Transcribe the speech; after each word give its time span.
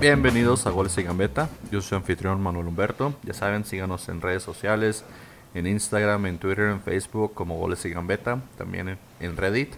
Bienvenidos 0.00 0.66
a 0.66 0.70
Goles 0.70 0.96
y 0.96 1.02
Gambeta. 1.02 1.50
Yo 1.70 1.82
soy 1.82 1.96
anfitrión 1.96 2.40
Manuel 2.40 2.68
Humberto. 2.68 3.12
Ya 3.22 3.34
saben, 3.34 3.66
síganos 3.66 4.08
en 4.08 4.22
redes 4.22 4.42
sociales, 4.42 5.04
en 5.52 5.66
Instagram, 5.66 6.24
en 6.24 6.38
Twitter, 6.38 6.70
en 6.70 6.80
Facebook 6.80 7.34
como 7.34 7.58
Goles 7.58 7.84
y 7.84 7.90
Gambeta, 7.90 8.40
también 8.56 8.96
en 9.20 9.36
Reddit. 9.36 9.74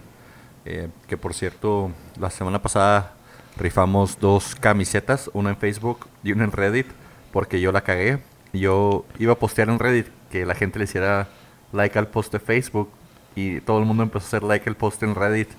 Eh, 0.63 0.87
que 1.09 1.17
por 1.17 1.33
cierto, 1.33 1.91
la 2.17 2.29
semana 2.29 2.61
pasada 2.61 3.15
rifamos 3.57 4.17
dos 4.17 4.55
camisetas, 4.55 5.29
una 5.33 5.49
en 5.49 5.57
Facebook 5.57 6.07
y 6.23 6.31
una 6.31 6.45
en 6.45 6.53
Reddit, 6.53 6.87
porque 7.33 7.59
yo 7.59 7.73
la 7.73 7.81
cagué. 7.81 8.19
Yo 8.53 9.03
iba 9.19 9.33
a 9.33 9.37
postear 9.37 9.67
en 9.67 9.77
Reddit 9.77 10.07
que 10.31 10.45
la 10.45 10.55
gente 10.55 10.79
le 10.79 10.85
hiciera 10.85 11.27
like 11.73 11.99
al 11.99 12.07
post 12.07 12.31
de 12.31 12.39
Facebook 12.39 12.89
y 13.35 13.59
todo 13.59 13.77
el 13.79 13.85
mundo 13.85 14.03
empezó 14.03 14.23
a 14.23 14.27
hacer 14.27 14.43
like 14.43 14.69
al 14.69 14.77
post 14.77 15.03
en 15.03 15.15
Reddit 15.15 15.49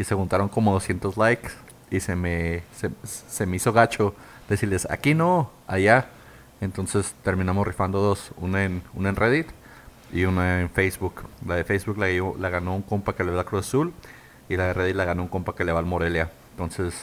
y 0.00 0.02
se 0.02 0.16
juntaron 0.16 0.48
como 0.48 0.72
200 0.72 1.16
likes 1.16 1.50
y 1.90 2.00
se 2.00 2.16
me, 2.16 2.62
se, 2.76 2.90
se 3.04 3.46
me 3.46 3.56
hizo 3.56 3.72
gacho 3.72 4.14
decirles 4.48 4.86
aquí 4.90 5.14
no, 5.14 5.50
allá. 5.66 6.06
Entonces 6.60 7.14
terminamos 7.24 7.66
rifando 7.66 8.00
dos, 8.00 8.32
una 8.36 8.64
en, 8.64 8.82
una 8.94 9.08
en 9.08 9.16
Reddit 9.16 9.46
y 10.12 10.24
una 10.24 10.60
en 10.60 10.70
Facebook. 10.70 11.22
La 11.46 11.54
de 11.56 11.64
Facebook 11.64 11.96
la, 11.98 12.06
la 12.38 12.48
ganó 12.50 12.74
un 12.76 12.82
compa 12.82 13.14
que 13.14 13.24
le 13.24 13.32
da 13.32 13.44
Cruz 13.44 13.66
Azul 13.66 13.92
y 14.48 14.56
la 14.56 14.66
de 14.66 14.74
Reddit 14.74 14.96
la 14.96 15.04
ganó 15.04 15.22
un 15.22 15.28
compa 15.28 15.54
que 15.54 15.64
le 15.64 15.72
va 15.72 15.78
al 15.78 15.86
Morelia. 15.86 16.30
Entonces 16.52 16.94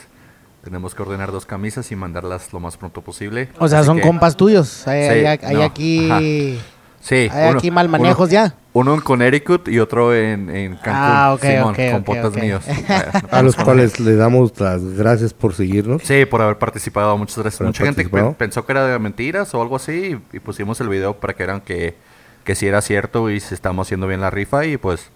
tenemos 0.62 0.94
que 0.94 1.02
ordenar 1.02 1.32
dos 1.32 1.44
camisas 1.46 1.90
y 1.90 1.96
mandarlas 1.96 2.52
lo 2.52 2.60
más 2.60 2.76
pronto 2.76 3.00
posible. 3.00 3.48
O 3.58 3.66
sea, 3.68 3.80
Así 3.80 3.86
son 3.86 3.96
que- 3.96 4.02
compas 4.02 4.36
tuyos. 4.36 4.86
Hay, 4.86 5.02
Sí, 5.02 5.26
hay- 5.26 5.38
hay 5.42 5.54
no, 5.56 5.62
aquí. 5.62 6.60
Sí, 7.00 7.28
Hay 7.32 7.54
aquí 7.54 7.70
mal 7.70 7.88
manejos 7.88 8.30
ya. 8.30 8.54
Uno 8.72 8.94
en 8.94 9.00
Connecticut 9.00 9.68
y 9.68 9.80
otro 9.80 10.14
en, 10.14 10.50
en 10.50 10.76
Cancún. 10.76 10.92
Ah, 10.94 11.32
ok, 11.34 11.42
Simón, 11.42 11.74
ok, 11.74 11.92
con 11.92 12.04
potas 12.04 12.34
míos. 12.34 12.64
A 13.30 13.42
los 13.42 13.56
cuales 13.56 13.98
le 13.98 14.14
damos 14.14 14.58
las 14.60 14.82
gracias 14.94 15.32
por 15.32 15.54
seguirnos. 15.54 16.02
Sí, 16.04 16.24
por 16.26 16.42
haber 16.42 16.58
participado. 16.58 17.16
Muchas 17.16 17.38
gracias. 17.38 17.60
Mucha 17.62 17.84
gente 17.84 18.02
participado. 18.02 18.34
pensó 18.34 18.66
que 18.66 18.72
era 18.72 18.86
de 18.86 18.98
mentiras 18.98 19.52
o 19.54 19.62
algo 19.62 19.76
así 19.76 20.20
y, 20.32 20.36
y 20.36 20.40
pusimos 20.40 20.80
el 20.80 20.88
video 20.88 21.14
para 21.14 21.34
que 21.34 21.46
vean 21.46 21.60
que, 21.60 21.96
que 22.44 22.54
sí 22.54 22.66
era 22.66 22.80
cierto 22.80 23.30
y 23.30 23.40
se 23.40 23.54
estamos 23.54 23.86
haciendo 23.86 24.06
bien 24.06 24.20
la 24.20 24.30
rifa 24.30 24.64
y 24.66 24.76
pues 24.76 25.10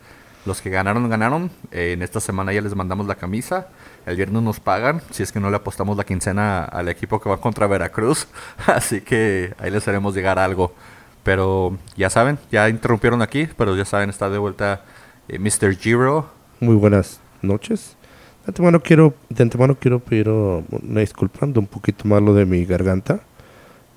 los 0.45 0.61
que 0.61 0.71
ganaron, 0.71 1.09
ganaron. 1.09 1.51
Eh, 1.71 1.93
en 1.93 2.03
esta 2.03 2.21
semana 2.21 2.53
ya 2.53 2.61
les 2.61 2.75
mandamos 2.75 3.07
la 3.07 3.15
camisa. 3.15 3.69
El 4.07 4.17
viernes 4.17 4.43
nos 4.43 4.59
pagan 4.59 5.01
si 5.11 5.23
es 5.23 5.31
que 5.31 5.39
no 5.39 5.51
le 5.51 5.57
apostamos 5.57 5.97
la 5.97 6.05
quincena 6.05 6.65
al 6.65 6.89
equipo 6.89 7.21
que 7.21 7.29
va 7.29 7.37
contra 7.37 7.67
Veracruz. 7.67 8.27
Así 8.67 9.01
que 9.01 9.55
ahí 9.59 9.71
les 9.71 9.87
haremos 9.87 10.15
llegar 10.15 10.39
algo. 10.39 10.75
Pero 11.23 11.79
ya 11.97 12.11
saben, 12.11 12.39
ya 12.51 12.69
interrumpieron 12.69 13.23
aquí, 13.23 13.49
pero 13.57 13.77
ya 13.77 13.85
saben, 13.85 14.11
está 14.11 14.29
de 14.29 14.39
vuelta 14.39 14.83
eh, 15.29 15.39
Mr. 15.39 15.77
Giro. 15.77 16.29
Muy 16.61 16.75
buenas 16.75 17.21
noches. 17.43 17.97
De 18.45 18.51
antemano 18.51 18.81
quiero, 18.81 19.15
de 19.29 19.43
antemano 19.43 19.77
quiero 19.79 20.01
pedir 20.01 20.29
uh, 20.29 20.65
una 20.71 21.01
disculpa 21.01 21.47
de 21.47 21.59
un 21.59 21.67
poquito 21.67 22.09
más 22.09 22.21
lo 22.21 22.35
de 22.35 22.45
mi 22.45 22.65
garganta. 22.65 23.21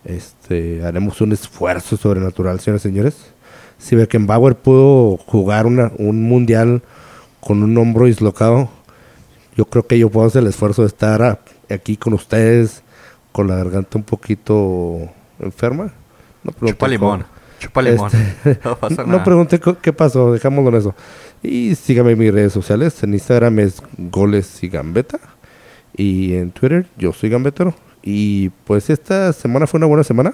Este, 0.03 0.85
haremos 0.85 1.19
un 1.21 1.31
esfuerzo 1.31 1.97
sobrenatural, 1.97 2.59
señores 2.59 2.85
y 2.85 2.89
señores. 2.89 3.33
Si 3.79 3.95
Beckenbauer 3.95 4.55
pudo 4.55 5.17
jugar 5.17 5.65
una, 5.65 5.91
un 5.97 6.23
mundial 6.23 6.83
con 7.39 7.63
un 7.63 7.75
hombro 7.77 8.05
dislocado, 8.05 8.69
yo 9.57 9.65
creo 9.65 9.87
que 9.87 9.97
yo 9.97 10.09
puedo 10.09 10.27
hacer 10.27 10.43
el 10.43 10.49
esfuerzo 10.49 10.83
de 10.83 10.89
estar 10.89 11.41
aquí 11.69 11.97
con 11.97 12.13
ustedes 12.13 12.83
con 13.31 13.47
la 13.47 13.55
garganta 13.55 13.97
un 13.97 14.03
poquito 14.03 15.09
enferma. 15.39 15.91
No 16.61 16.67
Chupa 16.69 16.88
limón. 16.88 17.21
cómo. 17.23 17.33
Chupa 17.59 17.81
limón. 17.81 18.11
Este, 18.13 18.59
no 18.65 18.77
pasa 18.77 19.01
no 19.03 19.07
nada. 19.13 19.23
pregunte 19.23 19.59
co- 19.59 19.77
qué 19.79 19.93
pasó, 19.93 20.31
dejámoslo 20.33 20.69
en 20.69 20.75
eso. 20.75 20.95
Y 21.43 21.75
sígame 21.75 22.11
en 22.11 22.19
mis 22.19 22.33
redes 22.33 22.53
sociales. 22.53 23.01
En 23.03 23.13
Instagram 23.13 23.59
es 23.59 23.81
Goles 23.97 24.63
y 24.63 24.69
Gambeta. 24.69 25.19
Y 25.95 26.35
en 26.35 26.51
Twitter 26.51 26.88
yo 26.97 27.13
soy 27.13 27.29
Gambetero. 27.29 27.73
Y 28.03 28.50
pues 28.66 28.89
esta 28.89 29.31
semana 29.33 29.67
fue 29.67 29.78
una 29.79 29.88
buena 29.88 30.03
semana. 30.03 30.33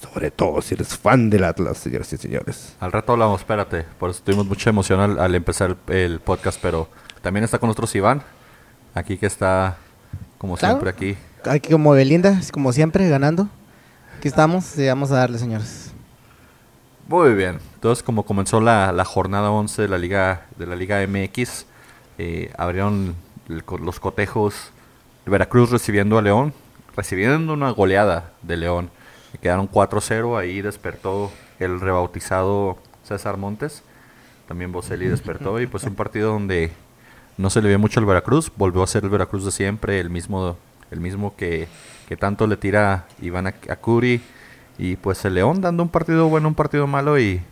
Sobre 0.00 0.30
todo 0.30 0.62
si 0.62 0.74
eres 0.74 0.96
fan 0.96 1.28
del 1.28 1.44
Atlas, 1.44 1.76
señoras 1.76 2.10
y 2.12 2.16
señores. 2.16 2.74
Al 2.80 2.90
rato 2.92 3.12
hablamos, 3.12 3.40
espérate. 3.40 3.84
Por 3.98 4.08
eso 4.10 4.22
tuvimos 4.24 4.46
mucha 4.46 4.70
emoción 4.70 4.98
al, 5.00 5.18
al 5.18 5.34
empezar 5.34 5.76
el, 5.88 5.94
el 5.94 6.20
podcast, 6.20 6.58
pero 6.62 6.88
también 7.20 7.44
está 7.44 7.58
con 7.58 7.66
nosotros 7.68 7.94
Iván. 7.94 8.22
Aquí 8.94 9.18
que 9.18 9.26
está, 9.26 9.76
como 10.38 10.56
Claro. 10.56 10.76
siempre, 10.80 10.90
aquí. 10.90 11.16
Aquí 11.44 11.70
como 11.70 11.90
Belinda, 11.92 12.40
como 12.52 12.72
siempre, 12.72 13.08
ganando. 13.10 13.48
Aquí 14.20 14.28
estamos 14.28 14.76
y 14.76 14.86
vamos 14.86 15.10
a 15.12 15.14
darle, 15.16 15.38
señores. 15.38 15.92
Muy 17.08 17.32
bien. 17.32 17.58
Entonces, 17.76 18.02
como 18.02 18.26
comenzó 18.26 18.60
la, 18.60 18.92
la 18.92 19.06
jornada 19.06 19.50
11 19.50 19.80
de 19.80 19.88
la 19.88 19.96
Liga, 19.96 20.46
de 20.58 20.66
la 20.66 20.76
Liga 20.76 20.98
MX, 21.06 21.64
eh, 22.18 22.52
abrieron 22.58 23.14
el 23.48 23.64
los 23.82 23.98
cotejos. 23.98 24.72
Veracruz 25.24 25.70
recibiendo 25.70 26.18
a 26.18 26.22
León, 26.22 26.52
recibiendo 26.94 27.54
una 27.54 27.70
goleada 27.70 28.32
de 28.42 28.58
León. 28.58 28.90
Quedaron 29.40 29.70
4-0. 29.70 30.38
Ahí 30.38 30.60
despertó 30.60 31.32
el 31.58 31.80
rebautizado 31.80 32.76
César 33.02 33.38
Montes. 33.38 33.82
También 34.48 34.70
Boselli 34.70 35.08
despertó. 35.08 35.58
Y 35.62 35.66
pues 35.66 35.84
un 35.84 35.94
partido 35.94 36.32
donde 36.32 36.72
no 37.38 37.48
se 37.48 37.62
le 37.62 37.70
vio 37.70 37.78
mucho 37.78 38.00
al 38.00 38.04
Veracruz. 38.04 38.52
Volvió 38.54 38.82
a 38.82 38.86
ser 38.86 39.02
el 39.04 39.08
Veracruz 39.08 39.46
de 39.46 39.50
siempre. 39.50 39.98
El 39.98 40.10
mismo, 40.10 40.58
el 40.90 41.00
mismo 41.00 41.34
que, 41.36 41.68
que 42.08 42.16
tanto 42.16 42.46
le 42.46 42.56
tira 42.56 43.06
Iván 43.22 43.46
a, 43.46 43.54
a 43.68 43.76
Curi. 43.76 44.20
Y 44.78 44.96
pues 44.96 45.24
el 45.26 45.34
León 45.34 45.60
dando 45.60 45.82
un 45.82 45.90
partido 45.90 46.28
bueno, 46.28 46.48
un 46.48 46.54
partido 46.54 46.86
malo 46.86 47.18
y, 47.18 47.42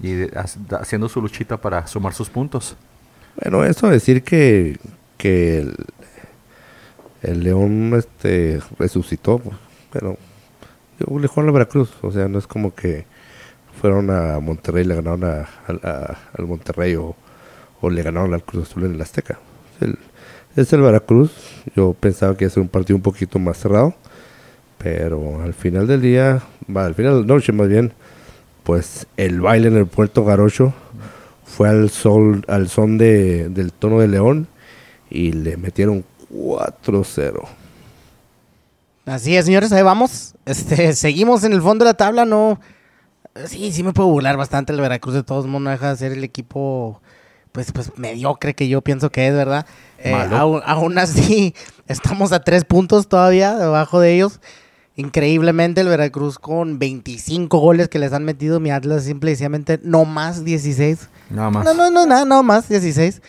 y 0.00 0.26
haciendo 0.80 1.08
su 1.08 1.20
luchita 1.20 1.58
para 1.58 1.86
sumar 1.86 2.14
sus 2.14 2.30
puntos. 2.30 2.76
Bueno, 3.40 3.64
eso 3.64 3.88
decir 3.88 4.22
que, 4.22 4.78
que 5.18 5.66
el, 7.22 7.44
León 7.44 7.92
este, 7.96 8.60
resucitó. 8.78 9.40
Pero 9.92 10.16
le 10.98 11.26
jugaron 11.28 11.50
a 11.50 11.52
Veracruz. 11.52 11.92
O 12.02 12.10
sea, 12.10 12.28
no 12.28 12.38
es 12.38 12.46
como 12.46 12.74
que 12.74 13.04
fueron 13.80 14.10
a 14.10 14.40
Monterrey 14.40 14.84
y 14.84 14.88
le 14.88 14.94
ganaron 14.94 15.24
a- 15.24 15.48
al- 15.66 16.46
Monterrey 16.46 16.94
o, 16.94 17.14
o 17.80 17.90
le 17.90 18.02
ganaron 18.02 18.32
al 18.32 18.42
Cruz 18.42 18.70
Azul 18.70 18.84
en 18.84 18.94
el 18.94 19.00
Azteca. 19.02 19.38
Es 20.56 20.72
el 20.72 20.82
Veracruz. 20.82 21.32
Yo 21.74 21.94
pensaba 21.98 22.36
que 22.36 22.44
iba 22.44 22.50
a 22.50 22.54
ser 22.54 22.62
un 22.62 22.68
partido 22.68 22.96
un 22.96 23.02
poquito 23.02 23.38
más 23.38 23.58
cerrado. 23.58 23.94
Pero 24.78 25.42
al 25.42 25.54
final 25.54 25.86
del 25.86 26.02
día, 26.02 26.42
va, 26.74 26.86
al 26.86 26.94
final 26.94 27.14
de 27.14 27.20
la 27.20 27.26
noche 27.34 27.52
más 27.52 27.68
bien, 27.68 27.92
pues 28.64 29.06
el 29.16 29.40
baile 29.40 29.68
en 29.68 29.76
el 29.76 29.86
Puerto 29.86 30.24
Garocho 30.24 30.74
fue 31.44 31.68
al 31.68 31.90
sol, 31.90 32.44
al 32.48 32.68
son 32.68 32.98
de, 32.98 33.48
del 33.48 33.72
tono 33.72 34.00
de 34.00 34.08
León 34.08 34.48
y 35.10 35.32
le 35.32 35.56
metieron 35.56 36.04
4-0. 36.32 37.42
Así 39.04 39.36
es, 39.36 39.44
señores, 39.44 39.72
ahí 39.72 39.82
vamos. 39.82 40.34
Este, 40.46 40.92
seguimos 40.94 41.44
en 41.44 41.52
el 41.52 41.62
fondo 41.62 41.84
de 41.84 41.90
la 41.90 41.96
tabla, 41.96 42.24
no. 42.24 42.60
Sí, 43.46 43.72
sí 43.72 43.82
me 43.82 43.92
puedo 43.92 44.08
burlar 44.08 44.36
bastante 44.36 44.72
el 44.72 44.80
Veracruz, 44.80 45.14
de 45.14 45.22
todos 45.22 45.46
modos, 45.46 45.62
no 45.62 45.70
deja 45.70 45.90
de 45.90 45.96
ser 45.96 46.12
el 46.12 46.24
equipo, 46.24 47.00
pues, 47.52 47.72
pues, 47.72 47.96
mediocre 47.96 48.54
que 48.54 48.68
yo 48.68 48.80
pienso 48.80 49.10
que 49.10 49.28
es, 49.28 49.34
¿verdad? 49.34 49.66
Eh, 49.98 50.12
aún, 50.14 50.60
aún 50.64 50.98
así, 50.98 51.54
estamos 51.86 52.32
a 52.32 52.40
tres 52.40 52.64
puntos 52.64 53.08
todavía 53.08 53.56
debajo 53.56 54.00
de 54.00 54.14
ellos. 54.14 54.40
Increíblemente, 54.94 55.80
el 55.80 55.88
Veracruz 55.88 56.38
con 56.38 56.78
25 56.78 57.58
goles 57.58 57.88
que 57.88 57.98
les 57.98 58.12
han 58.12 58.24
metido, 58.24 58.60
mi 58.60 58.70
Atlas 58.70 59.04
simple 59.04 59.30
y 59.30 59.34
sencillamente 59.34 59.80
no 59.82 60.04
más 60.04 60.44
16. 60.44 61.08
Nada 61.30 61.50
más. 61.50 61.64
No, 61.64 61.72
no, 61.72 61.90
no, 61.90 62.04
nada, 62.04 62.24
no 62.26 62.42
más, 62.42 62.68
16. 62.68 63.22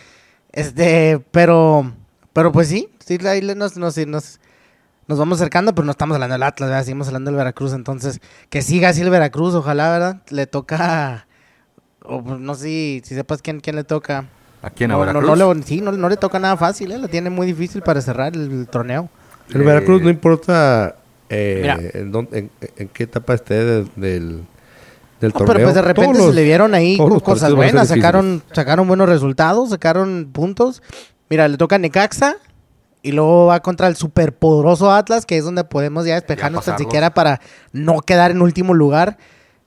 Este, 0.52 1.20
pero, 1.30 1.90
pero 2.32 2.52
pues 2.52 2.68
sí, 2.68 2.88
sí, 3.04 3.18
ahí 3.26 3.40
nos, 3.40 3.76
nos, 3.76 3.96
nos, 3.96 4.40
nos 5.08 5.18
vamos 5.18 5.40
acercando, 5.40 5.74
pero 5.74 5.86
no 5.86 5.90
estamos 5.90 6.14
hablando 6.14 6.34
del 6.34 6.42
Atlas, 6.42 6.68
¿verdad? 6.68 6.84
Seguimos 6.84 7.06
hablando 7.08 7.30
del 7.30 7.38
Veracruz, 7.38 7.72
entonces, 7.72 8.20
que 8.50 8.60
siga 8.60 8.90
así 8.90 9.00
el 9.00 9.10
Veracruz, 9.10 9.54
ojalá, 9.54 9.90
¿verdad? 9.90 10.22
Le 10.28 10.46
toca, 10.46 11.26
o 12.04 12.22
pues, 12.22 12.38
no 12.38 12.54
sé 12.54 12.64
si, 12.64 13.02
si 13.04 13.14
sepas 13.14 13.42
quién, 13.42 13.60
quién 13.60 13.76
le 13.76 13.84
toca. 13.84 14.26
¿A 14.62 14.70
quién? 14.70 14.90
¿A 14.90 14.94
no, 14.94 15.00
no, 15.00 15.06
Veracruz? 15.20 15.38
no 15.38 15.54
le, 15.54 15.62
sí, 15.64 15.80
no, 15.80 15.92
no 15.92 16.08
le 16.08 16.16
toca 16.16 16.38
nada 16.38 16.56
fácil, 16.56 16.92
¿eh? 16.92 16.98
Lo 16.98 17.08
tiene 17.08 17.28
muy 17.30 17.46
difícil 17.46 17.82
para 17.82 18.00
cerrar 18.00 18.34
el, 18.34 18.50
el 18.50 18.66
torneo. 18.68 19.08
El 19.50 19.60
Eh, 19.60 19.64
Veracruz 19.64 20.00
no 20.02 20.08
importa 20.10 20.96
eh, 21.28 21.90
en, 21.94 22.12
dónde- 22.12 22.38
en- 22.38 22.50
en 22.76 22.88
qué 22.88 23.02
etapa 23.04 23.34
esté 23.34 23.54
de- 23.54 23.84
del, 23.96 24.44
del 25.20 25.32
No, 25.32 25.32
torneo. 25.32 25.46
pero 25.54 25.64
pues 25.64 25.74
de 25.74 25.82
repente 25.82 26.02
Todos 26.12 26.16
se 26.18 26.26
los- 26.26 26.34
le 26.34 26.44
vieron 26.44 26.74
ahí 26.74 26.96
cosas 27.22 27.54
buenas, 27.54 27.88
sacaron, 27.88 28.42
sacaron 28.52 28.86
buenos 28.88 29.08
resultados, 29.08 29.70
sacaron 29.70 30.30
puntos. 30.32 30.82
Mira, 31.28 31.46
le 31.48 31.56
toca 31.58 31.76
a 31.76 31.78
Necaxa 31.78 32.36
y 33.02 33.12
luego 33.12 33.46
va 33.46 33.60
contra 33.60 33.88
el 33.88 33.96
superpoderoso 33.96 34.90
Atlas, 34.92 35.26
que 35.26 35.36
es 35.36 35.44
donde 35.44 35.64
podemos 35.64 36.06
ya 36.06 36.14
despejarnos 36.14 36.64
tan 36.64 36.78
siquiera 36.78 37.12
para 37.12 37.40
no 37.72 38.00
quedar 38.00 38.30
en 38.30 38.40
último 38.40 38.72
lugar. 38.72 39.18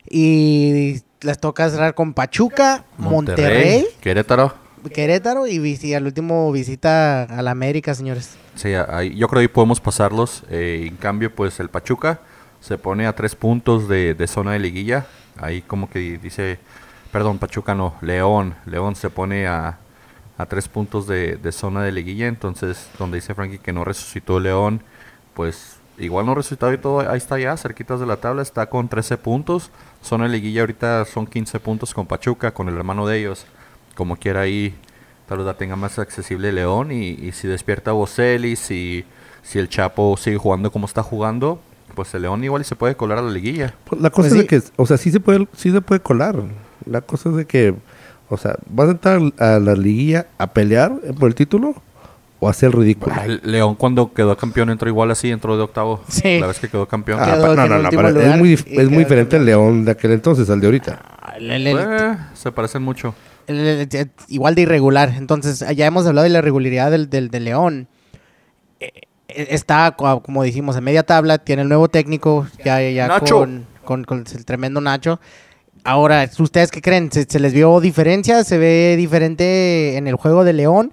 Y 0.10 1.02
les 1.22 1.40
toca 1.40 1.70
cerrar 1.70 1.94
con 1.96 2.14
Pachuca, 2.14 2.84
Monterrey, 2.98 3.86
Querétaro. 4.02 4.54
Querétaro 4.94 5.48
y 5.48 5.58
visi- 5.60 5.96
al 5.96 6.06
último 6.06 6.52
visita 6.52 7.24
a 7.24 7.42
la 7.42 7.52
América, 7.52 7.94
señores. 7.96 8.36
Sí, 8.56 8.74
ahí- 8.74 9.16
yo 9.16 9.28
creo 9.28 9.40
que 9.40 9.44
ahí 9.44 9.48
podemos 9.48 9.80
pasarlos. 9.82 10.44
eh, 10.50 10.86
en 10.88 10.96
cambio, 10.98 11.34
pues 11.34 11.60
el 11.60 11.70
Pachuca 11.70 12.20
se 12.62 12.78
pone 12.78 13.06
a 13.08 13.14
tres 13.14 13.36
puntos 13.36 13.88
de, 13.90 14.14
de 14.14 14.28
zona 14.28 14.54
de 14.54 14.60
liguilla. 14.60 15.06
Ahí 15.40 15.62
como 15.62 15.90
que 15.90 16.00
dice, 16.18 16.60
perdón, 17.12 17.38
Pachuca 17.40 17.76
no, 17.76 17.96
León. 18.02 18.56
León 18.66 18.96
se 18.96 19.10
pone 19.10 19.48
a, 19.48 19.78
a 20.38 20.46
tres 20.46 20.68
puntos 20.68 21.06
de, 21.08 21.36
de 21.36 21.52
zona 21.52 21.84
de 21.84 21.92
liguilla. 21.92 22.28
Entonces, 22.28 22.88
donde 22.98 23.18
dice 23.18 23.34
Frankie 23.36 23.60
que 23.60 23.74
no 23.74 23.84
resucitó 23.84 24.40
León, 24.40 24.82
pues 25.34 25.78
igual 25.98 26.26
no 26.28 26.36
resultado 26.36 26.72
y 26.74 26.78
todo, 26.78 27.10
ahí 27.10 27.18
está 27.18 27.38
ya, 27.40 27.58
cerquitas 27.58 28.00
de 28.00 28.06
la 28.06 28.18
tabla, 28.18 28.42
está 28.44 28.68
con 28.70 28.88
13 28.88 29.18
puntos. 29.18 29.72
Son 30.08 30.24
en 30.24 30.32
liguilla 30.32 30.62
ahorita, 30.62 31.04
son 31.04 31.28
15 31.28 31.60
puntos 31.60 31.94
con 31.94 32.08
Pachuca, 32.08 32.54
con 32.54 32.70
el 32.70 32.76
hermano 32.76 33.06
de 33.06 33.20
ellos. 33.20 33.46
Como 33.94 34.16
quiera 34.16 34.40
ahí, 34.40 34.74
tal 35.28 35.40
vez 35.40 35.48
la 35.48 35.56
tenga 35.56 35.76
más 35.76 36.00
accesible 36.00 36.54
León. 36.54 36.94
Y, 36.94 37.10
y 37.10 37.34
si 37.34 37.50
despierta 37.50 37.92
Boselli, 37.92 38.56
si, 38.56 39.04
si 39.44 39.60
el 39.60 39.68
Chapo 39.68 40.16
sigue 40.16 40.38
jugando 40.38 40.72
como 40.72 40.86
está 40.86 41.04
jugando, 41.04 41.60
pues 41.94 42.14
el 42.14 42.22
León 42.22 42.42
igual 42.42 42.64
se 42.64 42.78
puede 42.78 42.96
colar 42.96 43.18
a 43.18 43.22
la 43.22 43.32
liguilla. 43.32 43.74
Pues 43.84 44.02
la 44.02 44.10
cosa 44.10 44.30
Pues 44.30 44.32
es 44.32 44.38
de 44.38 44.48
que, 44.48 44.62
o 44.78 44.86
sea, 44.86 44.96
sí 44.96 45.12
se 45.12 45.20
puede, 45.20 45.46
sí 45.58 45.72
se 45.72 45.82
puede 45.82 46.00
colar. 46.00 46.42
La 46.86 47.02
cosa 47.02 47.28
es 47.28 47.36
de 47.36 47.46
que, 47.46 47.76
o 48.30 48.38
sea, 48.38 48.56
¿vas 48.70 48.88
a 48.88 48.92
entrar 48.92 49.20
a 49.40 49.60
la 49.60 49.76
liguilla 49.76 50.28
a 50.38 50.48
pelear 50.54 51.02
por 51.20 51.28
el 51.28 51.36
título 51.36 51.76
o 52.40 52.48
a 52.48 52.52
hacer 52.52 52.68
el 52.68 52.74
ridículo? 52.74 53.16
Ah, 53.18 53.26
el 53.26 53.42
León 53.44 53.76
cuando 53.76 54.14
quedó 54.14 54.36
campeón 54.38 54.70
entró 54.70 54.88
igual 54.90 55.10
así, 55.12 55.30
entró 55.32 55.58
de 55.58 55.64
octavo. 55.64 56.04
Sí. 56.08 56.40
La 56.40 56.48
vez 56.48 56.60
que 56.60 56.68
quedó 56.70 56.88
campeón. 56.88 57.20
Ah, 57.22 57.26
Quedó 57.34 57.56
no, 57.56 57.64
en 57.64 57.70
no, 57.70 57.92
no, 58.12 58.20
es 58.22 58.38
muy, 58.38 58.54
es 58.54 58.90
muy 58.90 59.00
diferente 59.00 59.38
el. 59.38 59.46
León 59.46 59.86
de 59.86 59.92
aquel 59.92 60.12
entonces 60.12 60.50
al 60.50 60.60
de 60.60 60.68
ahorita. 60.68 61.02
El- 61.40 61.68
Eh, 61.68 62.18
se 62.34 62.52
parecen 62.52 62.82
mucho. 62.84 63.14
el- 63.48 63.60
el- 63.60 63.90
el- 63.92 64.12
igual 64.28 64.56
de 64.56 64.62
irregular. 64.64 65.14
Entonces, 65.18 65.64
ya 65.76 65.86
hemos 65.86 66.06
hablado 66.06 66.24
de 66.24 66.30
la 66.30 66.40
irregularidad 66.40 66.92
del, 66.92 67.10
del, 67.10 67.30
del 67.30 67.46
León. 67.46 67.88
Eh, 68.80 68.92
eh, 69.30 69.48
está, 69.52 69.92
co- 69.98 70.22
como 70.22 70.44
dijimos, 70.44 70.76
en 70.78 70.84
media 70.84 71.04
tabla, 71.04 71.38
tiene 71.40 71.62
el 71.64 71.68
nuevo 71.70 71.88
técnico, 71.90 72.48
ya, 72.64 72.82
ya 72.82 73.08
Nacho. 73.08 73.40
Con, 73.40 73.66
con, 73.84 74.04
con 74.04 74.26
el 74.34 74.46
tremendo 74.46 74.82
Nacho. 74.82 75.20
Ahora, 75.84 76.30
¿ustedes 76.40 76.70
qué 76.72 76.82
creen? 76.82 77.12
¿Se, 77.12 77.24
se 77.24 77.40
les 77.40 77.54
vio 77.54 77.80
diferencia? 77.80 78.44
¿Se 78.44 78.58
ve 78.58 78.96
diferente 78.98 79.96
en 79.98 80.08
el 80.08 80.16
juego 80.16 80.44
de 80.44 80.54
León? 80.54 80.92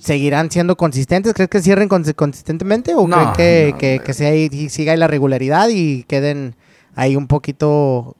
¿Seguirán 0.00 0.50
siendo 0.50 0.76
consistentes? 0.76 1.34
¿Crees 1.34 1.50
que 1.50 1.60
cierren 1.62 1.88
consi- 1.88 2.14
consistentemente? 2.14 2.94
¿O 2.94 3.06
No, 3.08 3.32
creen 3.32 3.32
que, 3.34 3.70
no, 3.72 3.78
que, 3.78 4.00
que 4.04 4.12
sea 4.14 4.30
ahí- 4.30 4.48
y 4.50 4.68
siga 4.68 4.92
ahí 4.92 4.98
la 4.98 5.06
regularidad 5.08 5.68
y 5.70 6.04
queden 6.04 6.54
ahí 6.94 7.16
un 7.16 7.26
poquito... 7.26 8.16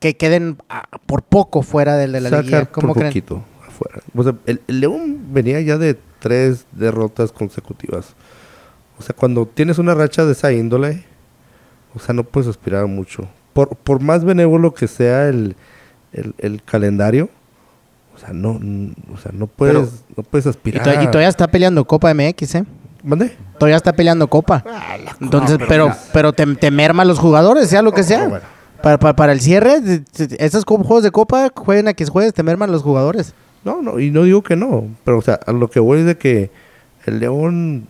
que 0.00 0.16
queden 0.16 0.58
ah, 0.68 0.84
por 1.06 1.22
poco 1.22 1.62
fuera 1.62 1.96
del 1.96 2.12
de 2.12 2.20
la 2.20 2.30
Sacar 2.30 2.44
liguilla? 2.44 2.64
por 2.66 2.72
¿Cómo 2.82 2.94
creen? 2.94 3.08
poquito 3.08 3.42
afuera. 3.66 4.00
O 4.14 4.22
sea, 4.22 4.34
el, 4.46 4.60
el 4.68 4.80
León 4.80 5.18
venía 5.32 5.60
ya 5.60 5.76
de 5.78 5.96
tres 6.20 6.66
derrotas 6.72 7.32
consecutivas. 7.32 8.14
O 8.98 9.02
sea, 9.02 9.14
cuando 9.16 9.46
tienes 9.46 9.78
una 9.78 9.94
racha 9.94 10.24
de 10.24 10.32
esa 10.32 10.52
índole, 10.52 11.04
o 11.94 11.98
sea, 12.00 12.14
no 12.14 12.24
puedes 12.24 12.48
aspirar 12.48 12.86
mucho. 12.86 13.28
Por, 13.52 13.70
por 13.76 14.00
más 14.00 14.24
benévolo 14.24 14.74
que 14.74 14.88
sea 14.88 15.28
el, 15.28 15.54
el, 16.12 16.34
el 16.38 16.62
calendario, 16.62 17.28
o 18.18 18.26
sea, 18.26 18.32
no, 18.34 18.50
o 19.14 19.16
sea, 19.18 19.30
no 19.32 19.46
puedes, 19.46 19.74
Pero- 19.76 19.88
no 20.16 20.22
puedes 20.24 20.46
Y, 20.46 20.48
aspirar. 20.48 20.82
to- 20.82 21.02
y 21.02 21.06
todavía 21.06 21.28
está 21.28 21.46
peleando 21.48 21.84
Copa 21.84 22.12
MX, 22.12 22.54
¿eh? 22.56 22.64
¿Mande? 23.04 23.36
Todavía 23.58 23.76
está 23.76 23.92
peleando 23.92 24.26
Copa. 24.28 24.64
Entonces, 25.20 25.58
pero 25.68 25.92
pero, 26.12 26.32
te, 26.32 26.44
te 26.56 26.70
merma 26.70 27.04
los 27.04 27.18
jugadores, 27.20 27.68
sea 27.68 27.80
lo 27.82 27.92
que 27.92 28.02
sea. 28.02 28.24
Ah, 28.24 28.28
bueno. 28.28 28.44
Para, 28.82 28.98
para, 28.98 29.16
para 29.16 29.32
el 29.32 29.40
cierre, 29.40 29.80
esos 30.38 30.64
juegos 30.64 31.02
de 31.02 31.10
Copa, 31.10 31.48
jueguen 31.54 31.88
a 31.88 31.94
que 31.94 32.04
juegues, 32.06 32.34
te 32.34 32.42
merman 32.42 32.70
los 32.72 32.82
jugadores. 32.82 33.34
No, 33.64 33.82
no, 33.82 33.98
y 34.00 34.10
no 34.10 34.22
digo 34.24 34.42
que 34.42 34.56
no, 34.56 34.86
pero 35.04 35.18
o 35.18 35.22
sea, 35.22 35.34
a 35.46 35.52
lo 35.52 35.68
que 35.70 35.80
voy 35.80 36.00
es 36.00 36.06
de 36.06 36.16
que 36.16 36.50
el 37.06 37.18
León 37.20 37.86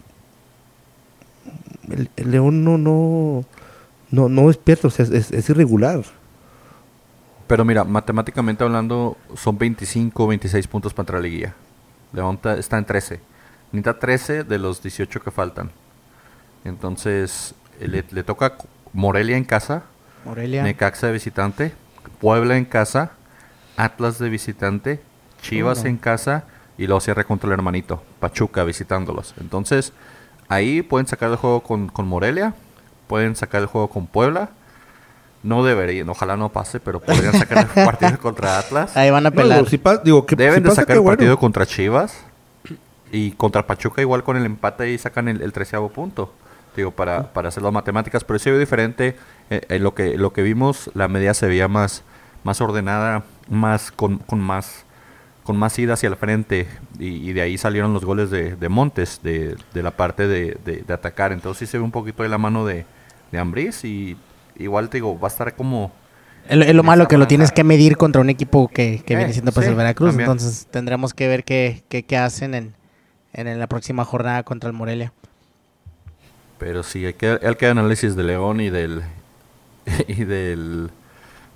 el, 1.91 2.11
el 2.17 2.31
León 2.31 2.65
no 2.65 2.79
no 2.79 3.45
no 4.11 4.29
no 4.29 4.49
despierta, 4.49 4.89
o 4.89 4.91
sea, 4.91 5.05
es, 5.05 5.11
es- 5.11 5.31
es 5.33 5.49
irregular. 5.51 6.03
Pero 7.49 7.65
mira, 7.65 7.83
matemáticamente 7.83 8.63
hablando, 8.63 9.17
son 9.35 9.59
25 9.59 10.27
26 10.29 10.67
puntos 10.69 10.95
para 10.95 11.03
entrar 11.03 11.19
a 11.19 11.23
la 11.23 11.29
liguilla. 11.29 11.55
León 12.13 12.39
está 12.57 12.79
en 12.79 12.85
13. 12.85 13.21
Necesita 13.73 13.99
13 13.99 14.45
de 14.45 14.59
los 14.59 14.83
18 14.83 15.21
que 15.21 15.31
faltan. 15.31 15.71
Entonces, 16.65 17.55
eh, 17.81 17.89
le, 17.89 18.05
le 18.11 18.23
toca 18.23 18.55
Morelia 18.93 19.37
en 19.37 19.45
casa, 19.45 19.85
Morelia. 20.25 20.63
Necaxa 20.63 21.07
de 21.09 21.13
visitante, 21.15 21.73
Puebla 22.21 22.57
en 22.57 22.65
casa, 22.65 23.13
Atlas 23.77 24.19
de 24.19 24.29
visitante, 24.29 25.01
Chivas 25.41 25.85
en 25.85 25.97
casa 25.97 26.45
y 26.77 26.87
luego 26.87 27.01
cierra 27.01 27.25
contra 27.25 27.49
el 27.49 27.53
hermanito, 27.55 28.03
Pachuca 28.21 28.65
visitándolos. 28.65 29.35
Entonces, 29.41 29.93
ahí 30.49 30.83
pueden 30.83 31.07
sacar 31.07 31.31
el 31.31 31.37
juego 31.37 31.63
con, 31.63 31.89
con 31.89 32.07
Morelia, 32.07 32.55
pueden 33.07 33.37
sacar 33.37 33.63
el 33.63 33.67
juego 33.67 33.89
con 33.89 34.07
Puebla. 34.07 34.51
No 35.43 35.65
deberían, 35.65 36.09
ojalá 36.09 36.37
no 36.37 36.49
pase, 36.49 36.81
pero 36.81 37.01
podrían 37.01 37.33
sacar 37.33 37.69
el 37.75 37.85
partido 37.85 38.19
contra 38.19 38.59
Atlas. 38.59 38.97
Ahí 38.97 39.11
van 39.11 39.25
a 39.27 39.31
No, 39.31 39.37
pelar. 39.37 39.59
digo, 39.59 39.71
si 39.71 39.79
pa- 39.79 39.99
digo, 39.99 40.27
que 40.27 40.35
Deben 40.37 40.55
si 40.57 40.61
de 40.63 40.69
pasa, 40.69 40.83
sacar 40.83 40.97
el 40.97 41.03
bueno. 41.03 41.17
partido 41.17 41.39
contra 41.39 41.65
Chivas 41.67 42.25
y 43.13 43.31
contra 43.33 43.67
Pachuca 43.67 44.03
igual 44.03 44.23
con 44.25 44.37
el 44.37 44.45
empate 44.45 44.91
y 44.91 44.99
sacan 44.99 45.29
el, 45.29 45.41
el 45.43 45.53
treceavo 45.53 45.89
punto. 45.91 46.33
Digo, 46.77 46.91
para, 46.91 47.33
para 47.33 47.49
hacer 47.49 47.63
las 47.63 47.73
matemáticas, 47.73 48.25
pero 48.25 48.39
sí 48.39 48.51
veo 48.51 48.59
diferente. 48.59 49.17
eh, 49.51 49.63
en 49.69 49.83
lo 49.83 49.95
que 49.95 50.17
lo 50.19 50.33
que 50.33 50.43
vimos, 50.43 50.91
la 50.95 51.09
media 51.09 51.35
se 51.35 51.47
veía 51.47 51.67
más, 51.69 52.03
más 52.45 52.61
ordenada, 52.61 53.23
más 53.49 53.91
con, 53.91 54.19
con 54.19 54.41
más 54.41 54.85
con 55.45 55.57
más 55.57 55.79
ida 55.79 55.95
hacia 55.95 56.11
el 56.11 56.17
frente 56.17 56.69
y, 56.99 57.07
y 57.31 57.33
de 57.33 57.41
ahí 57.41 57.57
salieron 57.57 57.95
los 57.95 58.05
goles 58.05 58.29
de, 58.31 58.55
de 58.55 58.69
Montes, 58.69 59.21
de, 59.23 59.57
de 59.73 59.83
la 59.83 59.93
parte 59.93 60.29
de, 60.29 60.59
de- 60.65 60.83
de 60.87 60.93
atacar. 60.93 61.33
Entonces 61.33 61.61
sí 61.67 61.71
se 61.73 61.79
ve 61.79 61.85
un 61.85 61.91
poquito 61.91 62.23
de 62.23 62.29
la 62.29 62.37
mano 62.37 62.67
de, 62.67 62.85
de 63.33 63.39
Ambriz 63.39 63.83
y 63.87 64.15
igual 64.59 64.89
te 64.91 64.99
digo, 64.99 65.19
va 65.19 65.29
a 65.29 65.31
estar 65.31 65.55
como... 65.57 65.93
Es, 66.49 66.75
lo 66.75 66.83
malo 66.83 67.09
que 67.09 67.19
lo 67.19 67.27
tienes 67.27 67.53
que 67.53 67.63
medir 67.65 67.97
contra 67.99 68.21
un 68.23 68.31
equipo 68.31 68.69
que, 68.69 69.03
que 69.05 69.15
Eh, 69.15 69.17
viene 69.17 69.33
siendo 69.33 69.53
pues 69.53 69.67
sí, 69.67 69.71
el 69.71 69.77
Veracruz. 69.77 70.11
también. 70.11 70.31
Entonces 70.31 70.67
tendremos 70.71 71.13
que 71.15 71.29
ver 71.29 71.45
qué, 71.45 71.83
qué, 71.91 72.05
qué 72.05 72.17
hacen 72.17 72.55
en, 72.55 72.75
en, 73.35 73.59
la 73.59 73.67
próxima 73.67 74.05
jornada 74.05 74.43
contra 74.45 74.69
el 74.69 74.75
Morelia. 74.75 75.13
Pero 76.59 76.83
sí, 76.83 77.05
hay 77.05 77.15
que, 77.15 77.39
hay 77.43 77.55
que 77.55 77.67
análisis 77.67 78.17
de 78.17 78.23
León 78.25 78.61
y 78.61 78.71
del 78.71 79.03
y 80.09 80.25
del 80.25 80.91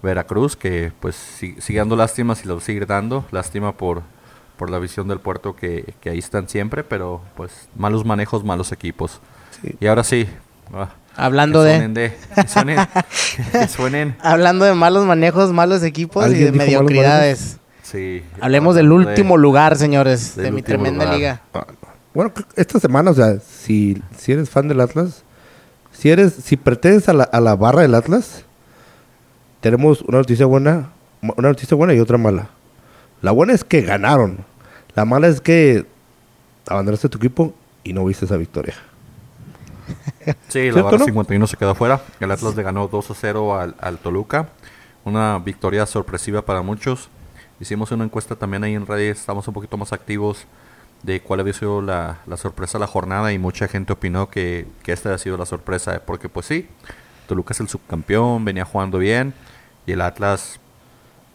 Veracruz, 0.02 0.56
que 0.56 0.92
pues 1.00 1.16
si- 1.16 1.60
sigue 1.60 1.78
dando 1.78 1.96
lástimas 1.96 2.44
y 2.44 2.48
lo 2.48 2.60
sigue 2.60 2.84
dando. 2.86 3.24
Lástima 3.30 3.72
por, 3.72 4.02
por 4.56 4.70
la 4.70 4.78
visión 4.78 5.08
del 5.08 5.20
puerto 5.20 5.56
que, 5.56 5.94
que 6.00 6.10
ahí 6.10 6.18
están 6.18 6.48
siempre, 6.48 6.84
pero 6.84 7.22
pues 7.36 7.68
malos 7.76 8.04
manejos, 8.04 8.44
malos 8.44 8.72
equipos. 8.72 9.20
Sí. 9.62 9.74
Y 9.80 9.86
ahora 9.86 10.04
sí. 10.04 10.28
ah, 10.72 10.90
Hablando 11.16 11.62
que 11.62 11.68
de, 11.68 11.74
suenen 11.74 11.94
de- 11.94 12.16
que 12.34 12.48
suenen, 12.48 12.78
que 13.52 13.68
suenen. 13.68 14.16
hablando 14.20 14.64
de 14.64 14.74
malos 14.74 15.04
manejos, 15.06 15.52
malos 15.52 15.82
equipos 15.82 16.22
y 16.24 16.26
¿Alguien 16.28 16.52
de 16.52 16.58
mediocridades. 16.58 17.58
Sí. 17.82 18.22
Hablemos 18.40 18.74
del 18.74 18.86
de- 18.88 18.92
último 18.94 19.36
lugar, 19.36 19.76
señores, 19.76 20.34
de 20.36 20.50
mi 20.50 20.62
tremenda 20.62 21.04
lugar. 21.04 21.18
liga. 21.18 21.40
Ah, 21.52 21.66
Bueno, 22.14 22.32
esta 22.56 22.80
semana, 22.80 23.10
o 23.10 23.14
sea, 23.14 23.38
si, 23.40 24.02
si 24.16 24.32
eres 24.32 24.48
fan 24.48 24.68
del 24.68 24.80
Atlas, 24.80 25.22
si 25.92 26.08
eres, 26.10 26.32
si 26.42 26.56
perteneces 26.56 27.08
a 27.10 27.12
la, 27.12 27.24
a 27.24 27.40
la 27.40 27.54
barra 27.56 27.82
del 27.82 27.94
Atlas, 27.94 28.44
tenemos 29.60 30.00
una 30.02 30.18
noticia 30.18 30.46
buena, 30.46 30.90
una 31.20 31.48
noticia 31.48 31.76
buena 31.76 31.94
y 31.94 32.00
otra 32.00 32.18
mala. 32.18 32.48
La 33.20 33.30
buena 33.30 33.52
es 33.52 33.62
que 33.64 33.82
ganaron. 33.82 34.38
La 34.94 35.04
mala 35.04 35.28
es 35.28 35.40
que 35.40 35.84
abandonaste 36.66 37.08
tu 37.08 37.18
equipo 37.18 37.54
y 37.84 37.92
no 37.92 38.04
viste 38.04 38.24
esa 38.24 38.36
victoria. 38.36 38.74
Sí, 40.48 40.66
la 40.66 40.72
¿Cierto, 40.72 40.84
barra 40.84 40.98
no? 40.98 41.04
51 41.04 41.46
se 41.46 41.56
quedó 41.56 41.74
fuera. 41.74 42.02
El 42.20 42.30
Atlas 42.30 42.54
le 42.54 42.62
ganó 42.62 42.88
2 42.88 43.10
a 43.10 43.14
0 43.14 43.58
al, 43.58 43.74
al 43.80 43.98
Toluca. 43.98 44.48
Una 45.04 45.38
victoria 45.38 45.86
sorpresiva 45.86 46.42
para 46.42 46.62
muchos. 46.62 47.08
Hicimos 47.60 47.90
una 47.92 48.04
encuesta 48.04 48.36
también 48.36 48.64
ahí 48.64 48.74
en 48.74 48.86
redes. 48.86 49.20
Estamos 49.20 49.46
un 49.48 49.54
poquito 49.54 49.76
más 49.76 49.92
activos 49.92 50.46
de 51.02 51.20
cuál 51.20 51.40
había 51.40 51.52
sido 51.52 51.82
la, 51.82 52.18
la 52.26 52.36
sorpresa 52.36 52.78
de 52.78 52.80
la 52.80 52.86
jornada. 52.86 53.32
Y 53.32 53.38
mucha 53.38 53.68
gente 53.68 53.92
opinó 53.92 54.28
que, 54.28 54.66
que 54.82 54.92
esta 54.92 55.08
había 55.08 55.18
sido 55.18 55.36
la 55.36 55.46
sorpresa. 55.46 56.02
Porque, 56.04 56.28
pues 56.28 56.46
sí, 56.46 56.68
Toluca 57.26 57.52
es 57.52 57.60
el 57.60 57.68
subcampeón, 57.68 58.44
venía 58.44 58.64
jugando 58.64 58.98
bien. 58.98 59.34
Y 59.86 59.92
el 59.92 60.00
Atlas 60.00 60.60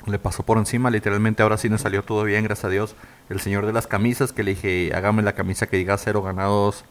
le 0.06 0.20
pasó 0.20 0.44
por 0.44 0.58
encima. 0.58 0.90
Literalmente, 0.90 1.44
ahora 1.44 1.58
sí 1.58 1.70
nos 1.70 1.82
salió 1.82 2.04
todo 2.04 2.24
bien, 2.24 2.44
gracias 2.44 2.66
a 2.66 2.70
Dios. 2.70 2.96
El 3.30 3.42
señor 3.42 3.66
de 3.66 3.74
las 3.74 3.88
camisas, 3.88 4.32
que 4.32 4.44
le 4.44 4.52
dije, 4.52 4.92
hágame 4.94 5.22
la 5.22 5.34
camisa 5.34 5.68
que 5.68 5.78
diga 5.78 5.98
cero 5.98 6.22
ganados 6.22 6.86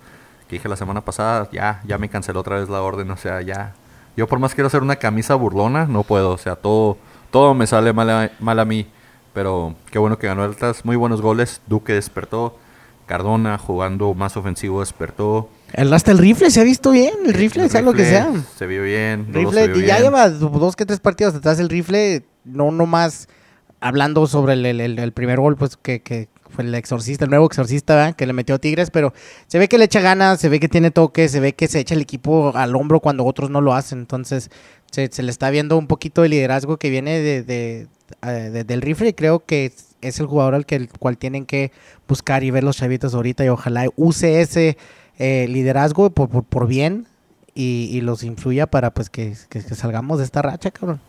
que 0.49 0.57
dije 0.57 0.69
la 0.69 0.77
semana 0.77 1.01
pasada, 1.01 1.49
ya, 1.53 1.83
ya 1.87 1.99
me 1.99 2.09
canceló 2.09 2.41
otra 2.41 2.59
vez 2.59 2.69
la 2.69 2.83
orden, 2.83 3.11
o 3.11 3.17
sea, 3.17 3.43
ya. 3.43 3.75
Yo 4.17 4.27
por 4.27 4.39
más 4.39 4.55
quiero 4.55 4.69
hacer 4.69 4.83
una 4.83 4.97
camisa 4.97 5.35
burlona, 5.35 5.87
no 5.87 6.03
puedo, 6.03 6.31
o 6.33 6.39
sea, 6.39 6.57
todo, 6.57 6.97
todo 7.31 7.53
me 7.55 7.67
sale 7.67 7.93
mal 7.93 8.09
a, 8.11 8.31
mal 8.41 8.59
a 8.59 8.65
mí. 8.65 8.87
Pero 9.35 9.75
qué 9.91 9.99
bueno 9.99 10.19
que 10.19 10.27
ganó 10.27 10.45
el 10.45 10.53
Atlas, 10.53 10.85
muy 10.85 10.97
buenos 10.97 11.21
goles, 11.21 11.61
Duque 11.67 11.93
despertó, 11.93 12.57
Cardona 13.05 13.59
jugando 13.59 14.15
más 14.15 14.37
ofensivo 14.39 14.81
despertó. 14.81 15.51
El, 15.75 15.93
hasta 15.93 16.13
el 16.13 16.19
rifle 16.19 16.51
se 16.51 16.61
ha 16.61 16.65
visto 16.65 16.91
bien, 16.93 17.13
el 17.27 17.35
rifle, 17.35 17.69
sea 17.69 17.83
lo 17.83 17.93
que 17.93 18.05
sea. 18.07 18.33
Se 18.57 18.67
vio 18.67 18.83
bien, 18.83 19.27
Rifle, 19.33 19.65
se 19.65 19.69
vio 19.73 19.87
ya 19.87 19.99
lleva 20.01 20.31
dos 20.31 20.75
que 20.75 20.87
tres 20.87 21.01
partidos 21.01 21.35
atrás 21.35 21.59
el 21.61 21.69
rifle, 21.69 22.25
no 22.45 22.71
nomás 22.71 23.29
hablando 23.81 24.27
sobre 24.27 24.55
el, 24.55 24.65
el- 24.65 24.81
el- 24.81 24.99
el 24.99 25.13
primer 25.13 25.39
gol, 25.39 25.57
pues 25.57 25.77
que, 25.77 26.01
que 26.01 26.29
el 26.65 26.75
exorcista, 26.75 27.25
el 27.25 27.31
nuevo 27.31 27.47
exorcista, 27.47 28.13
que 28.15 28.27
le 28.27 28.33
metió 28.33 28.59
Tigres, 28.59 28.91
pero 28.91 29.13
se 29.47 29.59
ve 29.59 29.69
que 29.69 29.77
le 29.79 29.85
echa 29.85 30.01
ganas, 30.01 30.41
se 30.41 30.49
ve 30.49 30.59
que 30.61 30.69
tiene 30.69 30.91
toque, 30.91 31.29
se 31.29 31.41
ve 31.41 31.53
que 31.55 31.69
se 31.69 31.81
echa 31.81 31.95
el 31.95 32.01
equipo 32.01 32.53
al 32.57 32.75
hombro 32.77 33.01
cuando 33.01 33.25
otros 33.25 33.51
no 33.51 33.61
lo 33.61 33.75
hacen, 33.75 33.99
entonces 34.01 34.51
se, 34.91 35.11
le 35.23 35.31
está 35.31 35.51
viendo 35.51 35.77
un 35.77 35.87
poquito 35.89 36.23
de 36.23 36.29
liderazgo 36.31 36.77
que 36.79 36.89
viene 36.91 37.19
de, 37.21 37.87
eh, 38.23 38.29
de- 38.29 38.65
del 38.65 38.81
rifle 38.83 39.09
y 39.09 39.13
creo 39.13 39.45
que 39.45 39.73
es, 40.01 40.21
el 40.21 40.27
jugador 40.27 40.55
al 40.55 40.65
que 40.67 40.77
el 40.77 40.89
cual 40.89 41.19
tienen 41.19 41.45
que 41.47 41.73
buscar 42.09 42.45
y 42.45 42.51
ver 42.51 42.63
los 42.65 42.77
chavitos 42.77 43.15
ahorita 43.15 43.45
y 43.45 43.49
ojalá 43.49 43.87
use 43.97 44.41
ese 44.41 44.79
eh, 45.19 45.47
liderazgo 45.49 46.11
por, 46.11 46.45
por, 46.45 46.67
bien 46.69 47.07
y, 47.55 47.89
y 47.93 48.01
los 48.03 48.23
influya 48.23 48.67
para 48.69 48.93
pues 48.93 49.11
que, 49.11 49.35
que- 49.49 49.65
que 49.65 49.75
salgamos 49.75 50.19
de 50.19 50.25
esta 50.25 50.43
racha, 50.43 50.71
cabrón. 50.71 51.01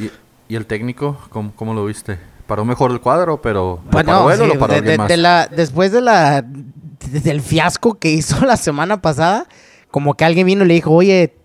¿Y, 0.00 0.10
y 0.52 0.56
el 0.56 0.66
técnico? 0.66 1.18
¿Cómo, 1.30 1.52
cómo 1.54 1.74
lo 1.74 1.84
viste? 1.86 2.18
Paró 2.50 2.64
mejor 2.64 2.90
el 2.90 3.00
cuadro, 3.00 3.40
pero 3.40 3.80
¿lo 3.86 3.90
Bueno, 3.92 4.12
paró 4.12 4.30
él 4.32 4.40
o 4.40 4.44
sí, 4.44 4.48
lo 4.54 4.58
paró 4.58 4.72
de- 4.72 4.78
alguien 4.80 4.92
de- 4.94 4.98
más? 4.98 5.08
de 5.08 5.16
la, 5.16 5.46
después 5.46 5.92
de 5.92 6.00
la 6.00 6.42
de- 6.42 7.20
del 7.20 7.40
fiasco 7.42 7.94
que 7.98 8.10
hizo 8.10 8.40
la 8.44 8.56
semana 8.56 9.00
pasada, 9.00 9.46
como 9.92 10.14
que 10.14 10.24
alguien 10.24 10.46
vino 10.48 10.64
y 10.64 10.66
le 10.66 10.74
dijo, 10.74 10.90
oye, 10.90 11.36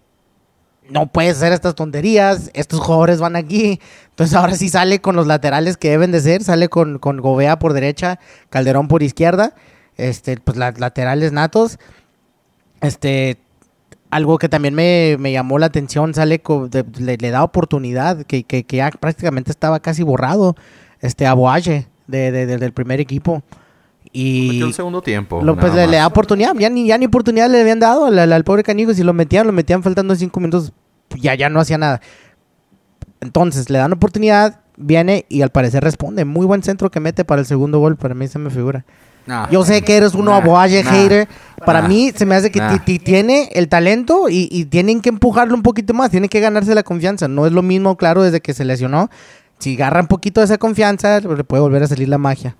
no 0.89 1.05
puedes 1.07 1.37
hacer 1.37 1.53
estas 1.53 1.75
tonterías, 1.75 2.49
estos 2.55 2.79
jugadores 2.79 3.19
van 3.19 3.35
aquí. 3.35 3.79
Entonces 4.09 4.35
ahora 4.35 4.55
sí 4.55 4.67
sale 4.69 4.99
con 4.99 5.15
los 5.15 5.27
laterales 5.27 5.77
que 5.77 5.91
deben 5.91 6.11
de 6.11 6.21
ser, 6.21 6.43
sale 6.43 6.69
con, 6.69 6.97
con 6.97 7.21
Gobea 7.21 7.59
por 7.59 7.73
derecha, 7.73 8.19
Calderón 8.49 8.87
por 8.87 9.03
izquierda, 9.03 9.53
este, 9.97 10.37
pues 10.37 10.57
las 10.57 10.79
laterales 10.79 11.31
natos. 11.31 11.77
Este, 12.81 13.37
algo 14.11 14.37
que 14.37 14.49
también 14.49 14.73
me, 14.75 15.17
me 15.19 15.31
llamó 15.31 15.57
la 15.59 15.65
atención, 15.67 16.13
sale 16.13 16.39
co- 16.39 16.67
de- 16.67 16.85
le, 16.99 17.17
le 17.17 17.29
da 17.31 17.43
oportunidad, 17.43 18.23
que, 18.23 18.43
que, 18.43 18.63
que 18.63 18.77
ya 18.77 18.89
prácticamente 18.91 19.51
estaba 19.51 19.79
casi 19.79 20.03
borrado, 20.03 20.55
este, 21.01 21.25
a 21.25 21.33
Boache 21.33 21.87
de, 22.07 22.31
de- 22.31 22.45
de- 22.45 22.57
del 22.57 22.71
primer 22.73 22.99
equipo. 22.99 23.43
Y 24.11 24.47
Metió 24.51 24.67
el 24.67 24.73
segundo 24.73 25.01
tiempo. 25.01 25.41
lo, 25.43 25.55
pues, 25.57 25.73
le, 25.73 25.87
le 25.87 25.97
da 25.97 26.07
oportunidad, 26.07 26.53
ya 26.57 26.69
ni, 26.69 26.87
ya 26.87 26.97
ni 26.97 27.05
oportunidad 27.05 27.49
le 27.49 27.59
habían 27.59 27.79
dado 27.79 28.05
al, 28.05 28.43
pobre 28.45 28.63
canijo, 28.63 28.93
si 28.93 29.03
lo 29.03 29.13
metían, 29.13 29.45
lo 29.45 29.51
metían 29.51 29.83
faltando 29.83 30.15
cinco 30.15 30.39
minutos, 30.39 30.71
ya, 31.19 31.35
ya 31.35 31.49
no 31.49 31.59
hacía 31.59 31.77
nada. 31.77 31.99
Entonces, 33.21 33.69
le 33.69 33.79
dan 33.79 33.91
oportunidad, 33.93 34.59
viene 34.77 35.25
y 35.29 35.41
al 35.41 35.49
parecer 35.49 35.83
responde. 35.83 36.25
Muy 36.25 36.45
buen 36.45 36.63
centro 36.63 36.91
que 36.91 36.99
mete 36.99 37.25
para 37.25 37.41
el 37.41 37.47
segundo 37.47 37.79
gol, 37.79 37.95
para 37.97 38.13
mí 38.13 38.27
se 38.27 38.39
me 38.39 38.49
figura. 38.49 38.85
Nah. 39.25 39.49
Yo 39.49 39.65
sé 39.65 39.81
que 39.81 39.97
eres 39.97 40.13
uno 40.13 40.31
Nah, 40.31 40.37
aboaje 40.37 40.83
nah, 40.83 40.91
hater. 40.91 41.27
Para 41.65 41.81
mí 41.87 42.11
se 42.15 42.27
me 42.27 42.35
hace 42.35 42.51
que 42.51 42.61
tiene 43.03 43.49
el 43.53 43.67
talento 43.69 44.29
y, 44.29 44.47
y 44.51 44.65
tienen 44.65 45.01
que 45.01 45.09
empujarlo 45.09 45.55
un 45.55 45.63
poquito 45.63 45.95
más. 45.95 46.11
Tiene 46.11 46.29
que 46.29 46.39
ganarse 46.39 46.75
la 46.75 46.83
confianza. 46.83 47.27
No 47.27 47.47
es 47.47 47.51
lo 47.51 47.63
mismo, 47.63 47.97
claro, 47.97 48.21
desde 48.21 48.39
que 48.41 48.53
se 48.53 48.63
lesionó. 48.65 49.09
Si 49.59 49.75
agarra 49.75 50.01
un 50.01 50.07
poquito 50.07 50.41
de 50.41 50.45
esa 50.45 50.57
confianza, 50.57 51.19
le 51.19 51.43
puede 51.43 51.61
volver 51.61 51.83
a 51.83 51.87
salir 51.87 52.09
la 52.09 52.17
magia. 52.17 52.55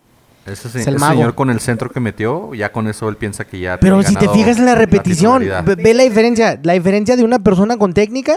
Ese, 0.45 0.69
se- 0.69 0.81
es 0.81 0.87
el 0.87 0.95
ese 0.95 1.05
señor 1.07 1.35
con 1.35 1.49
el 1.49 1.59
centro 1.59 1.89
que 1.89 1.99
metió, 1.99 2.53
ya 2.53 2.71
con 2.71 2.87
eso 2.87 3.09
él 3.09 3.17
piensa 3.17 3.45
que 3.45 3.59
ya 3.59 3.79
Pero 3.79 4.01
si 4.03 4.15
te 4.15 4.29
fijas 4.29 4.57
en 4.59 4.65
la 4.65 4.75
repetición, 4.75 5.43
ve, 5.65 5.93
la 5.93 6.03
diferencia. 6.03 6.59
La 6.63 6.73
diferencia 6.73 7.15
de 7.15 7.23
una 7.23 7.39
persona 7.39 7.77
con 7.77 7.93
técnica 7.93 8.35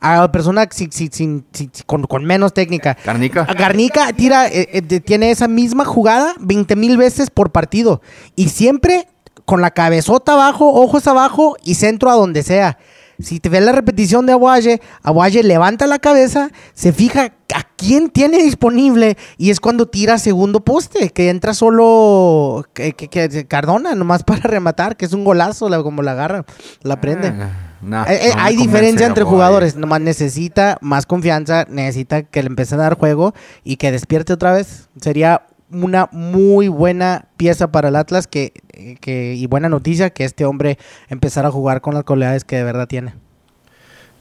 a 0.00 0.18
una 0.18 0.30
persona 0.32 0.68
sin- 0.70 1.44
con, 1.86 2.04
con 2.04 2.24
menos 2.24 2.54
técnica. 2.54 2.96
Garnica. 3.04 3.44
Garnica 3.44 4.12
tira, 4.12 4.46
eh, 4.46 4.68
eh, 4.72 5.00
tiene 5.00 5.32
esa 5.32 5.48
misma 5.48 5.84
jugada 5.84 6.34
20 6.38 6.76
mil 6.76 6.96
veces 6.96 7.30
por 7.30 7.50
partido. 7.50 8.00
Y 8.36 8.50
siempre 8.50 9.08
con 9.44 9.60
la 9.60 9.72
cabezota 9.72 10.34
abajo, 10.34 10.72
ojos 10.80 11.06
abajo 11.08 11.56
y 11.64 11.74
centro 11.74 12.10
a 12.10 12.14
donde 12.14 12.44
sea. 12.44 12.78
Si 13.20 13.40
te 13.40 13.48
ves 13.48 13.62
la 13.62 13.72
repetición 13.72 14.26
de 14.26 14.32
Aguaye, 14.32 14.80
Aguaye 15.02 15.42
levanta 15.42 15.86
la 15.88 15.98
cabeza, 15.98 16.50
se 16.72 16.92
fija 16.92 17.32
a 17.54 17.62
quién 17.76 18.10
tiene 18.10 18.38
disponible 18.38 19.16
y 19.38 19.50
es 19.50 19.58
cuando 19.58 19.86
tira 19.88 20.18
segundo 20.18 20.60
poste, 20.60 21.10
que 21.10 21.28
entra 21.30 21.52
solo 21.54 22.64
que, 22.74 22.92
que- 22.92 23.08
que 23.08 23.46
Cardona, 23.46 23.94
nomás 23.94 24.22
para 24.22 24.40
rematar, 24.42 24.96
que 24.96 25.04
es 25.06 25.12
un 25.12 25.24
golazo 25.24 25.68
la- 25.68 25.82
como 25.82 26.02
la 26.02 26.12
agarra, 26.12 26.44
la 26.82 27.00
prende. 27.00 27.28
Ah, 27.28 28.06
Eh, 28.08 28.30
eh, 28.30 28.32
no 28.36 28.42
hay 28.42 28.56
diferencia 28.56 29.06
entre 29.06 29.22
Aguaye. 29.22 29.34
jugadores, 29.36 29.76
nomás 29.76 30.00
necesita 30.00 30.78
más 30.80 31.06
confianza, 31.06 31.64
necesita 31.68 32.24
que 32.24 32.42
le 32.42 32.48
empiece 32.48 32.74
a 32.74 32.78
dar 32.78 32.98
juego 32.98 33.34
y 33.64 33.76
que 33.76 33.92
despierte 33.92 34.32
otra 34.32 34.52
vez. 34.52 34.88
Sería 35.00 35.42
una 35.70 36.08
muy 36.12 36.68
buena 36.68 37.26
pieza 37.36 37.70
para 37.70 37.88
el 37.88 37.96
Atlas 37.96 38.26
que, 38.26 38.52
eh, 38.72 38.96
que- 39.00 39.34
y 39.34 39.46
buena 39.46 39.68
noticia 39.68 40.10
que 40.10 40.24
este 40.24 40.44
hombre 40.44 40.78
empezara 41.08 41.48
a 41.48 41.50
jugar 41.50 41.80
con 41.80 41.94
las 41.94 42.04
cualidades 42.04 42.44
que 42.44 42.56
de 42.56 42.64
verdad 42.64 42.86
tiene. 42.88 43.14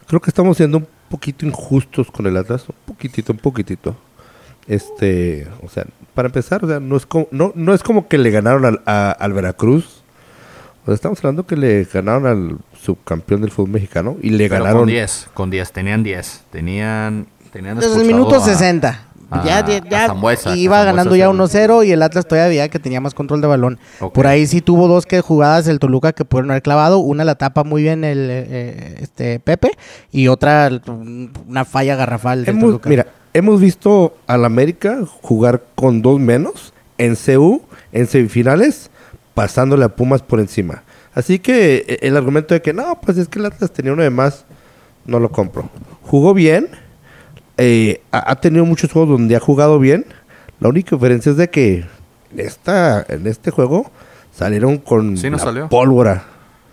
Creo 0.08 0.22
que 0.22 0.30
estamos 0.30 0.58
siendo 0.58 0.78
un 0.80 0.88
poquito 1.10 1.46
injustos 1.46 2.12
con 2.12 2.26
el 2.28 2.36
Atlas, 2.38 2.68
un 2.68 2.76
poquitito, 2.86 3.32
un 3.34 3.40
poquitito. 3.40 3.96
Este, 4.68 5.48
o 5.64 5.70
sea, 5.70 5.86
para 6.14 6.28
empezar, 6.28 6.64
o 6.66 6.68
sea, 6.68 6.80
no 6.80 6.98
es 6.98 7.06
como, 7.06 7.28
no, 7.32 7.54
no 7.56 7.74
es 7.74 7.84
como 7.84 8.08
que 8.08 8.18
le 8.18 8.32
ganaron 8.32 8.66
al, 8.66 8.82
a- 8.86 9.12
al 9.12 9.34
Veracruz. 9.34 10.04
O 10.84 10.86
sea, 10.88 10.96
estamos 10.96 11.20
hablando 11.20 11.46
que 11.46 11.56
le 11.56 11.86
ganaron 11.86 12.26
al 12.26 12.58
subcampeón 12.82 13.42
del 13.42 13.52
fútbol 13.52 13.72
mexicano 13.72 14.18
y 14.22 14.32
le 14.32 14.50
Pero 14.50 14.64
ganaron. 14.64 14.82
con 14.84 14.90
10, 14.90 15.30
con 15.34 15.50
10, 15.50 15.72
tenían 15.72 16.04
10. 16.04 16.44
Tenían, 16.52 17.28
tenían 17.52 17.80
Desde 17.80 18.02
el 18.02 18.08
minuto 18.08 18.36
a- 18.36 18.40
60. 18.42 19.07
A- 19.32 19.44
ya 19.46 19.58
a 19.60 19.68
ya- 19.68 19.84
ya 19.90 20.08
Zambuesa, 20.08 20.54
que 20.54 20.60
iba 20.60 20.78
Zambuesa 20.78 20.92
ganando 20.92 21.16
ya 21.16 21.26
el- 21.26 21.32
1-0 21.32 21.84
y 21.84 21.92
el 21.92 22.02
Atlas 22.04 22.28
todavía 22.28 22.48
veía 22.50 22.70
que 22.70 22.80
tenía 22.80 23.02
más 23.02 23.14
control 23.14 23.42
de 23.42 23.48
balón. 23.48 23.80
Por 24.14 24.28
ahí 24.28 24.46
sí 24.48 24.62
tuvo 24.62 24.88
dos 24.88 25.06
que 25.06 25.22
jugadas 25.22 25.68
el 25.68 25.80
Toluca 25.80 26.14
que 26.14 26.26
pudieron 26.26 26.52
haber 26.52 26.64
clavado. 26.64 27.00
Una 27.00 27.24
la 27.24 27.36
tapa 27.36 27.64
muy 27.64 27.82
bien 27.84 28.04
el 28.04 28.28
eh, 28.30 28.98
este 29.02 29.40
Pepe 29.40 29.72
y 30.12 30.28
otra 30.28 30.70
un- 30.88 31.32
una 31.48 31.66
falla 31.66 31.96
garrafal 31.96 32.46
del 32.46 32.56
Hemos, 32.56 32.64
Toluca. 32.66 32.90
mira, 32.90 33.08
hemos 33.34 33.60
visto 33.62 34.16
al 34.28 34.46
América 34.46 35.00
jugar 35.22 35.64
con 35.76 36.02
dos 36.02 36.20
menos 36.20 36.74
en 36.98 37.16
CU, 37.16 37.62
en 37.92 38.08
semifinales, 38.08 38.90
pasándole 39.34 39.86
a 39.86 39.90
Pumas 39.90 40.22
por 40.24 40.40
encima. 40.40 40.84
Así 41.14 41.40
que 41.40 41.86
eh, 41.88 42.00
el 42.02 42.16
argumento 42.18 42.54
de 42.54 42.62
que 42.62 42.74
no, 42.74 43.00
pues 43.02 43.18
es 43.18 43.28
que 43.28 43.40
el 43.40 43.46
Atlas 43.46 43.72
tenía 43.72 43.94
uno 43.94 44.04
de 44.04 44.10
más, 44.10 44.46
no 45.06 45.20
lo 45.20 45.32
compro. 45.32 45.70
Jugó 46.04 46.34
bien, 46.34 46.68
eh, 47.58 48.02
ha, 48.12 48.32
ha 48.32 48.36
tenido 48.42 48.66
muchos 48.66 48.92
juegos 48.92 49.10
donde 49.18 49.36
ha 49.36 49.40
jugado 49.40 49.80
bien. 49.80 50.06
La 50.60 50.70
única 50.70 50.96
diferencia 50.96 51.32
es 51.32 51.38
de 51.38 51.50
que 51.50 51.86
en, 52.34 52.40
esta, 52.40 53.06
en 53.10 53.28
este 53.28 53.52
juego 53.52 53.92
salieron 54.34 54.78
con 54.78 55.18
Sí, 55.18 55.30
la 55.30 55.40
salió. 55.40 55.70
pólvora. 55.70 56.24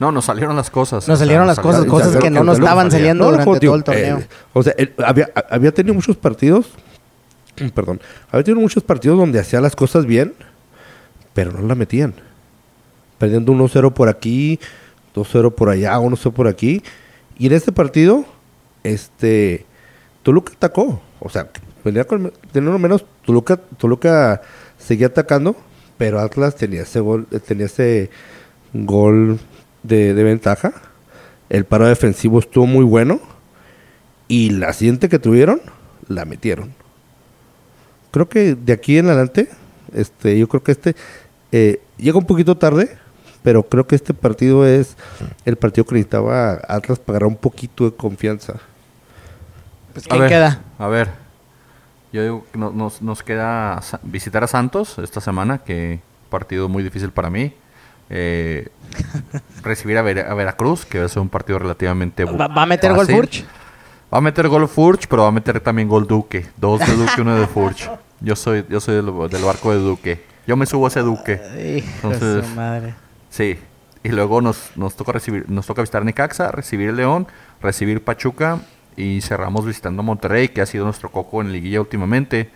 No, 0.00 0.10
nos 0.10 0.24
salieron 0.24 0.56
las 0.56 0.70
cosas. 0.70 1.06
Nos 1.08 1.16
o 1.16 1.16
sea, 1.18 1.26
salieron 1.26 1.46
las 1.46 1.60
cosas, 1.60 1.84
cosas 1.86 2.08
Salieron- 2.08 2.22
que 2.22 2.30
no 2.30 2.44
nos 2.44 2.58
estaban 2.58 2.90
saliendo 2.90 3.24
No, 3.24 3.30
no, 3.30 3.36
durante 3.38 3.60
tío, 3.60 3.68
todo 3.70 3.76
el 3.76 3.84
torneo. 3.84 4.18
eh, 4.18 4.26
o 4.52 4.62
sea, 4.62 4.74
él 4.76 4.92
había, 5.04 5.30
había 5.50 5.72
tenido 5.72 5.94
muchos 5.94 6.16
partidos, 6.16 6.70
perdón, 7.74 8.00
había 8.30 8.42
tenido 8.44 8.60
muchos 8.60 8.82
partidos 8.82 9.16
donde 9.18 9.38
hacía 9.38 9.60
las 9.60 9.76
cosas 9.76 10.04
bien, 10.04 10.34
pero 11.32 11.52
no 11.52 11.66
la 11.66 11.74
metían. 11.74 12.14
Perdiendo 13.18 13.52
1-0 13.52 13.92
por 13.92 14.08
aquí, 14.08 14.58
2-0 15.14 15.54
por 15.54 15.68
allá, 15.68 15.96
1-0 15.98 16.32
por 16.32 16.48
aquí. 16.48 16.82
Y 17.38 17.46
en 17.46 17.52
este 17.52 17.70
partido, 17.70 18.24
este, 18.82 19.64
Toluca 20.24 20.52
atacó. 20.54 21.00
O 21.20 21.28
sea, 21.28 21.48
venía 21.84 22.04
con, 22.04 22.32
uno 22.52 22.78
menos, 22.80 23.06
Toluca, 23.24 23.56
Toluca 23.56 24.42
seguía 24.76 25.06
atacando, 25.06 25.54
pero 25.96 26.18
Atlas 26.18 26.56
tenía 26.56 26.82
ese 26.82 26.98
gol, 26.98 27.26
tenía 27.46 27.66
ese 27.66 28.10
gol 28.72 29.38
de, 29.84 30.14
de 30.14 30.24
ventaja. 30.24 30.72
El 31.48 31.64
paro 31.64 31.86
defensivo 31.86 32.40
estuvo 32.40 32.66
muy 32.66 32.84
bueno. 32.84 33.20
Y 34.26 34.50
la 34.50 34.72
siguiente 34.72 35.08
que 35.08 35.20
tuvieron, 35.20 35.60
la 36.08 36.24
metieron. 36.24 36.74
Creo 38.10 38.28
que 38.28 38.54
de 38.54 38.72
aquí 38.72 38.98
en 38.98 39.06
adelante, 39.06 39.48
este, 39.92 40.38
yo 40.38 40.48
creo 40.48 40.62
que 40.62 40.72
este 40.72 40.96
eh, 41.52 41.80
llega 41.98 42.18
un 42.18 42.26
poquito 42.26 42.56
tarde, 42.56 42.96
pero 43.42 43.64
creo 43.64 43.86
que 43.86 43.96
este 43.96 44.14
partido 44.14 44.66
es 44.66 44.96
el 45.44 45.56
partido 45.56 45.84
que 45.84 45.96
necesitaba 45.96 46.60
Atlas 46.66 46.98
para 46.98 47.18
agarrar 47.18 47.28
un 47.28 47.36
poquito 47.36 47.84
de 47.84 47.96
confianza. 47.96 48.60
Pues, 49.94 50.04
A 50.06 50.08
¿quién 50.10 50.20
ver, 50.20 50.28
queda? 50.28 50.60
A 50.78 50.86
ver, 50.88 51.08
yo 52.12 52.22
digo 52.22 52.46
que 52.52 52.58
no- 52.58 52.70
nos, 52.70 53.00
nos 53.00 53.22
queda 53.22 53.80
visitar 54.02 54.44
a 54.44 54.46
Santos 54.46 54.98
esta 54.98 55.20
semana, 55.22 55.58
que 55.58 56.00
partido 56.28 56.68
muy 56.68 56.82
difícil 56.82 57.10
para 57.10 57.30
mí. 57.30 57.54
Eh, 58.10 58.68
recibir 59.62 59.96
a, 59.96 60.02
Vera- 60.02 60.30
a 60.30 60.34
Veracruz, 60.34 60.84
que 60.84 60.98
va 61.00 61.06
a 61.06 61.08
ser 61.08 61.22
un 61.22 61.28
partido 61.30 61.58
relativamente 61.58 62.24
¿Va, 62.26 62.48
va 62.48 62.62
a 62.62 62.66
meter 62.66 62.90
gol 62.92 63.06
fácil. 63.06 63.16
Furch? 63.16 63.44
Va 64.12 64.18
a 64.18 64.20
meter 64.20 64.46
gol 64.48 64.68
Furch, 64.68 65.06
pero 65.08 65.22
va 65.22 65.28
a 65.28 65.32
meter 65.32 65.58
también 65.60 65.88
gol 65.88 66.06
Duque. 66.06 66.46
Dos 66.56 66.80
de 66.80 66.94
Duque, 66.94 67.20
uno 67.22 67.34
de 67.36 67.46
Furch. 67.46 67.90
Yo 68.20 68.36
soy, 68.36 68.64
yo 68.70 68.80
soy 68.80 68.94
del, 68.94 69.06
del 69.28 69.42
barco 69.44 69.70
de 69.72 69.78
Duque. 69.78 70.24
Yo 70.46 70.56
me 70.56 70.64
subo 70.66 70.86
a 70.86 70.88
ese 70.88 71.00
Duque. 71.00 71.40
Entonces- 71.96 72.46
su 72.46 72.54
madre. 72.54 72.94
Sí. 73.28 73.58
Y 74.02 74.10
luego 74.10 74.40
nos, 74.40 74.70
nos 74.76 74.94
toca 74.96 75.12
recibir, 75.12 75.44
nos 75.50 75.66
toca 75.66 75.82
visitar 75.82 76.04
Necaxa, 76.04 76.50
recibir 76.52 76.90
el 76.90 76.96
León, 76.96 77.26
recibir 77.60 78.02
Pachuca 78.04 78.60
y 78.96 79.20
cerramos 79.20 79.64
visitando 79.66 80.02
Monterrey, 80.02 80.48
que 80.48 80.60
ha 80.60 80.66
sido 80.66 80.84
nuestro 80.84 81.10
coco 81.10 81.40
en 81.40 81.52
liguilla 81.52 81.80
últimamente. 81.80 82.50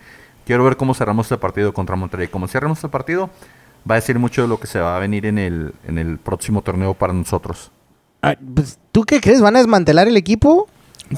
Quiero 0.45 0.63
ver 0.63 0.77
cómo 0.77 0.93
cerramos 0.93 1.25
este 1.27 1.37
partido 1.37 1.73
contra 1.73 1.95
Monterrey. 1.95 2.27
Como 2.27 2.47
cerramos 2.47 2.77
este 2.79 2.89
partido, 2.89 3.29
va 3.89 3.95
a 3.95 3.99
decir 3.99 4.17
mucho 4.19 4.41
de 4.41 4.47
lo 4.47 4.59
que 4.59 4.67
se 4.67 4.79
va 4.79 4.95
a 4.95 4.99
venir 4.99 5.25
en 5.25 5.37
el, 5.37 5.73
en 5.87 5.97
el 5.97 6.17
próximo 6.17 6.61
torneo 6.61 6.93
para 6.93 7.13
nosotros. 7.13 7.71
Ah, 8.21 8.35
pues, 8.55 8.79
¿Tú 8.91 9.03
qué 9.03 9.21
crees? 9.21 9.41
¿Van 9.41 9.55
a 9.55 9.59
desmantelar 9.59 10.07
el 10.07 10.17
equipo? 10.17 10.67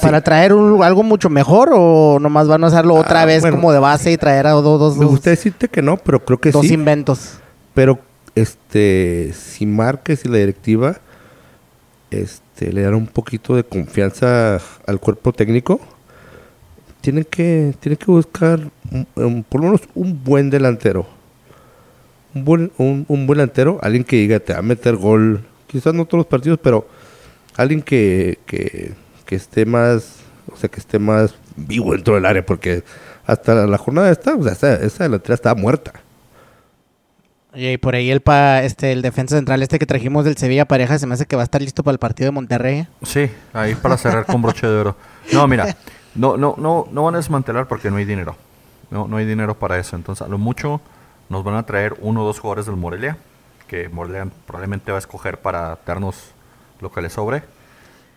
¿Para 0.02 0.22
traer 0.22 0.54
un- 0.54 0.84
algo 0.84 1.04
mucho 1.04 1.30
mejor 1.30 1.72
o 1.74 2.18
nomás 2.20 2.48
van 2.48 2.64
a 2.64 2.68
hacerlo 2.68 2.96
otra 2.96 3.24
Ah, 3.24 3.26
vez 3.26 3.42
bueno. 3.42 3.58
como 3.58 3.74
de 3.74 3.80
base 3.80 4.12
y 4.12 4.18
traer 4.18 4.48
a 4.48 4.52
dos, 4.52 4.64
dos, 4.64 4.96
Me 4.98 5.04
dos- 5.04 5.12
gusta 5.12 5.30
decirte 5.32 5.68
que 5.68 5.82
no, 5.82 5.98
pero 5.98 6.24
creo 6.24 6.40
que 6.40 6.52
dos 6.52 6.66
sí. 6.66 6.74
inventos? 6.74 7.40
Pero 7.74 8.00
este, 8.36 9.34
si 9.34 9.66
Márquez 9.66 10.24
y 10.26 10.30
la 10.30 10.38
directiva 10.38 10.98
este, 12.10 12.42
le 12.72 12.82
dan 12.82 12.96
un 12.96 13.08
poquito 13.08 13.56
de 13.56 13.64
confianza 13.64 14.60
al 14.86 15.00
cuerpo 15.00 15.34
técnico, 15.34 15.80
tienen 17.02 17.24
que, 17.24 17.74
tienen 17.80 17.98
que 17.98 18.06
buscar 18.06 18.60
por 19.50 19.62
lo 19.62 19.68
menos 19.68 19.82
un 19.96 20.24
buen 20.24 20.50
delantero. 20.50 21.08
Un 22.34 22.46
buen, 22.46 22.72
un 22.78 23.06
buen 23.08 23.28
delantero, 23.28 23.80
alguien 23.82 24.04
que 24.04 24.18
diga, 24.18 24.40
te 24.40 24.54
va 24.54 24.60
a 24.60 24.62
meter 24.62 24.96
gol 24.96 25.44
quizás 25.72 25.94
no 25.94 26.06
todos 26.06 26.20
los 26.20 26.28
partidos, 26.28 26.60
pero 26.62 26.86
alguien 27.56 27.82
que, 27.82 28.40
que, 28.46 28.94
que 29.26 29.36
esté 29.36 29.66
más, 29.66 30.18
o 30.52 30.58
sea, 30.58 30.70
que 30.70 30.80
esté 30.80 31.00
más 31.00 31.34
vivo 31.56 31.94
dentro 31.94 32.16
del 32.16 32.26
área, 32.26 32.46
porque 32.46 32.84
hasta 33.26 33.66
la 33.68 33.78
jornada 33.78 34.12
esta, 34.12 34.36
o 34.36 34.44
sea, 34.44 34.52
esa, 34.52 34.76
esa 34.76 35.04
delantera 35.06 35.36
estaba 35.36 35.60
muerta. 35.60 35.94
Y 37.54 37.78
por 37.78 37.96
ahí 37.96 38.10
el 38.10 38.22
pa, 38.22 38.64
este 38.64 38.92
el 38.94 39.02
defensa 39.02 39.36
central 39.36 39.62
este 39.62 39.78
que 39.78 39.86
trajimos 39.86 40.24
del 40.24 40.38
Sevilla 40.38 40.66
Pareja 40.66 40.98
se 40.98 41.06
me 41.06 41.16
hace 41.16 41.26
que 41.26 41.36
va 41.36 41.42
a 41.42 41.46
estar 41.46 41.62
listo 41.62 41.84
para 41.84 41.94
el 41.94 42.00
partido 42.00 42.28
de 42.28 42.32
Monterrey. 42.32 42.88
Sí, 43.04 43.30
ahí 43.54 43.76
para 43.76 43.98
cerrar 43.98 44.26
con 44.26 44.42
broche 44.42 44.68
de 44.68 44.74
oro. 44.78 44.96
No, 45.34 45.48
mira, 45.48 45.76
no, 46.16 46.38
no, 46.38 46.56
no, 46.58 46.88
no 46.92 47.04
van 47.04 47.16
a 47.16 47.18
desmantelar 47.18 47.68
porque 47.68 47.90
no 47.92 47.98
hay 47.98 48.06
dinero. 48.06 48.36
No, 48.90 49.08
no 49.08 49.18
hay 49.18 49.26
dinero 49.26 49.58
para 49.60 49.78
eso. 49.78 49.96
Entonces, 49.98 50.26
a 50.26 50.30
lo 50.30 50.38
mucho 50.38 50.80
nos 51.30 51.44
van 51.44 51.56
a 51.56 51.64
traer 51.66 51.96
uno 52.02 52.24
o 52.24 52.26
dos 52.26 52.40
jugadores 52.40 52.66
del 52.68 52.76
Morelia, 52.78 53.18
que 53.68 53.90
Morelia 53.90 54.28
probablemente 54.46 54.92
va 54.92 54.98
a 54.98 55.00
escoger 55.00 55.38
para 55.40 55.78
darnos 55.86 56.16
lo 56.80 56.92
que 56.92 57.02
le 57.02 57.10
sobre. 57.10 57.44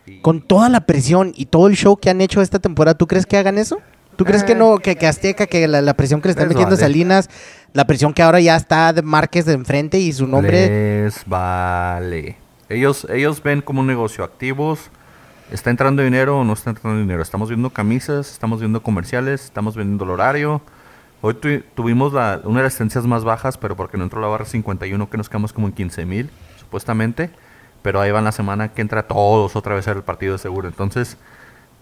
Y- 0.06 0.20
Con 0.20 0.42
toda 0.42 0.68
la 0.68 0.80
presión 0.86 1.32
y 1.34 1.46
todo 1.46 1.66
el 1.68 1.76
show 1.76 1.96
que 1.96 2.10
han 2.10 2.20
hecho 2.20 2.40
esta 2.40 2.58
temporada, 2.60 2.96
¿tú 2.96 3.06
crees 3.08 3.26
que 3.26 3.36
hagan 3.36 3.58
eso? 3.58 3.78
¿Tú 4.16 4.24
crees 4.24 4.44
que 4.44 4.52
Eh. 4.52 4.56
no, 4.56 4.76
que, 4.78 4.96
que 4.96 5.06
Azteca, 5.06 5.46
que 5.46 5.66
la, 5.68 5.80
la 5.82 5.94
presión 5.94 6.20
que 6.20 6.28
le 6.28 6.30
están 6.32 6.48
Les 6.48 6.54
metiendo 6.56 6.74
a 6.74 6.78
vale. 6.78 6.86
Salinas, 6.86 7.30
la 7.72 7.86
presión 7.86 8.12
que 8.14 8.22
ahora 8.22 8.40
ya 8.40 8.56
está 8.56 8.92
de 8.92 9.02
Márquez 9.02 9.44
de 9.46 9.52
enfrente 9.54 9.98
y 9.98 10.12
su 10.12 10.26
nombre... 10.26 11.04
Les 11.04 11.24
vale. 11.26 12.36
Ellos, 12.68 13.06
ellos 13.10 13.42
ven 13.42 13.60
como 13.62 13.80
un 13.80 13.86
negocio 13.86 14.24
activos. 14.24 14.90
¿Está 15.50 15.70
entrando 15.70 16.02
dinero 16.02 16.38
o 16.38 16.44
no 16.44 16.54
está 16.54 16.70
entrando 16.70 16.98
dinero? 16.98 17.22
Estamos 17.22 17.48
viendo 17.48 17.70
camisas, 17.70 18.30
estamos 18.32 18.60
viendo 18.60 18.82
comerciales, 18.82 19.44
estamos 19.44 19.76
vendiendo 19.76 20.04
el 20.04 20.10
horario. 20.10 20.62
Hoy 21.20 21.34
tu- 21.34 21.60
tuvimos 21.74 22.12
la- 22.12 22.40
una 22.44 22.58
de 22.60 22.64
las 22.64 22.76
tendencias 22.76 23.04
más 23.06 23.24
bajas, 23.24 23.58
pero 23.58 23.76
porque 23.76 23.96
no 23.98 24.04
entró 24.04 24.20
la 24.20 24.26
barra 24.28 24.46
51, 24.46 25.10
que 25.10 25.16
nos 25.18 25.28
quedamos 25.28 25.52
como 25.52 25.66
en 25.66 25.72
15 25.74 26.06
mil, 26.06 26.30
supuestamente. 26.58 27.30
Pero 27.82 28.00
ahí 28.00 28.10
van 28.10 28.24
la 28.24 28.32
semana 28.32 28.68
que 28.68 28.80
entra 28.80 29.02
todos 29.06 29.54
otra 29.56 29.74
vez 29.74 29.86
al 29.88 30.02
partido 30.02 30.32
de 30.32 30.38
seguro. 30.38 30.66
Entonces, 30.68 31.18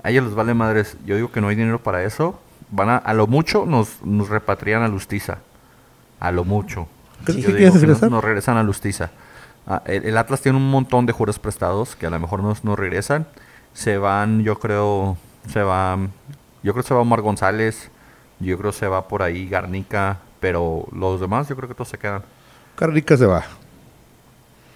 a 0.02 0.10
ellos 0.10 0.24
les 0.24 0.34
vale 0.34 0.54
madres. 0.54 0.96
Yo 1.06 1.16
digo 1.16 1.30
que 1.32 1.40
no 1.40 1.48
hay 1.48 1.56
dinero 1.56 1.82
para 1.82 2.02
eso. 2.04 2.40
Van 2.70 2.88
a, 2.90 2.96
a 2.96 3.14
lo 3.14 3.26
mucho 3.26 3.66
nos, 3.66 4.02
nos 4.04 4.28
repatrian 4.28 4.82
a 4.82 4.88
Lustiza. 4.88 5.38
A 6.20 6.30
lo 6.32 6.44
mucho. 6.44 6.86
¿Qué- 7.26 7.32
Yo 7.34 7.40
qué 7.40 7.46
digo 7.46 7.56
quieres 7.58 7.72
que 7.74 7.80
regresar? 7.80 8.10
nos 8.10 8.24
regresan 8.24 8.56
a 8.56 8.62
Lustiza. 8.62 9.10
Ah, 9.66 9.82
el, 9.86 10.04
el 10.06 10.16
Atlas 10.18 10.40
tiene 10.40 10.58
un 10.58 10.70
montón 10.70 11.06
de 11.06 11.12
jugadores 11.12 11.38
prestados 11.38 11.94
que 11.96 12.06
a 12.06 12.10
lo 12.10 12.18
mejor 12.18 12.42
nos, 12.42 12.64
nos 12.64 12.78
regresan. 12.78 13.26
Se 13.74 13.96
van, 13.98 14.42
yo 14.42 14.58
creo, 14.58 15.16
se 15.48 15.62
va, 15.62 15.96
yo 16.62 16.72
creo 16.72 16.82
que 16.82 16.88
se 16.88 16.94
va 16.94 17.00
Omar 17.00 17.20
González, 17.20 17.90
yo 18.40 18.58
creo 18.58 18.72
que 18.72 18.78
se 18.78 18.88
va 18.88 19.06
por 19.08 19.22
ahí 19.22 19.48
Garnica, 19.48 20.18
pero 20.40 20.86
los 20.92 21.20
demás 21.20 21.48
yo 21.48 21.56
creo 21.56 21.68
que 21.68 21.74
todos 21.74 21.88
se 21.88 21.98
quedan. 21.98 22.22
Carrica 22.74 23.16
se 23.16 23.26
va. 23.26 23.44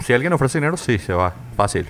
Si 0.00 0.12
alguien 0.12 0.32
ofrece 0.32 0.58
dinero, 0.58 0.76
sí, 0.76 0.98
se 0.98 1.12
va, 1.12 1.34
fácil. 1.56 1.88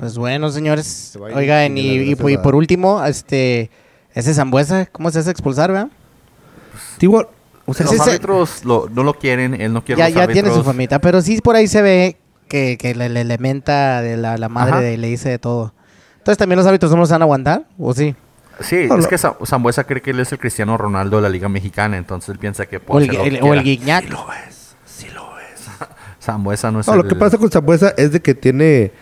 Pues 0.00 0.18
bueno, 0.18 0.50
señores. 0.50 1.16
Oigan, 1.20 1.78
y 1.78 2.16
por 2.16 2.56
último, 2.56 3.04
este... 3.04 3.70
Ese 4.12 4.34
Zambuesa, 4.34 4.86
¿cómo 4.86 5.08
se 5.12 5.20
hace 5.20 5.30
expulsar, 5.30 5.70
verdad? 5.70 5.86
Igual, 6.98 7.28
o 7.64 7.72
sea, 7.74 7.86
los 7.86 8.00
árbitros 8.00 8.64
lo- 8.64 8.88
no 8.92 9.04
lo 9.04 9.14
quieren, 9.14 9.54
él 9.60 9.72
no 9.72 9.84
quiere 9.84 10.00
Ya, 10.00 10.06
los 10.08 10.16
ya 10.16 10.26
tiene 10.26 10.50
su 10.50 10.64
famita, 10.64 10.98
pero 10.98 11.22
sí 11.22 11.40
por 11.40 11.54
ahí 11.54 11.68
se 11.68 11.80
ve 11.80 12.16
que, 12.48 12.76
que 12.76 12.96
le, 12.96 13.08
le, 13.08 13.22
le 13.22 13.38
menta 13.38 14.02
de 14.02 14.16
la, 14.16 14.36
la 14.36 14.48
madre 14.48 14.72
Ajá. 14.72 14.80
de, 14.80 14.96
le 14.96 15.06
dice 15.06 15.28
de 15.28 15.38
todo. 15.38 15.72
Entonces, 16.18 16.38
¿también 16.38 16.56
los 16.58 16.66
árbitros 16.66 16.90
no 16.90 16.96
los 16.98 17.08
van 17.08 17.22
a 17.22 17.24
aguantar? 17.24 17.66
¿O 17.78 17.94
sí? 17.94 18.16
Sí, 18.58 18.86
No, 18.88 18.96
es 18.96 19.04
no. 19.04 19.08
que 19.08 19.16
Sa- 19.16 19.36
Zambuesa 19.46 19.84
cree 19.84 20.02
que 20.02 20.10
él 20.10 20.18
es 20.18 20.32
el 20.32 20.40
Cristiano 20.40 20.76
Ronaldo 20.76 21.18
de 21.18 21.22
la 21.22 21.28
Liga 21.28 21.48
Mexicana, 21.48 21.96
entonces 21.96 22.30
él 22.30 22.38
piensa 22.40 22.66
que 22.66 22.78
O 22.78 22.80
puede 22.80 23.04
el, 23.04 23.10
hacer 23.12 23.20
lo 23.20 23.26
el- 23.26 23.38
que 23.38 23.44
o 23.48 23.54
el 23.54 23.62
quiera. 23.62 23.80
Guiñac. 23.80 24.04
Zambuesa 26.20 26.70
no 26.72 26.80
es 26.80 26.86
No, 26.88 26.96
lo 26.96 27.02
el- 27.02 27.08
que 27.08 27.14
pasa 27.14 27.38
con 27.38 27.48
Zambuesa 27.50 27.94
es 27.96 28.10
de 28.12 28.20
que 28.20 28.34
tiene. 28.34 28.92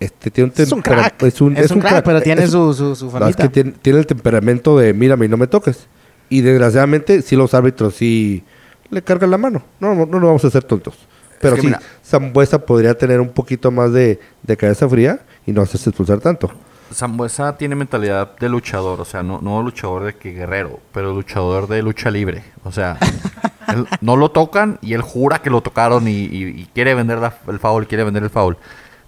Este, 0.00 0.30
tiene 0.30 0.50
un 0.54 0.62
Es 0.62 0.72
un 0.72 0.82
crack. 0.82 1.22
Es 1.22 1.40
un, 1.40 1.56
Es 1.56 1.70
un 1.70 1.80
crack, 1.80 2.04
pero 2.04 2.20
tiene 2.20 2.44
Es- 2.44 2.50
su, 2.50 2.74
su, 2.74 2.94
su 2.96 3.10
no, 3.18 3.28
es 3.28 3.36
que 3.36 3.48
tiene, 3.48 3.72
tiene 3.72 3.98
el 4.00 4.06
temperamento 4.06 4.76
de 4.78 4.92
mírame 4.92 5.26
y 5.26 5.28
no 5.28 5.36
me 5.36 5.46
toques. 5.46 5.86
Y 6.28 6.40
desgraciadamente, 6.40 7.22
sí, 7.22 7.36
los 7.36 7.54
árbitros 7.54 7.94
sí 7.94 8.42
le 8.90 9.02
cargan 9.02 9.30
la 9.30 9.38
mano. 9.38 9.62
No, 9.80 9.94
no, 9.94 10.06
no 10.06 10.26
vamos 10.26 10.44
a 10.44 10.48
hacer 10.48 10.64
tontos. 10.64 10.94
Pero 11.40 11.54
que 11.56 11.60
sí, 11.62 11.66
mira- 11.68 11.80
Zambuesa 12.04 12.64
podría 12.64 12.96
tener 12.96 13.20
un 13.20 13.28
poquito 13.28 13.70
más 13.70 13.92
de, 13.92 14.18
de 14.42 14.56
cabeza 14.56 14.88
fría 14.88 15.20
y 15.46 15.52
no 15.52 15.62
hacerse 15.62 15.90
expulsar 15.90 16.18
tanto. 16.20 16.50
Zambuesa 16.92 17.56
tiene 17.56 17.74
mentalidad 17.74 18.36
de 18.38 18.48
luchador, 18.48 19.00
o 19.00 19.04
sea, 19.04 19.22
no, 19.22 19.40
no 19.40 19.62
luchador 19.62 20.04
de 20.04 20.14
que 20.14 20.32
guerrero, 20.32 20.80
pero 20.92 21.12
luchador 21.12 21.66
de 21.66 21.82
lucha 21.82 22.10
libre. 22.10 22.44
O 22.62 22.72
sea, 22.72 22.98
él- 23.68 23.86
no 24.00 24.16
lo 24.16 24.30
tocan 24.30 24.78
y 24.82 24.92
él 24.94 25.02
jura 25.02 25.40
que 25.40 25.50
lo 25.50 25.60
tocaron 25.60 26.06
y, 26.08 26.12
y- 26.12 26.44
y 26.60 26.68
quiere 26.74 26.94
vender 26.94 27.18
la- 27.18 27.34
el 27.48 27.58
foul, 27.58 27.86
quiere 27.86 28.04
vender 28.04 28.22
el 28.22 28.30
foul. 28.30 28.56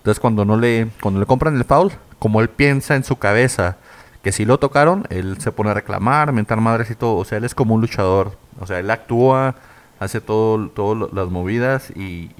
Entonces 0.07 0.21
cuando 0.21 0.45
no 0.45 0.57
le, 0.57 0.87
cuando 1.03 1.19
le 1.19 1.27
compran 1.27 1.57
el 1.57 1.64
foul, 1.64 1.90
como 2.21 2.40
él 2.40 2.49
piensa 2.49 2.95
en 2.95 3.03
su 3.03 3.16
cabeza 3.16 3.77
que 4.23 4.31
si 4.31 4.45
lo 4.45 4.57
tocaron, 4.61 5.05
él 5.11 5.37
se 5.40 5.51
pone 5.51 5.71
a 5.71 5.75
reclamar, 5.75 6.31
mentar 6.33 6.61
madres 6.61 6.92
y 6.92 6.95
todo. 6.95 7.16
O 7.16 7.25
sea, 7.25 7.38
él 7.38 7.45
es 7.45 7.57
como 7.57 7.75
un 7.75 7.81
luchador. 7.81 8.38
O 8.61 8.69
sea, 8.69 8.79
él 8.79 8.88
actúa, 8.88 9.57
hace 9.99 10.21
todo, 10.21 10.69
todas 10.69 11.12
las 11.12 11.27
movidas 11.29 11.90
y, 11.90 12.31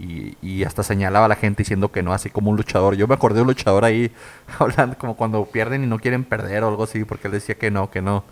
y- 0.41 0.63
hasta 0.63 0.85
señalaba 0.85 1.25
a 1.27 1.29
la 1.29 1.35
gente 1.35 1.65
diciendo 1.65 1.91
que 1.91 2.05
no, 2.05 2.13
así 2.13 2.31
como 2.31 2.51
un 2.53 2.57
luchador. 2.57 2.95
Yo 2.95 3.09
me 3.09 3.15
acordé 3.15 3.35
de 3.39 3.41
un 3.43 3.49
luchador 3.49 3.85
ahí 3.85 4.13
hablando 4.61 4.97
como 4.97 5.17
cuando 5.17 5.45
pierden 5.47 5.83
y 5.83 5.89
no 5.89 5.99
quieren 5.99 6.23
perder 6.23 6.63
o 6.63 6.69
algo 6.69 6.85
así, 6.85 7.05
porque 7.05 7.27
él 7.27 7.33
decía 7.33 7.57
que 7.57 7.73
no, 7.73 7.91
que 7.91 8.01
no. 8.01 8.23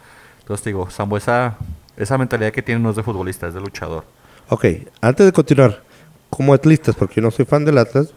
Entonces 0.42 0.64
digo, 0.64 0.88
Sambo, 0.90 1.16
esa, 1.16 1.57
esa 1.97 2.16
mentalidad 2.18 2.53
que 2.53 2.62
tiene 2.62 2.81
no 2.81 2.90
es 2.90 2.94
de 2.94 3.03
futbolista, 3.03 3.49
es 3.49 3.55
de 3.55 3.61
luchador. 3.61 4.05
Ok, 4.49 4.64
antes 5.01 5.27
de 5.27 5.33
continuar, 5.33 5.83
como 6.31 6.55
atlistas, 6.55 6.94
porque 6.94 7.16
yo 7.16 7.23
no 7.23 7.33
soy 7.33 7.47
fan 7.47 7.64
del 7.64 7.79
Atlas, 7.79 8.14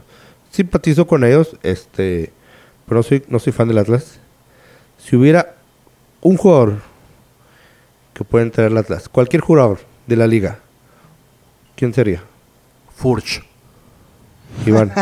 simpatizo 0.52 1.08
con 1.08 1.24
ellos, 1.24 1.58
este, 1.64 2.32
pero 2.86 3.00
no 3.00 3.04
soy, 3.04 3.24
no 3.28 3.40
soy 3.40 3.54
fan 3.54 3.68
del 3.68 3.78
Atlas. 3.78 4.20
Si 4.98 5.16
hubiera 5.16 5.56
un 6.22 6.38
jugador 6.38 6.82
que 8.14 8.24
puede 8.24 8.46
entrar 8.46 8.68
al 8.68 8.78
Atlas, 8.78 9.10
cualquier 9.10 9.42
jugador 9.42 9.80
de 10.08 10.16
la 10.16 10.28
liga, 10.28 10.60
¿quién 11.76 11.94
sería? 11.94 12.24
Furch. 12.96 13.44
Iván. 14.66 14.92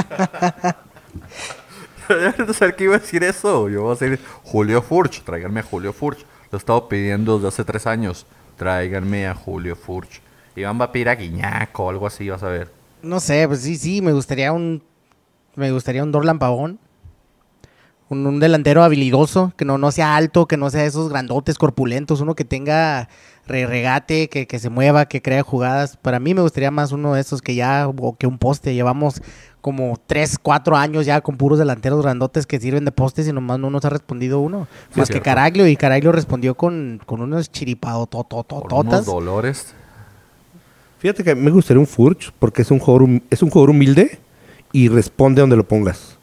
no 2.38 2.54
sé 2.54 2.74
qué 2.76 2.86
iba 2.86 2.96
a 2.96 3.00
decir 3.00 3.24
eso. 3.24 3.70
Yo 3.70 3.84
voy 3.84 3.96
a 3.96 4.00
decir 4.00 4.20
Julio 4.44 4.82
Furch. 4.82 5.24
Tráiganme 5.24 5.62
a 5.62 5.64
Julio 5.64 5.94
Furch. 5.94 6.26
Lo 6.52 6.58
he 6.58 6.60
estado 6.60 6.90
pidiendo 6.90 7.36
desde 7.36 7.48
hace 7.48 7.64
tres 7.64 7.88
años. 7.88 8.26
Tráiganme 8.58 9.28
a 9.28 9.36
Julio 9.36 9.76
Furch. 9.76 10.22
Iván 10.56 10.80
va 10.80 10.86
a 10.86 10.92
pedir 10.92 11.10
a 11.10 11.16
Guiñac 11.16 11.78
o 11.80 11.90
algo 11.90 12.08
así, 12.08 12.30
vas 12.30 12.44
a 12.44 12.50
ver. 12.50 12.72
No 13.02 13.20
sé, 13.20 13.48
pues 13.48 13.62
sí, 13.62 13.78
sí, 13.78 14.02
me 14.02 14.14
gustaría 14.14 14.52
un... 14.52 14.82
Me 15.56 15.72
gustaría 15.72 16.04
un 16.04 16.12
Dorlan 16.12 16.40
Pavón. 16.40 16.80
Un, 18.08 18.24
un 18.28 18.40
delantero 18.40 18.84
habilidoso, 18.84 19.52
que 19.58 19.66
no, 19.66 19.80
no 19.80 19.92
sea 19.92 20.16
alto, 20.16 20.46
que 20.46 20.58
no 20.58 20.70
sea 20.70 20.86
esos 20.86 21.10
grandotes, 21.10 21.58
corpulentos, 21.58 22.22
uno 22.22 22.36
que 22.36 22.46
tenga 22.46 23.10
re- 23.48 23.66
regate, 23.66 24.30
que, 24.30 24.46
que 24.46 24.60
se 24.60 24.70
mueva, 24.70 25.08
que 25.08 25.24
crea 25.24 25.42
jugadas. 25.42 25.98
Para 25.98 26.20
mí 26.20 26.36
me 26.36 26.42
gustaría 26.44 26.70
más 26.70 26.92
uno 26.92 27.16
de 27.16 27.22
esos 27.22 27.42
que 27.42 27.56
ya, 27.56 27.88
o 27.88 28.16
que 28.16 28.28
un 28.28 28.38
poste. 28.38 28.76
Llevamos 28.76 29.24
como 29.60 30.00
3, 30.06 30.38
4 30.40 30.78
años 30.78 31.08
ya 31.08 31.22
con 31.22 31.38
puros 31.38 31.58
delanteros 31.58 32.04
grandotes 32.04 32.46
que 32.46 32.60
sirven 32.60 32.86
de 32.86 32.92
postes 32.92 33.28
y 33.28 33.34
nomás 33.34 33.58
no 33.58 33.72
nos 33.72 33.84
ha 33.86 33.90
respondido 33.90 34.40
uno. 34.40 34.68
Sí, 34.94 35.00
más 35.00 35.10
que. 35.10 35.20
Caraglio, 35.22 35.68
y 35.68 35.76
Caraglio 35.76 36.12
respondió 36.12 36.54
con, 36.54 37.02
con 37.08 37.22
unos 37.22 37.52
chiripadototototas. 37.52 39.04
dolores. 39.08 39.74
Fíjate 41.00 41.24
que 41.24 41.34
me 41.34 41.50
gustaría 41.50 41.80
un 41.80 41.88
Furch 41.88 42.32
porque 42.38 42.62
es 42.62 42.70
un 42.70 42.78
jugador, 42.78 43.10
es 43.32 43.42
un 43.42 43.50
jugador 43.50 43.72
humilde 43.72 44.20
y 44.72 44.90
responde 44.90 45.42
donde 45.42 45.56
lo 45.56 45.68
pongas. 45.68 46.18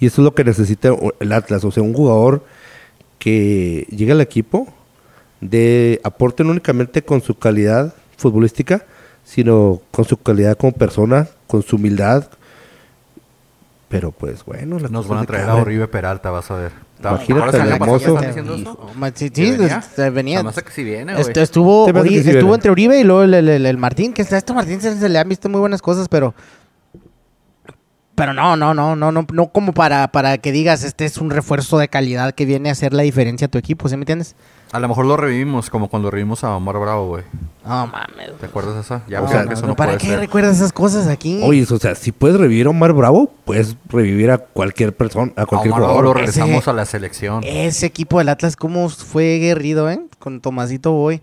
Y 0.00 0.06
eso 0.06 0.20
es 0.22 0.24
lo 0.24 0.34
que 0.34 0.44
necesita 0.44 0.90
el 1.20 1.32
Atlas, 1.32 1.64
o 1.64 1.70
sea, 1.70 1.82
un 1.82 1.94
jugador 1.94 2.44
que 3.18 3.86
llegue 3.90 4.12
al 4.12 4.20
equipo, 4.20 4.66
de 5.40 6.00
aporte 6.04 6.44
no 6.44 6.50
únicamente 6.50 7.02
con 7.02 7.20
su 7.22 7.36
calidad 7.38 7.94
futbolística, 8.16 8.84
sino 9.24 9.80
con 9.90 10.04
su 10.04 10.16
calidad 10.18 10.56
como 10.56 10.72
persona, 10.72 11.28
con 11.46 11.62
su 11.62 11.76
humildad. 11.76 12.28
Pero 13.88 14.10
pues 14.10 14.44
bueno, 14.44 14.78
las 14.78 14.90
Nos 14.90 15.06
van 15.06 15.20
a 15.20 15.24
traer 15.24 15.48
a. 15.48 15.54
Oribe 15.56 15.86
Peralta, 15.88 16.30
vas 16.30 16.50
a 16.50 16.56
ver. 16.56 16.72
Imagínate, 17.00 17.32
¿Ahora 17.44 17.52
se 17.52 17.58
el 17.60 17.68
hermoso. 17.72 18.18
sí, 19.14 19.30
¿Que 19.30 19.44
sí, 19.44 19.50
venía? 20.10 20.42
que 20.42 20.70
sí 20.70 20.84
viene, 20.84 21.12
estuvo 21.42 21.86
estuvo 22.24 22.42
viene. 22.42 22.54
entre 22.54 22.70
Uribe 22.70 23.00
y 23.00 23.04
luego 23.04 23.22
el, 23.24 23.34
el- 23.34 23.48
el- 23.48 23.66
el 23.66 23.76
Martín, 23.76 24.12
que 24.12 24.22
a 24.22 24.24
este 24.38 24.52
Martín 24.54 24.80
se, 24.80 24.96
se 24.98 25.08
le 25.08 25.18
han 25.18 25.28
visto 25.28 25.48
muy 25.48 25.60
buenas 25.60 25.82
cosas, 25.82 26.08
pero 26.08 26.34
pero 28.14 28.32
no, 28.32 28.56
no, 28.56 28.74
no, 28.74 28.94
no, 28.96 29.10
no, 29.12 29.26
no 29.32 29.46
como 29.48 29.72
para, 29.72 30.08
para 30.08 30.38
que 30.38 30.52
digas 30.52 30.84
este 30.84 31.04
es 31.04 31.18
un 31.18 31.30
refuerzo 31.30 31.78
de 31.78 31.88
calidad 31.88 32.34
que 32.34 32.44
viene 32.46 32.68
a 32.68 32.72
hacer 32.72 32.92
la 32.92 33.02
diferencia 33.02 33.46
a 33.46 33.50
tu 33.50 33.58
equipo, 33.58 33.88
¿sí 33.88 33.96
me 33.96 34.02
entiendes? 34.02 34.36
A 34.72 34.80
lo 34.80 34.88
mejor 34.88 35.06
lo 35.06 35.16
revivimos 35.16 35.70
como 35.70 35.88
cuando 35.88 36.10
revivimos 36.10 36.42
a 36.42 36.56
Omar 36.56 36.78
Bravo, 36.78 37.06
güey. 37.08 37.22
No 37.64 37.86
mames. 37.86 38.32
¿Te 38.40 38.46
acuerdas 38.46 38.74
de 38.74 38.80
esa? 38.80 39.02
Ya, 39.08 39.20
No, 39.20 39.26
no, 39.32 39.46
que 39.48 39.54
eso 39.54 39.62
no, 39.62 39.68
no 39.68 39.76
¿Para 39.76 39.96
qué 39.98 40.08
ser. 40.08 40.18
recuerdas 40.18 40.56
esas 40.56 40.72
cosas 40.72 41.06
aquí? 41.06 41.40
Oye, 41.44 41.64
o 41.70 41.78
sea, 41.78 41.94
si 41.94 42.10
puedes 42.10 42.36
revivir 42.38 42.66
a 42.66 42.70
Omar 42.70 42.92
Bravo, 42.92 43.30
puedes 43.44 43.76
revivir 43.88 44.30
a 44.32 44.38
cualquier 44.38 44.94
persona, 44.96 45.32
a 45.36 45.42
A 45.42 45.46
cualquier 45.46 45.72
Omar 45.72 45.82
Bravo 45.86 45.94
jugador. 46.00 46.16
lo 46.16 46.24
Ese- 46.24 46.40
regresamos 46.40 46.66
a 46.68 46.72
la 46.72 46.84
selección. 46.86 47.42
Ese 47.44 47.86
equipo 47.86 48.18
del 48.18 48.28
Atlas, 48.30 48.56
cómo 48.56 48.88
fue 48.88 49.38
guerrido, 49.38 49.88
¿eh? 49.90 50.00
Con 50.18 50.40
Tomasito 50.40 50.90
Boy. 50.92 51.22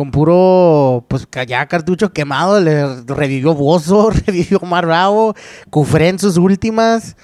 Con 0.00 0.10
puro, 0.10 1.04
pues 1.08 1.28
ya 1.46 1.66
cartucho 1.66 2.10
quemado, 2.10 2.58
le 2.58 3.02
revivió 3.04 3.52
Bozo, 3.52 4.08
revivió 4.26 4.56
Omar 4.62 4.86
Bravo, 4.86 5.34
Cufré 5.68 6.08
en 6.08 6.18
sus 6.18 6.38
últimas. 6.38 7.16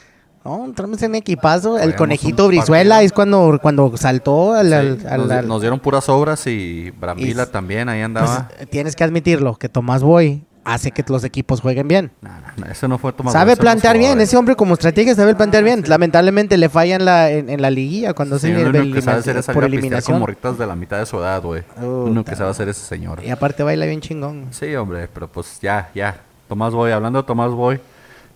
No, 0.45 0.63
entramos 0.67 1.03
en 1.03 1.15
equipazo. 1.15 1.79
El 1.79 1.97
conejito 1.97 2.47
Brizuela 2.49 3.01
es 3.03 3.13
cuando, 3.15 3.59
cuando 3.63 3.97
saltó 3.97 4.53
al, 4.53 4.75
al- 4.75 5.01
Sí, 5.01 5.07
al- 5.09 5.21
nos, 5.23 5.31
al- 5.31 5.49
nos 5.49 5.61
dieron 5.63 5.81
puras 5.81 6.07
obras 6.11 6.47
y 6.47 6.91
Brambila 6.91 7.45
Y- 7.45 7.47
también 7.47 7.89
ahí 7.89 8.01
pues, 8.01 8.05
andaba. 8.05 8.49
tienes 8.69 8.95
que 8.95 9.05
admitirlo, 9.05 9.57
que 9.57 9.71
Tomás 9.71 10.03
Boy 10.03 10.45
hace 10.67 10.91
que 10.91 11.03
los 11.09 11.23
equipos 11.25 11.61
jueguen 11.61 11.87
bien. 11.89 12.11
No, 12.21 12.29
no, 12.29 12.47
no, 12.57 12.67
ese 12.67 12.89
no 12.89 12.99
fue 12.99 13.13
Tomás 13.13 13.33
sabe 13.33 13.57
plantear 13.57 13.97
bien, 13.97 14.21
ese 14.21 14.37
hombre 14.37 14.57
como 14.57 14.75
estratega 14.75 15.15
sabe 15.15 15.35
plantear 15.35 15.63
bien. 15.65 15.85
Lamentablemente 15.87 16.57
le 16.59 16.69
falla 16.69 16.97
en 16.97 17.05
la, 17.05 17.31
en, 17.31 17.49
en 17.49 17.63
la 17.63 17.71
liguilla 17.71 18.13
cuando 18.15 18.39
Sí, 18.39 18.49
se 18.49 18.55
de 18.55 18.65
único 18.81 18.97
que 18.97 19.03
sabe 19.03 19.21
hacer 19.21 19.37
es 19.37 19.45
salir 19.47 19.55
por 19.55 19.65
a 19.65 19.67
pistear 19.69 19.71
con 19.71 19.73
eliminación. 19.79 20.19
morritas 20.21 20.59
de 20.59 20.67
la 20.67 20.77
mitad 20.77 20.99
de 20.99 21.07
su 21.07 21.19
edad, 21.19 21.41
güey. 21.43 21.63
Único 21.81 22.25
que 22.25 22.37
sabe 22.37 22.51
hacer 22.51 22.69
ese 22.69 22.85
señor. 22.85 23.23
Y 23.25 23.31
aparte 23.31 23.63
baila 23.63 23.87
bien 23.87 24.01
chingón. 24.01 24.49
Sí, 24.51 24.75
hombre, 24.75 25.09
pero 25.13 25.29
pues 25.29 25.59
ya, 25.63 25.91
ya. 25.95 26.21
Tomás 26.49 26.73
Boy, 26.75 26.91
hablando 26.93 27.23
de 27.23 27.27
Tomás 27.27 27.53
Boy, 27.53 27.81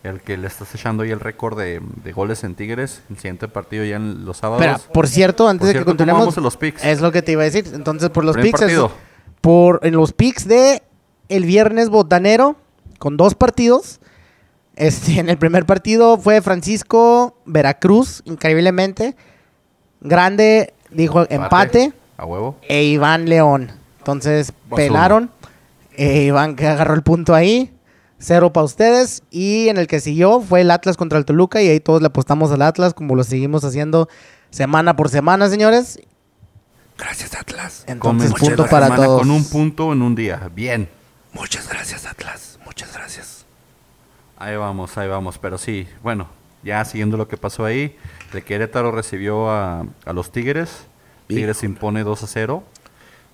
el 0.03 0.21
que 0.21 0.37
le 0.37 0.47
estás 0.47 0.75
echando 0.75 1.03
ahí 1.03 1.11
el 1.11 1.21
récord 1.21 1.59
de, 1.59 1.81
de 2.05 2.13
goles 2.13 2.43
en 2.45 2.55
Tigres, 2.55 3.03
el 3.11 3.17
siguiente 3.17 3.49
partido 3.49 3.85
ya 3.85 3.97
en 3.97 4.25
los 4.25 4.39
sábados. 4.39 4.63
Pero, 4.65 4.93
por 4.95 5.09
cierto, 5.09 5.47
antes 5.49 5.61
Por 5.61 5.67
de 5.67 5.73
cierto, 5.73 5.85
que 5.93 5.97
¿cómo 5.97 6.15
continuemos, 6.15 6.37
los 6.39 6.57
picks? 6.57 6.85
es 6.85 7.01
lo 7.01 7.13
que 7.13 7.23
te 7.23 7.33
iba 7.33 7.43
a 7.43 7.45
decir. 7.45 7.67
Entonces, 7.75 8.09
por 8.11 8.25
los 8.25 8.37
picks, 8.37 8.55
es- 8.55 8.61
partido. 8.61 8.93
por 9.41 9.81
en 9.83 9.95
los 9.95 10.13
picks 10.13 10.47
de 10.49 10.83
el 11.31 11.45
viernes 11.45 11.89
botanero 11.89 12.57
con 12.99 13.17
dos 13.17 13.35
partidos. 13.35 14.01
Este, 14.77 15.13
en 15.19 15.31
el 15.31 15.39
primer 15.39 15.65
partido 15.65 16.19
fue 16.19 16.43
Francisco 16.43 17.37
Veracruz, 17.47 18.23
increíblemente. 18.27 19.17
Grande 20.03 20.75
dijo 20.91 21.27
empate, 21.31 21.93
A 22.17 22.25
huevo. 22.27 22.57
e 22.69 22.85
Iván 22.85 23.29
León. 23.29 23.73
Entonces, 23.99 24.53
pelaron. 24.75 25.31
E 25.97 26.23
Iván 26.25 26.57
que 26.57 26.67
agarró 26.67 26.95
el 26.95 27.03
punto 27.03 27.35
ahí. 27.35 27.73
Cero 28.19 28.53
para 28.53 28.65
ustedes. 28.65 29.23
Y 29.31 29.69
en 29.69 29.77
el 29.77 29.87
que 29.87 30.01
siguió 30.01 30.41
fue 30.41 30.63
el 30.63 30.71
Atlas 30.71 30.97
contra 30.97 31.19
el 31.19 31.25
Toluca. 31.25 31.61
Y 31.63 31.69
ahí 31.69 31.81
todos 31.81 32.01
le 32.01 32.07
apostamos 32.07 32.51
al 32.51 32.63
Atlas, 32.63 32.95
como 32.95 33.15
lo 33.15 33.25
seguimos 33.25 33.65
haciendo 33.65 34.09
semana 34.51 34.97
por 34.97 35.09
semana, 35.11 35.49
señores. 35.49 36.01
Gracias, 36.99 37.35
Atlas. 37.35 37.85
Entonces, 37.87 38.33
punto 38.33 38.67
para 38.67 38.95
todos. 38.95 39.21
Con 39.21 39.31
un 39.31 39.45
punto 39.45 39.93
en 39.93 40.03
un 40.03 40.15
día. 40.15 40.51
Bien. 40.55 40.89
Muchas 41.33 41.69
gracias, 41.69 42.07
Atlas. 42.07 42.59
Muchas 42.65 42.93
gracias. 42.95 43.47
Ahí 44.37 44.57
vamos, 44.57 44.97
ahí 44.99 45.09
vamos. 45.09 45.39
Pero 45.39 45.59
sí, 45.59 45.89
bueno, 46.03 46.29
ya 46.63 46.85
siguiendo 46.85 47.17
lo 47.17 47.29
que 47.29 47.37
pasó 47.37 47.65
ahí, 47.65 47.97
de 48.33 48.43
Querétaro 48.43 48.91
recibió 48.91 49.51
a, 49.51 49.85
a 50.05 50.13
los 50.13 50.33
Tigres. 50.33 50.87
Tigres 51.29 51.59
se 51.59 51.67
impone 51.67 52.03
2 52.03 52.23
a 52.23 52.27
0. 52.27 52.65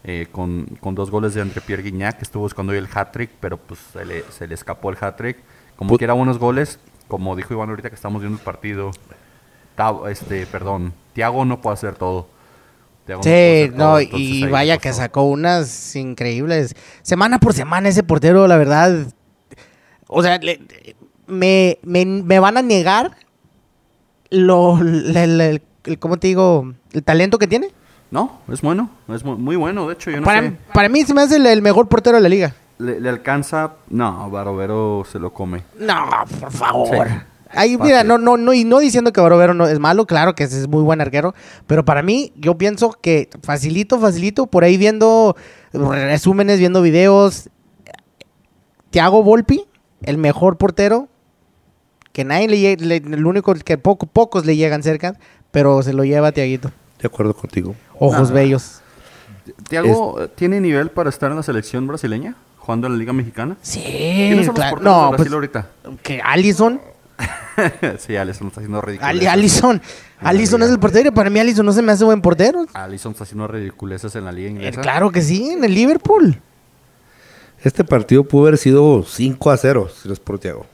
eh, 0.04 0.28
con, 0.30 0.66
con 0.80 0.94
dos 0.94 1.10
goles 1.10 1.34
de 1.34 1.40
André 1.40 1.60
Pierre 1.62 1.82
Guignac, 1.82 2.18
que 2.18 2.22
estuvo 2.24 2.42
buscando 2.44 2.72
hoy 2.72 2.78
el 2.78 2.88
hat-trick, 2.92 3.30
pero 3.40 3.56
pues 3.56 3.80
se 3.92 4.04
le, 4.04 4.22
se 4.30 4.46
le 4.46 4.54
escapó 4.54 4.90
el 4.90 4.98
hat-trick. 5.00 5.38
Como 5.76 5.90
Put- 5.90 5.98
quiera 5.98 6.12
buenos 6.12 6.38
goles, 6.38 6.78
como 7.08 7.34
dijo 7.34 7.54
Iván 7.54 7.70
ahorita 7.70 7.88
que 7.88 7.96
estamos 7.96 8.20
viendo 8.22 8.38
el 8.38 8.44
partido, 8.44 8.90
este, 10.08 10.46
perdón, 10.46 10.94
Tiago 11.12 11.44
no 11.44 11.60
puede 11.60 11.74
hacer 11.74 11.94
todo. 11.96 12.28
Sí, 13.22 13.70
no, 13.74 13.98
entonces 13.98 14.28
y 14.28 14.46
vaya 14.46 14.78
que 14.78 14.92
sacó 14.92 15.22
unas 15.24 15.94
increíbles. 15.96 16.74
Semana 17.02 17.38
por 17.38 17.52
semana 17.54 17.88
ese 17.88 18.02
portero, 18.02 18.46
la 18.48 18.56
verdad. 18.56 19.06
O 20.08 20.22
sea, 20.22 20.38
le- 20.38 20.60
me, 21.26 21.78
me, 21.82 22.04
me 22.04 22.38
van 22.40 22.56
a 22.56 22.62
negar 22.62 23.16
lo, 24.30 24.78
el- 24.80 25.62
¿cómo 25.98 26.16
te 26.16 26.28
digo? 26.28 26.72
El 26.92 27.02
talento 27.02 27.38
que 27.38 27.46
tiene. 27.46 27.70
No, 28.10 28.40
es 28.52 28.60
bueno, 28.62 28.90
es 29.08 29.24
mu- 29.24 29.36
muy 29.36 29.56
bueno, 29.56 29.86
de 29.88 29.94
hecho, 29.94 30.10
yo 30.10 30.18
no 30.20 30.24
para, 30.24 30.42
sé. 30.42 30.52
para 30.72 30.88
mí 30.88 31.02
se 31.02 31.12
me 31.14 31.22
hace 31.22 31.36
el, 31.36 31.46
el 31.46 31.62
mejor 31.62 31.88
portero 31.88 32.16
de 32.16 32.22
la 32.22 32.28
liga. 32.28 32.54
Le, 32.78 33.00
le 33.00 33.08
alcanza, 33.08 33.74
no, 33.88 34.30
Barovero 34.30 35.04
se 35.10 35.18
lo 35.18 35.32
come. 35.32 35.62
No, 35.78 36.06
por 36.40 36.52
favor. 36.52 37.08
Sí. 37.08 37.14
Ahí, 37.50 37.76
mira, 37.78 38.02
no, 38.04 38.18
no, 38.18 38.36
no, 38.36 38.52
y 38.52 38.64
no 38.64 38.78
diciendo 38.80 39.12
que 39.12 39.20
Barovero 39.20 39.54
no 39.54 39.66
es 39.68 39.78
malo, 39.78 40.06
claro 40.06 40.34
que 40.34 40.44
es 40.44 40.66
muy 40.68 40.82
buen 40.82 41.00
arquero, 41.00 41.34
pero 41.66 41.84
para 41.84 42.02
mí, 42.02 42.32
yo 42.36 42.58
pienso 42.58 42.90
que 42.90 43.28
facilito, 43.42 44.00
facilito, 44.00 44.46
por 44.46 44.64
ahí 44.64 44.76
viendo 44.76 45.36
resúmenes, 45.72 46.58
viendo 46.58 46.82
videos, 46.82 47.48
Thiago 48.90 49.22
Volpi, 49.22 49.64
el 50.02 50.18
mejor 50.18 50.56
portero, 50.58 51.08
que 52.12 52.24
nadie 52.24 52.48
le, 52.48 52.76
le- 52.76 52.96
el 52.96 53.26
único 53.26 53.54
que 53.54 53.78
poco, 53.78 54.06
pocos 54.06 54.46
le 54.46 54.56
llegan 54.56 54.82
cerca, 54.82 55.14
pero 55.50 55.82
se 55.82 55.92
lo 55.92 56.04
lleva 56.04 56.32
Tiaguito. 56.32 56.70
De 57.00 57.06
acuerdo 57.06 57.34
contigo. 57.34 57.74
Ojos 57.98 58.30
Ah. 58.30 58.34
bellos. 58.34 58.80
¿Tiago 59.68 60.28
tiene 60.34 60.60
nivel 60.60 60.90
para 60.90 61.08
estar 61.10 61.30
en 61.30 61.36
la 61.36 61.42
selección 61.42 61.86
brasileña? 61.86 62.34
¿Jugando 62.58 62.88
en 62.88 62.94
la 62.94 62.98
Liga 62.98 63.12
Mexicana? 63.12 63.56
Sí, 63.62 63.80
¿Quiénes 63.80 64.46
son 64.46 64.54
los 64.54 64.54
claro. 64.56 64.76
porteros 64.76 64.80
de 64.80 65.02
No, 65.02 65.08
Brasil 65.10 65.26
pues, 65.26 65.32
ahorita? 65.34 65.70
que 66.02 66.20
Allison, 66.24 66.80
sí, 67.98 68.16
Alisson 68.16 68.48
está 68.48 68.60
haciendo 68.60 68.80
ridículo. 68.80 69.08
Ali- 69.08 69.26
Allison, 69.26 69.80
Allison 70.20 70.62
es 70.62 70.70
el 70.70 70.78
portero 70.78 71.08
y 71.08 71.12
para 71.12 71.30
mí 71.30 71.40
Allison 71.40 71.64
no 71.64 71.72
se 71.72 71.82
me 71.82 71.92
hace 71.92 72.04
buen 72.04 72.20
portero. 72.20 72.66
Alisson 72.74 73.12
está 73.12 73.24
haciendo 73.24 73.46
ridiculeces 73.48 74.14
en 74.16 74.24
la 74.24 74.32
Liga 74.32 74.48
Eh, 74.48 74.52
Inglesa. 74.52 74.80
Claro 74.80 75.10
que 75.10 75.22
sí, 75.22 75.50
en 75.50 75.64
el 75.64 75.74
Liverpool. 75.74 76.40
Este 77.62 77.84
partido 77.84 78.24
pudo 78.24 78.46
haber 78.46 78.58
sido 78.58 79.02
5 79.04 79.50
a 79.50 79.56
0 79.56 79.88
si 80.02 80.08
no 80.08 80.14
es 80.14 80.20
por 80.20 80.38
Thiago. 80.38 80.66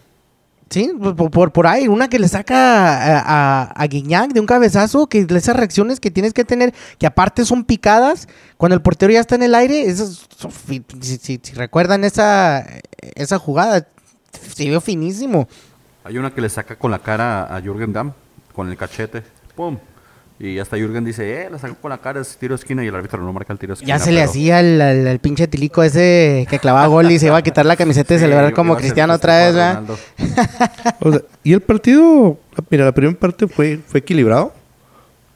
Sí, 0.69 0.91
por, 0.99 1.31
por- 1.31 1.53
por, 1.53 1.67
ahí, 1.67 1.87
una 1.87 2.09
que 2.09 2.19
le 2.19 2.29
saca 2.29 3.19
a, 3.19 3.19
a, 3.21 3.63
a 3.73 3.87
Guiñac 3.87 4.33
de 4.33 4.41
un 4.41 4.47
cabezazo, 4.47 5.07
que 5.07 5.27
esas 5.29 5.55
reacciones 5.55 6.01
que 6.01 6.11
tienes 6.11 6.33
que 6.33 6.45
tener, 6.47 6.73
que 6.99 7.07
aparte 7.07 7.45
son 7.45 7.65
picadas, 7.65 8.27
cuando 8.57 8.75
el 8.75 8.81
portero 8.81 9.13
ya 9.13 9.21
está 9.21 9.35
en 9.35 9.43
el 9.43 9.55
aire, 9.55 9.83
esas 9.83 10.27
son 10.35 10.51
fi- 10.51 10.83
si, 11.03 11.19
si- 11.19 11.41
si 11.43 11.53
recuerdan 11.53 12.05
esa, 12.05 12.67
esa 13.15 13.39
jugada, 13.39 13.87
se 14.55 14.65
vio 14.65 14.81
finísimo. 14.81 15.47
Hay 16.05 16.19
una 16.19 16.31
que 16.33 16.41
le 16.41 16.49
saca 16.49 16.77
con 16.77 16.91
la 16.91 16.99
cara 16.99 17.55
a 17.55 17.61
Jürgen 17.61 17.93
Damm, 17.93 18.13
con 18.55 18.69
el 18.69 18.77
cachete. 18.77 19.23
¡Pum! 19.55 19.79
Y 20.39 20.59
hasta 20.59 20.77
Jürgen 20.77 21.05
dice, 21.05 21.43
eh, 21.45 21.49
la 21.51 21.59
sacó 21.59 21.77
con 21.77 21.91
la 21.91 21.99
cara, 21.99 22.21
es 22.21 22.37
tiro 22.37 22.57
de 22.57 22.61
esquina 22.61 22.83
y 22.83 22.89
el 22.89 22.95
árbitro 22.97 23.23
no 23.23 23.33
marca 23.33 23.53
el 23.53 23.59
tiro 23.61 23.71
de 23.71 23.75
esquina. 23.75 23.97
Ya 23.97 24.03
se 24.05 24.11
le 24.11 24.19
pero- 24.21 24.31
hacía 24.31 24.59
el, 24.61 24.81
el- 24.81 25.07
el 25.07 25.19
pinche 25.21 25.47
tilico 25.47 25.85
ese 25.85 26.47
que 26.51 26.59
clavaba 26.59 26.87
gol 26.89 27.09
y 27.13 27.19
se 27.21 27.27
iba 27.27 27.37
a 27.37 27.43
quitar 27.43 27.65
la 27.65 27.77
camiseta 27.77 28.15
y 28.15 28.17
Sí, 28.19 28.23
celebrar 28.25 28.53
como 28.53 28.77
cristiano 28.77 29.15
otra 29.15 29.37
vez, 29.39 29.55
¿verdad? 29.55 29.75
Ronaldo. 29.75 29.99
O 31.01 31.13
sea, 31.13 31.21
y 31.45 31.53
el 31.53 31.61
partido, 31.61 32.39
mira, 32.71 32.85
la 32.87 32.93
primera 32.93 33.17
parte 33.19 33.47
fue, 33.47 33.79
fue 33.87 34.01
equilibrado. 34.01 34.53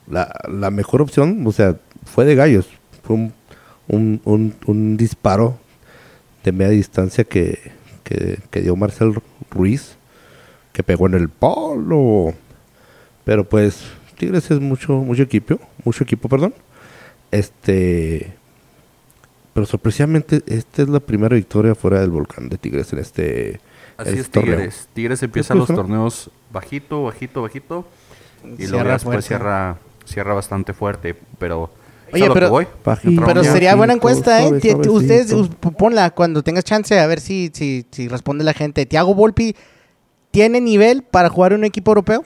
La, 0.09 0.33
la 0.49 0.71
mejor 0.71 1.03
opción, 1.03 1.45
o 1.47 1.53
sea, 1.53 1.77
fue 2.05 2.25
de 2.25 2.35
gallos. 2.35 2.67
Fue 3.05 3.15
un, 3.15 3.33
un, 3.87 4.21
un- 4.25 4.55
un 4.67 4.97
disparo 4.97 5.57
de 6.43 6.51
media 6.51 6.71
distancia 6.71 7.23
que, 7.23 7.71
que, 8.03 8.39
que 8.51 8.61
dio 8.63 8.75
Marcel 8.75 9.15
Ruiz, 9.51 9.96
que 10.77 10.83
pegó 10.83 11.07
en 11.07 11.15
el 11.15 11.31
polo. 11.31 12.35
Pero 13.25 13.49
pues, 13.49 13.79
Tigres 14.19 14.51
es 14.51 14.61
mucho, 14.61 14.93
mucho 14.93 15.23
equipo, 15.23 15.59
mucho 15.85 16.05
equipo, 16.05 16.29
perdón. 16.29 16.53
Este, 17.31 18.35
pero 19.55 19.65
sorpresivamente, 19.65 20.43
esta 20.47 20.83
es 20.83 20.91
la 20.91 21.01
primera 21.01 21.35
victoria 21.35 21.75
fuera 21.75 22.01
del 22.01 22.11
volcán 22.11 22.51
de 22.51 22.59
Tigres 22.59 22.93
en 22.93 22.99
este, 22.99 23.59
Así 23.97 24.11
en 24.11 24.15
es 24.17 24.21
este 24.21 24.39
torneo. 24.41 24.57
Tigres. 24.57 24.89
Tigres 24.93 25.23
empieza 25.23 25.55
los 25.55 25.67
torneos 25.67 26.31
bajito, 26.53 27.05
bajito, 27.05 27.41
bajito. 27.41 27.87
Y 28.59 28.67
luego 28.67 28.91
después 28.91 29.25
cierra, 29.25 29.79
cierra 30.05 30.35
bastante 30.35 30.75
fuerte. 30.75 31.17
Pero. 31.39 31.71
Oye, 32.13 32.29
pero- 32.35 32.51
voy. 32.51 32.67
Pero 33.25 33.43
sería 33.45 33.75
buena 33.77 33.95
encuesta, 33.95 34.45
¿eh? 34.47 34.77
Ustedes, 34.91 35.35
ponla 35.79 36.11
cuando 36.11 36.43
tengas 36.43 36.65
chance, 36.65 37.01
a 37.01 37.07
ver 37.07 37.19
si, 37.19 37.51
si, 37.55 37.87
si 37.91 38.09
responde 38.09 38.45
la 38.45 38.53
gente. 38.53 38.85
¿Tiago 38.85 39.15
Volpi 39.15 39.57
tiene 40.37 40.61
nivel 40.61 41.03
para 41.03 41.31
jugar 41.31 41.53
en 41.55 41.61
un 41.61 41.65
equipo 41.65 41.91
europeo? 41.93 42.23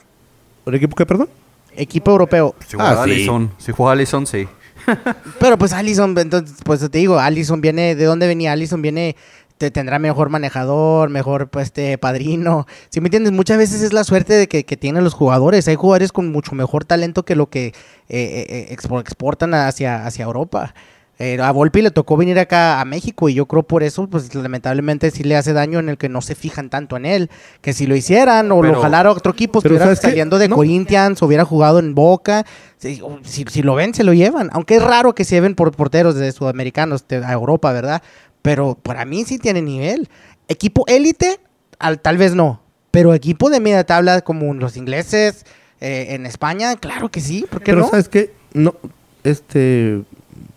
¿Un 0.67 0.75
equipo 0.75 0.97
que, 0.97 1.07
perdón? 1.07 1.29
Equipo 1.77 2.11
europeo. 2.11 2.57
Si 2.67 2.77
juega 2.77 2.91
Ah, 2.91 3.05
sí. 3.05 3.11
Alisson, 3.13 3.53
si 3.57 3.71
juega 3.71 3.93
Alisson, 3.93 4.27
sí. 4.27 4.49
Pero 5.39 5.57
pues 5.57 5.73
Allison, 5.73 6.19
entonces, 6.19 6.57
pues 6.65 6.81
te 6.81 6.99
digo, 6.99 7.21
Allison 7.21 7.61
viene, 7.61 7.95
¿de 7.95 8.05
dónde 8.05 8.27
venía? 8.27 8.51
Allison 8.51 8.83
viene, 8.83 9.15
te 9.59 9.71
tendrá 9.71 10.01
mejor 10.01 10.29
manejador, 10.29 11.09
mejor 11.09 11.51
pues, 11.51 11.67
este 11.67 11.99
padrino. 11.99 12.67
Si 12.89 13.01
me 13.01 13.07
entiendes, 13.07 13.31
muchas 13.33 13.59
veces 13.59 13.81
es 13.81 13.93
la 13.93 14.03
suerte 14.03 14.33
de 14.35 14.49
que, 14.49 14.65
que 14.65 14.77
tienen 14.77 15.05
los 15.05 15.15
jugadores. 15.15 15.69
Hay 15.69 15.77
jugadores 15.77 16.11
con 16.11 16.33
mucho 16.33 16.57
mejor 16.57 16.85
talento 16.85 17.25
que 17.25 17.37
lo 17.37 17.49
que 17.49 17.67
eh, 17.67 17.73
eh, 18.09 18.47
eh, 18.71 18.77
expo- 18.77 19.01
exportan 19.01 19.55
hacia, 19.55 20.05
hacia 20.05 20.25
Europa. 20.25 20.75
Eh, 21.23 21.39
a 21.39 21.51
Volpi 21.53 21.83
le 21.83 21.91
tocó 21.91 22.17
venir 22.17 22.39
acá 22.39 22.81
a 22.81 22.85
México 22.87 23.29
y 23.29 23.35
yo 23.35 23.45
creo 23.45 23.63
por 23.63 23.83
eso, 23.83 24.07
pues 24.09 24.35
lamentablemente 24.35 25.11
sí 25.11 25.23
le 25.23 25.37
hace 25.37 25.53
daño 25.53 25.79
en 25.79 25.91
el 25.91 25.99
que 25.99 26.09
no 26.09 26.23
se 26.23 26.35
fijan 26.35 26.71
tanto 26.71 26.97
en 26.97 27.05
él. 27.05 27.31
Que 27.61 27.75
si 27.75 27.87
lo 27.87 27.95
hicieran 27.95 28.51
o 28.53 28.63
lo 28.63 28.81
jalara 28.81 29.11
otro 29.13 29.33
equipo, 29.33 29.59
estuviera 29.59 29.95
saliendo 29.97 30.39
de 30.39 30.49
No. 30.49 30.57
Corinthians, 30.57 31.21
hubiera 31.21 31.45
jugado 31.45 31.79
en 31.79 31.95
Boca. 31.95 32.47
Si, 32.79 33.03
si- 33.25 33.45
si 33.51 33.63
lo 33.63 33.75
ven, 33.75 33.93
se 33.93 34.03
lo 34.03 34.15
llevan. 34.15 34.49
Aunque 34.55 34.77
es 34.77 34.83
raro 34.83 35.15
que 35.15 35.25
se 35.27 35.35
lleven 35.35 35.55
por 35.55 35.73
porteros 35.73 36.15
de 36.15 36.33
sudamericanos 36.33 37.07
de- 37.07 37.23
a 37.23 37.33
Europa, 37.33 37.71
¿verdad? 37.73 38.03
Pero 38.41 38.75
para 38.83 39.05
mí 39.05 39.25
sí 39.27 39.39
tiene 39.39 39.61
nivel. 39.61 40.09
Equipo 40.49 40.85
élite, 40.87 41.39
al- 41.79 42.01
tal 42.01 42.17
vez 42.17 42.35
no. 42.35 42.63
Pero 42.93 43.13
equipo 43.13 43.51
de 43.51 43.61
media 43.61 43.85
tabla 43.85 44.23
como 44.23 44.55
los 44.55 44.79
ingleses 44.79 45.45
eh, 45.83 46.15
en 46.15 46.25
España, 46.25 46.77
claro 46.77 47.11
que 47.11 47.21
sí. 47.21 47.45
¿Por 47.51 47.61
qué 47.61 47.73
Pero 47.73 47.81
no? 47.83 47.89
¿sabes 47.91 48.09
qué? 48.09 48.33
No, 48.55 48.75
este... 49.23 50.01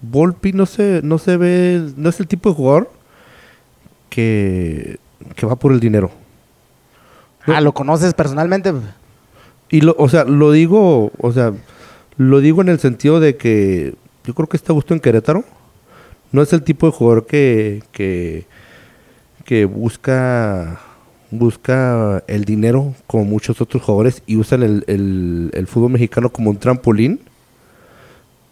Volpi 0.04 0.52
no 0.54 0.66
se, 0.66 1.02
no 1.04 1.18
se 1.18 1.38
ve, 1.38 1.92
no 1.98 2.10
es 2.10 2.20
el 2.20 2.28
tipo 2.28 2.50
de 2.50 2.56
jugador 2.56 2.92
que, 4.10 4.98
que 5.36 5.46
va 5.46 5.56
por 5.56 5.72
el 5.72 5.80
dinero. 5.80 6.12
Ah, 7.48 7.62
¿lo 7.62 7.74
conoces 7.74 8.14
personalmente? 8.14 8.74
Y 9.70 9.82
lo, 9.82 9.96
o 9.98 10.08
sea, 10.10 10.24
lo 10.26 10.52
digo, 10.52 11.12
o 11.18 11.32
sea, 11.32 11.54
lo 12.18 12.40
digo 12.40 12.62
en 12.62 12.70
el 12.70 12.80
sentido 12.80 13.20
de 13.20 13.38
que 13.38 13.96
yo 14.26 14.34
creo 14.34 14.48
que 14.48 14.58
está 14.58 14.74
gusto 14.74 14.94
en 14.94 15.00
Querétaro. 15.00 15.44
No 16.32 16.42
es 16.42 16.52
el 16.54 16.64
tipo 16.64 16.86
de 16.88 16.92
jugador 16.94 17.26
que, 17.26 17.84
que, 17.92 18.46
que 19.46 19.66
busca 19.66 20.80
busca 21.32 22.24
el 22.28 22.46
dinero 22.46 22.94
como 23.08 23.26
muchos 23.26 23.60
otros 23.60 23.82
jugadores 23.82 24.22
y 24.28 24.36
usan 24.38 24.62
el, 24.62 24.84
el- 24.88 25.50
el 25.54 25.66
fútbol 25.68 25.92
mexicano 25.92 26.30
como 26.30 26.50
un 26.52 26.58
trampolín. 26.58 27.22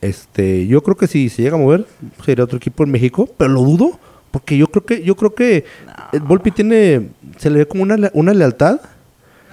Este, 0.01 0.65
yo 0.67 0.81
creo 0.81 0.97
que 0.97 1.07
si 1.07 1.29
se 1.29 1.43
llega 1.43 1.55
a 1.55 1.59
mover 1.59 1.85
sería 2.25 2.43
otro 2.43 2.57
equipo 2.57 2.83
en 2.83 2.91
México, 2.91 3.29
pero 3.37 3.51
lo 3.51 3.61
dudo 3.61 3.99
porque 4.31 4.57
yo 4.57 4.67
creo 4.67 4.83
que 4.85 5.03
yo 5.03 5.15
creo 5.15 5.35
que 5.35 5.65
el 6.11 6.21
Volpi 6.21 6.51
tiene 6.51 7.09
se 7.37 7.49
le 7.49 7.59
ve 7.59 7.67
como 7.67 7.83
una, 7.83 8.09
una 8.13 8.33
lealtad. 8.33 8.79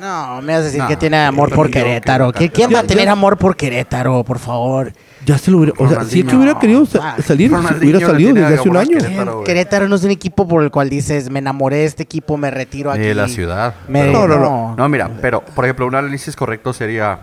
No, 0.00 0.40
me 0.42 0.52
vas 0.52 0.62
a 0.62 0.64
decir 0.66 0.78
No, 0.80 0.86
que 0.86 0.96
tiene 0.96 1.16
amor 1.18 1.52
por 1.52 1.66
que 1.66 1.72
Querétaro. 1.82 2.26
nunca 2.26 2.38
¿Qui- 2.38 2.42
te- 2.46 2.50
¿Quién 2.52 2.72
va 2.72 2.78
a 2.78 2.82
tener 2.84 3.06
ya- 3.06 3.12
amor 3.12 3.36
por 3.36 3.56
Querétaro, 3.56 4.22
por 4.22 4.38
favor? 4.38 4.92
Ya 5.26 5.36
se 5.36 5.50
lo 5.50 5.58
hubiera, 5.58 5.74
o 5.76 5.88
sea, 5.88 6.04
si 6.04 6.20
es 6.20 6.24
que 6.26 6.36
hubiera 6.36 6.56
querido 6.60 6.86
sa- 6.86 7.16
Ah, 7.16 7.22
salir, 7.22 7.50
Ronaldinho 7.50 7.90
hubiera 7.90 8.06
salido 8.06 8.32
desde 8.34 8.54
hace 8.54 8.68
un 8.68 8.76
año. 8.76 9.42
Querétaro. 9.44 9.88
no 9.88 9.96
es 9.96 10.04
un 10.04 10.12
equipo 10.12 10.46
por 10.46 10.62
el 10.62 10.70
cual 10.70 10.88
dices, 10.88 11.28
me 11.30 11.40
enamoré 11.40 11.78
de 11.78 11.84
este 11.86 12.04
equipo, 12.04 12.36
me 12.36 12.50
retiro 12.52 12.92
aquí. 12.92 13.00
De 13.00 13.14
la 13.14 13.26
ciudad. 13.26 13.74
Me- 13.88 14.02
Pero- 14.04 14.12
No, 14.12 14.28
no, 14.28 14.38
no. 14.38 14.76
No, 14.76 14.88
mira, 14.88 15.10
pero 15.20 15.40
por 15.42 15.64
ejemplo, 15.64 15.86
un 15.88 15.96
análisis 15.96 16.36
correcto 16.36 16.72
sería 16.72 17.18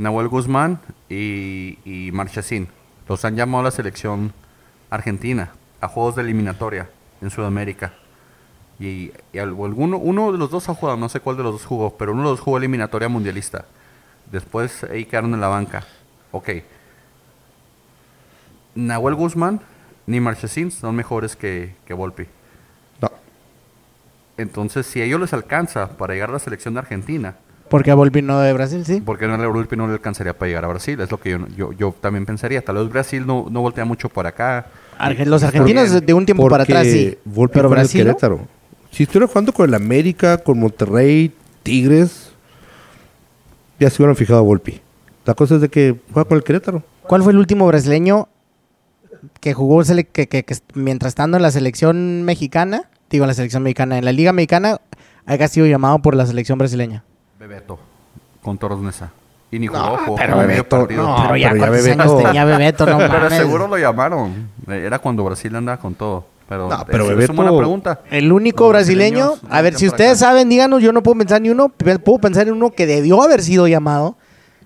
Nahuel 0.00 0.28
Guzmán 0.28 0.80
y, 1.10 1.78
y 1.84 2.10
Marchesín. 2.12 2.68
Los 3.06 3.24
han 3.26 3.36
llamado 3.36 3.60
a 3.60 3.64
la 3.64 3.70
selección 3.70 4.32
argentina 4.88 5.50
a 5.80 5.88
juegos 5.88 6.16
de 6.16 6.22
eliminatoria 6.22 6.88
en 7.20 7.28
Sudamérica. 7.30 7.92
Y, 8.78 9.12
y 9.34 9.38
al- 9.38 9.50
alguno, 9.50 9.98
uno 9.98 10.32
de 10.32 10.38
los 10.38 10.50
dos 10.50 10.70
ha 10.70 10.74
jugado, 10.74 10.96
no 10.96 11.10
sé 11.10 11.20
cuál 11.20 11.36
de 11.36 11.42
los 11.42 11.52
dos 11.52 11.66
jugó, 11.66 11.98
pero 11.98 12.12
uno 12.12 12.22
de 12.22 12.28
los 12.30 12.38
dos 12.38 12.44
jugó 12.44 12.56
eliminatoria 12.56 13.10
mundialista. 13.10 13.66
Después 14.32 14.84
ahí 14.84 15.04
quedaron 15.04 15.34
en 15.34 15.40
la 15.42 15.48
banca. 15.48 15.84
Ok. 16.32 16.48
Nahuel 18.74 19.16
Guzmán 19.16 19.60
ni 20.06 20.18
Marchesín 20.18 20.70
son 20.70 20.96
mejores 20.96 21.36
que, 21.36 21.74
que 21.84 21.92
Volpi. 21.92 22.26
No. 23.02 23.10
Entonces, 24.38 24.86
si 24.86 25.02
a 25.02 25.04
ellos 25.04 25.20
les 25.20 25.34
alcanza 25.34 25.98
para 25.98 26.14
llegar 26.14 26.30
a 26.30 26.34
la 26.34 26.38
selección 26.38 26.72
de 26.72 26.80
Argentina, 26.80 27.36
Porque 27.70 27.92
Volpi 27.94 28.20
no 28.20 28.40
de 28.40 28.52
Brasil, 28.52 28.84
sí. 28.84 29.00
¿por 29.00 29.16
qué 29.16 29.26
no 29.26 29.52
Volpi 29.52 29.76
no 29.76 29.86
le 29.86 29.94
alcanzaría 29.94 30.36
para 30.36 30.48
llegar 30.48 30.64
a 30.64 30.68
Brasil? 30.68 31.00
Es 31.00 31.10
lo 31.10 31.18
que 31.18 31.30
yo, 31.30 31.38
yo, 31.56 31.72
yo 31.72 31.94
también 32.00 32.26
pensaría. 32.26 32.62
Tal 32.62 32.76
vez 32.76 32.88
Brasil 32.90 33.24
no, 33.26 33.46
no 33.50 33.60
voltea 33.62 33.84
mucho 33.84 34.08
para 34.08 34.30
acá. 34.30 34.66
Arge- 34.98 35.24
los 35.24 35.42
argentinos 35.42 36.04
de 36.04 36.12
un 36.12 36.26
tiempo 36.26 36.48
para 36.48 36.64
Porque 36.64 36.72
atrás, 36.72 36.92
sí. 36.92 37.16
Volpi 37.24 37.54
Pero 37.54 37.68
Brasil. 37.70 38.00
¿no? 38.04 38.10
Querétaro. 38.10 38.40
Si 38.90 39.04
estuviera 39.04 39.28
jugando 39.28 39.52
con 39.52 39.68
el 39.68 39.74
América, 39.74 40.38
con 40.38 40.58
Monterrey, 40.58 41.32
Tigres, 41.62 42.32
ya 43.78 43.88
se 43.88 44.02
hubieran 44.02 44.16
fijado 44.16 44.40
a 44.40 44.42
Volpi. 44.42 44.80
La 45.24 45.34
cosa 45.34 45.54
es 45.54 45.60
de 45.60 45.68
que 45.68 45.94
juega 46.12 46.28
con 46.28 46.36
el 46.38 46.44
Querétaro. 46.44 46.82
¿Cuál 47.04 47.22
fue 47.22 47.32
el 47.32 47.38
último 47.38 47.66
brasileño 47.66 48.28
que 49.40 49.54
jugó 49.54 49.82
sele- 49.84 50.06
que, 50.10 50.28
que- 50.28 50.44
que 50.44 50.54
est- 50.54 50.70
mientras 50.74 51.10
estando 51.12 51.36
en 51.36 51.42
la 51.44 51.50
selección 51.50 52.22
mexicana, 52.24 52.90
digo 53.10 53.24
en 53.24 53.28
la 53.28 53.34
selección 53.34 53.62
mexicana, 53.62 53.96
en 53.98 54.04
la 54.04 54.12
liga 54.12 54.32
mexicana, 54.32 54.80
haya 55.26 55.46
sido 55.48 55.66
llamado 55.66 56.00
por 56.00 56.14
la 56.16 56.26
selección 56.26 56.58
brasileña? 56.58 57.04
Bebeto. 57.40 57.78
Con 58.42 58.58
Toros 58.58 58.80
Nesa. 58.80 59.10
Y 59.50 59.58
ni 59.58 59.66
jugó, 59.66 59.96
jugó 60.04 60.16
pero 60.16 60.36
Bebeto, 60.38 60.78
partido. 60.80 61.02
no. 61.02 61.16
pero 61.22 61.36
ya 61.36 61.50
pero 61.50 61.56
ya 61.56 61.66
cuántos 61.66 61.84
Bebeto- 61.84 62.02
años 62.02 62.22
tenía 62.22 62.44
Bebeto, 62.44 62.86
no 62.86 62.98
Pero 62.98 63.12
mames. 63.14 63.38
seguro 63.38 63.66
lo 63.66 63.78
llamaron. 63.78 64.48
Eh, 64.68 64.82
Era 64.86 64.98
cuando 64.98 65.24
Brasil 65.24 65.56
andaba 65.56 65.78
con 65.78 65.94
todo. 65.94 66.26
Pero, 66.48 66.68
No, 66.68 66.84
pero 66.84 67.18
es, 67.20 67.28
una 67.30 67.42
buena 67.42 67.56
pregunta. 67.58 68.00
El 68.10 68.30
único 68.32 68.68
brasileño, 68.68 69.34
a 69.48 69.62
ver, 69.62 69.74
si 69.74 69.86
ustedes 69.86 70.20
acá. 70.20 70.30
saben, 70.32 70.48
díganos, 70.48 70.82
yo 70.82 70.92
no 70.92 71.00
puedo 71.02 71.16
pensar 71.18 71.40
ni 71.40 71.48
uno, 71.48 71.68
puedo 71.68 72.18
pensar 72.18 72.46
en 72.48 72.54
uno 72.54 72.70
que 72.72 72.86
debió 72.86 73.22
haber 73.22 73.40
sido 73.42 73.68
llamado, 73.68 74.16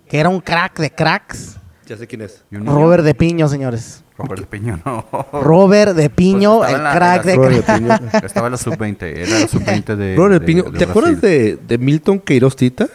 que 0.08 0.18
era 0.18 0.30
un 0.30 0.40
crack 0.40 0.78
de 0.80 0.90
cracks, 0.90 1.58
Ya 1.86 1.96
sé 1.98 2.06
quién 2.06 2.22
es. 2.22 2.42
¿Y 2.50 2.56
un 2.56 2.64
niño? 2.64 2.74
Robert 2.74 3.04
de 3.04 3.14
Piño, 3.14 3.46
señores. 3.48 4.02
Robert 4.16 4.46
Piño, 4.46 4.80
no. 4.84 5.04
Robert 5.32 5.94
de 5.94 6.08
Piño, 6.08 6.58
Pues 6.58 6.70
el 6.70 6.76
en 6.76 6.84
la- 6.84 6.94
crack 6.94 7.20
en 7.20 7.26
de 7.26 7.36
la- 7.36 7.42
Robert 7.42 7.66
de 7.66 7.74
Piño. 7.74 8.10
Estaba 8.24 8.46
en 8.46 8.52
la 8.52 8.58
sub-20. 8.58 9.02
Era 9.02 9.40
la 9.40 9.48
sub-20 9.48 9.96
de. 9.96 10.16
Robert 10.16 10.40
de- 10.40 10.46
Piño, 10.46 10.62
de 10.64 10.78
¿te 10.78 10.84
acuerdas 10.84 11.20
de, 11.20 11.56
de 11.56 11.78
Milton 11.78 12.20
Queiroz 12.20 12.56
Tita? 12.56 12.88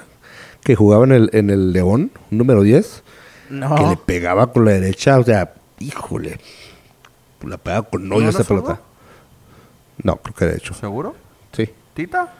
Que 0.63 0.75
jugaba 0.75 1.03
en 1.05 1.11
el, 1.11 1.29
en 1.33 1.49
el 1.49 1.71
León, 1.71 2.11
número 2.31 2.63
10. 2.63 3.03
Que 3.47 3.53
le 3.55 3.59
No, 3.59 4.01
pegaba 4.05 4.51
con 4.51 4.65
la 4.65 4.71
derecha, 4.71 5.17
o 5.19 5.23
sea, 5.23 5.53
híjole. 5.79 6.39
La 7.43 7.57
pegaba 7.57 7.87
con 7.89 8.07
¿No 8.09 8.15
hoyo 8.15 8.23
era 8.29 8.29
esa 8.31 8.43
zurdo? 8.43 8.63
pelota. 8.65 8.81
No, 10.03 10.17
creo 10.17 10.35
que 10.35 10.45
derecho. 10.45 10.73
¿Seguro? 10.73 11.15
Sí. 11.53 11.69
¿Tita? 11.93 12.33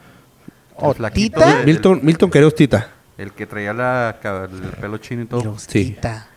¿O 0.76 0.90
El 0.90 0.96
flaquito 0.96 1.38
Tita? 1.40 1.56
de- 1.58 1.64
Milton, 1.66 2.00
Milton 2.02 2.30
Queiroz 2.30 2.54
Tita. 2.54 2.88
El 3.18 3.32
que 3.32 3.46
traía 3.46 3.74
la, 3.74 4.18
ca- 4.22 4.44
el 4.50 4.70
pelo 4.80 4.96
chino 4.98 5.22
y 5.22 5.26
todo. 5.26 5.40
Pirostita. 5.42 6.28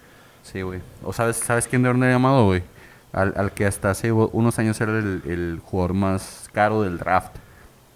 Sí, 0.44 0.62
güey. 0.62 0.82
¿O 1.04 1.14
sabes, 1.14 1.38
sabes 1.38 1.68
quién 1.68 1.82
de 1.84 1.90
haber 1.90 2.02
llamado, 2.12 2.46
güey? 2.46 2.64
Al, 3.12 3.34
al 3.38 3.52
que 3.52 3.66
hasta 3.66 3.90
hace 3.92 4.12
unos 4.12 4.60
años 4.60 4.80
era 4.82 4.92
el, 4.98 5.22
el 5.26 5.62
jugador 5.64 5.94
más 5.94 6.50
caro 6.54 6.82
del 6.84 6.98
draft. 6.98 7.32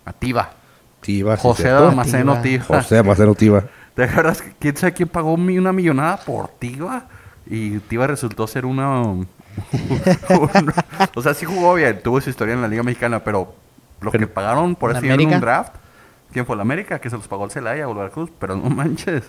A 0.06 0.14
Tiva. 0.14 0.52
José. 1.38 1.70
Damasceno 1.70 2.42
Tiva. 2.42 2.64
José 2.66 2.96
Damasceno 2.96 3.36
Tiva. 3.36 3.64
¿Te 3.96 4.04
acuerdas? 4.04 4.42
que 4.42 4.54
¿Quién 4.60 4.78
sabe 4.78 4.94
quién 4.94 5.10
pagó 5.10 5.36
mi- 5.38 5.58
una 5.58 5.74
millonada 5.74 6.18
por 6.18 6.48
Tiva? 6.50 7.06
Y 7.46 7.80
Tiva 7.80 8.08
resultó 8.08 8.46
ser 8.48 8.66
una... 8.66 9.02
un- 9.02 9.28
o 11.16 11.22
sea, 11.22 11.34
sí 11.34 11.46
jugó 11.46 11.74
bien. 11.76 12.00
Tuvo 12.04 12.22
su 12.22 12.30
historia 12.30 12.54
en 12.54 12.62
la 12.62 12.68
Liga 12.68 12.84
Mexicana, 12.84 13.24
pero 13.24 13.54
lo 14.02 14.12
Pero- 14.12 14.28
que 14.28 14.32
pagaron 14.34 14.76
por 14.76 14.92
¿En 14.92 14.98
así 14.98 15.10
en 15.10 15.34
un 15.34 15.40
draft... 15.40 15.74
¿Quién 16.32 16.46
fue? 16.46 16.58
¿La 16.58 16.62
América? 16.64 17.00
Que 17.00 17.10
se 17.10 17.16
los 17.16 17.28
pagó 17.28 17.46
el 17.46 17.52
Celaya 17.52 17.88
o 17.88 17.92
el 17.92 17.98
Veracruz. 17.98 18.30
Pero 18.38 18.58
no 18.58 18.70
manches. 18.70 19.24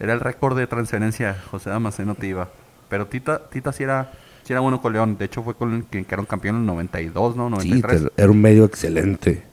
Era 0.00 0.12
el 0.14 0.20
récord 0.20 0.56
de 0.56 0.66
transferencia 0.66 1.36
José 1.50 1.70
Damasceno 1.70 2.14
Tiva. 2.14 2.48
Pero 2.88 3.06
Tita, 3.06 3.42
Tita 3.50 3.72
sí 3.72 3.82
era... 3.84 4.12
Sí 4.44 4.52
era 4.52 4.60
bueno 4.60 4.82
con 4.82 4.92
León. 4.92 5.16
De 5.18 5.24
hecho, 5.26 5.42
fue 5.44 5.54
con 5.54 5.72
el 5.72 5.84
que 5.84 6.02
quedaron 6.04 6.26
campeón 6.26 6.56
en 6.56 6.60
el 6.62 6.66
92, 6.66 7.36
¿no? 7.36 7.44
Sí, 7.60 7.68
93. 7.70 8.02
te- 8.16 8.22
era 8.22 8.30
un 8.32 8.40
medio 8.40 8.64
excelente. 8.64 9.44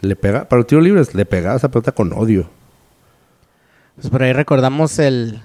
Le 0.00 0.16
pega, 0.16 0.48
para 0.48 0.60
los 0.60 0.66
tiros 0.66 0.82
libres, 0.82 1.14
le 1.14 1.26
pegaba 1.26 1.56
esa 1.56 1.68
pelota 1.70 1.92
con 1.92 2.10
odio. 2.14 2.48
Pues 3.96 4.08
por 4.08 4.22
ahí 4.22 4.32
recordamos 4.32 4.98
el... 4.98 5.42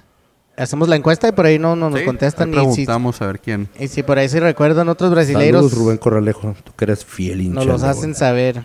Hacemos 0.56 0.88
la 0.88 0.96
encuesta 0.96 1.28
y 1.28 1.32
por 1.32 1.46
ahí 1.46 1.58
no, 1.58 1.76
no 1.76 1.88
nos 1.90 2.00
Sí, 2.00 2.04
contestan. 2.06 2.48
ahí 2.48 2.54
Y 2.54 2.58
si, 2.58 2.62
preguntamos 2.84 3.22
a 3.22 3.26
ver 3.26 3.38
quién. 3.40 3.68
y 3.78 3.88
si 3.88 4.02
por 4.02 4.18
ahí 4.18 4.28
se 4.28 4.40
recuerdan 4.40 4.88
otros 4.88 5.10
brasileiros, 5.10 5.62
Saludos, 5.70 5.78
Rubén 5.78 5.96
Corralejo. 5.98 6.54
Tú 6.64 6.72
que 6.76 6.84
eres 6.84 7.04
fiel 7.04 7.40
hincha. 7.42 7.54
nos 7.56 7.66
los 7.66 7.82
hacen 7.82 8.14
saber. 8.14 8.64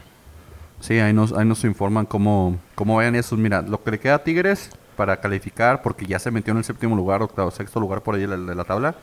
Sí, 0.82 0.99
ahí 0.99 1.13
nos, 1.13 1.32
ahí 1.34 1.45
nos 1.45 1.63
informan 1.63 2.06
cómo, 2.06 2.58
cómo 2.73 2.95
vayan 2.95 3.15
esos. 3.15 3.38
Mira, 3.39 3.62
lo 3.62 3.82
que 3.82 3.91
le 3.91 3.99
queda 3.99 4.15
a 4.15 4.23
Tigres 4.23 4.69
para 4.95 5.19
calificar, 5.19 5.81
porque 5.81 6.05
ya 6.05 6.19
se 6.19 6.31
metió 6.31 6.51
en 6.51 6.58
el 6.58 6.63
séptimo 6.63 6.95
lugar, 6.95 7.21
octavo, 7.21 7.51
sexto 7.51 7.79
lugar 7.79 8.01
por 8.01 8.15
ahí 8.15 8.25
de 8.25 8.55
la, 8.55 8.63
tabla, 8.63 8.95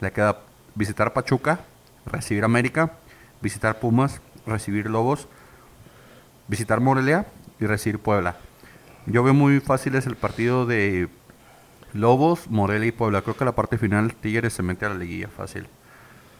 le 0.00 0.12
queda 0.12 0.38
visitar 0.74 1.12
Pachuca, 1.12 1.60
recibir 2.06 2.44
América, 2.44 2.92
visitar 3.40 3.78
Pumas, 3.78 4.20
recibir 4.46 4.88
Lobos, 4.88 5.28
visitar 6.48 6.80
Morelia 6.80 7.26
y 7.60 7.66
recibir 7.66 7.98
Puebla. 7.98 8.36
Yo 9.06 9.22
veo 9.22 9.34
muy 9.34 9.60
fácil 9.60 9.94
es 9.94 10.06
el 10.06 10.16
partido 10.16 10.66
de 10.66 11.08
Lobos, 11.92 12.50
Morelia 12.50 12.88
y 12.88 12.92
Puebla. 12.92 13.22
Creo 13.22 13.36
que 13.36 13.44
la 13.44 13.52
parte 13.52 13.78
final 13.78 14.14
Tigres 14.14 14.52
se 14.52 14.62
mete 14.62 14.86
a 14.86 14.90
la 14.90 14.96
liguilla 14.96 15.28
fácil 15.28 15.66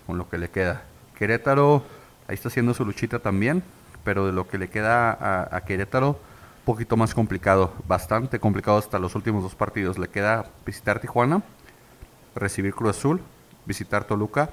con 0.06 0.18
lo 0.18 0.28
que 0.28 0.38
le 0.38 0.48
queda. 0.48 0.82
Querétaro, 1.18 1.84
ahí 2.28 2.34
está 2.34 2.48
haciendo 2.48 2.74
su 2.74 2.84
luchita 2.84 3.18
también, 3.18 3.62
pero 4.04 4.26
de 4.26 4.32
lo 4.32 4.46
que 4.48 4.58
le 4.58 4.68
queda 4.68 5.46
a, 5.50 5.60
Querétaro, 5.62 6.20
poquito 6.66 6.96
más 6.96 7.14
complicado, 7.14 7.72
bastante 7.86 8.40
complicado 8.40 8.76
hasta 8.76 8.98
los 8.98 9.14
últimos 9.14 9.42
dos 9.42 9.54
partidos. 9.54 9.98
Le 9.98 10.08
queda 10.08 10.50
visitar 10.66 11.00
Tijuana, 11.00 11.42
recibir 12.34 12.74
Cruz 12.74 12.90
Azul, 12.90 13.20
visitar 13.64 14.04
Toluca, 14.04 14.50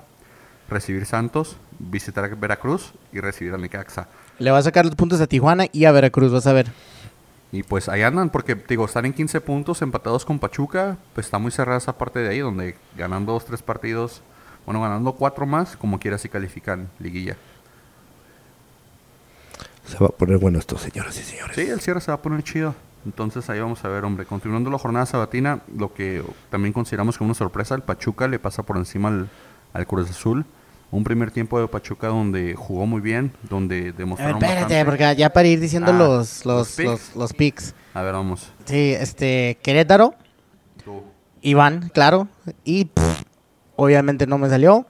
recibir 0.69 1.06
Santos, 1.08 1.58
visitar 1.80 2.34
Veracruz 2.38 2.93
y 3.12 3.19
recibir 3.19 3.54
a 3.54 3.58
Necaxa. 3.58 4.08
Le 4.38 4.52
va 4.52 4.60
a 4.60 4.62
sacar 4.62 4.86
los 4.86 4.95
puntos 4.95 5.19
a 5.21 5.28
Tijuana 5.28 5.65
y 5.71 5.86
a 5.86 5.91
Veracruz, 5.91 6.32
vas 6.32 6.45
a 6.45 6.54
ver. 6.54 6.71
Y 7.52 7.63
pues 7.63 7.89
ahí 7.89 8.04
andan, 8.04 8.30
porque 8.30 8.56
digo, 8.56 8.86
están 8.86 9.06
en 9.06 9.13
15 9.13 9.41
puntos 9.41 9.82
empatados 9.82 10.23
con 10.23 10.39
Pachuca, 10.39 10.97
pues 11.13 11.28
está 11.28 11.39
muy 11.39 11.52
cerrada 11.52 11.80
esa 11.80 11.97
parte 11.97 12.19
de 12.19 12.30
ahí, 12.30 12.39
donde 12.39 12.76
ganando 12.95 13.34
dos, 13.34 13.45
tres 13.45 13.63
partidos, 13.63 14.21
bueno, 14.65 14.82
ganando 14.82 15.13
cuatro 15.13 15.47
más, 15.47 15.76
como 15.76 15.99
quiera 15.99 16.19
si 16.19 16.30
califican 16.30 16.89
liguilla. 16.99 17.38
Se 19.86 19.98
va 19.98 20.08
a 20.08 20.10
poner 20.10 20.38
bueno 20.38 20.60
esto, 20.60 20.78
señoras 20.78 21.17
y 21.19 21.24
señores. 21.24 21.56
Sí, 21.56 21.62
el 21.62 21.82
cierre 21.82 22.02
se 22.02 22.12
va 22.12 22.15
a 22.15 22.22
poner 22.22 22.43
chido. 22.43 22.74
Entonces 23.06 23.50
ahí 23.50 23.60
vamos 23.60 23.84
a 23.84 23.89
ver, 23.89 24.06
hombre. 24.06 24.26
Continuando 24.26 24.69
la 24.69 24.78
jornada 24.78 25.06
sabatina, 25.06 25.60
lo 25.78 25.93
que 25.93 26.24
también 26.50 26.72
consideramos 26.74 27.17
como 27.17 27.30
una 27.30 27.36
sorpresa, 27.36 27.76
el 27.76 27.82
Pachuca 27.82 28.28
le 28.28 28.39
pasa 28.39 28.63
por 28.63 28.78
encima 28.78 29.10
al, 29.10 29.30
al 29.74 29.88
Cruz 29.88 30.10
Azul. 30.10 30.46
Un 30.89 31.04
primer 31.04 31.32
tiempo 31.32 31.60
de 31.60 31.67
Pachuca 31.67 32.08
donde 32.08 32.54
jugó 32.56 32.86
muy 32.86 33.02
bien, 33.02 33.34
donde 33.50 33.80
A 33.80 33.84
ver, 33.84 33.96
demostraron 33.96 34.36
espérate, 34.38 34.62
bastante. 34.62 34.86
porque 34.86 35.15
ya 35.19 35.34
para 35.34 35.48
ir 35.48 35.60
diciendo 35.60 35.91
Ah, 35.91 35.98
los, 35.98 36.46
los 36.46 36.56
los, 36.56 36.76
picks. 36.76 36.86
los, 36.89 37.15
los 37.15 37.34
picks. 37.34 37.76
A 37.96 38.02
ver, 38.04 38.13
vamos. 38.13 38.52
Sí, 38.65 38.93
este, 38.98 39.58
Querétaro, 39.63 40.13
Tú. 40.86 41.04
Iván, 41.41 41.89
claro. 41.93 42.28
Y 42.63 42.86
pff, 42.86 43.24
obviamente 43.76 44.28
no 44.28 44.38
me 44.38 44.48
salió. 44.50 44.86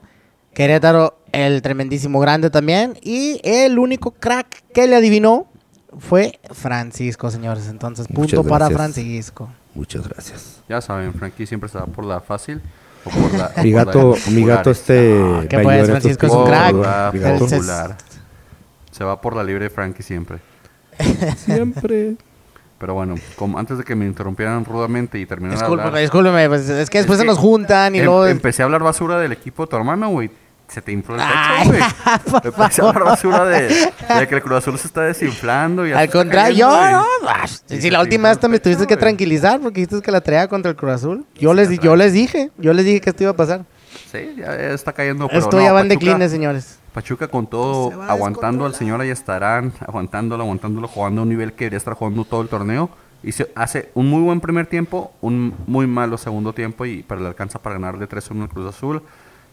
Querétaro, 0.54 1.18
el 1.32 1.60
tremendísimo 1.62 2.20
grande 2.20 2.50
también. 2.50 2.96
Y 3.02 3.40
el 3.44 3.78
único 3.78 4.12
crack 4.12 4.62
que 4.72 4.86
le 4.86 4.96
adivinó 4.96 5.46
fue 5.98 6.38
Francisco, 6.52 7.30
señores. 7.30 7.68
Entonces, 7.68 8.06
punto 8.06 8.20
Muchas 8.38 8.50
para 8.50 8.68
gracias. 8.68 8.76
Francisco. 8.94 9.48
Muchas 9.74 10.08
gracias. 10.08 10.62
Ya 10.68 10.80
saben, 10.80 11.12
Frankie 11.14 11.46
siempre 11.46 11.68
se 11.68 11.78
va 11.78 11.86
por 11.86 12.04
la 12.04 12.20
fácil. 12.20 12.60
O 13.04 13.10
por 13.10 13.34
la, 13.34 13.52
Mi 13.62 13.70
la 13.72 13.84
gato, 13.84 14.14
mi 14.30 14.46
gato 14.46 14.70
este... 14.70 15.10
No, 15.18 15.40
¿qué 15.48 15.58
pues, 15.58 15.66
en 15.66 15.80
estos 15.82 15.90
Francisco 15.90 16.26
es 16.26 16.32
un 16.32 16.46
crack. 16.46 17.14
Él 17.14 17.20
gato. 17.20 17.48
se- 17.48 17.56
popular. 17.56 17.96
Se 18.92 19.04
va 19.04 19.20
por 19.20 19.36
la 19.36 19.44
libre 19.44 19.68
Frankie 19.68 20.02
siempre. 20.02 20.38
Siempre. 21.36 22.16
Pero 22.78 22.94
bueno, 22.94 23.14
como 23.36 23.58
antes 23.58 23.78
de 23.78 23.84
que 23.84 23.94
me 23.94 24.04
interrumpieran 24.06 24.64
rudamente 24.64 25.18
y 25.18 25.26
terminara 25.26 25.58
Discúlpeme, 25.58 25.88
hablar, 25.88 26.00
discúlpeme. 26.02 26.48
pues, 26.48 26.68
es 26.68 26.90
que 26.90 26.98
después 26.98 27.18
Es 27.18 27.22
se 27.22 27.26
nos 27.26 27.38
juntan 27.38 27.94
y 27.94 27.98
em- 27.98 28.04
luego... 28.04 28.26
empecé 28.26 28.62
a 28.62 28.66
hablar 28.66 28.82
basura 28.82 29.18
del 29.18 29.32
equipo 29.32 29.64
de 29.64 29.70
tu 29.70 29.76
hermano, 29.76 30.08
güey. 30.10 30.30
Se 30.74 30.82
te 30.82 30.90
infló 30.92 31.14
el 31.14 31.20
Ay, 31.24 31.68
pecho, 31.68 31.78
güey. 31.78 32.42
por 32.42 32.46
Empecé 32.46 32.82
a 32.82 32.88
hablar 32.88 32.94
favor. 32.94 33.04
basura 33.04 33.44
de, 33.44 33.68
de 34.18 34.28
que 34.28 34.34
el 34.34 34.42
Cruz 34.42 34.58
Azul 34.58 34.76
se 34.78 34.88
está 34.88 35.02
desinflando. 35.02 35.86
Y 35.86 35.92
Al 35.92 36.10
contrario, 36.10 36.56
yo, 36.56 36.68
güey. 36.68 36.92
no. 36.92 37.04
Sí, 37.68 37.80
Si 37.80 37.90
la 37.90 38.00
última 38.00 38.28
vez 38.28 38.48
me 38.48 38.58
tuviste 38.58 38.86
que 38.86 38.96
tranquilizar 38.96 39.60
porque 39.60 39.80
dijiste 39.82 40.02
que 40.02 40.10
la 40.10 40.20
traía 40.20 40.48
contra 40.48 40.70
el 40.70 40.76
Cruz 40.76 40.92
Azul. 40.92 41.24
Yo 41.36 41.50
Sí, 41.52 41.56
les, 41.56 41.70
la 41.70 41.76
yo 41.76 41.96
les 41.96 42.12
dije, 42.12 42.50
yo 42.58 42.72
les 42.72 42.84
dije 42.84 43.00
que 43.00 43.10
esto 43.10 43.22
iba 43.22 43.30
a 43.32 43.36
pasar. 43.36 43.64
Sí, 44.10 44.34
ya 44.36 44.52
está 44.72 44.92
cayendo. 44.92 45.28
Pero 45.28 45.38
Esto 45.40 45.56
no, 45.58 45.62
ya 45.62 45.72
va 45.72 45.80
en 45.80 45.88
decline, 45.88 46.28
señores. 46.28 46.78
Pachuca 46.92 47.28
con 47.28 47.46
todo, 47.46 48.02
aguantando 48.02 48.66
al 48.66 48.74
señor 48.74 49.00
ahí 49.00 49.10
estarán, 49.10 49.72
aguantándolo, 49.80 50.42
aguantándolo, 50.44 50.86
jugando 50.88 51.20
a 51.20 51.24
un 51.24 51.28
nivel 51.28 51.52
que 51.52 51.64
debería 51.66 51.78
estar 51.78 51.94
jugando 51.94 52.24
todo 52.24 52.42
el 52.42 52.48
torneo. 52.48 52.90
Y 53.22 53.32
se 53.32 53.50
hace 53.54 53.90
un 53.94 54.08
muy 54.10 54.22
buen 54.22 54.40
primer 54.40 54.66
tiempo, 54.66 55.12
un 55.20 55.54
muy 55.66 55.86
malo 55.86 56.18
segundo 56.18 56.52
tiempo, 56.52 56.84
y 56.84 57.02
pero 57.08 57.20
le 57.20 57.28
alcanza 57.28 57.58
para 57.58 57.76
ganar 57.76 57.98
de 57.98 58.08
3-1 58.08 58.42
el 58.42 58.48
Cruz 58.48 58.68
Azul. 58.68 59.02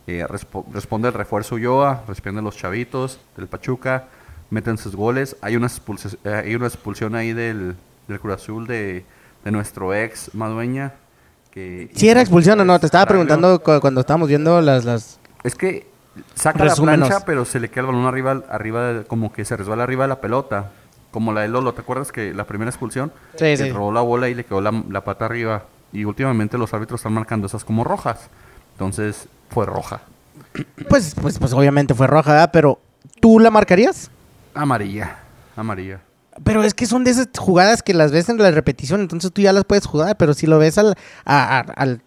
Eh, 0.07 0.25
respo- 0.27 0.65
responde 0.73 1.07
el 1.09 1.13
refuerzo 1.13 1.55
Ulloa, 1.55 2.03
responden 2.07 2.43
los 2.43 2.57
chavitos 2.57 3.19
del 3.37 3.47
Pachuca, 3.47 4.07
meten 4.49 4.77
sus 4.77 4.95
goles. 4.95 5.35
Hay 5.41 5.55
una, 5.55 5.67
eh, 5.67 6.41
hay 6.45 6.55
una 6.55 6.67
expulsión 6.67 7.15
ahí 7.15 7.33
del, 7.33 7.75
del 8.07 8.19
Cruz 8.19 8.35
Azul 8.35 8.67
de, 8.67 9.05
de 9.43 9.51
nuestro 9.51 9.93
ex 9.93 10.33
Madueña. 10.33 10.93
Que 11.51 11.89
Si 11.93 12.09
era 12.09 12.21
expulsión 12.21 12.59
o 12.61 12.65
no, 12.65 12.79
te 12.79 12.85
estaba 12.85 13.05
preguntando 13.05 13.61
cu- 13.61 13.79
cuando 13.81 14.01
estábamos 14.01 14.27
viendo 14.29 14.61
las... 14.61 14.85
las... 14.85 15.19
Es 15.43 15.55
que 15.55 15.87
saca 16.33 16.63
Resúmenos. 16.63 16.99
la 17.01 17.05
plancha, 17.07 17.25
pero 17.25 17.45
se 17.45 17.59
le 17.59 17.69
queda 17.69 17.81
el 17.81 17.87
balón 17.87 18.05
arriba, 18.05 18.41
arriba 18.49 18.93
de- 18.93 19.03
como 19.05 19.31
que 19.33 19.45
se 19.45 19.55
resbala 19.57 19.83
arriba 19.83 20.05
de 20.05 20.09
la 20.09 20.21
pelota. 20.21 20.71
Como 21.11 21.33
la 21.33 21.41
de 21.41 21.49
Lolo, 21.49 21.73
¿te 21.73 21.81
acuerdas 21.81 22.11
que 22.13 22.33
la 22.33 22.45
primera 22.45 22.69
expulsión? 22.69 23.11
Sí, 23.35 23.57
sí. 23.57 23.69
robó 23.69 23.91
la 23.91 23.99
bola 24.01 24.29
y 24.29 24.33
le 24.33 24.45
quedó 24.45 24.61
la, 24.61 24.71
la 24.89 25.03
pata 25.03 25.25
arriba. 25.25 25.65
Y 25.91 26.05
últimamente 26.05 26.57
los 26.57 26.73
árbitros 26.73 27.01
están 27.01 27.13
marcando 27.13 27.47
esas 27.47 27.65
como 27.65 27.83
rojas. 27.83 28.29
Entonces, 28.73 29.27
fue 29.51 29.65
roja. 29.65 30.01
Pues, 30.89 31.15
pues, 31.21 31.37
pues 31.39 31.53
obviamente 31.53 31.93
fue 31.93 32.07
roja, 32.07 32.31
¿verdad? 32.31 32.49
Pero 32.51 32.79
¿tú 33.19 33.39
la 33.39 33.51
marcarías? 33.51 34.09
Amarilla. 34.53 35.17
Amarilla. 35.55 36.01
Pero 36.43 36.63
es 36.63 36.73
que 36.73 36.85
son 36.85 37.03
de 37.03 37.11
esas 37.11 37.27
jugadas 37.37 37.83
que 37.83 37.93
las 37.93 38.11
ves 38.11 38.29
en 38.29 38.37
la 38.37 38.51
repetición, 38.51 39.01
entonces 39.01 39.31
tú 39.31 39.41
ya 39.41 39.53
las 39.53 39.65
puedes 39.65 39.85
jugar, 39.85 40.17
pero 40.17 40.33
si 40.33 40.47
lo 40.47 40.57
ves 40.57 40.77
al, 40.77 40.95
a, 41.25 41.57
a- 41.57 41.59
al- 41.59 42.01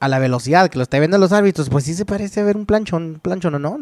a 0.00 0.08
la 0.08 0.18
velocidad 0.20 0.68
que 0.68 0.78
lo 0.78 0.82
está 0.84 0.98
viendo 0.98 1.18
los 1.18 1.32
árbitros, 1.32 1.70
pues 1.70 1.84
sí 1.84 1.94
se 1.94 2.04
parece 2.04 2.40
a 2.40 2.44
ver 2.44 2.56
un 2.56 2.66
planchón, 2.66 3.02
un 3.04 3.18
planchón 3.20 3.54
o 3.56 3.58
no. 3.58 3.78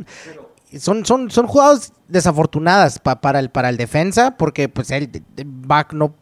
Son, 0.78 1.04
son, 1.06 1.30
son 1.30 1.46
jugadas 1.46 1.92
desafortunadas 2.08 2.98
pa- 2.98 3.20
para, 3.20 3.38
el, 3.38 3.50
para 3.50 3.68
el 3.68 3.76
defensa, 3.76 4.36
porque 4.36 4.68
pues 4.68 4.88
de- 4.88 5.22
va, 5.70 5.86
no, 5.92 6.14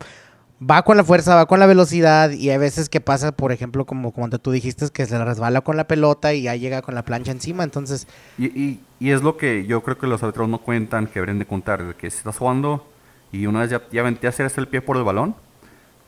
va 0.60 0.82
con 0.82 0.96
la 0.96 1.04
fuerza, 1.04 1.34
va 1.34 1.46
con 1.46 1.60
la 1.60 1.66
velocidad, 1.66 2.30
y 2.30 2.50
hay 2.50 2.58
veces 2.58 2.88
que 2.88 3.00
pasa, 3.00 3.32
por 3.32 3.52
ejemplo, 3.52 3.84
como 3.84 4.12
cuando 4.12 4.38
tú 4.38 4.50
dijiste, 4.50 4.88
que 4.90 5.06
se 5.06 5.22
resbala 5.22 5.60
con 5.60 5.76
la 5.76 5.86
pelota 5.86 6.32
y 6.32 6.42
ya 6.42 6.56
llega 6.56 6.82
con 6.82 6.94
la 6.94 7.04
plancha 7.04 7.32
encima, 7.32 7.64
entonces... 7.64 8.06
Y, 8.38 8.46
y, 8.46 8.80
y 9.00 9.10
es 9.10 9.22
lo 9.22 9.36
que 9.36 9.66
yo 9.66 9.82
creo 9.82 9.98
que 9.98 10.06
los 10.06 10.22
árbitros 10.22 10.48
no 10.48 10.58
cuentan, 10.58 11.06
que 11.06 11.14
deberían 11.14 11.38
de 11.38 11.46
contar. 11.46 11.94
Que 11.96 12.10
si 12.10 12.18
estás 12.18 12.38
jugando 12.38 12.86
y 13.32 13.46
una 13.46 13.60
vez 13.60 13.70
ya, 13.70 13.82
ya 13.90 14.02
venteaste 14.02 14.44
hasta 14.44 14.60
el 14.60 14.68
pie 14.68 14.80
por 14.80 14.96
el 14.96 15.04
balón, 15.04 15.34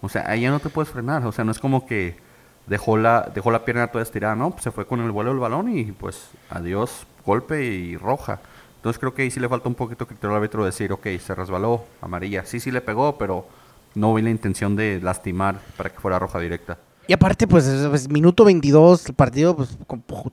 o 0.00 0.08
sea, 0.08 0.24
ahí 0.28 0.42
ya 0.42 0.50
no 0.50 0.60
te 0.60 0.68
puedes 0.68 0.90
frenar. 0.90 1.26
O 1.26 1.32
sea, 1.32 1.44
no 1.44 1.50
es 1.50 1.58
como 1.58 1.86
que 1.86 2.16
dejó 2.66 2.96
la, 2.96 3.30
dejó 3.34 3.50
la 3.50 3.64
pierna 3.64 3.88
toda 3.88 4.02
estirada, 4.02 4.36
¿no? 4.36 4.50
Pues 4.50 4.62
se 4.62 4.70
fue 4.70 4.86
con 4.86 5.00
el 5.00 5.10
vuelo 5.10 5.30
del 5.30 5.40
balón 5.40 5.76
y 5.76 5.84
pues 5.92 6.30
adiós, 6.48 7.06
golpe 7.24 7.64
y 7.64 7.96
roja. 7.96 8.40
Entonces 8.76 8.98
creo 8.98 9.14
que 9.14 9.22
ahí 9.22 9.30
sí 9.30 9.40
le 9.40 9.48
falta 9.48 9.68
un 9.68 9.74
poquito 9.74 10.06
criterio 10.06 10.30
al 10.30 10.36
árbitro 10.36 10.64
decir, 10.64 10.92
ok, 10.92 11.06
se 11.18 11.34
resbaló, 11.34 11.84
amarilla. 12.00 12.44
Sí, 12.44 12.60
sí 12.60 12.70
le 12.70 12.80
pegó, 12.80 13.18
pero 13.18 13.46
no 13.96 14.14
vi 14.14 14.22
la 14.22 14.30
intención 14.30 14.76
de 14.76 15.00
lastimar 15.02 15.58
para 15.76 15.90
que 15.90 15.98
fuera 15.98 16.18
roja 16.20 16.38
directa. 16.38 16.78
Y 17.08 17.12
aparte, 17.12 17.46
pues, 17.46 17.66
es- 17.66 17.92
es 17.92 18.08
minuto 18.08 18.44
22, 18.44 19.06
el 19.06 19.14
partido, 19.14 19.56
pues, 19.56 19.76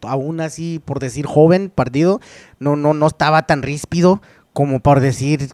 aún 0.03 0.41
así, 0.41 0.79
por 0.83 0.99
decir 0.99 1.25
joven 1.25 1.71
partido, 1.73 2.19
no, 2.59 2.75
no, 2.75 2.93
no 2.93 3.07
estaba 3.07 3.43
tan 3.47 3.61
ríspido 3.61 4.21
como 4.53 4.79
por 4.79 4.99
decir, 4.99 5.49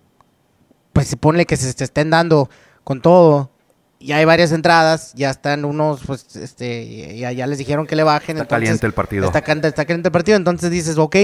pues, 0.94 1.08
se 1.08 1.18
pone 1.18 1.46
que 1.46 1.56
se, 1.58 1.72
se 1.72 1.84
estén 1.84 2.10
dando 2.10 2.50
con 2.84 3.02
todo. 3.02 3.52
Ya 4.00 4.16
hay 4.18 4.26
varias 4.26 4.54
entradas, 4.54 5.12
ya 5.14 5.30
están 5.30 5.66
unos, 5.66 6.02
pues, 6.06 6.36
este, 6.38 7.18
ya, 7.18 7.34
ya 7.34 7.48
les 7.48 7.58
dijeron 7.58 7.86
que 7.86 7.98
le 7.98 8.04
bajen. 8.04 8.38
Está 8.38 8.44
entonces, 8.44 8.48
caliente 8.50 8.86
el 8.88 8.94
partido. 8.94 9.26
Está, 9.26 9.42
caliente 9.42 10.08
el 10.08 10.12
partido, 10.14 10.38
entonces 10.38 10.72
dices, 10.72 10.98
ok, 10.98 11.16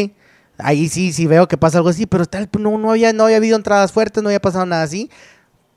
ahí 0.58 0.90
sí, 0.90 1.14
sí 1.14 1.26
veo 1.26 1.48
que 1.48 1.58
pasa 1.58 1.78
algo 1.78 1.90
así, 1.90 2.06
pero 2.06 2.26
no, 2.60 2.78
no, 2.78 2.92
había, 2.92 3.14
no 3.14 3.24
había 3.26 3.38
habido 3.38 3.56
entradas 3.56 3.94
fuertes, 3.94 4.22
no 4.22 4.28
había 4.30 4.42
pasado 4.42 4.66
nada 4.66 4.84
así. 4.84 5.10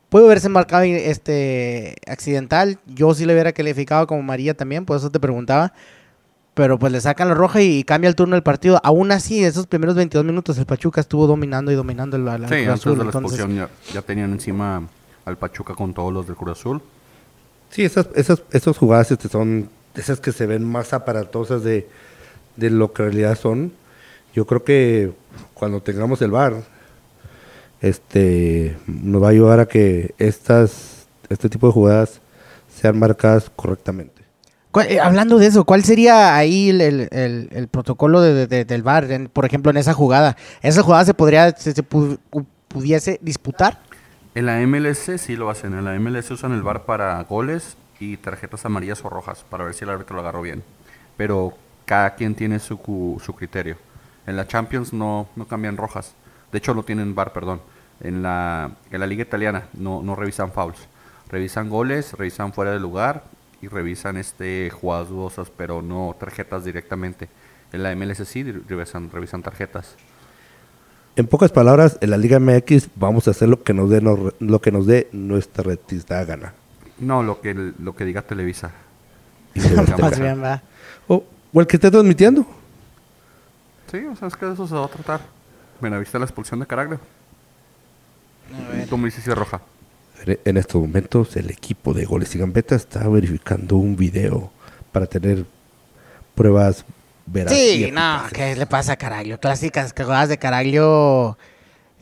Puede 0.08 0.24
haberse 0.24 0.48
marcado 0.48 0.84
este 0.84 1.96
accidental. 2.06 2.78
Yo 2.86 3.12
sí 3.14 3.26
le 3.26 3.34
hubiera 3.34 3.52
calificado 3.52 4.06
como 4.06 4.22
María 4.22 4.54
también, 4.54 4.84
por 4.84 4.96
eso 4.96 5.10
te 5.10 5.20
preguntaba. 5.20 5.72
Pero 6.54 6.78
pues 6.78 6.90
le 6.92 7.00
sacan 7.00 7.28
la 7.28 7.34
roja 7.34 7.60
y, 7.62 7.84
cambia 7.84 8.08
el 8.08 8.16
turno 8.16 8.34
del 8.34 8.42
partido. 8.42 8.80
Aún 8.82 9.12
así, 9.12 9.44
esos 9.44 9.66
primeros 9.66 9.94
22 9.94 10.24
minutos 10.24 10.58
el 10.58 10.66
Pachuca 10.66 11.00
estuvo 11.00 11.26
dominando 11.26 11.70
y 11.70 11.74
dominando 11.76 12.16
el, 12.16 12.26
al 12.26 12.40
Sí, 12.42 12.46
Cruz 12.48 12.58
antes 12.58 12.68
Azul, 12.80 12.92
de 12.92 12.98
la 12.98 13.04
entonces- 13.04 13.38
expulsión 13.38 13.68
ya, 13.68 13.92
ya 13.94 14.02
tenían 14.02 14.32
encima 14.32 14.82
al 15.24 15.36
Pachuca 15.36 15.74
con 15.74 15.94
todos 15.94 16.12
los 16.12 16.26
del 16.26 16.34
Cruz 16.36 16.58
Azul. 16.58 16.82
Sí, 17.70 17.84
esas, 17.84 18.08
esas, 18.16 18.42
esas 18.50 18.76
jugadas 18.76 19.10
este, 19.12 19.28
son 19.28 19.68
esas 19.94 20.18
que 20.20 20.32
se 20.32 20.46
ven 20.46 20.64
más 20.64 20.92
aparatosas 20.94 21.62
de, 21.62 21.86
de 22.56 22.70
lo 22.70 22.92
que 22.92 23.02
en 23.02 23.08
realidad 23.10 23.38
son. 23.38 23.72
Yo 24.34 24.46
creo 24.46 24.64
que 24.64 25.12
cuando 25.54 25.80
tengamos 25.80 26.20
el 26.22 26.30
bar, 26.32 26.54
este, 27.80 28.76
nos 28.86 29.22
va 29.22 29.28
a 29.28 29.30
ayudar 29.30 29.60
a 29.60 29.66
que 29.66 30.14
estas, 30.18 31.06
este 31.28 31.48
tipo 31.48 31.66
de 31.68 31.72
jugadas 31.72 32.20
sean 32.74 32.98
marcadas 32.98 33.50
correctamente. 33.54 34.22
¿Cuál- 34.70 34.88
eh, 34.88 35.00
hablando 35.00 35.38
de 35.38 35.46
eso, 35.46 35.64
¿cuál 35.64 35.82
sería 35.84 36.36
ahí 36.36 36.68
el, 36.70 36.80
el- 36.80 37.08
el- 37.10 37.48
el 37.52 37.68
protocolo 37.68 38.20
de- 38.20 38.46
de- 38.46 38.64
del 38.64 38.82
VAR? 38.82 39.10
en- 39.10 39.28
por 39.28 39.44
ejemplo, 39.46 39.70
en 39.70 39.78
esa 39.78 39.94
jugada. 39.94 40.36
¿Esa 40.62 40.82
jugada 40.82 41.04
se 41.04 41.14
podría, 41.14 41.50
se, 41.56 41.72
se 41.72 41.82
pu- 41.82 42.18
pu- 42.30 42.46
pudiese 42.68 43.18
disputar? 43.22 43.80
En 44.34 44.46
la 44.46 44.60
MLS 44.60 45.18
sí 45.18 45.36
lo 45.36 45.48
hacen. 45.50 45.72
En 45.72 45.84
la 45.84 45.94
MLS 45.98 46.30
usan 46.30 46.52
el 46.52 46.62
VAR 46.62 46.84
para 46.84 47.20
goles 47.24 47.76
y 47.98 48.18
tarjetas 48.18 48.64
amarillas 48.66 49.04
o 49.04 49.08
rojas 49.08 49.44
para 49.48 49.64
ver 49.64 49.74
si 49.74 49.84
el 49.84 49.90
árbitro 49.90 50.14
lo 50.16 50.20
agarró 50.22 50.42
bien. 50.42 50.62
Pero 51.16 51.54
cada 51.86 52.14
quien 52.14 52.34
tiene 52.34 52.58
su, 52.58 52.78
su 53.24 53.32
criterio. 53.34 53.76
En 54.26 54.36
la 54.36 54.46
Champions 54.46 54.92
no, 54.92 55.26
no 55.34 55.46
cambian 55.48 55.76
rojas. 55.78 56.12
De 56.52 56.58
hecho, 56.58 56.74
no 56.74 56.82
tienen 56.82 57.14
VAR, 57.14 57.32
perdón. 57.32 57.60
En 58.00 58.22
la, 58.22 58.70
en 58.90 59.00
la 59.00 59.06
Liga 59.06 59.22
Italiana 59.22 59.64
no, 59.74 60.02
no 60.02 60.14
revisan 60.14 60.52
fouls. 60.52 60.78
Revisan 61.30 61.68
goles, 61.68 62.12
revisan 62.14 62.52
fuera 62.52 62.70
de 62.72 62.80
lugar 62.80 63.24
y 63.60 63.68
revisan 63.68 64.16
este 64.16 64.70
jugadas 64.70 65.08
dudosas, 65.08 65.50
pero 65.54 65.82
no 65.82 66.14
tarjetas 66.18 66.64
directamente. 66.64 67.28
En 67.72 67.82
la 67.82 67.94
MLS 67.94 68.26
sí 68.26 68.42
revisan, 68.44 69.10
revisan 69.10 69.42
tarjetas. 69.42 69.94
En 71.16 71.26
pocas 71.26 71.50
palabras, 71.50 71.98
en 72.00 72.10
la 72.10 72.16
Liga 72.16 72.38
MX 72.38 72.88
vamos 72.94 73.26
a 73.26 73.32
hacer 73.32 73.48
lo 73.48 73.62
que 73.62 73.74
nos 73.74 73.90
dé, 73.90 74.00
lo 74.00 74.60
que 74.60 74.70
nos 74.70 74.86
dé 74.86 75.08
nuestra 75.12 75.64
retista 75.64 76.24
gana. 76.24 76.54
No, 76.98 77.22
lo 77.22 77.40
que, 77.40 77.52
lo 77.54 77.94
que 77.94 78.04
diga 78.04 78.22
Televisa. 78.22 78.70
Y 79.54 79.60
se 79.60 79.74
va 79.74 79.82
a 79.82 79.84
Más 79.84 79.86
trabajar. 79.96 80.20
bien, 80.20 80.42
va. 80.42 80.62
o, 81.08 81.24
o 81.52 81.60
el 81.60 81.66
que 81.66 81.76
esté 81.76 81.90
transmitiendo. 81.90 82.46
Sí, 83.90 83.98
o 84.06 84.14
sea, 84.16 84.28
es 84.28 84.36
que 84.36 84.46
de 84.46 84.52
eso 84.54 84.66
se 84.68 84.74
va 84.74 84.84
a 84.84 84.88
tratar. 84.88 85.20
Bueno, 85.80 85.98
¿viste 86.00 86.18
la 86.18 86.24
expulsión 86.24 86.60
de 86.60 86.66
Caraglio? 86.66 87.00
Es 89.06 89.26
roja. 89.26 89.60
En, 90.44 90.56
estos 90.56 90.80
momentos, 90.80 91.36
el 91.36 91.50
equipo 91.50 91.94
de 91.94 92.04
Goles 92.04 92.34
y 92.34 92.38
Gambetta 92.38 92.74
está 92.74 93.06
verificando 93.08 93.76
un 93.76 93.96
video 93.96 94.50
para 94.90 95.06
tener 95.06 95.44
pruebas 96.34 96.84
veraces. 97.26 97.58
y 97.58 97.84
Sí, 97.84 97.90
no. 97.92 98.22
¿qué 98.32 98.56
le 98.56 98.66
pasa 98.66 98.94
a 98.94 98.96
Caraglio? 98.96 99.38
Clásicas 99.38 99.94
jugadas 99.96 100.28
de 100.28 100.38
Caraglio. 100.38 101.38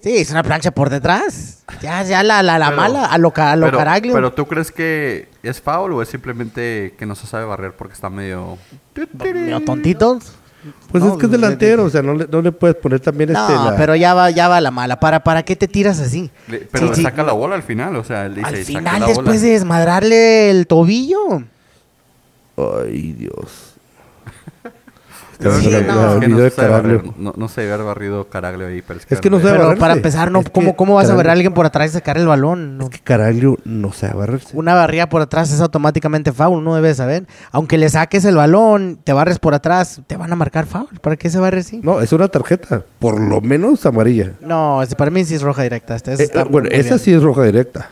Sí, 0.00 0.16
es 0.16 0.30
una 0.30 0.42
plancha 0.42 0.70
por 0.70 0.88
detrás. 0.88 1.64
Ya, 1.82 2.02
ya 2.04 2.22
la, 2.22 2.42
la, 2.42 2.58
la 2.58 2.66
Pero- 2.66 2.76
mala, 2.80 3.04
a 3.06 3.18
lo, 3.18 3.32
ca- 3.32 3.52
a 3.52 3.56
lo 3.56 3.66
pero, 3.66 3.78
Caraglio. 3.78 4.14
pero 4.14 4.32
¿tú 4.32 4.46
crees 4.46 4.70
que 4.70 5.28
es 5.42 5.60
foul 5.60 5.92
o 5.92 6.02
es 6.02 6.08
simplemente 6.08 6.94
que 6.98 7.06
no 7.06 7.14
se 7.16 7.26
sabe 7.26 7.44
barrer 7.44 7.72
porque 7.76 7.94
está 7.94 8.08
medio... 8.08 8.56
Medio 9.12 9.60
tontitos. 9.64 10.32
Pues 10.90 11.02
No, 11.04 11.12
es 11.12 11.18
que 11.18 11.26
es 11.26 11.32
de- 11.32 11.38
delantero, 11.38 11.84
o 11.84 11.90
sea, 11.90 12.02
no 12.02 12.14
le, 12.14 12.26
no 12.26 12.40
le 12.42 12.52
puedes 12.52 12.76
poner 12.76 13.00
también 13.00 13.32
No, 13.32 13.40
este. 13.40 13.54
la- 13.54 13.76
pero 13.76 13.94
ya 13.96 14.14
va, 14.14 14.30
ya 14.30 14.48
va 14.48 14.60
la 14.60 14.70
mala. 14.70 14.98
¿Para, 15.00 15.20
¿Para 15.22 15.42
qué 15.44 15.54
te 15.56 15.68
tiras 15.68 16.00
así? 16.00 16.30
Le- 16.48 16.60
pero 16.60 16.84
Sí, 16.86 16.90
le 16.90 16.96
sí. 16.96 17.02
saca 17.02 17.22
la 17.22 17.32
bola 17.32 17.54
al 17.56 17.62
final, 17.62 17.94
o 17.96 18.04
sea, 18.04 18.28
le 18.28 18.36
dice, 18.36 18.46
Al 18.48 18.54
"Saca 18.56 18.64
final, 18.66 19.00
la 19.00 19.06
después 19.06 19.26
bola". 19.26 19.40
de 19.40 19.50
desmadrarle 19.50 20.50
el 20.50 20.66
tobillo. 20.66 21.18
Ay, 22.56 23.12
Dios. 23.12 23.74
Está 24.64 24.64
Sí, 24.64 24.64
viendo 24.64 25.24
la- 25.24 25.25
no. 25.40 25.50
no 25.50 26.20
no, 27.18 27.32
no 27.36 27.48
debe 27.56 27.72
haber 27.72 27.86
barrido 27.86 28.28
Caraglio 28.28 28.66
ahí. 28.66 28.82
Pero 28.86 29.00
Es 29.08 29.20
que 29.20 29.30
no 29.30 29.38
se 29.38 29.44
Pero 29.44 29.58
barrerse. 29.58 29.80
para 29.80 29.94
empezar, 29.94 30.30
no, 30.30 30.40
Es 30.40 30.50
¿cómo, 30.50 30.76
¿cómo 30.76 30.94
vas 30.94 31.10
a 31.10 31.14
ver 31.14 31.28
a 31.28 31.32
alguien 31.32 31.52
por 31.52 31.66
atrás 31.66 31.90
y 31.90 31.92
sacar 31.94 32.18
el 32.18 32.26
balón? 32.26 32.78
No. 32.78 32.84
Es 32.84 32.90
que 32.90 32.98
Caraglio 33.00 33.58
no 33.64 33.92
sabe 33.92 34.14
barrerse. 34.14 34.56
Una 34.56 34.74
barrida 34.74 35.08
por 35.08 35.22
atrás 35.22 35.52
es 35.52 35.60
automáticamente 35.60 36.32
foul, 36.32 36.62
no 36.62 36.74
debes 36.74 36.96
saber. 36.98 37.26
Aunque 37.52 37.78
le 37.78 37.88
saques 37.88 38.24
el 38.24 38.36
balón, 38.36 38.98
te 39.02 39.12
barres 39.12 39.38
por 39.38 39.54
atrás, 39.54 40.00
te 40.06 40.16
van 40.16 40.32
a 40.32 40.36
marcar 40.36 40.66
foul. 40.66 40.88
¿Para 41.00 41.16
qué 41.16 41.30
se 41.30 41.38
barre 41.38 41.60
así? 41.60 41.80
No, 41.82 42.00
es 42.00 42.12
una 42.12 42.28
tarjeta. 42.28 42.82
Por 42.98 43.20
lo 43.20 43.40
menos 43.40 43.84
amarilla. 43.86 44.32
No, 44.40 44.82
ese 44.82 44.96
para 44.96 45.10
mí 45.10 45.24
sí 45.24 45.34
es 45.34 45.42
roja 45.42 45.62
directa. 45.62 45.96
Este, 45.96 46.14
Eh, 46.24 46.44
bueno, 46.50 46.68
esa 46.70 46.90
bien. 46.94 46.98
sí 46.98 47.12
es 47.12 47.22
roja 47.22 47.42
directa. 47.42 47.90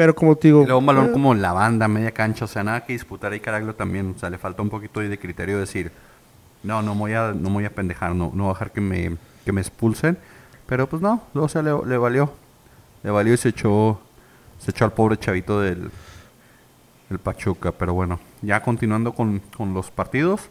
Pero 0.00 0.14
como 0.14 0.34
te 0.34 0.48
digo... 0.48 0.62
Y 0.62 0.64
luego 0.64 0.78
un 0.78 0.86
balón 0.86 1.06
eh, 1.08 1.12
como 1.12 1.34
en 1.34 1.42
la 1.42 1.52
banda, 1.52 1.86
media 1.86 2.10
cancha, 2.10 2.46
o 2.46 2.48
sea, 2.48 2.64
nada 2.64 2.86
que 2.86 2.94
disputar 2.94 3.32
ahí 3.32 3.40
Caraglio 3.40 3.74
también, 3.74 4.14
o 4.16 4.18
sea, 4.18 4.30
le 4.30 4.38
falta 4.38 4.62
un 4.62 4.70
poquito 4.70 5.00
ahí 5.00 5.08
de 5.08 5.18
criterio 5.18 5.56
de 5.56 5.60
decir, 5.60 5.92
no, 6.62 6.80
no 6.80 6.94
me 6.94 7.00
voy 7.00 7.12
a, 7.12 7.34
no 7.34 7.50
voy 7.50 7.66
a 7.66 7.74
pendejar, 7.74 8.14
no, 8.14 8.32
no 8.34 8.44
voy 8.44 8.50
a 8.52 8.54
dejar 8.54 8.70
que 8.72 8.80
me, 8.80 9.18
que 9.44 9.52
me 9.52 9.60
expulsen, 9.60 10.16
pero 10.64 10.88
pues 10.88 11.02
no, 11.02 11.22
o 11.34 11.48
sea, 11.50 11.60
le, 11.60 11.72
le 11.84 11.98
valió, 11.98 12.32
le 13.02 13.10
valió 13.10 13.34
y 13.34 13.36
se 13.36 13.50
echó, 13.50 14.00
se 14.58 14.70
echó 14.70 14.86
al 14.86 14.94
pobre 14.94 15.18
chavito 15.18 15.60
del, 15.60 15.90
del 17.10 17.18
Pachuca, 17.18 17.70
pero 17.72 17.92
bueno, 17.92 18.20
ya 18.40 18.62
continuando 18.62 19.12
con, 19.12 19.42
con 19.54 19.74
los 19.74 19.90
partidos, 19.90 20.48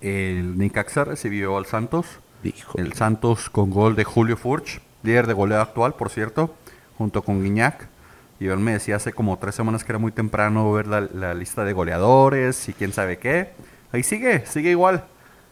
el 0.00 0.56
Nicaxa 0.56 1.04
recibió 1.04 1.58
al 1.58 1.66
Santos, 1.66 2.06
Hijo. 2.42 2.78
el 2.78 2.94
Santos 2.94 3.50
con 3.50 3.68
gol 3.68 3.96
de 3.96 4.04
Julio 4.04 4.38
Furch, 4.38 4.80
líder 5.02 5.26
de 5.26 5.34
goleo 5.34 5.60
actual, 5.60 5.92
por 5.92 6.08
cierto, 6.08 6.54
junto 6.96 7.20
con 7.20 7.42
Guiñac. 7.42 7.92
Y 8.40 8.48
él 8.48 8.58
me 8.58 8.72
decía 8.72 8.96
hace 8.96 9.12
como 9.12 9.38
tres 9.38 9.54
semanas 9.54 9.84
que 9.84 9.92
era 9.92 9.98
muy 9.98 10.12
temprano 10.12 10.70
ver 10.72 10.86
la, 10.86 11.00
la 11.00 11.34
lista 11.34 11.64
de 11.64 11.72
goleadores 11.72 12.68
y 12.68 12.72
quién 12.72 12.92
sabe 12.92 13.18
qué. 13.18 13.50
Ahí 13.92 14.02
sigue, 14.02 14.44
sigue 14.46 14.70
igual. 14.70 15.04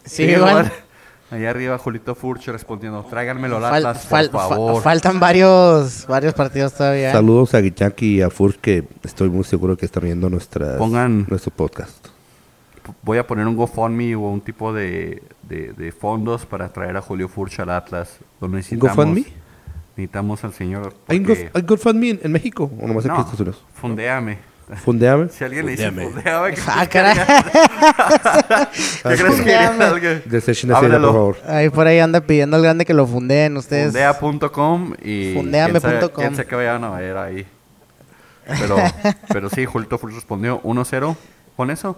Sigue 0.05 0.33
igual. 0.37 0.71
Ahí 1.31 1.47
arriba 1.47 1.79
Julito 1.79 2.15
Furch 2.15 2.49
respondiendo, 2.49 3.03
tráiganmelo 3.09 3.57
al 3.57 3.65
Atlas, 3.65 4.07
fal- 4.11 4.29
por 4.31 4.41
fa- 4.43 4.49
favor. 4.51 4.83
faltan 4.83 5.19
varios, 5.19 6.07
varios 6.07 6.35
partidos 6.35 6.75
todavía. 6.75 7.09
¿eh? 7.09 7.13
Saludos 7.13 7.55
a 7.55 7.61
Guichaki 7.61 8.17
y 8.17 8.21
a 8.21 8.29
Furch 8.29 8.59
que 8.61 8.85
estoy 9.03 9.31
muy 9.31 9.45
seguro 9.45 9.75
que 9.79 9.87
están 9.87 10.03
viendo 10.03 10.29
nuestras, 10.29 10.79
Pongan- 10.79 11.27
nuestro 11.29 11.51
podcast. 11.51 12.09
Voy 13.03 13.17
a 13.17 13.27
poner 13.27 13.47
un 13.47 13.57
GoFundMe 13.57 14.15
o 14.17 14.21
un 14.29 14.43
tipo 14.43 14.75
de, 14.75 15.23
de- 15.45 15.73
de 15.73 15.93
fondos 15.93 16.45
para 16.45 16.69
traer 16.71 16.99
a 16.99 17.01
Julio 17.01 17.29
Furch 17.29 17.61
al 17.61 17.71
Atlas. 17.71 18.19
Lo 18.41 18.49
necesitamos. 18.49 18.95
GoFundMe? 18.97 19.25
Necesitamos 19.97 20.43
al 20.45 20.53
señor. 20.55 20.95
¿Hay, 21.09 21.21
porque- 21.21 21.45
Go- 21.45 21.51
hay 21.55 21.63
GoFundMe 21.63 22.11
en, 22.11 22.21
en 22.23 22.33
México 22.33 22.71
o 22.81 22.87
nomás 22.87 23.05
aquí 23.05 23.15
en 23.15 23.21
Estados 23.21 23.41
Unidos? 23.41 23.65
Fondeame. 23.75 24.39
Fundeame. 24.85 25.29
Si 25.29 25.45
alguien 25.45 25.67
le 25.67 25.73
dice 25.73 25.87
Fundeame. 25.91 26.13
fondeame, 26.15 26.55
¿qué 26.55 26.61
Ah, 26.67 26.87
caray. 26.87 27.17
¿Qué 29.03 29.17
crees 29.23 29.41
que 29.43 29.55
alguien? 29.55 30.23
Idea, 30.27 30.77
Háblalo. 30.79 31.13
por 31.13 31.37
favor. 31.37 31.37
Ahí 31.55 31.69
por 31.69 31.87
ahí 31.87 31.99
anda 31.99 32.21
pidiendo 32.23 32.57
al 32.57 32.63
grande 32.63 32.85
que 32.87 32.95
lo 32.95 33.07
fundeen 33.07 33.57
ustedes. 33.57 33.87
Fundea.com 33.93 34.95
y 35.03 35.35
Fundeame 35.35 35.79
quién 35.81 36.35
sabe- 36.35 36.47
qué 36.47 36.55
vayan 36.55 36.85
a 36.85 36.91
ver 36.91 37.17
ahí. 37.17 37.47
Pero, 38.47 38.77
pero 39.29 39.51
sí, 39.51 39.65
Julito 39.67 39.99
Furch 39.99 40.15
respondió 40.15 40.63
1-0 40.63 41.17
con 41.57 41.71
eso. 41.71 41.97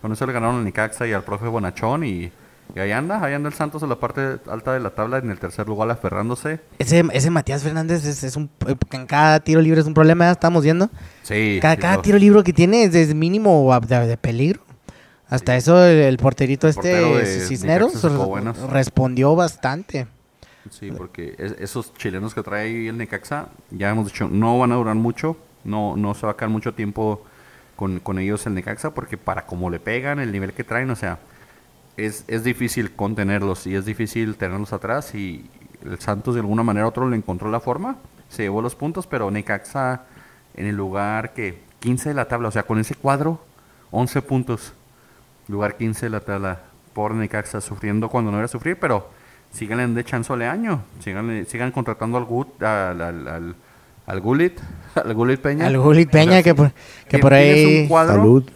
Con 0.00 0.12
eso 0.12 0.26
le 0.26 0.32
ganaron 0.32 0.56
al 0.56 0.64
Nicaxa 0.64 1.06
y 1.06 1.12
al 1.12 1.24
profe 1.24 1.46
Bonachón 1.46 2.04
y, 2.04 2.30
y 2.74 2.78
ahí 2.78 2.92
anda, 2.92 3.22
ahí 3.24 3.34
anda 3.34 3.48
el 3.48 3.54
Santos 3.54 3.82
en 3.82 3.88
la 3.88 3.96
parte 3.98 4.38
alta 4.50 4.72
de 4.72 4.80
la 4.80 4.90
tabla 4.90 5.18
en 5.18 5.30
el 5.30 5.38
tercer 5.38 5.66
lugar 5.66 5.90
aferrándose. 5.90 6.60
Ese, 6.78 7.04
ese 7.12 7.30
Matías 7.30 7.62
Fernández 7.62 8.04
es, 8.04 8.22
es 8.24 8.36
un... 8.36 8.48
En 8.92 9.06
cada 9.06 9.40
tiro 9.40 9.60
libre 9.60 9.80
es 9.80 9.86
un 9.86 9.94
problema, 9.94 10.28
¿eh? 10.28 10.32
estamos 10.32 10.62
viendo. 10.62 10.88
Sí. 11.22 11.58
Cada, 11.60 11.74
sí, 11.74 11.80
cada 11.80 12.02
tiro 12.02 12.18
libre 12.18 12.42
que 12.44 12.52
tiene 12.52 12.84
es, 12.84 12.94
es 12.94 13.14
mínimo 13.14 13.78
de, 13.80 14.06
de 14.06 14.16
peligro. 14.16 14.60
Hasta 15.28 15.56
eso 15.56 15.84
el, 15.84 15.98
el 15.98 16.16
porterito 16.18 16.68
este 16.68 16.88
de 16.88 17.26
Cisneros 17.26 18.02
respondió 18.70 19.34
bastante. 19.34 20.06
Sí, 20.70 20.90
porque 20.90 21.34
es- 21.38 21.56
esos 21.58 21.92
chilenos 21.94 22.34
que 22.34 22.42
trae 22.42 22.66
ahí 22.66 22.88
el 22.88 22.96
Necaxa, 22.96 23.48
ya 23.70 23.90
hemos 23.90 24.06
dicho, 24.06 24.28
no 24.28 24.58
van 24.58 24.72
a 24.72 24.76
durar 24.76 24.94
mucho, 24.94 25.36
no, 25.64 25.96
no 25.96 26.14
se 26.14 26.26
va 26.26 26.32
a 26.32 26.36
quedar 26.36 26.50
mucho 26.50 26.72
tiempo 26.74 27.22
con, 27.76 28.00
con 28.00 28.18
ellos 28.18 28.46
el 28.46 28.54
Necaxa, 28.54 28.92
porque 28.94 29.18
para 29.18 29.44
como 29.46 29.68
le 29.70 29.78
pegan, 29.80 30.20
el 30.20 30.32
nivel 30.32 30.52
que 30.52 30.64
traen, 30.64 30.88
o 30.90 30.96
sea, 30.96 31.18
es, 31.96 32.24
es 32.28 32.44
difícil 32.44 32.92
contenerlos 32.92 33.66
y 33.66 33.74
es 33.74 33.84
difícil 33.84 34.36
tenerlos 34.36 34.72
atrás 34.72 35.14
y 35.14 35.48
el 35.84 35.98
Santos 36.00 36.34
de 36.34 36.40
alguna 36.40 36.62
manera 36.62 36.86
u 36.86 36.88
otro 36.88 37.08
le 37.08 37.16
encontró 37.16 37.50
la 37.50 37.60
forma, 37.60 37.96
se 38.28 38.42
llevó 38.42 38.62
los 38.62 38.74
puntos, 38.74 39.06
pero 39.06 39.30
Necaxa 39.30 40.02
en 40.56 40.66
el 40.66 40.76
lugar 40.76 41.32
que 41.34 41.60
15 41.80 42.10
de 42.10 42.14
la 42.14 42.26
tabla, 42.26 42.48
o 42.48 42.50
sea, 42.50 42.62
con 42.62 42.78
ese 42.78 42.94
cuadro, 42.94 43.40
11 43.90 44.22
puntos, 44.22 44.72
lugar 45.48 45.76
15 45.76 46.06
de 46.06 46.10
la 46.10 46.20
tabla, 46.20 46.60
por 46.94 47.14
Necaxa 47.14 47.60
sufriendo 47.60 48.08
cuando 48.08 48.30
no 48.30 48.38
era 48.38 48.48
sufrir, 48.48 48.78
pero 48.78 49.10
sigan 49.50 49.94
de 49.94 50.04
chanzole 50.04 50.46
año, 50.46 50.82
sigan, 51.00 51.46
sigan 51.46 51.70
contratando 51.70 52.18
al 52.18 52.24
Gut, 52.24 52.62
al, 52.62 53.00
al, 53.00 53.28
al, 53.28 53.54
al 54.06 54.20
Gullit, 54.20 54.58
al 54.94 55.14
Gullit 55.14 55.40
Peña. 55.40 55.66
Al 55.66 55.78
Gullit 55.78 56.10
Peña 56.10 56.42
que 56.42 56.54
por, 56.54 56.72
que 57.08 57.18
por 57.18 57.34
ahí... 57.34 57.82
un 57.82 57.88
cuadro, 57.88 58.14
Salud. 58.14 58.50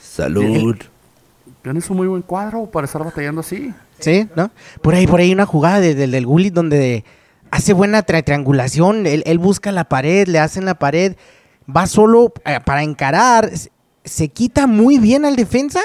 Salud. 0.00 0.76
Tienes 1.62 1.88
un 1.90 1.96
muy 1.98 2.06
buen 2.06 2.22
cuadro 2.22 2.66
para 2.70 2.86
estar 2.86 3.04
batallando 3.04 3.40
así. 3.40 3.72
Sí, 3.98 4.28
¿no? 4.36 4.50
Por 4.82 4.94
ahí, 4.94 5.06
por 5.06 5.20
ahí 5.20 5.32
una 5.32 5.46
jugada 5.46 5.80
de- 5.80 5.94
del 5.94 6.10
del 6.12 6.26
Gullit 6.26 6.54
donde 6.54 7.04
hace 7.50 7.72
buena 7.72 8.04
tri- 8.06 8.24
triangulación, 8.24 9.06
él, 9.06 9.22
él 9.26 9.38
busca 9.38 9.72
la 9.72 9.84
pared, 9.84 10.26
le 10.28 10.38
hacen 10.38 10.64
la 10.64 10.74
pared, 10.78 11.16
va 11.74 11.86
solo 11.86 12.32
eh, 12.46 12.58
para 12.64 12.82
encarar, 12.82 13.50
se, 14.04 14.28
quita 14.28 14.66
muy 14.66 14.98
bien 14.98 15.24
al 15.24 15.36
defensa 15.36 15.80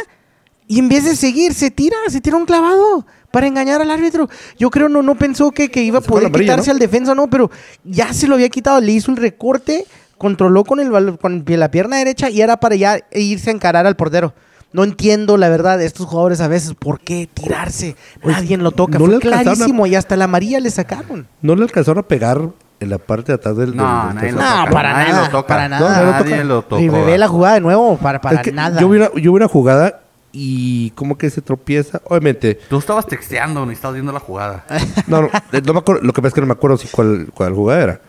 y 0.68 0.80
en 0.80 0.90
vez 0.90 1.04
de 1.06 1.16
seguir 1.16 1.54
se 1.54 1.72
tira, 1.72 1.98
se 2.08 2.22
tira 2.22 2.38
un 2.38 2.46
clavado 2.46 3.06
para 3.32 3.48
engañar 3.48 3.82
al 3.82 3.92
árbitro. 3.92 4.30
Yo 4.58 4.70
creo 4.70 4.88
no, 4.90 5.02
no 5.02 5.16
pensó 5.16 5.52
que, 5.52 5.70
que 5.70 5.84
iba 5.84 6.00
a 6.00 6.02
poder 6.02 6.28
amarilla, 6.28 6.54
quitarse 6.54 6.70
¿no? 6.70 6.74
al 6.74 6.80
defensa, 6.80 7.14
no, 7.16 7.30
pero 7.30 7.52
ya 7.84 8.14
se 8.14 8.28
lo 8.28 8.36
había 8.36 8.50
quitado, 8.50 8.80
le 8.80 8.94
hizo 8.94 9.12
el 9.12 9.18
recorte, 9.18 9.86
controló 10.18 10.64
con 10.64 10.80
el 10.80 11.18
con 11.18 11.44
la 11.46 11.70
pierna 11.70 11.98
derecha 11.98 12.30
y 12.30 12.40
era 12.42 12.58
para 12.58 12.76
ya 12.76 13.00
irse 13.12 13.50
a 13.50 13.54
encarar 13.54 13.86
al 13.86 13.96
portero. 13.98 14.34
No 14.76 14.84
entiendo, 14.84 15.38
la 15.38 15.48
verdad, 15.50 15.78
de 15.78 15.86
estos 15.86 16.06
jugadores 16.06 16.42
a 16.42 16.48
veces, 16.50 16.74
¿por 16.74 17.00
qué 17.00 17.30
tirarse? 17.34 17.96
Nadie 18.24 18.58
lo 18.58 18.72
toca. 18.72 19.00
no 19.00 19.06
Fue 19.06 19.08
le 19.10 19.16
alcanzaron 19.16 19.48
a- 19.48 19.56
clarísimo 19.56 19.86
y 19.88 19.96
hasta 19.96 20.16
la 20.18 20.26
amarilla 20.26 20.60
le 20.60 20.70
sacaron. 20.70 21.28
¿No 21.42 21.56
le 21.56 21.64
alcanzaron 21.64 22.00
a 22.04 22.08
pegar 22.08 22.42
en 22.82 22.90
la 22.90 22.98
parte 22.98 23.32
de 23.32 23.36
atrás 23.36 23.56
del... 23.56 23.76
No, 23.76 23.84
del 24.08 24.16
nadie 24.16 24.32
lo 24.34 24.40
tercer- 24.42 24.66
No, 24.66 24.72
para 24.72 24.94
nadie 24.94 25.14
nada, 25.14 25.26
lo 25.26 25.32
toca. 25.32 25.48
para 25.48 25.70
No, 25.70 25.80
nada. 25.80 25.90
nadie 25.90 26.06
lo 26.06 26.12
Nadie 26.12 26.32
toca. 26.36 26.44
lo 26.44 26.62
tocó. 26.64 26.80
Y 26.82 26.90
me 26.90 27.04
ve 27.06 27.18
la 27.18 27.28
jugada 27.30 27.56
de 27.56 27.62
nuevo, 27.62 27.98
para, 27.98 28.20
para 28.20 28.36
Es 28.38 28.42
que 28.44 28.52
nada. 28.52 28.82
Yo 28.82 28.90
vi, 28.90 28.98
una, 28.98 29.06
yo 29.14 29.32
vi 29.32 29.38
una 29.38 29.48
jugada 29.48 30.02
y 30.34 30.90
como 30.92 31.18
que 31.18 31.30
se 31.30 31.42
tropieza. 31.42 32.02
Obviamente, 32.04 32.60
Tú 32.70 32.78
estabas 32.78 33.08
texteando, 33.08 33.66
ni 33.66 33.72
estabas 33.72 33.94
viendo 33.94 34.12
la 34.12 34.20
jugada. 34.20 34.66
no, 35.08 35.22
no, 35.22 35.30
no 35.64 35.74
me 35.74 35.80
acuerdo, 35.80 36.02
lo 36.04 36.12
que 36.12 36.22
pasa 36.22 36.28
es 36.28 36.34
que 36.34 36.42
no 36.42 36.48
me 36.48 36.54
acuerdo 36.54 36.76
si 36.76 36.90
cuál, 36.90 37.28
cuál 37.34 37.54
jugada 37.54 37.82
era. 37.82 38.02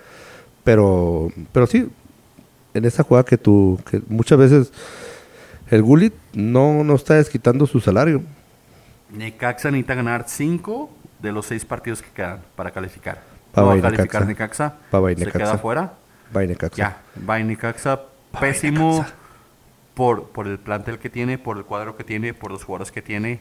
Pero, 0.65 1.31
pero 1.53 1.69
sí, 1.69 1.89
en 2.75 2.85
esa 2.85 3.05
jugada 3.05 3.25
que 3.25 3.39
tú, 3.39 3.79
que 3.89 4.03
muchas 4.09 4.37
veces 4.37 4.73
el 5.71 5.83
Gullit 5.83 6.15
no, 6.33 6.85
no 6.85 6.95
está 6.95 7.15
desquitando 7.15 7.67
su 7.67 7.81
salario. 7.81 8.23
Necaxa 9.11 9.71
necesita 9.71 9.95
ganar 9.95 10.25
5 10.29 10.91
de 11.21 11.33
los 11.33 11.47
6 11.47 11.65
partidos 11.65 12.03
que 12.03 12.11
quedan 12.11 12.41
para 12.57 12.71
calificar. 12.71 13.23
Pa' 13.53 13.61
no 13.63 13.67
va 13.69 13.73
a 13.73 13.77
Necaxa. 13.77 13.97
calificar 13.97 14.27
Necaxa. 14.27 14.75
Pa' 14.91 15.01
se 15.01 15.15
Necaxa. 15.17 15.39
queda 15.39 15.53
afuera. 15.55 15.93
Vaina 16.33 16.55
Caxa. 16.57 16.77
Ya, 16.77 17.01
va 17.29 17.39
Necaxa 17.39 18.01
pésimo 18.41 19.07
por, 19.95 20.29
por 20.31 20.47
el 20.47 20.59
plantel 20.59 20.99
que 20.99 21.09
tiene, 21.09 21.39
por 21.39 21.57
el 21.57 21.65
cuadro 21.65 21.97
que 21.97 22.05
tiene, 22.05 22.35
por 22.35 22.51
los 22.51 22.65
jugadores 22.65 22.93
que 22.93 23.01
tiene. 23.01 23.41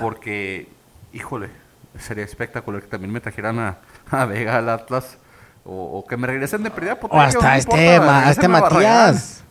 Porque, 0.00 0.68
híjole, 1.12 1.50
sería 1.98 2.24
espectacular 2.24 2.80
que 2.82 2.88
también 2.88 3.12
me 3.12 3.20
trajeran 3.20 3.58
a, 3.58 3.78
a 4.10 4.24
Vega 4.26 4.58
al 4.58 4.68
Atlas. 4.68 5.18
O, 5.64 5.98
o 5.98 6.06
que 6.06 6.16
me 6.16 6.26
regresen 6.26 6.62
de 6.62 6.70
pérdida 6.70 6.98
O 7.02 7.20
hasta 7.20 7.58
este, 7.58 8.00
ma- 8.00 8.30
este 8.30 8.48
Matías. 8.48 9.44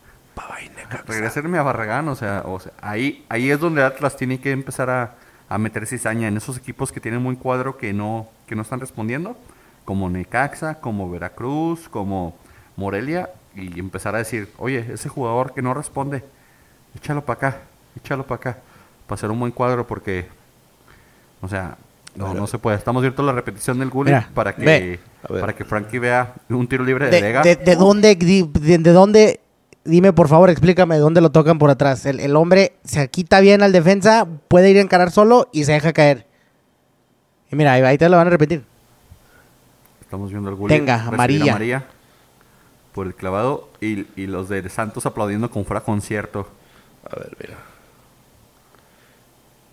Regresarme 1.07 1.57
a 1.57 1.63
Barragán, 1.63 2.07
o 2.09 2.15
sea, 2.15 2.43
o 2.45 2.59
sea, 2.59 2.71
ahí, 2.81 3.25
ahí 3.29 3.49
es 3.51 3.59
donde 3.59 3.83
Atlas 3.83 4.15
tiene 4.17 4.39
que 4.39 4.51
empezar 4.51 4.89
a, 4.89 5.15
a 5.49 5.57
meter 5.57 5.85
cizaña 5.85 6.27
en 6.27 6.37
esos 6.37 6.57
equipos 6.57 6.91
que 6.91 6.99
tienen 6.99 7.21
muy 7.21 7.35
cuadro 7.35 7.77
que 7.77 7.93
no, 7.93 8.27
que 8.47 8.55
no 8.55 8.61
están 8.63 8.79
respondiendo, 8.79 9.37
como 9.85 10.09
Necaxa, 10.09 10.75
como 10.75 11.09
Veracruz, 11.09 11.87
como 11.89 12.35
Morelia, 12.75 13.29
y 13.55 13.79
empezar 13.79 14.13
a 14.15 14.19
decir, 14.19 14.49
oye, 14.57 14.85
ese 14.93 15.09
jugador 15.09 15.53
que 15.53 15.61
no 15.61 15.73
responde, 15.73 16.23
échalo 16.95 17.23
para 17.25 17.37
acá, 17.49 17.57
échalo 17.95 18.25
para 18.25 18.35
acá, 18.51 18.57
para 19.07 19.15
hacer 19.15 19.31
un 19.31 19.39
buen 19.39 19.51
cuadro, 19.51 19.87
porque, 19.87 20.27
o 21.41 21.47
sea, 21.47 21.77
no, 22.15 22.33
no 22.33 22.47
se 22.47 22.57
puede. 22.57 22.77
Estamos 22.77 23.01
viendo 23.03 23.23
la 23.23 23.31
repetición 23.31 23.79
del 23.79 23.89
Gullit 23.89 24.13
para 24.33 24.55
que, 24.55 24.63
para 25.41 25.53
que 25.55 25.63
Frankie 25.65 25.99
vea 25.99 26.33
un 26.49 26.67
tiro 26.67 26.83
libre 26.83 27.05
de, 27.05 27.11
De, 27.11 27.21
Vega. 27.21 27.41
de- 27.43 27.55
de 27.55 27.75
dónde, 27.75 28.15
de 28.15 28.91
dónde, 28.91 29.39
dime 29.87 30.13
por 30.13 30.27
favor, 30.27 30.49
explícame 30.49 30.95
de 30.95 31.01
dónde 31.01 31.21
lo 31.21 31.31
tocan 31.31 31.57
por 31.57 31.69
atrás. 31.69 32.05
El, 32.05 32.19
el 32.19 32.35
hombre 32.35 32.73
se 32.83 33.09
quita 33.09 33.39
bien 33.39 33.63
al 33.63 33.71
defensa, 33.71 34.27
puede 34.47 34.69
ir 34.69 34.77
a 34.77 34.81
encarar 34.81 35.11
solo 35.11 35.49
y 35.51 35.63
se 35.63 35.71
deja 35.71 35.93
caer. 35.93 36.27
Y 37.51 37.55
mira, 37.55 37.73
ahí, 37.73 37.81
ahí 37.81 37.97
te 37.97 38.09
lo 38.09 38.17
van 38.17 38.27
a 38.27 38.29
repetir. 38.29 38.63
Estamos 40.01 40.29
viendo 40.31 40.49
el 40.49 40.67
Tenga, 40.67 41.03
amarilla 41.03 41.85
por 42.93 43.07
el 43.07 43.13
clavado 43.13 43.69
y, 43.79 44.07
y 44.19 44.27
los 44.27 44.49
de 44.49 44.67
Santos 44.69 45.05
aplaudiendo 45.05 45.51
con 45.51 45.65
fuera 45.65 45.81
concierto. 45.81 46.47
A 47.09 47.19
ver, 47.19 47.37
mira. 47.39 47.57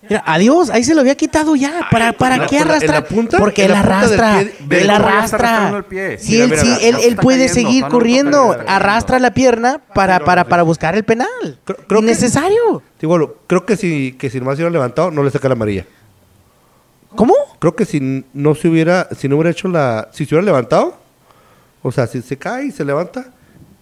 Mira, 0.09 0.22
adiós, 0.26 0.70
ahí 0.70 0.84
se 0.84 0.94
lo 0.94 1.00
había 1.00 1.14
quitado 1.16 1.57
ya. 1.57 1.88
¿Para, 1.90 2.12
para 2.12 2.36
la- 2.36 2.46
qué 2.46 2.59
arrastra? 2.59 2.92
la 2.94 3.05
punta, 3.05 3.38
Porque 3.38 3.64
él 3.64 3.72
la 3.72 3.80
arrastra. 3.80 4.44
pie, 4.68 4.82
él 4.82 4.90
arrastra. 4.90 5.82
el. 5.90 6.18
Sí, 6.18 6.32
Mira, 6.32 6.44
él, 6.44 6.50
mira, 6.50 6.62
sí, 6.62 6.86
él, 6.86 6.96
él 7.02 7.16
puede 7.16 7.46
cayendo, 7.46 7.55
seguir 7.70 7.86
corriendo. 7.88 8.48
cayendo. 8.50 8.70
Arrastra 8.70 9.18
la 9.18 9.32
pierna 9.32 9.80
para, 9.94 10.20
para, 10.24 10.44
para 10.44 10.62
buscar 10.62 10.94
el 10.94 11.05
penal. 11.05 11.28
Creo- 11.64 11.78
creo 11.86 12.00
que- 12.00 12.05
Innecesario. 12.07 12.82
Bueno, 13.02 13.32
creo 13.46 13.64
que 13.66 13.76
si, 13.76 14.12
que 14.12 14.30
si 14.30 14.38
nomás 14.40 14.57
se 14.57 14.62
hubiera 14.62 14.72
levantado, 14.72 15.11
no 15.11 15.22
le 15.22 15.30
saca 15.30 15.48
la 15.48 15.55
amarilla. 15.55 15.84
¿Cómo? 17.14 17.34
Creo 17.59 17.76
que 17.76 17.84
si 17.84 18.24
no 18.32 18.55
se 18.55 18.68
hubiera, 18.68 19.09
si 19.16 19.28
no 19.28 19.36
hubiera 19.36 19.50
hecho 19.50 19.68
la, 19.68 20.09
si 20.12 20.26
se 20.26 20.34
hubiera 20.34 20.44
levantado, 20.46 20.96
o 21.82 21.92
sea, 21.92 22.07
si 22.07 22.22
se 22.22 22.36
cae 22.36 22.66
y 22.66 22.70
se 22.72 22.84
levanta, 22.84 23.26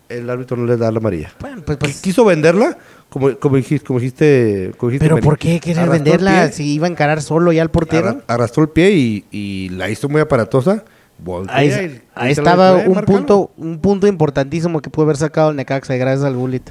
el 0.08 0.28
árbitro 0.28 0.56
no 0.56 0.66
le 0.66 0.76
da 0.76 0.90
la 0.92 0.98
amarilla. 0.98 1.32
Bueno, 1.40 1.62
pues, 1.64 1.78
pues, 1.78 2.00
Quiso 2.02 2.24
venderla, 2.24 2.76
como, 3.12 3.36
como 3.38 3.56
dijiste, 3.56 3.86
como 3.86 3.98
dijiste, 4.00 4.72
como 4.78 4.90
dijiste, 4.90 5.08
pero. 5.08 5.20
¿por 5.20 5.36
qué 5.38 5.60
querer 5.60 5.88
venderla 5.88 6.50
si 6.50 6.72
iba 6.74 6.86
a 6.86 6.90
encarar 6.90 7.20
solo 7.20 7.52
ya 7.52 7.60
al 7.62 7.70
portero? 7.70 8.08
arra- 8.08 8.24
arrastró 8.26 8.62
el 8.62 8.70
pie 8.70 8.92
y, 8.92 9.24
y 9.30 9.68
la 9.70 9.90
hizo 9.90 10.08
muy 10.08 10.20
aparatosa. 10.22 10.84
voltea 11.18 11.54
Ahí, 11.56 11.68
y- 11.68 12.00
ahí 12.14 12.28
y 12.30 12.32
estaba 12.32 12.74
un 12.76 13.02
punto, 13.04 13.50
un 13.58 13.78
punto 13.80 14.06
importantísimo 14.06 14.80
que 14.80 14.88
pudo 14.90 15.04
haber 15.04 15.16
sacado 15.18 15.50
el 15.50 15.56
Necaxa 15.56 15.94
gracias 15.96 16.24
al 16.24 16.34
Gullit. 16.36 16.70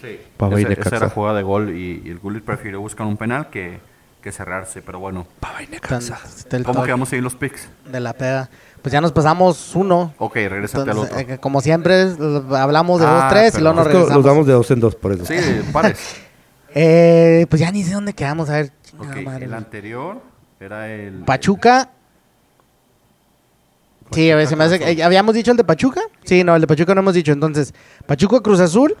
Sí. 0.00 0.18
Pava 0.36 0.60
esa 0.60 0.68
Necaxa. 0.68 0.96
era 0.96 1.08
jugada 1.08 1.38
de 1.38 1.42
gol 1.42 1.74
y, 1.74 2.02
y 2.04 2.10
el 2.10 2.18
Gullit 2.18 2.44
prefirió 2.44 2.80
buscar 2.80 3.06
un 3.06 3.16
penal 3.16 3.48
que, 3.48 3.78
que 4.20 4.30
cerrarse, 4.30 4.82
pero 4.82 4.98
bueno. 4.98 5.26
Pava 5.40 5.62
y 5.62 5.68
Necaxa. 5.68 6.20
¿Cómo 6.50 6.64
toque 6.74 6.86
quedamos 6.86 7.10
ahí 7.14 7.20
los 7.22 7.34
picks? 7.34 7.66
de 7.90 8.00
la 8.00 8.12
peda. 8.12 8.50
Pues 8.86 8.92
ya 8.92 9.00
nos 9.00 9.10
pasamos 9.10 9.74
uno. 9.74 10.14
Ok, 10.18 10.36
regrésate 10.36 10.88
al 10.88 10.96
Entonces, 10.96 11.16
otro. 11.22 11.34
eh, 11.34 11.38
como 11.38 11.60
siempre, 11.60 12.02
hablamos 12.56 13.00
de 13.00 13.06
Ah, 13.08 13.14
dos, 13.14 13.24
tres 13.30 13.58
y 13.58 13.60
luego 13.60 13.74
nos 13.78 13.86
Es 13.86 13.88
que 13.88 13.94
los 13.94 14.02
regresamos. 14.04 14.24
damos 14.24 14.46
de 14.46 14.52
dos 14.52 14.70
en 14.70 14.78
dos, 14.78 14.94
por 14.94 15.10
eso. 15.12 15.24
Sí, 15.26 15.34
pares. 15.72 15.98
Eh, 16.78 17.46
pues 17.50 17.58
ya 17.58 17.72
ni 17.72 17.82
sé 17.82 17.94
dónde 17.94 18.12
quedamos. 18.12 18.48
A 18.48 18.52
ver, 18.58 18.70
chingada 18.84 19.10
Ok, 19.10 19.22
madre. 19.24 19.46
el 19.46 19.54
anterior 19.54 20.20
era 20.60 20.88
el... 20.88 21.14
Pachuca. 21.24 21.88
Sí, 24.12 24.30
a 24.30 24.36
ver, 24.36 24.46
se 24.46 24.54
me 24.54 24.62
hace. 24.64 24.76
eh, 24.92 25.02
¿Habíamos 25.02 25.34
dicho 25.34 25.50
el 25.50 25.56
de 25.56 25.64
Pachuca? 25.64 26.02
Sí, 26.24 26.44
no, 26.44 26.54
el 26.54 26.60
de 26.60 26.68
Pachuca 26.68 26.94
no 26.94 27.00
hemos 27.00 27.14
dicho. 27.14 27.32
Entonces, 27.32 27.74
Pachuca 28.06 28.40
Cruz 28.40 28.60
Azul. 28.60 28.96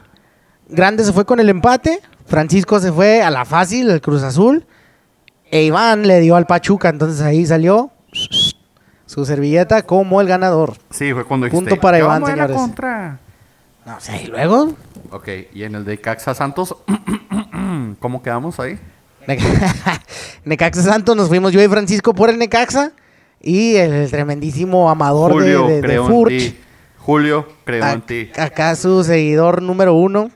Grande 0.68 1.04
se 1.04 1.12
fue 1.12 1.24
con 1.24 1.38
el 1.38 1.48
empate. 1.48 2.00
Francisco 2.26 2.80
se 2.80 2.90
fue 2.90 3.22
a 3.22 3.30
la 3.30 3.44
fácil, 3.44 3.88
el 3.90 4.00
Cruz 4.00 4.24
Azul. 4.24 4.66
E 5.52 5.62
Iván 5.62 6.08
le 6.08 6.18
dio 6.18 6.34
al 6.34 6.46
Pachuca. 6.46 6.88
Entonces 6.88 7.20
ahí 7.20 7.46
salió 7.46 7.92
su 9.06 9.24
servilleta 9.24 9.82
como 9.82 10.20
el 10.20 10.26
ganador. 10.28 10.74
Sí, 10.90 11.12
fue 11.12 11.24
cuando 11.24 11.46
dijiste... 11.46 11.70
Punto 11.70 11.80
para 11.80 11.98
"Yo 11.98 12.04
Iván, 12.06 12.22
a 12.24 12.26
señores". 12.26 12.56
contra. 12.56 13.18
No 13.86 14.00
sé, 14.00 14.24
y 14.24 14.26
luego. 14.26 14.74
Ok, 15.10 15.28
y 15.54 15.62
en 15.62 15.76
el 15.76 15.84
de 15.84 15.98
Caxa 16.00 16.34
Santos, 16.34 16.76
¿cómo 18.00 18.22
quedamos 18.22 18.58
ahí? 18.60 18.78
Neca- 19.26 19.44
Necaxa 20.44 20.82
Santos, 20.82 21.16
nos 21.16 21.28
fuimos 21.28 21.52
yo 21.52 21.62
y 21.62 21.68
Francisco 21.68 22.14
por 22.14 22.30
el 22.30 22.38
Necaxa. 22.38 22.92
Y 23.40 23.76
el 23.76 24.10
tremendísimo 24.10 24.90
amador 24.90 25.32
de- 25.32 25.38
Julio, 25.38 25.66
de, 25.68 25.74
de 25.76 25.80
creo 25.82 26.02
en 26.06 26.10
Furch. 26.10 26.38
ti. 26.38 26.56
Julio, 26.98 27.46
creo 27.64 27.84
Ac- 27.84 27.92
en 27.94 28.00
ti. 28.02 28.30
Acá 28.36 28.74
su 28.74 29.04
seguidor 29.04 29.62
número 29.62 29.94
uno 29.94 30.30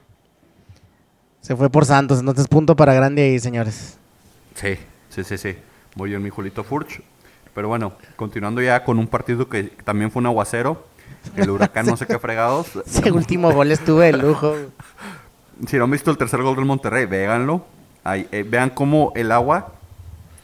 se 1.40 1.56
fue 1.56 1.70
por 1.70 1.86
Santos. 1.86 2.20
Entonces, 2.20 2.46
punto 2.46 2.76
para 2.76 2.94
Grande 2.94 3.22
ahí, 3.22 3.38
señores. 3.40 3.98
Sí, 4.54 4.76
sí, 5.08 5.24
sí, 5.24 5.38
sí. 5.38 5.56
Muy 5.96 6.10
bien, 6.10 6.22
mi 6.22 6.30
Julito 6.30 6.62
Furch. 6.62 7.02
Pero 7.55 7.68
bueno, 7.68 7.92
continuando 8.16 8.61
ya 8.62 8.84
con 8.84 8.98
un 8.98 9.07
partido 9.09 9.48
que 9.48 9.64
también 9.84 10.11
fue 10.11 10.20
un 10.20 10.26
aguacero. 10.26 10.84
El 11.36 11.51
huracán 11.51 11.86
no 11.86 11.96
sé 11.96 12.07
qué 12.07 12.18
fregados. 12.18 12.68
Ese 12.86 13.11
último 13.11 13.53
gol 13.53 13.70
estuvo 13.72 14.01
de 14.01 14.12
lujo. 14.12 14.55
Si 15.66 15.76
no 15.76 15.84
han 15.84 15.90
visto 15.90 16.11
el 16.11 16.16
tercer 16.16 16.42
gol 16.42 16.57
del 16.57 16.64
Monterrey, 16.64 17.07
véanlo. 17.07 17.64
Ahí, 18.05 18.26
eh, 18.32 18.44
vean 18.48 18.70
cómo 18.70 19.12
el 19.14 19.30
agua 19.32 19.72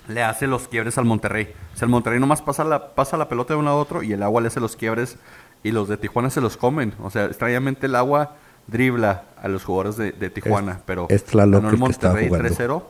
le 0.09 0.23
hace 0.23 0.47
los 0.47 0.69
quiebres 0.69 0.99
al 0.99 1.05
Monterrey. 1.07 1.49
O 1.75 1.77
sea, 1.79 1.87
el 1.87 1.91
Monterrey 1.91 2.21
nomás 2.21 2.43
pasa 2.43 2.65
la, 2.65 2.89
pasa 2.95 3.17
la 3.17 3.29
pelota 3.29 3.55
de 3.55 3.61
uno 3.61 3.71
a 3.71 3.75
otro 3.77 4.03
y 4.03 4.13
el 4.13 4.23
agua 4.23 4.41
le 4.43 4.49
hace 4.49 4.61
los 4.61 4.77
quiebres 4.77 5.17
y 5.63 5.71
los 5.71 5.89
de 5.89 5.97
Tijuana 5.97 6.29
se 6.31 6.41
los 6.41 6.57
comen. 6.57 6.93
O 7.03 7.11
sea, 7.11 7.25
extrañamente 7.27 7.87
el 7.87 7.95
agua 7.95 8.35
dribla 8.67 9.23
a 9.41 9.49
los 9.49 9.65
jugadores 9.65 9.97
de, 9.97 10.13
de 10.13 10.29
Tijuana. 10.31 10.73
Es- 10.73 10.79
pero 10.85 11.07
es 11.09 11.25
ganó 11.33 11.71
el 11.71 11.79
Monterrey 11.79 12.29
jugando. 12.29 12.49
3-0. 12.51 12.83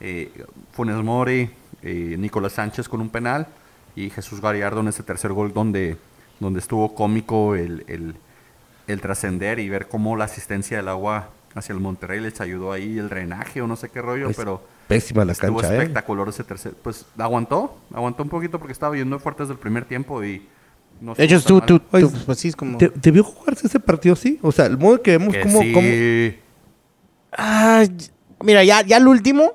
Eh, 0.00 0.32
Funes 0.72 0.96
Mori, 0.96 1.50
eh, 1.82 2.16
Nicolás 2.18 2.52
Sánchez 2.52 2.88
con 2.88 3.00
un 3.00 3.08
penal 3.10 3.46
y 3.96 4.10
Jesús 4.10 4.40
Gallardo 4.40 4.80
en 4.80 4.88
ese 4.88 5.02
tercer 5.02 5.32
gol 5.32 5.52
donde, 5.52 5.96
donde 6.40 6.60
estuvo 6.60 6.94
cómico 6.94 7.54
el, 7.56 7.84
el, 7.88 8.14
el 8.86 9.00
trascender 9.00 9.58
y 9.58 9.68
ver 9.68 9.88
cómo 9.88 10.16
la 10.16 10.24
asistencia 10.24 10.76
del 10.78 10.88
agua 10.88 11.30
hacia 11.54 11.72
el 11.74 11.80
Monterrey 11.80 12.20
les 12.20 12.40
ayudó 12.40 12.72
ahí 12.72 12.98
el 12.98 13.08
drenaje 13.08 13.60
o 13.60 13.66
no 13.66 13.76
sé 13.76 13.90
qué 13.90 14.00
rollo, 14.00 14.30
Es 14.30 14.36
pero 14.36 14.62
Pésima 14.88 15.24
la 15.24 15.32
estuvo 15.32 15.58
cancha, 15.58 15.74
¿eh? 15.74 15.78
espectacular 15.78 16.28
ese 16.28 16.44
tercer. 16.44 16.72
Pues 16.82 17.04
aguantó, 17.18 17.78
aguantó 17.94 18.22
un 18.22 18.28
poquito 18.30 18.58
porque 18.58 18.72
estaba 18.72 18.96
yendo 18.96 19.18
fuerte 19.18 19.42
desde 19.42 19.52
el 19.54 19.58
primer 19.58 19.84
tiempo 19.84 20.24
y 20.24 20.46
no 21.00 21.12
estuvo 21.16 21.60
tú, 21.62 21.78
tú, 21.80 22.00
tú, 22.00 22.12
pues 22.26 22.38
sí, 22.38 22.48
es 22.48 22.56
como... 22.56 22.78
¿Debió 22.78 23.24
jugarse 23.24 23.66
ese 23.66 23.80
partido 23.80 24.16
sí? 24.16 24.38
O 24.42 24.52
sea, 24.52 24.66
el 24.66 24.78
modo 24.78 25.02
que 25.02 25.12
vemos 25.18 25.34
Que 25.34 25.42
cómo, 25.42 25.60
sí. 25.60 25.72
cómo- 25.72 25.88
Ah, 27.32 27.84
mira, 28.40 28.62
ya, 28.64 28.82
ya 28.82 28.96
el 28.98 29.08
último. 29.08 29.54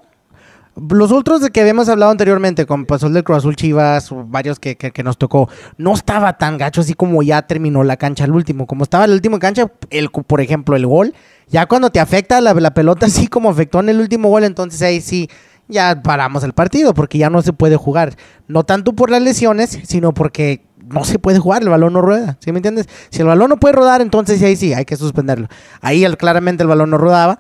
Los 0.92 1.12
otros 1.12 1.42
de 1.42 1.50
que 1.50 1.62
habíamos 1.62 1.90
hablado 1.90 2.12
anteriormente, 2.12 2.68
con 2.68 2.86
pasó 2.86 3.08
el 3.08 3.14
del 3.14 3.24
Cruz 3.24 3.40
Azul 3.40 3.56
Chivas, 3.56 4.10
varios 4.28 4.60
que, 4.60 4.76
que- 4.76 5.04
nos 5.04 5.18
tocó, 5.18 5.50
no 5.78 5.94
estaba 5.94 6.38
tan 6.38 6.58
gacho 6.58 6.82
así 6.82 6.94
como 6.94 7.24
ya 7.24 7.42
terminó 7.42 7.84
la 7.84 7.98
cancha 7.98 8.26
el 8.26 8.32
último. 8.32 8.68
Como 8.68 8.84
estaba 8.84 9.06
el 9.06 9.12
último 9.12 9.40
cancha, 9.40 9.72
el, 9.90 10.10
por 10.10 10.40
ejemplo, 10.42 10.76
el 10.76 10.86
gol, 10.86 11.14
ya 11.48 11.66
cuando 11.66 11.90
te 11.90 12.00
afecta 12.00 12.42
la, 12.42 12.54
la 12.54 12.74
pelota 12.74 13.08
así 13.08 13.28
como 13.28 13.50
afectó 13.50 13.80
en 13.80 13.90
el 13.90 14.00
último 14.00 14.30
gol, 14.30 14.44
entonces 14.44 14.82
ahí 14.84 15.02
sí, 15.02 15.30
ya 15.68 16.02
paramos 16.04 16.44
el 16.44 16.54
partido, 16.54 16.94
porque 16.94 17.18
ya 17.18 17.30
no 17.32 17.42
se 17.42 17.54
puede 17.54 17.76
jugar. 17.76 18.16
No 18.48 18.64
tanto 18.64 18.94
por 18.94 19.10
las 19.10 19.22
lesiones, 19.22 19.80
sino 19.84 20.14
porque 20.14 20.66
no 20.88 21.04
se 21.06 21.20
puede 21.20 21.40
jugar, 21.40 21.64
el 21.64 21.70
balón 21.70 21.94
no 21.94 22.02
rueda, 22.02 22.38
¿sí 22.40 22.52
me 22.52 22.60
entiendes? 22.60 22.88
Si 23.10 23.22
el 23.22 23.28
balón 23.28 23.50
no 23.50 23.58
puede 23.58 23.74
rodar, 23.74 24.02
entonces 24.02 24.42
ahí 24.44 24.56
sí, 24.56 24.74
hay 24.74 24.86
que 24.86 24.96
suspenderlo. 24.96 25.48
Ahí 25.82 26.06
claramente 26.18 26.64
el 26.64 26.70
balón 26.70 26.92
no 26.92 26.98
rodaba. 26.98 27.40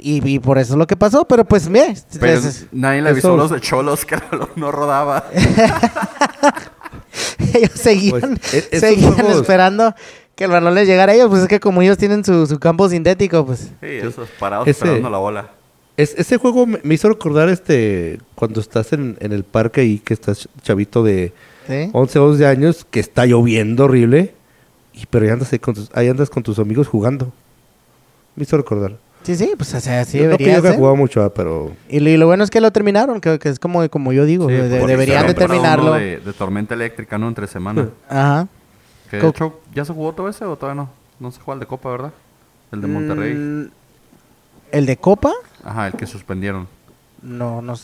Y, 0.00 0.26
y 0.28 0.38
por 0.38 0.58
eso 0.58 0.74
es 0.74 0.78
lo 0.78 0.86
que 0.86 0.96
pasó, 0.96 1.26
pero 1.26 1.44
pues, 1.44 1.68
mira, 1.68 1.86
Pero 2.20 2.32
es- 2.38 2.44
es- 2.44 2.66
nadie 2.72 3.02
le 3.02 3.10
avisó 3.10 3.34
a 3.34 3.36
los 3.36 3.50
de 3.50 3.60
Cholos 3.60 4.04
que 4.04 4.14
el 4.16 4.20
balón 4.30 4.50
no 4.56 4.70
rodaba. 4.72 5.24
ellos 7.54 7.70
seguían, 7.74 8.38
Pues, 8.38 8.68
e- 8.70 8.80
seguían 8.80 9.26
esperando 9.26 9.94
que 10.34 10.44
el 10.44 10.50
balón 10.50 10.74
les 10.74 10.86
llegara 10.86 11.12
a 11.12 11.14
ellos, 11.14 11.28
pues 11.28 11.42
es 11.42 11.48
que 11.48 11.60
como 11.60 11.82
ellos 11.82 11.98
tienen 11.98 12.24
su, 12.24 12.46
su 12.46 12.58
campo 12.58 12.88
sintético, 12.88 13.44
pues... 13.44 13.60
Sí, 13.80 13.86
esos 13.86 14.28
parados 14.38 14.68
Ese- 14.68 14.84
esperando 14.84 15.10
la 15.10 15.18
bola. 15.18 15.50
Es- 15.96 16.14
ese 16.16 16.36
juego 16.36 16.64
me, 16.66 16.78
me 16.84 16.94
hizo 16.94 17.08
recordar 17.08 17.48
este 17.48 18.20
cuando 18.36 18.60
estás 18.60 18.92
en, 18.92 19.16
en 19.20 19.32
el 19.32 19.42
parque 19.42 19.84
y 19.84 19.98
que 19.98 20.14
estás 20.14 20.48
chavito 20.62 21.02
de 21.02 21.32
¿sí? 21.66 21.90
11, 21.92 22.18
12 22.20 22.46
años, 22.46 22.86
que 22.88 23.00
está 23.00 23.26
lloviendo 23.26 23.84
horrible, 23.86 24.32
y 24.94 25.06
pero 25.06 25.24
ahí 25.24 25.32
andas, 25.32 25.52
ahí 25.52 25.58
con 25.58 25.74
tus, 25.74 25.90
ahí 25.94 26.08
andas 26.08 26.30
con 26.30 26.44
tus 26.44 26.60
amigos 26.60 26.86
jugando. 26.86 27.32
Me 28.36 28.44
hizo 28.44 28.56
recordar. 28.56 28.96
Sí, 29.28 29.36
sí, 29.36 29.52
pues 29.58 29.74
o 29.74 29.80
sea, 29.80 30.00
así 30.00 30.16
no 30.18 30.22
que 30.22 30.28
debería 30.44 30.56
yo 30.56 30.62
ser. 30.62 30.76
jugado 30.76 30.96
mucho, 30.96 31.22
ah, 31.22 31.32
pero 31.34 31.72
Y, 31.88 32.00
lo- 32.00 32.08
y 32.08 32.16
lo 32.16 32.26
bueno 32.26 32.42
es 32.44 32.50
que 32.50 32.62
lo 32.62 32.70
terminaron, 32.70 33.20
que, 33.20 33.38
que 33.38 33.50
es 33.50 33.58
como, 33.58 33.86
como 33.90 34.12
yo 34.14 34.24
digo, 34.24 34.46
Sí, 34.48 34.54
de- 34.54 34.68
deberían 34.86 35.26
de 35.26 35.34
terminarlo. 35.34 35.92
De, 35.92 36.16
de 36.18 36.32
tormenta 36.32 36.72
eléctrica, 36.74 37.18
¿no? 37.18 37.28
Entre 37.28 37.46
semana. 37.46 37.90
Ajá. 38.08 38.48
Que 39.10 39.16
de 39.16 39.22
Co- 39.22 39.28
hecho, 39.28 39.60
¿ya 39.74 39.84
se 39.84 39.92
jugó 39.92 40.14
todo 40.14 40.28
ese 40.30 40.44
o 40.46 40.56
todavía 40.56 40.82
no? 40.82 40.90
No 41.20 41.30
se 41.30 41.40
juega 41.40 41.56
el 41.56 41.60
de 41.60 41.66
Copa, 41.66 41.90
¿verdad? 41.90 42.12
El 42.72 42.80
de 42.80 42.86
Monterrey. 42.86 43.34
Mm, 43.34 43.70
¿El 44.72 44.86
de 44.86 44.96
Copa? 44.96 45.32
Ajá, 45.62 45.88
el 45.88 45.92
que 45.94 46.06
suspendieron. 46.06 46.66
No, 47.20 47.60
no, 47.60 47.74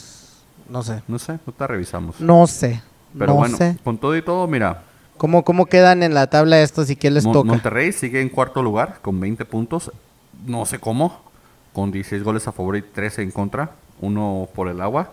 no 0.69 0.83
sé. 0.83 1.03
No 1.09 1.19
sé, 1.19 1.39
no 1.47 1.53
te 1.53 1.67
revisamos. 1.67 2.21
No 2.21 2.47
sé. 2.47 2.81
Pero 3.19 3.27
no 3.33 3.35
bueno, 3.35 3.57
sé. 3.59 3.77
con 3.85 3.99
todo 3.99 4.17
y 4.17 4.23
todo, 4.23 4.47
mira, 4.47 4.83
¿Cómo, 5.17 5.45
¿Cómo 5.45 5.67
quedan 5.67 6.03
en 6.03 6.13
la 6.15 6.27
tabla 6.27 6.61
estos 6.61 6.91
y 6.91 6.97
quién 6.97 7.15
les 7.15 7.25
Mon- 7.25 7.33
toca? 7.35 7.49
Monterrey 7.49 7.93
sigue 7.93 8.21
en 8.21 8.29
cuarto 8.29 8.63
lugar 8.63 8.99
con 9.01 9.21
20 9.21 9.45
puntos. 9.45 9.93
No 10.47 10.67
sé 10.67 10.79
cómo. 10.81 11.21
Con 11.75 11.93
16 11.93 12.23
goles 12.23 12.49
a 12.49 12.53
favor 12.53 12.77
y 12.77 12.81
13 12.83 13.21
en 13.23 13.31
contra. 13.31 13.73
Uno 14.01 14.49
por 14.55 14.69
el 14.69 14.81
agua. 14.81 15.11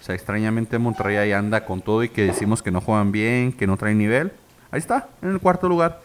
O 0.00 0.04
sea, 0.04 0.14
extrañamente 0.14 0.78
Monterrey 0.78 1.16
ahí 1.16 1.32
anda 1.32 1.64
con 1.64 1.80
todo 1.80 2.04
y 2.04 2.10
que 2.10 2.22
decimos 2.26 2.62
que 2.62 2.70
no 2.70 2.80
juegan 2.80 3.10
bien, 3.10 3.52
que 3.52 3.66
no 3.66 3.76
traen 3.76 3.98
nivel. 3.98 4.32
Ahí 4.70 4.78
está, 4.78 5.08
en 5.22 5.30
el 5.30 5.40
cuarto 5.40 5.68
lugar. 5.68 6.00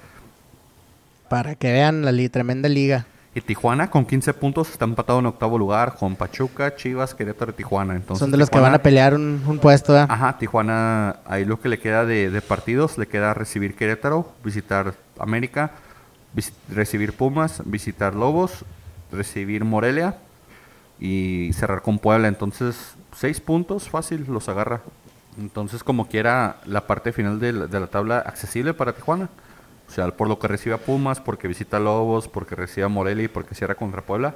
Para 1.30 1.56
que 1.56 1.72
vean 1.72 2.04
la 2.06 2.12
li- 2.12 2.30
tremenda 2.30 2.70
liga. 2.70 3.06
Y 3.36 3.42
Tijuana 3.42 3.92
con 3.92 4.06
15 4.06 4.34
puntos 4.34 4.72
está 4.72 4.86
empatado 4.86 5.20
en 5.20 5.28
octavo 5.28 5.58
lugar 5.58 5.96
con 5.96 6.16
Pachuca, 6.16 6.76
Chivas, 6.76 7.14
Querétaro 7.14 7.52
y 7.52 7.54
Tijuana. 7.56 7.96
Entonces, 7.96 8.20
Son 8.20 8.32
de 8.32 8.38
los 8.38 8.50
que 8.50 8.60
van 8.60 8.74
a 8.74 8.80
pelear 8.80 9.14
un, 9.14 9.44
un 9.46 9.60
puesto. 9.60 9.96
¿eh? 9.96 10.06
Ajá, 10.10 10.38
Tijuana, 10.40 11.18
ahí 11.28 11.46
lo 11.46 11.60
que 11.62 11.70
le 11.70 11.78
queda 11.78 12.06
de, 12.06 12.32
de 12.32 12.42
partidos, 12.42 12.98
le 12.98 13.08
queda 13.08 13.34
recibir 13.36 13.76
Querétaro, 13.76 14.34
visitar 14.44 14.96
América, 15.20 15.72
vis- 16.34 16.54
recibir 16.70 17.14
Pumas, 17.14 17.62
visitar 17.66 18.16
Lobos, 18.16 18.66
recibir 19.12 19.64
Morelia 19.66 20.18
y 21.00 21.52
cerrar 21.54 21.82
con 21.82 22.00
Puebla. 22.00 22.28
Entonces, 22.28 22.96
seis 23.16 23.40
puntos, 23.40 23.90
fácil, 23.90 24.26
los 24.28 24.50
agarra. 24.50 24.82
Entonces, 25.38 25.84
como 25.84 26.08
quiera, 26.08 26.58
la 26.66 26.86
parte 26.88 27.14
final 27.14 27.40
de 27.40 27.54
la, 27.54 27.68
de 27.68 27.80
la 27.80 27.88
tabla 27.88 28.20
accesible 28.20 28.74
para 28.74 28.94
Tijuana. 28.94 29.30
O 29.88 29.92
sea, 29.92 30.10
por 30.12 30.28
lo 30.28 30.38
que 30.38 30.48
recibe 30.48 30.76
a 30.76 30.78
Pumas, 30.78 31.20
porque 31.20 31.48
visita 31.48 31.80
Lobos, 31.80 32.28
porque 32.28 32.56
recibe 32.56 32.86
a 32.86 32.90
Morelia 32.90 33.24
y 33.24 33.28
porque 33.28 33.56
cierra 33.56 33.76
contra 33.76 34.02
Puebla. 34.02 34.36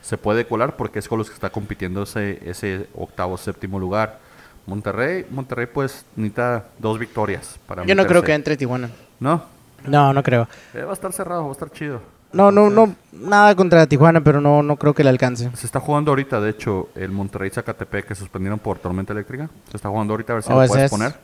se 0.00 0.16
puede 0.18 0.46
colar 0.46 0.76
porque 0.76 0.98
es 0.98 1.08
con 1.08 1.18
los 1.18 1.28
que 1.28 1.34
está 1.34 1.50
compitiendo 1.50 2.02
ese, 2.02 2.38
ese 2.48 2.88
octavo, 2.94 3.36
séptimo 3.36 3.78
lugar. 3.78 4.18
Monterrey, 4.66 5.26
Monterrey 5.30 5.66
pues 5.66 6.06
necesita 6.16 6.66
dos 6.78 6.98
victorias 6.98 7.58
para 7.66 7.84
Yo 7.84 7.94
no 7.94 8.06
creo 8.06 8.22
que 8.22 8.32
entre 8.32 8.56
Tijuana. 8.56 8.90
No, 9.20 9.44
No, 9.86 10.12
no 10.14 10.22
creo. 10.22 10.48
Eh, 10.72 10.82
va 10.82 10.90
a 10.90 10.94
estar 10.94 11.12
cerrado, 11.12 11.42
va 11.44 11.48
a 11.50 11.52
estar 11.52 11.70
chido. 11.70 12.00
No, 12.34 12.50
no, 12.50 12.68
no, 12.68 12.94
nada 13.12 13.54
contra 13.54 13.86
Tijuana, 13.86 14.20
pero 14.22 14.40
no, 14.40 14.62
no 14.62 14.76
creo 14.76 14.92
que 14.92 15.04
le 15.04 15.10
alcance. 15.10 15.50
Se 15.54 15.66
está 15.66 15.80
jugando 15.80 16.10
ahorita, 16.10 16.40
de 16.40 16.50
hecho, 16.50 16.88
el 16.96 17.10
Monterrey 17.12 17.50
Zacatepec 17.50 18.08
que 18.08 18.14
suspendieron 18.14 18.58
por 18.58 18.78
tormenta 18.78 19.12
eléctrica. 19.12 19.48
Se 19.70 19.76
está 19.76 19.88
jugando 19.88 20.12
ahorita 20.14 20.32
a 20.32 20.36
ver 20.36 20.42
si 20.42 20.52
Oh, 20.52 20.60
lo 20.60 20.66
puedes 20.66 20.84
es. 20.86 20.90
poner. 20.90 21.14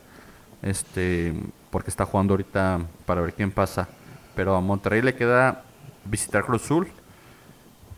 Este, 0.62 1.34
porque 1.70 1.90
está 1.90 2.04
jugando 2.04 2.34
ahorita 2.34 2.80
para 3.06 3.20
ver 3.22 3.34
quién 3.34 3.50
pasa. 3.50 3.88
Pero 4.36 4.54
a 4.54 4.61
Monterrey 4.61 5.02
le 5.02 5.14
queda 5.14 5.62
visitar 6.04 6.44
Cruz 6.44 6.62
Azul, 6.64 6.88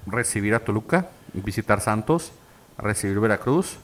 recibir 0.07 0.55
a 0.55 0.61
Toluca, 0.61 1.09
visitar 1.35 1.81
Santos, 1.81 2.33
recibir 2.79 3.21
Veracruz, 3.21 3.77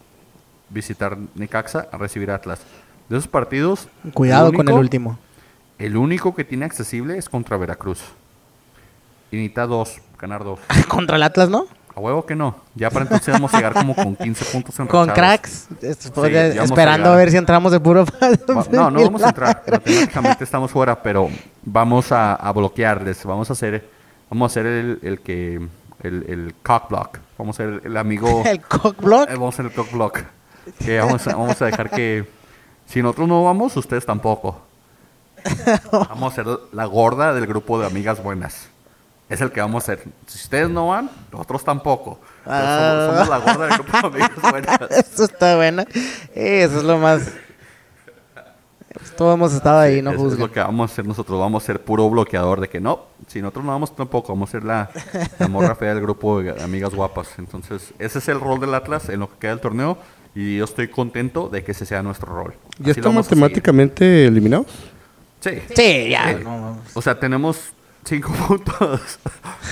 visitar 0.71 1.17
Necaxa, 1.35 1.89
recibir 1.93 2.31
Atlas. 2.31 2.61
De 3.09 3.17
esos 3.17 3.29
partidos, 3.29 3.89
Cuidado 4.15 4.53
con 4.53 4.69
el 4.69 4.75
último. 4.75 5.19
El 5.79 5.97
único 5.97 6.35
que 6.35 6.45
tiene 6.45 6.65
accesible 6.65 7.17
es 7.19 7.29
contra 7.29 7.57
Veracruz. 7.57 8.01
Y 9.31 9.37
necesita 9.37 9.67
dos, 9.67 10.01
ganar 10.19 10.45
dos. 10.45 10.61
contra 10.89 11.17
el 11.17 11.23
Atlas, 11.23 11.49
¿no? 11.49 11.67
A 11.95 12.01
huevo 12.01 12.25
que 12.25 12.37
no. 12.37 12.55
Ya 12.77 12.91
para 12.91 13.05
entonces 13.05 13.33
vamos 13.33 13.53
a 13.53 13.57
llegar 13.57 13.75
como 13.75 13.95
con 13.95 14.15
15 14.15 14.45
puntos 14.53 14.79
en 14.79 14.87
Con 14.87 15.09
cracks. 15.09 15.67
A 15.83 16.65
esperando 16.65 17.11
a, 17.13 17.17
ver 17.17 17.31
si 17.31 17.37
entramos 17.37 17.73
de 17.73 17.81
puro. 17.81 18.05
No, 18.71 18.91
no 18.91 19.03
vamos 19.03 19.23
a 19.23 19.31
entrar. 19.31 19.65
Matemáticamente 19.67 20.45
estamos 20.45 20.71
fuera, 20.71 21.03
pero 21.03 21.29
vamos 21.65 22.13
a, 22.13 22.35
a 22.35 22.53
bloquearles. 22.53 23.25
Vamos 23.25 23.51
a 23.51 23.55
hacer, 23.55 23.89
vamos 24.31 24.51
a 24.51 24.53
hacer 24.53 24.67
el, 24.67 24.99
el 25.03 25.21
que, 25.21 25.57
el, 26.03 26.25
el 26.29 26.55
cock 26.63 26.89
block. 26.89 27.19
Vamos 27.37 27.59
a 27.59 27.65
ser 27.65 27.83
el 27.85 27.97
amigo. 27.97 28.43
el 28.47 28.61
cock 28.61 29.03
block. 29.03 29.29
Eh, 29.29 29.35
vamos 29.35 29.55
a 29.55 29.57
hacer 29.57 29.67
el 29.67 29.73
cock 29.73 29.93
block. 29.93 30.21
Que 30.85 31.01
vamos 31.01 31.27
a, 31.27 31.33
vamos 31.35 31.61
a 31.61 31.67
dejar 31.67 31.91
que 31.91 32.29
si 32.87 33.03
nosotros 33.03 33.27
no 33.27 33.43
vamos, 33.43 33.77
ustedes 33.77 34.07
tampoco. 34.07 34.63
Vamos 35.91 36.33
a 36.33 36.37
ser 36.37 36.47
la 36.73 36.85
gorda 36.85 37.35
del 37.35 37.47
grupo 37.47 37.81
de 37.81 37.87
amigas 37.87 38.23
buenas. 38.23 38.69
Es 39.29 39.41
el 39.41 39.51
que 39.53 39.61
vamos 39.61 39.83
a 39.85 39.87
ser. 39.87 40.05
Si 40.27 40.39
ustedes 40.39 40.71
no 40.71 40.89
van, 40.89 41.11
nosotros 41.31 41.63
tampoco. 41.65 42.19
Ah. 42.47 43.09
somos, 43.09 43.29
somos 43.29 43.29
la 43.29 43.39
gorda 43.53 43.67
del 43.67 43.75
grupo 43.79 44.11
de 44.11 44.23
amigas 44.25 44.43
buenas. 44.51 44.81
Eso 44.91 45.25
está 45.25 45.57
bueno. 45.57 45.85
Eso 46.35 46.79
es 46.79 46.85
lo 46.85 46.99
más. 46.99 47.33
Pues 48.93 49.15
todos 49.15 49.35
hemos 49.35 49.53
estado 49.53 49.81
ahí, 49.81 50.01
no 50.01 50.11
Eso 50.11 50.19
es 50.19 50.25
juzguen. 50.25 50.47
lo 50.47 50.53
que 50.53 50.61
vamos 50.61 50.91
a 50.91 50.93
hacer 50.93 51.07
nosotros. 51.07 51.39
Vamos 51.39 51.63
a 51.63 51.67
ser 51.67 51.81
puro 51.83 52.09
bloqueador 52.09 52.61
de 52.61 52.69
que 52.69 52.81
no, 52.81 53.05
si 53.27 53.41
nosotros 53.43 53.67
no 53.67 53.73
vamos 53.73 53.95
tampoco, 53.95 54.33
vamos 54.33 54.49
a 54.49 54.53
ser 54.53 54.65
la, 54.65 54.91
la 55.39 55.49
morra 55.49 55.75
fea 55.75 55.95
del 55.95 56.03
grupo 56.03 56.41
de 56.43 56.63
amigas 56.63 56.95
guapas. 56.95 57.29
Entonces, 57.39 57.93
ese 57.99 58.19
es 58.19 58.29
el 58.29 58.41
rol 58.41 58.61
del 58.61 58.75
Atlas 58.75 59.09
en 59.11 59.21
lo 59.21 59.29
que 59.31 59.37
queda 59.41 59.51
del 59.53 59.61
torneo. 59.61 59.99
Y 60.35 60.57
yo 60.57 60.65
estoy 60.65 60.89
contento 60.89 61.49
de 61.49 61.63
que 61.65 61.73
ese 61.73 61.85
sea 61.85 62.03
nuestro 62.03 62.33
rol. 62.33 62.55
¿Ya 62.79 62.95
seguir. 62.95 63.11
matemáticamente 63.11 64.27
eliminados? 64.27 64.67
Sí. 65.41 65.51
Sí, 65.75 66.09
ya. 66.11 66.37
Sí. 66.37 66.45
no. 66.45 66.79
O 66.95 67.03
sea, 67.03 67.19
tenemos 67.21 67.73
cinco 68.05 68.33
puntos. 68.47 69.19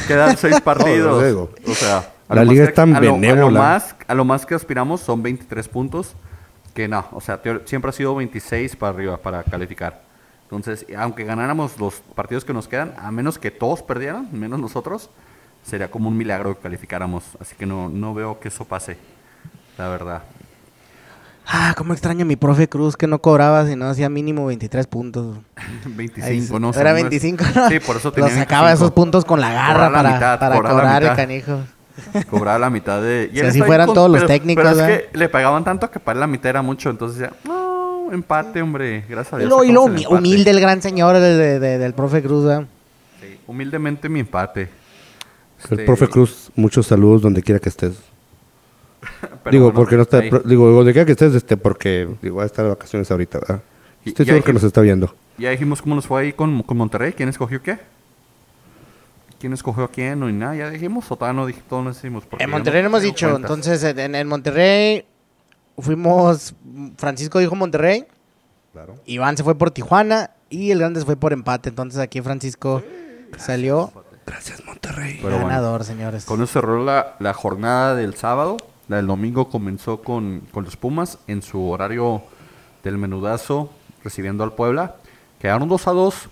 Quedan 0.06 0.36
seis 0.36 0.60
partidos. 0.60 1.48
o 1.66 1.74
sea, 1.74 2.12
La 2.28 2.44
liga 2.44 2.64
es 2.64 2.74
tan 2.74 2.94
a 2.94 3.00
lo- 3.00 3.08
A 3.08 3.12
lo, 3.12 3.20
benévola. 3.20 3.58
más, 3.60 3.96
a 4.06 4.14
lo 4.14 4.24
más 4.24 4.46
que 4.46 4.54
aspiramos 4.54 5.00
son 5.00 5.22
23 5.22 5.68
puntos. 5.68 6.14
Que 6.74 6.88
no, 6.88 7.06
o 7.12 7.20
sea, 7.22 7.40
siempre 7.64 7.88
ha 7.88 7.92
sido 7.92 8.14
26 8.14 8.76
para 8.76 8.92
arriba 8.94 9.16
para 9.16 9.42
calificar. 9.44 10.02
Entonces, 10.42 10.84
aunque 10.96 11.24
ganáramos 11.24 11.78
los 11.80 11.94
partidos 12.14 12.44
que 12.44 12.52
nos 12.52 12.68
quedan, 12.68 12.94
a 12.98 13.10
menos 13.10 13.38
que 13.38 13.50
todos 13.50 13.82
perdieran, 13.82 14.28
menos 14.32 14.60
nosotros, 14.60 15.08
sería 15.64 15.90
como 15.90 16.08
un 16.08 16.16
milagro 16.16 16.54
que 16.54 16.60
calificáramos. 16.60 17.24
Así 17.40 17.56
que 17.56 17.64
no, 17.66 17.88
no 17.88 18.12
veo 18.14 18.38
que 18.38 18.48
eso 18.48 18.64
pase, 18.66 18.98
la 19.78 19.88
verdad. 19.88 20.22
Ah, 21.48 21.74
cómo 21.76 21.92
extraño 21.92 22.22
a 22.22 22.24
mi 22.26 22.34
profe 22.36 22.68
Cruz 22.68 22.96
que 22.96 23.06
no 23.06 23.20
cobraba 23.20 23.66
si 23.66 23.76
no 23.76 23.88
hacía 23.88 24.08
mínimo 24.08 24.46
23 24.46 24.86
puntos. 24.88 25.38
25, 25.86 26.58
no 26.58 26.72
sé. 26.72 26.80
Era 26.80 26.90
no 26.92 26.96
es- 26.98 27.02
25, 27.04 27.44
¿no? 27.54 27.68
Sí, 27.68 27.78
por 27.80 27.96
eso 27.96 28.12
tenía 28.12 28.30
Los 28.30 28.38
sacaba 28.38 28.68
25. 28.68 28.84
esos 28.84 28.90
puntos 28.92 29.24
con 29.24 29.40
la 29.40 29.52
garra 29.52 29.88
la 29.88 29.92
para, 29.96 30.12
mitad, 30.14 30.38
para 30.40 30.56
cobrar 30.60 31.02
el 31.04 31.14
canijo. 31.14 31.60
Cobraba 32.30 32.58
la 32.58 32.68
mitad 32.68 33.00
de... 33.00 33.30
y 33.32 33.38
Si 33.38 33.46
así 33.46 33.62
fueran 33.62 33.94
todos 33.94 34.10
los 34.10 34.26
técnicos, 34.26 34.62
Pero 34.64 34.70
es 34.70 34.76
¿verdad? 34.76 35.00
que 35.10 35.18
le 35.18 35.28
pagaban 35.30 35.64
tanto 35.64 35.90
que 35.90 35.98
para 35.98 36.18
la 36.20 36.26
mitad 36.26 36.50
era 36.50 36.60
mucho. 36.62 36.90
Entonces 36.90 37.18
decía, 37.20 37.34
no, 37.44 38.12
empate, 38.12 38.60
hombre. 38.60 39.04
Gracias 39.08 39.32
a 39.32 39.38
Dios. 39.38 39.50
y 39.64 39.70
empate". 39.70 40.06
humilde 40.08 40.50
el 40.50 40.60
gran 40.60 40.82
señor 40.82 41.14
de- 41.16 41.36
de- 41.36 41.58
de- 41.58 41.78
del 41.78 41.94
profe 41.94 42.22
Cruz. 42.22 42.44
¿verdad? 42.44 42.66
Sí, 43.20 43.38
humildemente 43.46 44.08
mi 44.10 44.20
empate. 44.20 44.62
El 44.62 44.68
Este, 45.72 45.84
profe 45.86 46.06
Cruz, 46.08 46.50
muchos 46.54 46.86
saludos 46.86 47.22
donde 47.22 47.42
quiera 47.42 47.58
que 47.60 47.70
estés. 47.70 47.94
pero 49.42 49.50
digo, 49.52 49.64
bueno, 49.66 49.76
porque 49.78 49.96
no 49.96 50.02
está... 50.02 50.22
pro- 50.28 50.40
Digo, 50.40 50.70
donde 50.70 50.92
quiera 50.92 51.06
que 51.06 51.12
estés, 51.12 51.34
este, 51.34 51.56
porque 51.56 52.08
digo, 52.22 52.36
va 52.36 52.42
a 52.42 52.46
estar 52.46 52.64
de 52.64 52.70
vacaciones 52.70 53.10
ahorita, 53.10 53.38
¿verdad? 53.40 53.62
Y- 54.04 54.10
Estoy 54.10 54.26
ya 54.26 54.32
seguro 54.32 54.44
que 54.44 54.52
dijimos- 54.52 54.62
nos 54.62 54.66
está 54.68 54.80
viendo. 54.80 55.14
Ya 55.38 55.50
dijimos 55.50 55.82
cómo 55.82 55.94
nos 55.94 56.06
fue 56.06 56.22
ahí 56.22 56.32
con, 56.32 56.62
con 56.62 56.76
Monterrey. 56.76 57.12
¿Quién 57.12 57.28
escogió 57.28 57.62
qué? 57.62 57.78
¿Quién 59.38 59.52
escogió 59.52 59.84
a 59.84 59.90
quién? 59.90 60.18
No, 60.18 60.30
y 60.30 60.32
nada, 60.32 60.54
ya 60.56 60.70
dijimos. 60.70 61.10
O 61.10 61.16
todavía 61.16 61.38
no 61.42 61.52
todos 61.68 61.84
no 61.84 61.92
decimos. 61.92 62.24
porque 62.24 62.42
En 62.42 62.50
Monterrey 62.50 62.80
no 62.82 62.88
hemos 62.88 63.02
dicho. 63.02 63.28
cuentas. 63.30 63.50
Entonces, 63.50 63.84
en, 63.84 64.14
en 64.14 64.26
Monterrey 64.28 65.04
fuimos. 65.78 66.54
Francisco 66.96 67.38
dijo 67.38 67.54
Monterrey. 67.54 68.06
Claro. 68.72 68.94
Iván 69.04 69.36
se 69.36 69.44
fue 69.44 69.54
por 69.56 69.70
Tijuana. 69.70 70.30
Y 70.48 70.70
el 70.70 70.78
grande 70.78 71.00
se 71.00 71.06
fue 71.06 71.16
por 71.16 71.32
empate. 71.34 71.68
Entonces 71.68 72.00
aquí 72.00 72.20
Francisco 72.22 72.82
salió 73.36 73.92
Gracias, 74.24 74.64
Monterrey. 74.64 75.16
Pero 75.20 75.32
bueno. 75.34 75.48
ganador, 75.48 75.84
señores. 75.84 76.24
Con 76.24 76.42
eso 76.42 76.54
cerró 76.54 76.82
la, 76.82 77.16
la 77.18 77.34
jornada 77.34 77.94
del 77.94 78.14
sábado. 78.14 78.56
La 78.88 78.96
del 78.96 79.06
domingo 79.06 79.48
comenzó 79.48 80.00
con, 80.02 80.42
con 80.52 80.64
los 80.64 80.76
Pumas 80.76 81.18
en 81.26 81.42
su 81.42 81.68
horario 81.68 82.22
del 82.84 82.98
menudazo, 82.98 83.70
recibiendo 84.04 84.44
al 84.44 84.52
Puebla. 84.52 84.96
Quedaron 85.40 85.68
2 85.68 85.88
a 85.88 85.90
2. 85.92 86.28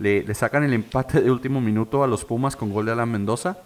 Le, 0.00 0.22
le 0.24 0.34
sacan 0.34 0.64
el 0.64 0.72
empate 0.74 1.20
de 1.22 1.30
último 1.30 1.60
minuto 1.60 2.02
a 2.04 2.06
los 2.06 2.24
Pumas 2.24 2.56
con 2.56 2.72
gol 2.72 2.86
de 2.86 2.92
Alan 2.92 3.10
Mendoza. 3.10 3.58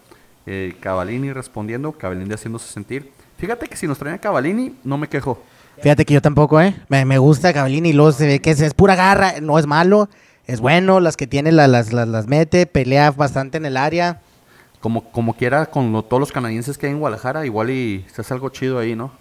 Eh, 0.45 0.75
Cavalini 0.79 1.33
respondiendo, 1.33 1.91
Cavalini 1.91 2.33
haciéndose 2.33 2.71
sentir. 2.71 3.11
Fíjate 3.37 3.67
que 3.67 3.75
si 3.75 3.87
nos 3.87 3.97
traen 3.97 4.15
a 4.15 4.19
Cavalini, 4.19 4.75
no 4.83 4.97
me 4.97 5.07
quejo. 5.09 5.41
Fíjate 5.81 6.05
que 6.05 6.13
yo 6.13 6.21
tampoco, 6.21 6.59
¿eh? 6.61 6.75
Me, 6.89 7.05
me 7.05 7.17
gusta 7.17 7.53
Cavallini 7.53 7.89
y 7.89 7.93
luego 7.93 8.11
se 8.11 8.27
ve 8.27 8.39
que 8.39 8.51
es, 8.51 8.61
es 8.61 8.73
pura 8.73 8.95
garra. 8.95 9.33
No 9.41 9.57
es 9.59 9.65
malo. 9.65 10.09
Es 10.45 10.59
bueno. 10.61 10.99
Las 10.99 11.15
que 11.17 11.27
tiene 11.27 11.51
la- 11.51 11.67
las, 11.67 11.93
las, 11.93 12.07
las 12.07 12.27
mete. 12.27 12.65
Pelea 12.65 13.11
bastante 13.11 13.57
en 13.57 13.65
el 13.65 13.77
área. 13.77 14.21
Como, 14.81 15.03
como 15.11 15.33
quiera, 15.33 15.65
con 15.65 15.91
lo- 15.91 16.03
todos 16.03 16.19
los 16.21 16.31
canadienses 16.31 16.77
que 16.77 16.85
hay 16.87 16.93
en 16.93 16.99
Guadalajara, 16.99 17.45
igual 17.45 17.69
y 17.69 18.05
se 18.13 18.21
hace 18.21 18.33
algo 18.33 18.49
chido 18.49 18.79
ahí, 18.79 18.95
¿no? 18.95 19.11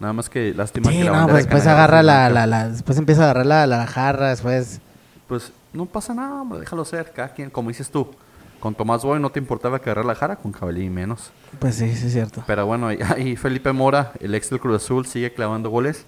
Nada 0.00 0.12
más 0.12 0.28
que 0.28 0.52
lástima 0.54 0.90
Sí, 0.90 0.98
que 0.98 1.04
la 1.04 1.10
no, 1.20 1.22
pues 1.24 1.36
de 1.36 1.42
después 1.44 1.66
agarra 1.66 2.02
la, 2.02 2.28
la, 2.30 2.46
la- 2.46 2.68
Después 2.68 2.98
empieza 2.98 3.22
a 3.22 3.24
agarrar 3.24 3.46
la, 3.46 3.66
la 3.66 3.86
jarra. 3.86 4.28
Después. 4.30 4.80
Pues 5.26 5.52
no 5.72 5.86
pasa 5.86 6.14
nada, 6.14 6.40
hombre, 6.42 6.60
déjalo 6.60 6.84
ser, 6.84 7.12
cada 7.12 7.28
quien, 7.30 7.50
como 7.50 7.68
dices 7.68 7.90
tú. 7.90 8.08
Con 8.60 8.74
Tomás 8.74 9.02
Boy 9.04 9.20
no 9.20 9.30
te 9.30 9.38
importaba 9.38 9.78
que 9.78 9.90
agarrar 9.90 10.06
la 10.06 10.14
jara, 10.14 10.36
con 10.36 10.50
Cabellín 10.52 10.92
menos. 10.92 11.30
Pues 11.58 11.74
sí, 11.74 11.94
sí 11.94 12.06
es 12.06 12.12
cierto. 12.12 12.42
Pero 12.46 12.64
bueno, 12.66 12.88
ahí- 12.88 12.98
ahí 13.14 13.36
Felipe 13.36 13.72
Mora, 13.72 14.12
el 14.20 14.34
ex 14.34 14.48
del 14.50 14.60
Cruz 14.60 14.82
Azul, 14.82 15.06
sigue 15.06 15.32
clavando 15.32 15.68
goles. 15.70 16.04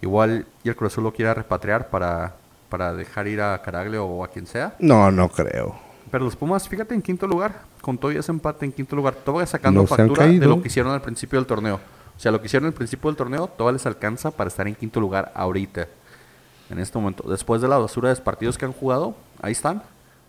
Igual 0.00 0.46
y 0.62 0.68
el 0.68 0.76
Cruz 0.76 0.92
Azul 0.92 1.04
lo 1.04 1.12
quiere 1.12 1.34
repatriar 1.34 1.88
para, 1.88 2.36
para 2.68 2.92
dejar 2.94 3.26
ir 3.26 3.40
a 3.40 3.60
Caraglio 3.62 4.06
o 4.06 4.22
a 4.24 4.28
quien 4.28 4.46
sea. 4.46 4.74
No, 4.78 5.10
no 5.10 5.28
creo. 5.28 5.76
Pero 6.10 6.24
los 6.24 6.36
Pumas, 6.36 6.68
fíjate, 6.68 6.94
en 6.94 7.02
quinto 7.02 7.26
lugar, 7.26 7.62
con 7.80 7.98
todo 7.98 8.12
y 8.12 8.16
ese 8.16 8.32
empate 8.32 8.64
en 8.64 8.72
quinto 8.72 8.96
lugar, 8.96 9.14
todavía 9.14 9.46
sacando 9.46 9.80
No 9.82 9.86
factura 9.86 10.26
de 10.26 10.46
lo 10.46 10.60
que 10.62 10.68
hicieron 10.68 10.92
al 10.92 11.02
principio 11.02 11.38
del 11.38 11.46
torneo. 11.46 11.76
O 12.16 12.20
sea, 12.20 12.32
lo 12.32 12.40
que 12.40 12.46
hicieron 12.46 12.66
al 12.66 12.72
principio 12.74 13.08
del 13.10 13.16
torneo, 13.16 13.46
todavía 13.46 13.74
les 13.78 13.86
alcanza 13.86 14.30
para 14.30 14.48
estar 14.48 14.66
en 14.66 14.74
quinto 14.74 14.98
lugar 15.00 15.30
ahorita. 15.34 15.86
En 16.70 16.78
este 16.78 16.98
momento. 16.98 17.28
Después 17.28 17.62
de 17.62 17.68
la 17.68 17.78
basura 17.78 18.08
de 18.12 18.16
partidos 18.16 18.58
que 18.58 18.64
han 18.66 18.72
jugado, 18.72 19.14
ahí 19.40 19.52
están. 19.52 19.82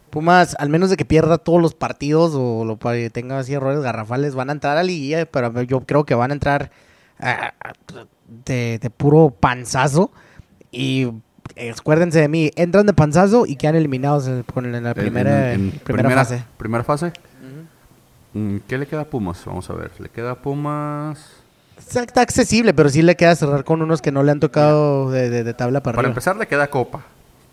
Pumas, 0.10 0.56
al 0.58 0.70
menos 0.70 0.90
de 0.90 0.98
que 0.98 1.04
pierda 1.06 1.38
todos 1.38 1.62
los 1.62 1.74
partidos 1.76 2.32
o 2.36 2.64
lo 2.66 2.78
pa- 2.78 2.94
tenga 3.12 3.38
así 3.40 3.54
errores 3.54 3.82
garrafales, 3.82 4.36
van 4.36 4.50
a 4.50 4.54
entrar 4.54 4.78
a 4.78 4.84
liguilla, 4.84 5.26
pero 5.26 5.62
yo 5.64 5.82
creo 5.82 6.06
que 6.06 6.16
van 6.16 6.32
a 6.32 6.34
entrar 6.34 6.72
ah, 7.20 7.54
de, 8.46 8.80
de 8.82 8.90
puro 8.90 9.32
panzazo. 9.38 10.12
Y 10.72 11.10
eh, 11.56 11.74
acuérdense 11.78 12.22
de 12.22 12.28
mí, 12.28 12.52
entran 12.56 12.86
de 12.86 12.94
panzazo 12.94 13.46
y 13.46 13.56
quedan 13.56 13.76
eliminados 13.76 14.28
en, 14.28 14.44
con- 14.44 14.74
en 14.74 14.84
la 14.84 14.90
En- 14.92 14.96
primera, 14.96 15.54
en- 15.54 15.62
en 15.72 15.80
primera, 15.84 16.10
fase. 16.16 16.44
Primera 16.58 16.84
fase. 16.84 17.12
Mm, 18.34 18.58
¿Qué 18.68 18.78
le 18.78 18.86
queda 18.88 19.02
a 19.02 19.06
Pumas? 19.06 19.44
Vamos 19.46 19.70
a 19.70 19.74
ver. 19.74 19.92
Le 20.00 20.10
queda 20.10 20.32
a 20.32 20.36
Pumas. 20.36 21.20
Está, 21.78 22.04
está 22.04 22.22
accesible, 22.22 22.74
pero 22.74 22.90
sí 22.90 23.02
le 23.02 23.16
queda 23.16 23.36
cerrar 23.36 23.64
con 23.64 23.82
unos 23.82 24.02
que 24.02 24.12
no 24.12 24.22
le 24.24 24.32
han 24.32 24.40
tocado 24.40 25.10
de, 25.12 25.30
de- 25.30 25.44
de 25.44 25.54
tabla 25.54 25.82
para, 25.82 25.96
Para 25.96 26.08
arriba. 26.08 26.12
empezar, 26.12 26.36
le 26.36 26.48
queda 26.48 26.68
Copa. 26.70 27.02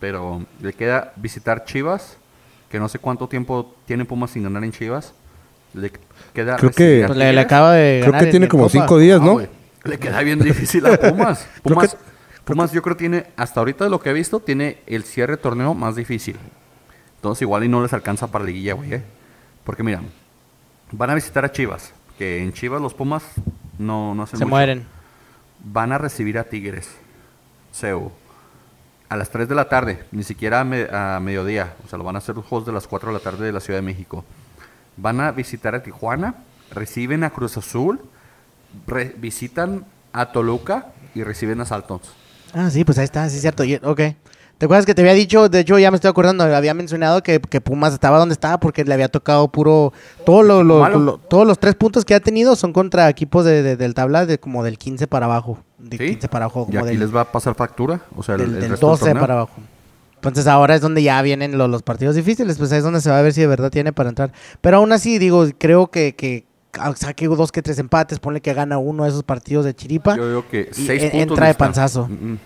Pero 0.00 0.44
le 0.60 0.72
queda 0.72 1.12
visitar 1.16 1.64
Chivas. 1.64 2.16
Que 2.70 2.80
no 2.80 2.88
sé 2.88 2.98
cuánto 2.98 3.28
tiempo 3.28 3.74
tiene 3.86 4.04
Pumas 4.04 4.30
sin 4.30 4.42
ganar 4.42 4.62
en 4.64 4.72
Chivas. 4.72 5.14
Le 5.72 5.92
queda. 6.34 6.56
Creo 6.56 6.70
que- 6.72 7.04
Pues 7.06 7.16
le, 7.16 7.38
acaba 7.40 7.72
de 7.72 8.00
Creo 8.00 8.12
ganar 8.12 8.20
que 8.20 8.26
en- 8.26 8.30
tiene 8.32 8.46
en 8.46 8.50
como 8.50 8.64
Copa. 8.64 8.72
cinco 8.72 8.98
días, 8.98 9.20
Ah, 9.22 9.24
¿no? 9.24 9.32
güey. 9.34 9.48
Le 9.84 9.98
queda 9.98 10.20
bien 10.22 10.40
difícil 10.40 10.84
a 10.86 10.98
Pumas. 10.98 11.46
Pumas, 11.62 11.94
que- 11.94 12.00
Pumas 12.44 12.72
yo 12.72 12.82
creo 12.82 12.96
tiene, 12.96 13.26
hasta 13.36 13.60
ahorita 13.60 13.84
de 13.84 13.90
lo 13.90 14.00
que 14.00 14.10
he 14.10 14.12
visto, 14.12 14.40
tiene 14.40 14.78
el 14.86 15.04
cierre 15.04 15.36
de 15.36 15.42
torneo 15.42 15.72
más 15.74 15.94
difícil. 15.96 16.36
Entonces 17.16 17.42
igual 17.42 17.64
y 17.64 17.68
no 17.68 17.80
les 17.82 17.92
alcanza 17.92 18.26
para 18.26 18.44
liguilla, 18.44 18.74
güey. 18.74 18.94
¿eh? 18.94 19.02
Porque 19.64 19.82
mira, 19.84 20.02
van 20.92 21.10
a 21.10 21.14
visitar 21.14 21.44
a 21.44 21.52
Chivas, 21.52 21.92
que 22.18 22.42
en 22.42 22.52
Chivas 22.52 22.80
los 22.80 22.94
Pumas 22.94 23.22
no, 23.78 24.14
no 24.14 24.22
hacen 24.24 24.38
Se 24.38 24.44
mucho. 24.44 24.50
mueren. 24.54 24.86
Van 25.64 25.92
a 25.92 25.98
recibir 25.98 26.38
a 26.38 26.44
Tigres. 26.44 26.88
CEU. 27.72 28.10
A 29.08 29.16
las 29.16 29.30
3 29.30 29.48
de 29.48 29.54
la 29.54 29.68
tarde, 29.68 30.04
ni 30.10 30.22
siquiera 30.24 30.60
a, 30.60 30.64
me- 30.64 30.88
a 30.90 31.20
mediodía. 31.20 31.74
O 31.84 31.88
sea, 31.88 31.96
lo 31.98 32.04
van 32.04 32.16
a 32.16 32.18
hacer 32.18 32.34
los 32.34 32.44
juegos 32.44 32.66
de 32.66 32.72
las 32.72 32.86
4 32.86 33.08
de 33.10 33.12
la 33.14 33.20
tarde 33.20 33.46
de 33.46 33.52
la 33.52 33.60
Ciudad 33.60 33.78
de 33.78 33.82
México. 33.82 34.24
Van 34.96 35.20
a 35.20 35.30
visitar 35.30 35.74
a 35.74 35.82
Tijuana, 35.82 36.34
reciben 36.72 37.22
a 37.22 37.30
Cruz 37.30 37.56
Azul, 37.56 38.00
re- 38.86 39.14
visitan 39.18 39.84
a 40.12 40.32
Toluca 40.32 40.88
y 41.14 41.22
reciben 41.22 41.60
a 41.60 41.66
Saltons. 41.66 42.08
Ah, 42.54 42.70
sí, 42.70 42.84
pues 42.84 42.98
ahí 42.98 43.04
está, 43.04 43.28
sí 43.28 43.36
es 43.36 43.42
cierto. 43.42 43.62
Y- 43.64 43.76
ok. 43.82 44.00
¿Te 44.58 44.64
acuerdas 44.64 44.86
que 44.86 44.94
te 44.94 45.02
había 45.02 45.12
dicho? 45.12 45.50
De 45.50 45.60
hecho, 45.60 45.78
ya 45.78 45.90
me 45.90 45.96
estoy 45.96 46.08
acordando, 46.10 46.42
había 46.44 46.72
mencionado 46.72 47.22
que, 47.22 47.40
que 47.40 47.60
Pumas 47.60 47.92
estaba 47.92 48.18
donde 48.18 48.32
estaba 48.32 48.58
porque 48.58 48.84
le 48.84 48.94
había 48.94 49.08
tocado 49.08 49.48
puro... 49.48 49.92
Todo 50.24 50.42
lo- 50.42 50.62
lo- 50.64 50.78
lo- 50.98 51.18
todos 51.18 51.46
los 51.46 51.58
tres 51.58 51.74
puntos 51.74 52.06
que 52.06 52.14
ha 52.14 52.20
tenido 52.20 52.56
son 52.56 52.72
contra 52.72 53.08
equipos 53.10 53.44
de, 53.44 53.62
de- 53.62 53.76
del 53.76 53.92
tabla 53.92 54.24
de 54.24 54.38
como 54.40 54.64
del 54.64 54.78
15 54.78 55.06
para 55.08 55.26
abajo. 55.26 55.58
De 55.78 55.98
¿Sí? 55.98 56.06
15 56.12 56.28
para 56.28 56.46
abajo, 56.46 56.66
Y 56.72 56.76
aquí 56.78 56.86
del, 56.86 57.00
les 57.00 57.14
va 57.14 57.20
a 57.20 57.32
pasar 57.32 57.54
factura. 57.54 58.00
O 58.16 58.22
sea, 58.22 58.36
el, 58.36 58.40
del, 58.54 58.62
el 58.64 58.70
resto 58.70 58.86
del 58.86 58.92
12 58.92 59.04
torneo. 59.04 59.20
para 59.20 59.34
abajo. 59.34 59.52
Entonces 60.14 60.46
ahora 60.46 60.74
es 60.74 60.80
donde 60.80 61.02
ya 61.02 61.20
vienen 61.20 61.58
lo- 61.58 61.68
los 61.68 61.82
partidos 61.82 62.16
difíciles, 62.16 62.56
pues 62.56 62.72
ahí 62.72 62.78
es 62.78 62.84
donde 62.84 63.02
se 63.02 63.10
va 63.10 63.18
a 63.18 63.22
ver 63.22 63.34
si 63.34 63.42
de 63.42 63.46
verdad 63.48 63.70
tiene 63.70 63.92
para 63.92 64.08
entrar. 64.08 64.32
Pero 64.62 64.78
aún 64.78 64.90
así, 64.92 65.18
digo, 65.18 65.44
creo 65.58 65.88
que, 65.88 66.14
que 66.16 66.46
ah, 66.80 66.94
saque 66.96 67.26
dos 67.28 67.52
que 67.52 67.60
tres 67.60 67.78
empates, 67.78 68.18
ponle 68.20 68.40
que 68.40 68.54
gana 68.54 68.78
uno 68.78 69.02
de 69.04 69.10
esos 69.10 69.22
partidos 69.22 69.66
de 69.66 69.74
chiripa. 69.74 70.16
Yo 70.16 70.26
digo 70.28 70.44
que 70.50 70.70
seis 70.72 71.02
puntos 71.02 71.20
entra 71.20 71.46
de 71.48 71.54
panzazo. 71.54 72.08
Mm, 72.08 72.12
mm. 72.32 72.38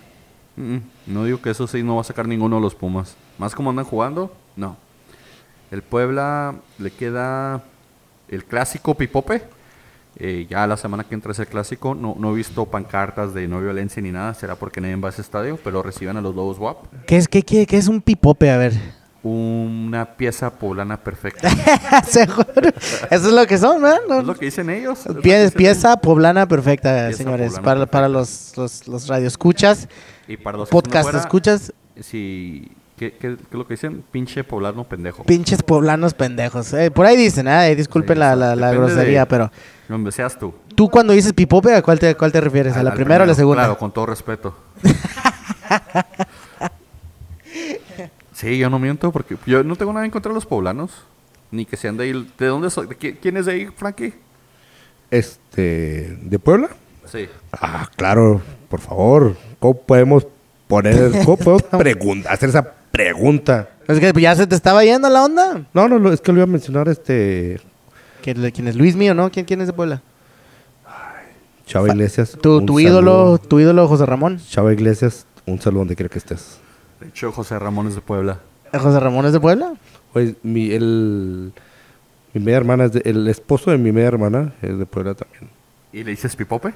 Mm, 0.57 0.73
mm. 0.75 0.81
No 1.07 1.23
digo 1.25 1.41
que 1.41 1.49
esos 1.49 1.69
seis 1.71 1.83
no 1.83 1.95
va 1.95 2.01
a 2.01 2.05
sacar 2.05 2.27
ninguno 2.27 2.57
de 2.57 2.61
los 2.61 2.75
Pumas. 2.75 3.15
Más 3.37 3.55
como 3.55 3.69
andan 3.69 3.85
jugando, 3.85 4.33
no. 4.55 4.77
El 5.71 5.81
Puebla 5.81 6.55
le 6.79 6.91
queda 6.91 7.63
el 8.27 8.43
clásico 8.45 8.95
Pipope. 8.95 9.43
Eh, 10.17 10.45
ya 10.49 10.67
la 10.67 10.75
semana 10.77 11.05
que 11.05 11.15
entra 11.15 11.31
es 11.31 11.39
el 11.39 11.47
clásico. 11.47 11.95
No, 11.95 12.15
no 12.19 12.31
he 12.31 12.35
visto 12.35 12.65
pancartas 12.65 13.33
de 13.33 13.47
no 13.47 13.61
violencia 13.61 14.01
ni 14.01 14.11
nada. 14.11 14.33
Será 14.33 14.55
porque 14.55 14.81
nadie 14.81 14.95
va 14.97 15.07
a 15.07 15.11
ese 15.11 15.21
estadio. 15.21 15.57
Pero 15.63 15.81
reciben 15.81 16.17
a 16.17 16.21
los 16.21 16.35
Lobos 16.35 16.59
WAP. 16.59 16.77
¿Qué 17.07 17.17
es, 17.17 17.27
qué, 17.27 17.41
qué- 17.43 17.65
qué 17.65 17.77
es 17.77 17.87
un 17.87 18.01
pipope? 18.01 18.51
A 18.51 18.57
ver. 18.57 18.73
Una 19.23 20.05
pieza 20.15 20.49
poblana 20.49 20.97
perfecta. 20.97 21.47
Seguro. 22.07 22.43
Eso 23.11 23.27
es 23.27 23.33
lo 23.33 23.45
que 23.45 23.57
son, 23.59 23.79
¿no? 23.81 23.93
No- 24.09 24.19
es 24.21 24.25
lo 24.25 24.33
que 24.35 24.45
dicen 24.45 24.69
ellos. 24.71 24.99
que 25.03 25.13
dicen 25.43 25.51
pieza 25.51 25.95
poblana 25.97 26.47
perfecta, 26.47 27.05
Pieza 27.07 27.17
señores. 27.19 27.49
poblana 27.49 27.63
para, 27.63 27.75
perfecta. 27.81 27.91
para 27.91 28.09
los, 28.09 28.53
los, 28.57 28.87
los 28.87 29.07
radioescuchas. 29.07 29.87
Y 30.27 30.37
para 30.37 30.57
los 30.57 30.69
podcast 30.69 31.13
escuchas, 31.13 31.71
Si, 31.99 32.71
¿qué, 32.97 33.11
qué, 33.11 33.17
qué 33.19 33.33
es 33.33 33.37
lo 33.51 33.67
que 33.67 33.75
dicen? 33.75 34.03
Pinche 34.11 34.43
poblano 34.43 34.85
pendejo. 34.85 35.23
pinches 35.23 35.61
poblanos 35.61 36.15
pendejos. 36.15 36.73
Eh, 36.73 36.89
por 36.89 37.05
ahí 37.05 37.15
dicen, 37.15 37.47
¿eh? 37.47 37.75
disculpen 37.75 38.15
Sí, 38.15 38.19
la, 38.19 38.35
la, 38.35 38.71
grosería, 38.71 39.19
de- 39.21 39.25
pero 39.27 39.51
Donde 39.87 40.11
seas 40.11 40.39
tú. 40.39 40.51
tú 40.75 40.89
cuando 40.89 41.13
dices 41.13 41.33
pipope, 41.33 41.75
¿a 41.75 41.83
cuál 41.83 41.99
te, 41.99 42.09
a 42.09 42.17
cuál 42.17 42.31
te 42.31 42.41
refieres? 42.41 42.75
¿A 42.75 42.79
Al- 42.79 42.85
la 42.85 42.93
primera 42.95 43.23
o 43.23 43.27
la 43.27 43.35
segunda? 43.35 43.61
Claro, 43.65 43.77
con 43.77 43.91
todo 43.91 44.07
respeto. 44.07 44.55
sí, 48.41 48.57
yo 48.57 48.69
no 48.69 48.79
miento 48.79 49.11
porque 49.11 49.37
yo 49.45 49.63
no 49.63 49.75
tengo 49.75 49.93
nada 49.93 50.05
en 50.05 50.11
contra 50.11 50.29
de 50.29 50.35
los 50.35 50.45
poblanos. 50.45 50.91
Ni 51.51 51.65
que 51.65 51.75
sean 51.77 51.97
de 51.97 52.05
ahí. 52.05 52.27
¿De 52.37 52.45
dónde 52.47 52.69
soy? 52.69 52.87
¿De 52.87 52.97
qui- 52.97 53.17
¿Quién 53.21 53.37
es 53.37 53.45
de 53.45 53.51
ahí, 53.53 53.67
Frankie? 53.75 54.13
Este, 55.09 56.17
¿de 56.21 56.39
Puebla? 56.39 56.69
Sí. 57.05 57.27
Ah, 57.51 57.89
claro, 57.97 58.41
por 58.69 58.79
favor. 58.79 59.35
¿Cómo 59.59 59.73
podemos 59.81 60.25
poner, 60.67 61.11
cómo 61.25 61.37
podemos 61.37 61.63
pregun- 61.71 62.25
hacer 62.27 62.49
esa 62.49 62.63
pregunta? 62.91 63.69
Es 63.87 63.99
que 63.99 64.13
ya 64.21 64.35
se 64.35 64.47
te 64.47 64.55
estaba 64.55 64.83
yendo 64.85 65.09
la 65.09 65.23
onda. 65.25 65.65
No, 65.73 65.87
no, 65.89 66.11
es 66.13 66.21
que 66.21 66.31
lo 66.31 66.37
iba 66.37 66.43
a 66.45 66.47
mencionar 66.47 66.87
este 66.87 67.59
¿Quién, 68.21 68.67
es 68.67 68.75
Luis 68.75 68.95
mío, 68.95 69.13
no? 69.13 69.29
¿Quién, 69.31 69.45
quién 69.45 69.59
es 69.61 69.67
de 69.67 69.73
Puebla? 69.73 70.01
Chava 71.65 71.87
Iglesias. 71.89 72.37
Tu, 72.41 72.79
ídolo, 72.79 73.37
tu 73.37 73.59
ídolo 73.59 73.87
José 73.87 74.05
Ramón. 74.05 74.39
Chava 74.49 74.71
Iglesias, 74.73 75.25
un 75.45 75.59
saludo 75.59 75.79
donde 75.79 75.95
quiera 75.95 76.09
que 76.09 76.19
estés. 76.19 76.59
De 77.01 77.07
hecho, 77.07 77.31
José 77.31 77.59
Ramón 77.59 77.87
es 77.87 77.95
de 77.95 78.01
Puebla. 78.01 78.39
¿Eh, 78.71 78.77
¿José 78.77 78.99
Ramón 78.99 79.25
es 79.25 79.33
de 79.33 79.39
Puebla? 79.39 79.73
Pues 80.13 80.35
mi, 80.43 80.71
el, 80.71 81.51
mi 82.33 82.41
media 82.41 82.57
hermana, 82.57 82.85
es 82.85 82.93
de- 82.93 83.01
el 83.05 83.27
esposo 83.27 83.71
de 83.71 83.77
mi 83.77 83.91
media 83.91 84.07
hermana 84.09 84.53
es 84.61 84.77
de 84.77 84.85
Puebla 84.85 85.13
también. 85.15 85.49
¿Y 85.91 86.03
le 86.03 86.11
dices 86.11 86.35
pipope? 86.35 86.73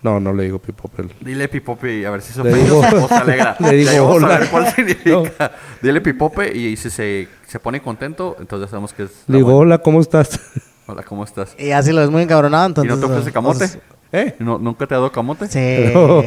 No, 0.00 0.20
no 0.20 0.32
le 0.32 0.44
digo 0.44 0.60
Pipo, 0.60 0.88
pero- 0.94 1.08
Dile 1.20 1.48
pipope 1.48 1.98
y 1.98 2.04
a 2.04 2.10
ver 2.10 2.22
si 2.22 2.32
se 2.32 2.40
digo- 2.42 2.78
o 2.78 3.08
se 3.08 3.14
alegra. 3.14 3.56
le 3.58 3.72
digo 3.72 3.90
a 3.90 4.02
hola. 4.02 4.28
ver 4.38 4.48
cuál 4.48 4.66
significa. 4.74 5.50
Dile 5.82 6.00
pipope 6.00 6.56
y 6.56 6.76
si 6.76 6.88
se, 6.88 7.26
se 7.48 7.58
pone 7.58 7.82
contento, 7.82 8.36
entonces 8.38 8.68
ya 8.68 8.70
sabemos 8.70 8.92
que 8.92 9.04
es... 9.04 9.10
Le 9.26 9.38
digo, 9.38 9.46
buena. 9.48 9.60
hola, 9.60 9.78
¿cómo 9.78 10.00
estás? 10.00 10.38
Hola, 10.86 11.02
¿cómo 11.02 11.24
estás? 11.24 11.56
Y 11.58 11.72
así 11.72 11.90
lo 11.92 12.00
ves 12.00 12.10
muy 12.10 12.22
encabronado, 12.22 12.66
¿Y 12.66 12.70
entonces... 12.70 12.94
no 12.94 13.00
te 13.00 13.12
ofrece 13.12 13.30
eh, 13.30 13.32
camote? 13.32 13.58
pues, 13.58 13.78
¿Eh? 14.12 14.36
¿No, 14.38 14.58
¿Nunca 14.58 14.86
te 14.86 14.94
ha 14.94 14.98
dado 14.98 15.12
camote? 15.12 15.48
Sí, 15.48 15.92
No. 15.92 16.22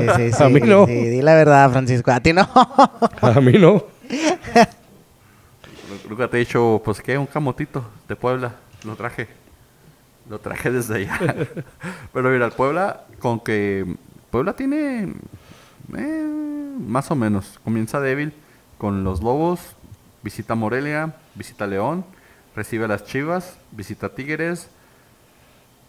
sí, 0.00 0.06
sí, 0.16 0.32
sí, 0.32 0.42
A 0.42 0.48
mí 0.48 0.60
no. 0.60 0.86
sí, 0.86 0.92
di 0.92 1.22
la 1.22 1.34
verdad, 1.34 1.70
Francisco. 1.70 2.10
A 2.10 2.20
ti 2.20 2.32
no. 2.32 2.42
A 3.22 3.40
mí 3.40 3.52
no. 3.54 3.84
Nunca 6.08 6.28
te 6.28 6.36
he 6.36 6.40
dicho, 6.40 6.82
pues 6.84 7.00
qué, 7.00 7.16
un 7.16 7.26
camotito 7.26 7.84
de 8.08 8.16
Puebla. 8.16 8.56
Lo 8.84 8.96
traje. 8.96 9.28
Lo 10.28 10.38
traje 10.38 10.70
desde 10.70 10.96
allá. 10.96 11.18
Pero 12.12 12.30
mira, 12.30 12.46
el 12.46 12.52
Puebla, 12.52 13.04
con 13.18 13.40
que 13.40 13.86
Puebla 14.30 14.52
tiene 14.52 15.14
eh, 15.96 16.26
más 16.78 17.10
o 17.10 17.16
menos. 17.16 17.58
Comienza 17.64 18.00
débil 18.00 18.32
con 18.78 19.04
los 19.04 19.22
Lobos, 19.22 19.60
visita 20.22 20.54
Morelia, 20.54 21.14
visita 21.34 21.66
León, 21.66 22.04
recibe 22.54 22.84
a 22.84 22.88
las 22.88 23.04
Chivas, 23.04 23.56
visita 23.70 24.10
Tigres 24.10 24.68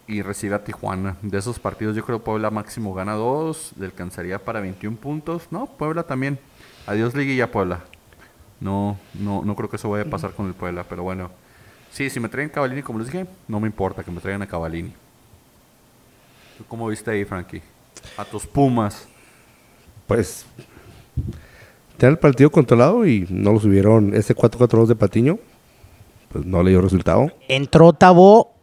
y 0.06 0.22
recibe 0.22 0.54
a 0.54 0.64
Tijuana. 0.64 1.16
De 1.22 1.38
esos 1.38 1.58
partidos 1.58 1.96
yo 1.96 2.04
creo 2.04 2.22
Puebla 2.22 2.50
máximo 2.50 2.94
gana 2.94 3.14
dos, 3.14 3.72
le 3.78 3.86
alcanzaría 3.86 4.38
para 4.38 4.60
21 4.60 4.96
puntos. 4.96 5.48
No, 5.50 5.66
Puebla 5.66 6.02
también. 6.02 6.38
Adiós 6.86 7.14
Liguilla 7.14 7.50
Puebla. 7.50 7.80
No, 8.60 8.98
no, 9.14 9.42
no 9.44 9.56
creo 9.56 9.68
que 9.68 9.76
eso 9.76 9.90
vaya 9.90 10.04
a 10.04 10.10
pasar 10.10 10.32
con 10.32 10.46
el 10.46 10.54
Puebla, 10.54 10.84
pero 10.88 11.02
bueno. 11.02 11.30
Sí, 11.90 12.10
si 12.10 12.18
me 12.18 12.28
traen 12.28 12.48
Cavalini, 12.48 12.82
como 12.82 12.98
les 12.98 13.10
dije, 13.10 13.26
no 13.46 13.60
me 13.60 13.66
importa 13.66 14.02
que 14.02 14.10
me 14.10 14.20
traigan 14.20 14.42
a 14.42 14.46
Cavalini. 14.46 14.92
¿Tú 16.58 16.64
cómo 16.68 16.88
viste 16.88 17.10
ahí, 17.10 17.24
Frankie? 17.24 17.62
A 18.16 18.24
tus 18.24 18.46
Pumas. 18.46 19.06
Pues, 20.06 20.44
tener 21.96 22.12
el 22.12 22.18
partido 22.18 22.50
controlado 22.50 23.06
y 23.06 23.26
no 23.30 23.52
lo 23.52 23.60
subieron. 23.60 24.14
Ese 24.14 24.34
4-4-2 24.34 24.86
de 24.86 24.96
Patiño, 24.96 25.38
pues 26.32 26.44
no 26.44 26.62
le 26.62 26.70
dio 26.70 26.80
resultado. 26.80 27.30
Entró 27.48 27.92
Tabó 27.92 28.53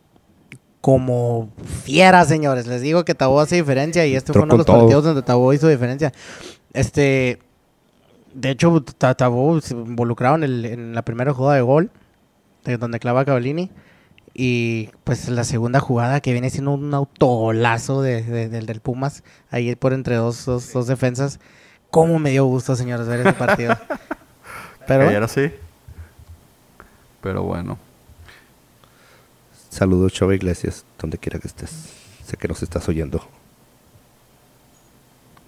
como 0.81 1.49
fiera, 1.83 2.25
señores. 2.25 2.67
Les 2.67 2.81
digo 2.81 3.05
que 3.05 3.15
Tabó 3.15 3.39
hace 3.39 3.55
diferencia 3.55 4.05
y 4.05 4.15
este 4.15 4.31
Entró 4.31 4.41
fue 4.41 4.43
uno 4.45 4.53
de 4.53 4.57
los 4.57 4.65
todo. 4.65 4.79
partidos 4.79 5.03
donde 5.03 5.21
Tabó 5.21 5.53
hizo 5.53 5.67
diferencia. 5.67 6.11
Este, 6.73 7.39
de 8.33 8.49
hecho, 8.49 8.83
Ta- 8.97 9.13
Tabó 9.15 9.61
se 9.61 9.73
involucrado 9.75 10.35
en, 10.37 10.43
el- 10.43 10.65
en 10.65 10.95
la 10.95 11.03
primera 11.03 11.33
jugada 11.33 11.55
de 11.55 11.61
gol, 11.61 11.91
de 12.65 12.77
donde 12.77 12.99
clava 12.99 13.23
Cavallini. 13.25 13.69
Y 14.33 14.89
pues 15.03 15.27
la 15.29 15.43
segunda 15.43 15.79
jugada 15.81 16.21
que 16.21 16.31
viene 16.31 16.49
siendo 16.49 16.71
un 16.71 16.93
autogolazo 16.93 18.01
de, 18.01 18.23
de- 18.23 18.49
del, 18.49 18.65
del 18.65 18.79
Pumas, 18.79 19.23
ahí 19.51 19.75
por 19.75 19.91
entre 19.93 20.15
dos, 20.15 20.45
dos, 20.45 20.71
dos 20.73 20.87
defensas. 20.87 21.39
¿Cómo 21.89 22.17
me 22.19 22.29
dio 22.31 22.45
gusto, 22.45 22.75
señores, 22.77 23.07
ver 23.07 23.19
ese 23.19 23.33
partido? 23.33 23.77
Pero. 24.87 25.05
Pero 27.21 27.43
bueno. 27.43 27.77
Saludos, 29.71 30.11
Chava 30.13 30.35
Iglesias, 30.35 30.83
donde 30.99 31.17
quiera 31.17 31.39
que 31.39 31.47
estés. 31.47 31.71
Sé 32.25 32.35
que 32.35 32.47
nos 32.47 32.61
estás 32.61 32.87
oyendo. 32.89 33.25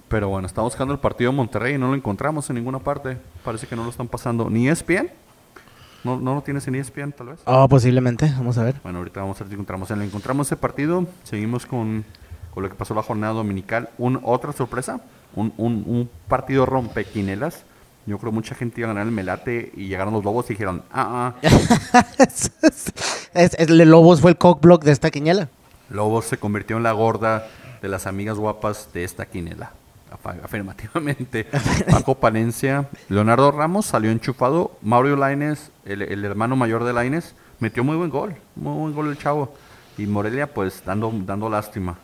Pero 0.07 0.30
bueno, 0.30 0.47
estamos 0.47 0.71
buscando 0.71 0.93
el 0.93 0.99
partido 0.99 1.32
de 1.32 1.38
Monterrey 1.38 1.76
y 1.76 1.78
no 1.78 1.89
lo 1.89 1.95
encontramos 1.95 2.49
en 2.49 2.55
ninguna 2.55 2.80
parte. 2.80 3.17
Parece 3.43 3.67
que 3.67 3.76
no 3.76 3.84
lo 3.84 3.89
están 3.89 4.07
pasando. 4.07 4.49
¿Ni 4.49 4.69
ESPN? 4.69 5.09
¿No, 6.05 6.17
no 6.19 6.36
lo 6.36 6.41
tienes 6.41 6.65
en 6.69 6.76
ESPN, 6.76 7.11
tal 7.11 7.28
vez? 7.28 7.39
Oh, 7.45 7.67
posiblemente, 7.67 8.26
vamos 8.38 8.57
a 8.57 8.63
ver. 8.63 8.76
Bueno, 8.82 8.99
ahorita 8.99 9.19
vamos 9.19 9.38
a 9.41 9.43
ver 9.43 9.49
si 9.49 9.53
encontramos. 9.55 9.91
En- 9.91 10.01
encontramos 10.01 10.47
ese 10.47 10.55
partido. 10.55 11.05
Seguimos 11.24 11.65
con, 11.65 12.05
con 12.53 12.63
lo 12.63 12.69
que 12.69 12.76
pasó 12.76 12.93
la 12.93 13.03
jornada 13.03 13.34
dominical. 13.34 13.89
Un, 13.97 14.21
otra 14.24 14.53
sorpresa. 14.53 15.01
Un, 15.36 15.53
un, 15.57 15.84
un 15.86 16.09
partido 16.30 16.65
rompequinelas. 16.65 17.65
Yo 18.06 18.18
creo 18.18 18.32
mucha 18.32 18.54
gente 18.56 18.82
iba 18.82 18.89
a 18.89 18.93
ganar 18.93 19.08
el 19.08 19.14
Melate 19.14 19.72
y 19.76 19.88
llegaron 19.88 20.14
los 20.14 20.24
Lobos 20.24 20.45
y 20.49 20.54
dijeron, 20.54 20.84
ah, 20.91 21.34
ah, 21.43 22.06
es, 22.20 22.51
es- 23.34 23.56
el 23.58 23.78
Lobos 23.89 24.22
fue 24.22 24.32
el 24.32 24.38
cockblock 24.38 24.84
de 24.84 24.91
esta 24.91 25.10
quiniela. 25.10 25.47
Lobos 25.89 26.26
se 26.26 26.38
convirtió 26.38 26.78
en 26.78 26.84
la 26.84 26.91
gorda 26.91 27.47
de 27.82 27.88
las 27.88 28.08
amigas 28.08 28.38
guapas 28.38 28.89
de 28.93 29.04
esta 29.04 29.26
quinela. 29.26 29.72
Afa- 30.12 30.38
Afirmativamente. 30.43 31.45
Paco 31.91 32.16
Palencia, 32.16 32.88
Leonardo 33.10 33.51
Ramos 33.51 33.86
salió 33.86 34.12
enchufado. 34.12 34.72
Mario 34.82 35.16
Laines, 35.16 35.72
el, 35.86 36.01
el 36.01 36.26
hermano 36.26 36.56
mayor 36.56 36.84
de 36.84 36.93
Laines, 36.93 37.36
metió 37.60 37.84
muy 37.84 37.95
buen 37.95 38.10
gol. 38.10 38.36
Muy 38.56 38.78
buen 38.78 38.93
gol 38.93 39.10
el 39.10 39.18
chavo. 39.18 39.54
Y 39.97 40.06
Morelia, 40.08 40.47
pues, 40.54 40.84
dando, 40.86 41.12
dando 41.26 41.49
lástima. 41.49 41.97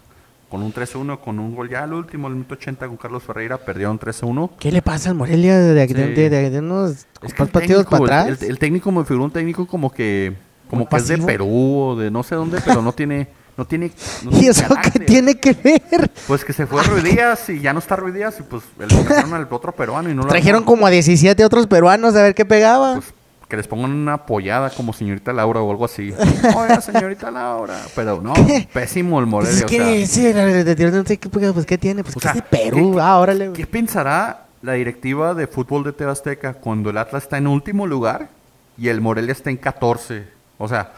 Con 0.50 0.64
un 0.64 0.74
3-1, 0.74 1.20
con 1.20 1.38
un 1.40 1.56
gol 1.56 1.70
ya 1.70 1.84
al 1.84 1.94
último, 1.94 2.28
el 2.28 2.34
minuto 2.34 2.56
80 2.56 2.88
con 2.88 2.98
Carlos 2.98 3.22
Ferreira, 3.24 3.58
perdieron 3.60 4.00
3-1. 4.00 4.50
¿Qué 4.60 4.72
le 4.72 4.82
pasa 4.82 5.10
al 5.12 5.16
Morelia 5.16 5.58
de, 5.60 5.74
de, 5.76 5.88
Sí. 5.88 5.94
de- 5.94 6.30
de- 6.30 6.50
de 6.50 6.60
unos 6.60 7.06
Es 7.22 7.34
que 7.34 7.46
partidos 7.46 7.86
técnico, 7.86 7.90
para 8.08 8.22
atrás? 8.24 8.42
El, 8.42 8.50
el 8.50 8.60
técnico 8.60 8.92
me 8.92 9.06
figuró 9.06 9.26
un 9.26 9.32
técnico 9.32 9.68
como 9.68 9.92
que 9.92 10.34
como 10.70 10.88
que 10.90 10.96
es 10.98 11.08
de 11.08 11.14
pasivo. 11.16 11.28
Perú 11.28 11.80
o 11.80 11.96
de 11.96 12.10
no 12.12 12.24
sé 12.24 12.34
dónde, 12.36 12.60
pero 12.66 12.82
no 12.82 12.94
tiene, 12.94 13.28
no 13.58 13.66
tiene. 13.66 13.92
no 14.24 14.32
¿Y 14.40 14.48
eso 14.48 14.66
qué 14.92 15.00
tiene 15.00 15.36
que 15.40 15.54
ver? 15.54 16.10
Pues 16.28 16.44
que 16.46 16.54
se 16.54 16.66
fue 16.66 16.82
Ruiz 16.84 17.04
Díaz 17.04 17.48
y 17.50 17.60
ya 17.60 17.72
no 17.74 17.80
está 17.80 17.96
Ruiz 17.96 18.16
Díaz 18.16 18.40
y 18.40 18.44
pues 18.44 18.64
el 18.80 19.34
al 19.34 19.48
otro 19.52 19.72
peruano 19.72 20.10
y 20.10 20.16
no 20.16 20.24
lo 20.24 20.28
Trajeron 20.30 20.64
como 20.64 20.86
a 20.88 20.90
17 20.90 21.44
otros 21.46 21.68
peruanos 21.68 22.16
a 22.16 22.24
ver 22.24 22.34
qué 22.36 22.46
pegaba. 22.46 22.96
Pues 22.96 23.14
que 23.50 23.58
les 23.58 23.68
pongan 23.68 23.92
una 23.92 24.14
apoyada 24.14 24.70
como 24.70 24.94
señorita 24.94 25.34
Laura 25.34 25.60
o 25.62 25.70
algo 25.72 25.84
así. 25.86 26.14
Oiga, 26.56 26.80
señorita 26.82 27.30
Laura. 27.32 27.78
Pero 27.96 28.22
no, 28.22 28.34
pésimo 28.72 29.20
el 29.20 29.26
Pues 29.28 29.32
Morelia. 29.32 29.66
o 29.66 29.68
sea, 29.68 30.08
sí, 30.08 30.34
no 30.34 31.04
sé 31.06 31.18
qué, 31.18 31.30
pues 31.30 31.66
qué 31.66 31.78
tiene, 31.78 32.04
pues 32.04 32.16
O 32.16 32.20
es 32.20 32.36
de 32.36 32.42
Perú, 32.44 32.94
¿qué- 32.96 33.02
ah, 33.02 33.18
órale. 33.18 33.52
¿Qué 33.54 33.66
pensará 33.66 34.46
la 34.62 34.74
directiva 34.74 35.34
de 35.34 35.48
fútbol 35.48 35.84
de 35.84 35.94
Tebasteca 35.94 36.54
cuando 36.54 36.92
el 36.92 36.98
Atlas 37.00 37.24
está 37.24 37.38
en 37.38 37.48
último 37.48 37.88
lugar 37.88 38.30
y 38.78 38.90
el 38.90 39.02
Morelia 39.02 39.32
está 39.32 39.50
en 39.50 39.58
14? 39.58 40.28
O 40.60 40.68
sea, 40.68 40.92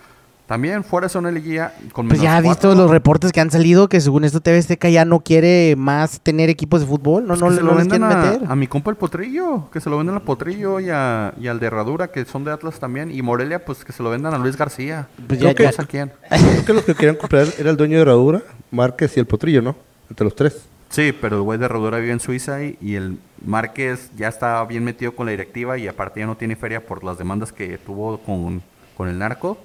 también 0.47 0.83
fuera 0.83 1.05
de 1.07 1.09
zona 1.13 1.29
de 1.29 1.35
liguilla 1.35 1.73
con 1.93 2.07
Pues 2.07 2.19
menos 2.19 2.23
ya 2.23 2.37
has 2.37 2.43
visto 2.43 2.67
cuatro. 2.67 2.75
los 2.83 2.91
reportes 2.91 3.31
que 3.31 3.39
han 3.39 3.49
salido 3.51 3.87
que 3.87 4.01
según 4.01 4.25
esto 4.25 4.41
TV 4.41 4.57
Azteca 4.57 4.89
ya 4.89 5.05
no 5.05 5.21
quiere 5.21 5.75
más 5.77 6.19
tener 6.19 6.49
equipos 6.49 6.81
de 6.81 6.87
fútbol, 6.87 7.23
no, 7.23 7.29
Pues 7.29 7.39
no, 7.41 7.47
que 7.47 7.51
le- 7.51 7.57
se 7.57 7.63
no 7.63 7.71
lo 7.71 7.77
les 7.79 7.87
quieren 7.87 8.03
a, 8.03 8.15
meter. 8.15 8.41
a 8.51 8.55
mi 8.55 8.67
compa 8.67 8.91
el 8.91 8.97
Potrillo, 8.97 9.69
que 9.71 9.79
se 9.79 9.89
lo 9.89 9.97
vendan 9.97 10.15
al 10.15 10.21
Potrillo 10.23 10.79
y, 10.81 10.89
a, 10.89 11.33
y 11.39 11.47
al 11.47 11.59
de 11.59 11.67
Herradura, 11.67 12.07
que 12.09 12.25
son 12.25 12.43
de 12.43 12.51
Atlas 12.51 12.79
también. 12.79 13.11
Y 13.11 13.21
Morelia, 13.21 13.63
pues 13.63 13.85
que 13.85 13.93
se 13.93 14.03
lo 14.03 14.09
vendan 14.09 14.33
a 14.33 14.37
Luis 14.37 14.57
García. 14.57 15.07
Pues 15.27 15.39
Creo 15.39 15.51
ya- 15.51 15.55
que 15.55 15.63
ya- 15.63 15.69
no 15.69 15.75
sé 15.75 15.81
a 15.81 15.85
quién. 15.85 16.11
Creo 16.29 16.65
que 16.65 16.73
los 16.73 16.83
que 16.83 16.95
querían 16.95 17.15
comprar 17.15 17.47
era 17.57 17.69
el 17.69 17.77
dueño 17.77 17.95
de 17.95 18.01
Herradura, 18.01 18.41
Márquez 18.71 19.15
y 19.15 19.19
el 19.21 19.25
Potrillo, 19.27 19.61
¿no? 19.61 19.75
Entre 20.09 20.25
los 20.25 20.35
tres. 20.35 20.63
Sí, 20.89 21.13
pero 21.13 21.37
el 21.37 21.43
güey 21.43 21.57
de 21.57 21.63
Herradura 21.65 21.99
vive 21.99 22.11
en 22.11 22.19
Suiza 22.19 22.61
y, 22.61 22.77
y 22.81 22.95
el 22.95 23.17
Márquez 23.45 24.11
ya 24.17 24.27
está 24.27 24.61
bien 24.65 24.83
metido 24.83 25.13
con 25.15 25.25
la 25.25 25.31
directiva 25.31 25.77
y 25.77 25.87
aparte 25.87 26.19
ya 26.19 26.25
no 26.25 26.35
tiene 26.35 26.57
feria 26.57 26.85
por 26.85 27.05
las 27.05 27.17
demandas 27.17 27.53
que 27.53 27.77
tuvo 27.77 28.17
con, 28.17 28.61
con 28.97 29.07
el 29.07 29.17
narco. 29.17 29.57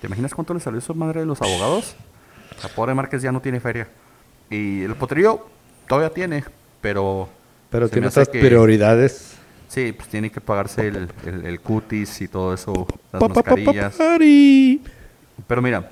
¿Te 0.00 0.06
imaginas 0.06 0.34
cuánto 0.34 0.54
le 0.54 0.60
salió 0.60 0.78
eso 0.78 0.94
madre 0.94 1.20
de 1.20 1.26
los 1.26 1.40
abogados? 1.42 1.96
La 2.62 2.68
pobre 2.68 2.94
Márquez 2.94 3.22
ya 3.22 3.32
no 3.32 3.40
tiene 3.40 3.60
feria. 3.60 3.88
Y 4.50 4.82
el 4.82 4.94
Potrillo 4.94 5.46
todavía 5.88 6.10
tiene, 6.10 6.44
pero... 6.80 7.28
Pero 7.70 7.88
tiene 7.88 8.06
otras 8.08 8.28
que- 8.28 8.40
prioridades. 8.40 9.32
Sí, 9.68 9.92
pues 9.92 10.08
tiene 10.08 10.30
que 10.30 10.40
pagarse 10.40 10.86
el, 10.86 11.10
el, 11.26 11.44
el 11.44 11.60
cutis 11.60 12.20
y 12.20 12.28
todo 12.28 12.54
eso, 12.54 12.86
las 13.12 13.20
Pa, 13.20 13.28
pa, 13.28 13.34
pa, 13.34 13.42
pa, 13.42 13.50
mascarillas. 13.56 13.96
Pero 15.46 15.60
mira, 15.60 15.90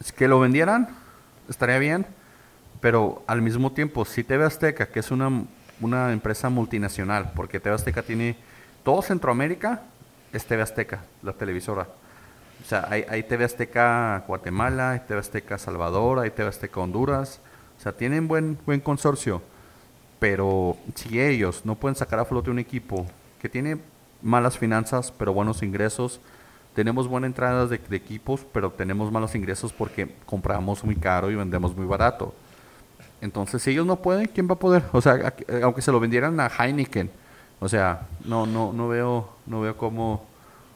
es 0.00 0.10
que 0.10 0.26
lo 0.26 0.40
vendieran 0.40 0.88
estaría 1.50 1.78
bien, 1.78 2.06
pero 2.80 3.22
al 3.26 3.42
mismo 3.42 3.72
tiempo, 3.72 4.04
si 4.06 4.24
TV 4.24 4.44
Azteca, 4.46 4.86
que 4.86 5.00
es 5.00 5.10
una, 5.10 5.44
una 5.80 6.12
empresa 6.12 6.48
multinacional, 6.48 7.32
porque 7.36 7.60
TV 7.60 7.74
Azteca 7.74 8.02
tiene 8.02 8.36
todo 8.84 9.02
Centroamérica, 9.02 9.82
es 10.32 10.44
TV 10.46 10.62
Azteca, 10.62 11.00
la 11.22 11.34
televisora. 11.34 11.86
O 12.62 12.64
sea, 12.64 12.86
hay, 12.88 13.04
hay 13.08 13.22
TV 13.24 13.44
Azteca 13.44 14.24
Guatemala, 14.26 14.92
hay 14.92 15.00
TV 15.00 15.20
Azteca 15.20 15.58
Salvador, 15.58 16.20
hay 16.20 16.30
TV 16.30 16.48
Azteca 16.48 16.80
Honduras. 16.80 17.40
O 17.78 17.82
sea, 17.82 17.92
tienen 17.92 18.28
buen, 18.28 18.58
buen 18.64 18.80
consorcio. 18.80 19.42
Pero 20.18 20.76
si 20.94 21.20
ellos 21.20 21.62
no 21.64 21.74
pueden 21.74 21.96
sacar 21.96 22.20
a 22.20 22.24
flote 22.24 22.50
un 22.50 22.60
equipo 22.60 23.06
que 23.40 23.48
tiene 23.48 23.78
malas 24.22 24.56
finanzas, 24.56 25.12
pero 25.12 25.32
buenos 25.32 25.62
ingresos, 25.62 26.20
tenemos 26.74 27.08
buenas 27.08 27.28
entradas 27.28 27.70
de, 27.70 27.78
de 27.78 27.96
equipos, 27.96 28.46
pero 28.52 28.70
tenemos 28.70 29.10
malos 29.10 29.34
ingresos 29.34 29.72
porque 29.72 30.14
compramos 30.24 30.84
muy 30.84 30.96
caro 30.96 31.30
y 31.30 31.34
vendemos 31.34 31.76
muy 31.76 31.86
barato. 31.86 32.32
Entonces, 33.20 33.62
si 33.62 33.70
ellos 33.70 33.86
no 33.86 33.96
pueden, 33.96 34.26
¿quién 34.26 34.48
va 34.48 34.54
a 34.54 34.58
poder? 34.58 34.84
O 34.92 35.00
sea, 35.00 35.32
aunque 35.62 35.82
se 35.82 35.92
lo 35.92 36.00
vendieran 36.00 36.38
a 36.40 36.48
Heineken, 36.48 37.10
o 37.60 37.68
sea, 37.68 38.08
no, 38.24 38.46
no, 38.46 38.72
no 38.72 38.88
veo, 38.88 39.28
no 39.46 39.60
veo 39.60 39.76
cómo, 39.76 40.24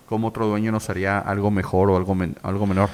cómo 0.08 0.28
otro 0.28 0.46
dueño 0.46 0.72
nos 0.72 0.88
haría 0.90 1.18
algo 1.18 1.50
mejor 1.50 1.90
o 1.90 1.96
algo, 1.96 2.14
men- 2.14 2.36
algo 2.42 2.66
menor. 2.66 2.88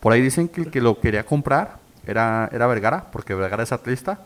Por 0.00 0.12
ahí 0.12 0.20
dicen 0.20 0.48
que 0.48 0.62
el 0.62 0.70
que 0.70 0.80
lo 0.80 0.98
quería 1.00 1.24
comprar 1.24 1.76
era, 2.06 2.48
era 2.52 2.66
Vergara, 2.66 3.06
porque 3.12 3.34
Vergara 3.34 3.62
es 3.62 3.72
atlista, 3.72 4.20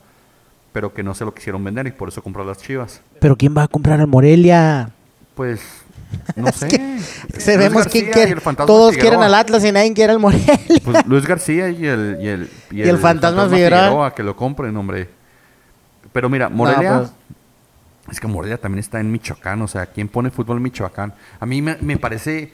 pero 0.72 0.92
que 0.94 1.02
no 1.02 1.14
se 1.14 1.24
lo 1.24 1.34
quisieron 1.34 1.62
vender 1.64 1.86
y 1.86 1.90
por 1.92 2.08
eso 2.08 2.22
compró 2.22 2.44
las 2.44 2.58
chivas. 2.58 3.00
Pero 3.20 3.36
¿quién 3.36 3.54
va 3.56 3.64
a 3.64 3.68
comprar 3.68 4.00
al 4.00 4.06
Morelia? 4.06 4.90
Pues, 5.34 5.60
no 6.36 6.50
sé. 6.52 6.68
Sabemos 7.38 7.74
Luis 7.84 7.86
quién 7.88 8.06
García 8.06 8.24
quiere. 8.26 8.40
Fantasma 8.40 8.66
Todos 8.66 8.96
quieren 8.96 9.22
al 9.22 9.34
Atlas 9.34 9.64
y 9.64 9.72
nadie 9.72 9.92
quiere 9.92 10.12
al 10.12 10.18
Morelia. 10.18 10.58
Pues 10.84 11.06
Luis 11.06 11.26
García 11.26 11.68
y 11.68 11.86
el, 11.86 12.18
y 12.22 12.28
el, 12.28 12.50
Y 12.70 12.82
el 12.82 12.96
Fantasma 12.98 13.48
Figueroa. 13.48 14.14
que 14.14 14.22
lo 14.22 14.34
compren, 14.36 14.74
hombre. 14.76 15.08
Pero 16.12 16.28
mira, 16.30 16.48
Morelia. 16.48 16.98
pues. 17.00 17.12
Es 18.10 18.20
que 18.20 18.26
Morelia 18.26 18.58
también 18.58 18.80
está 18.80 19.00
en 19.00 19.10
Michoacán. 19.10 19.62
O 19.62 19.68
sea, 19.68 19.86
¿quién 19.86 20.08
pone 20.08 20.30
fútbol 20.30 20.58
en 20.58 20.64
Michoacán? 20.64 21.14
A 21.40 21.46
mí 21.46 21.62
me, 21.62 21.76
me 21.80 21.96
parece, 21.96 22.50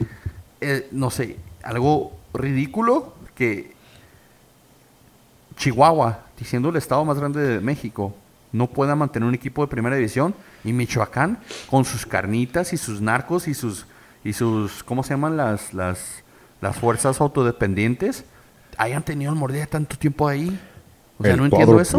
eh, 0.61 0.87
no 0.91 1.09
sé, 1.09 1.37
algo 1.63 2.13
ridículo 2.33 3.15
que 3.35 3.73
Chihuahua, 5.55 6.25
diciendo 6.37 6.69
el 6.69 6.75
estado 6.77 7.05
más 7.05 7.17
grande 7.19 7.41
de 7.41 7.59
México, 7.59 8.15
no 8.51 8.67
pueda 8.67 8.95
mantener 8.95 9.27
un 9.27 9.35
equipo 9.35 9.63
de 9.63 9.67
primera 9.67 9.95
división 9.95 10.35
y 10.63 10.73
Michoacán 10.73 11.39
con 11.69 11.85
sus 11.85 12.05
carnitas 12.05 12.71
y 12.73 12.77
sus 12.77 13.01
narcos 13.01 13.47
y 13.47 13.53
sus 13.53 13.87
y 14.23 14.33
sus 14.33 14.83
¿cómo 14.83 15.03
se 15.03 15.09
llaman 15.09 15.35
las 15.35 15.73
las 15.73 16.23
las 16.61 16.77
fuerzas 16.77 17.19
autodependientes 17.19 18.25
hayan 18.77 19.03
tenido 19.03 19.33
el 19.33 19.37
Morelia 19.37 19.65
tanto 19.65 19.97
tiempo 19.97 20.27
ahí? 20.27 20.59
O 21.17 21.23
sea, 21.23 21.33
El 21.33 21.39
no 21.39 21.45
entiendo 21.45 21.81
eso. 21.81 21.97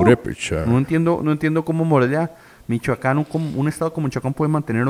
No 0.66 0.78
entiendo 0.78 1.20
no 1.22 1.32
entiendo 1.32 1.64
cómo 1.64 1.84
Morelia, 1.84 2.30
Michoacán, 2.66 3.18
un, 3.18 3.54
un 3.56 3.68
estado 3.68 3.92
como 3.92 4.06
Michoacán 4.06 4.34
puede 4.34 4.50
mantener 4.50 4.86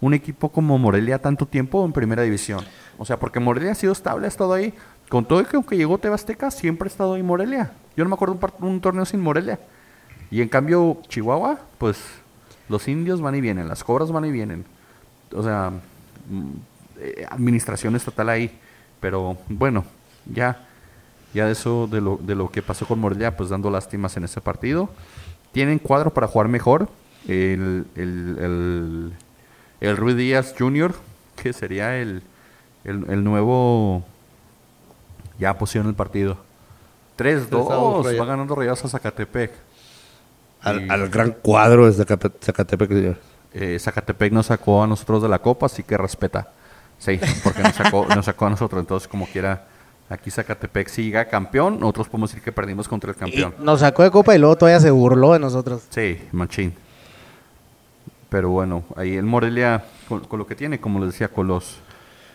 un, 0.00 0.14
equipo 0.14 0.50
como 0.50 0.78
Morelia 0.78 1.18
tanto 1.18 1.46
tiempo 1.46 1.84
en 1.84 1.92
primera 1.92 2.22
división. 2.22 2.64
O 2.98 3.04
sea, 3.04 3.18
porque 3.18 3.40
Morelia 3.40 3.72
ha 3.72 3.74
sido 3.74 3.92
estable, 3.92 4.26
ha 4.26 4.28
estado 4.28 4.52
ahí. 4.52 4.72
Con 5.08 5.24
todo 5.24 5.44
que 5.44 5.56
aunque 5.56 5.76
llegó 5.76 5.98
Tebasteca, 5.98 6.50
siempre 6.50 6.86
ha 6.86 6.90
estado 6.90 7.14
ahí 7.14 7.22
Morelia. 7.22 7.72
Yo 7.96 8.04
no 8.04 8.10
me 8.10 8.14
acuerdo 8.14 8.38
un, 8.60 8.68
un 8.68 8.80
torneo 8.80 9.04
sin 9.04 9.20
Morelia. 9.20 9.58
Y 10.30 10.42
en 10.42 10.48
cambio, 10.48 10.98
Chihuahua, 11.08 11.60
pues 11.78 11.98
los 12.68 12.88
indios 12.88 13.20
van 13.20 13.34
y 13.34 13.40
vienen, 13.40 13.68
las 13.68 13.84
cobras 13.84 14.10
van 14.10 14.24
y 14.24 14.30
vienen. 14.30 14.64
O 15.32 15.42
sea, 15.42 15.70
mm, 16.28 16.50
eh, 17.00 17.26
administración 17.30 17.94
estatal 17.96 18.28
ahí. 18.28 18.58
Pero 19.00 19.36
bueno, 19.48 19.84
ya, 20.26 20.66
ya 21.34 21.46
de 21.46 21.52
eso, 21.52 21.86
de 21.86 22.00
lo, 22.00 22.16
de 22.16 22.34
lo 22.34 22.50
que 22.50 22.62
pasó 22.62 22.86
con 22.86 22.98
Morelia, 22.98 23.36
pues 23.36 23.50
dando 23.50 23.70
lástimas 23.70 24.16
en 24.16 24.24
ese 24.24 24.40
partido. 24.40 24.88
Tienen 25.52 25.78
cuadro 25.78 26.12
para 26.12 26.26
jugar 26.26 26.48
mejor. 26.48 26.88
El, 27.28 27.86
el, 27.96 28.36
el, 28.40 29.12
el 29.80 29.96
Ruiz 29.96 30.16
Díaz 30.16 30.54
Jr., 30.58 30.94
que 31.42 31.52
sería 31.52 31.96
el, 31.98 32.22
el, 32.84 33.04
el 33.10 33.24
nuevo 33.24 34.04
ya 35.38 35.58
posición 35.58 35.84
en 35.84 35.90
el 35.90 35.94
partido. 35.96 36.38
3-2, 37.18 38.04
Rayados. 38.04 38.20
va 38.20 38.24
ganando 38.26 38.54
Rayados 38.54 38.84
a 38.84 38.88
Zacatepec. 38.88 39.52
Al, 40.62 40.86
Y- 40.86 40.88
al 40.90 41.08
gran 41.08 41.32
cuadro 41.32 41.90
de 41.90 41.92
Zacate- 41.92 42.32
Zacatepec. 42.42 42.88
señor. 42.88 43.18
eh, 43.54 43.78
Zacatepec 43.78 44.32
nos 44.32 44.46
sacó 44.46 44.82
a 44.82 44.86
nosotros 44.86 45.22
de 45.22 45.28
la 45.28 45.38
copa, 45.38 45.66
así 45.66 45.82
que 45.82 45.96
respeta. 45.96 46.52
Sí, 46.98 47.18
porque 47.44 47.62
nos 47.62 47.74
sacó, 47.74 48.06
nos 48.14 48.24
sacó 48.24 48.46
a 48.46 48.50
nosotros. 48.50 48.80
Entonces, 48.80 49.08
como 49.08 49.26
quiera, 49.26 49.66
aquí 50.08 50.30
Zacatepec 50.30 50.88
siga 50.88 51.24
campeón. 51.26 51.78
Nosotros 51.80 52.08
podemos 52.08 52.30
decir 52.30 52.42
que 52.42 52.52
perdimos 52.52 52.88
contra 52.88 53.10
el 53.10 53.16
Y 53.16 53.20
campeón. 53.20 53.54
nos 53.60 53.80
sacó 53.80 54.02
de 54.02 54.10
copa 54.10 54.34
y 54.34 54.38
luego 54.38 54.56
todavía 54.56 54.80
se 54.80 54.90
burló 54.90 55.32
de 55.32 55.38
nosotros. 55.38 55.82
Sí, 55.90 56.18
machín. 56.32 56.74
Pero 58.28 58.50
bueno, 58.50 58.84
ahí 58.96 59.16
el 59.16 59.24
Morelia, 59.24 59.84
con, 60.08 60.22
lo 60.38 60.46
que 60.46 60.54
tiene, 60.56 60.80
como 60.80 60.98
les 61.00 61.12
decía, 61.12 61.28
con 61.28 61.46
los. 61.46 61.78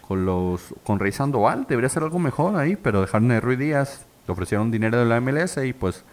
Con 0.08 0.26
los. 0.26 0.74
Con 0.84 1.00
Rey 1.00 1.12
Sandoval, 1.12 1.66
debería 1.68 1.90
ser 1.90 2.04
algo 2.04 2.20
mejor 2.20 2.56
ahí, 2.56 2.76
pero 2.76 3.02
dejaron 3.02 3.32
a 3.32 3.40
Ruiz 3.40 3.60
Díaz. 3.60 4.06
Le 4.28 4.32
ofrecieron 4.34 4.72
dinero 4.72 4.98
de 5.00 5.06
la 5.06 5.20
MLS 5.22 5.58
y 5.66 5.74
pues. 5.74 6.04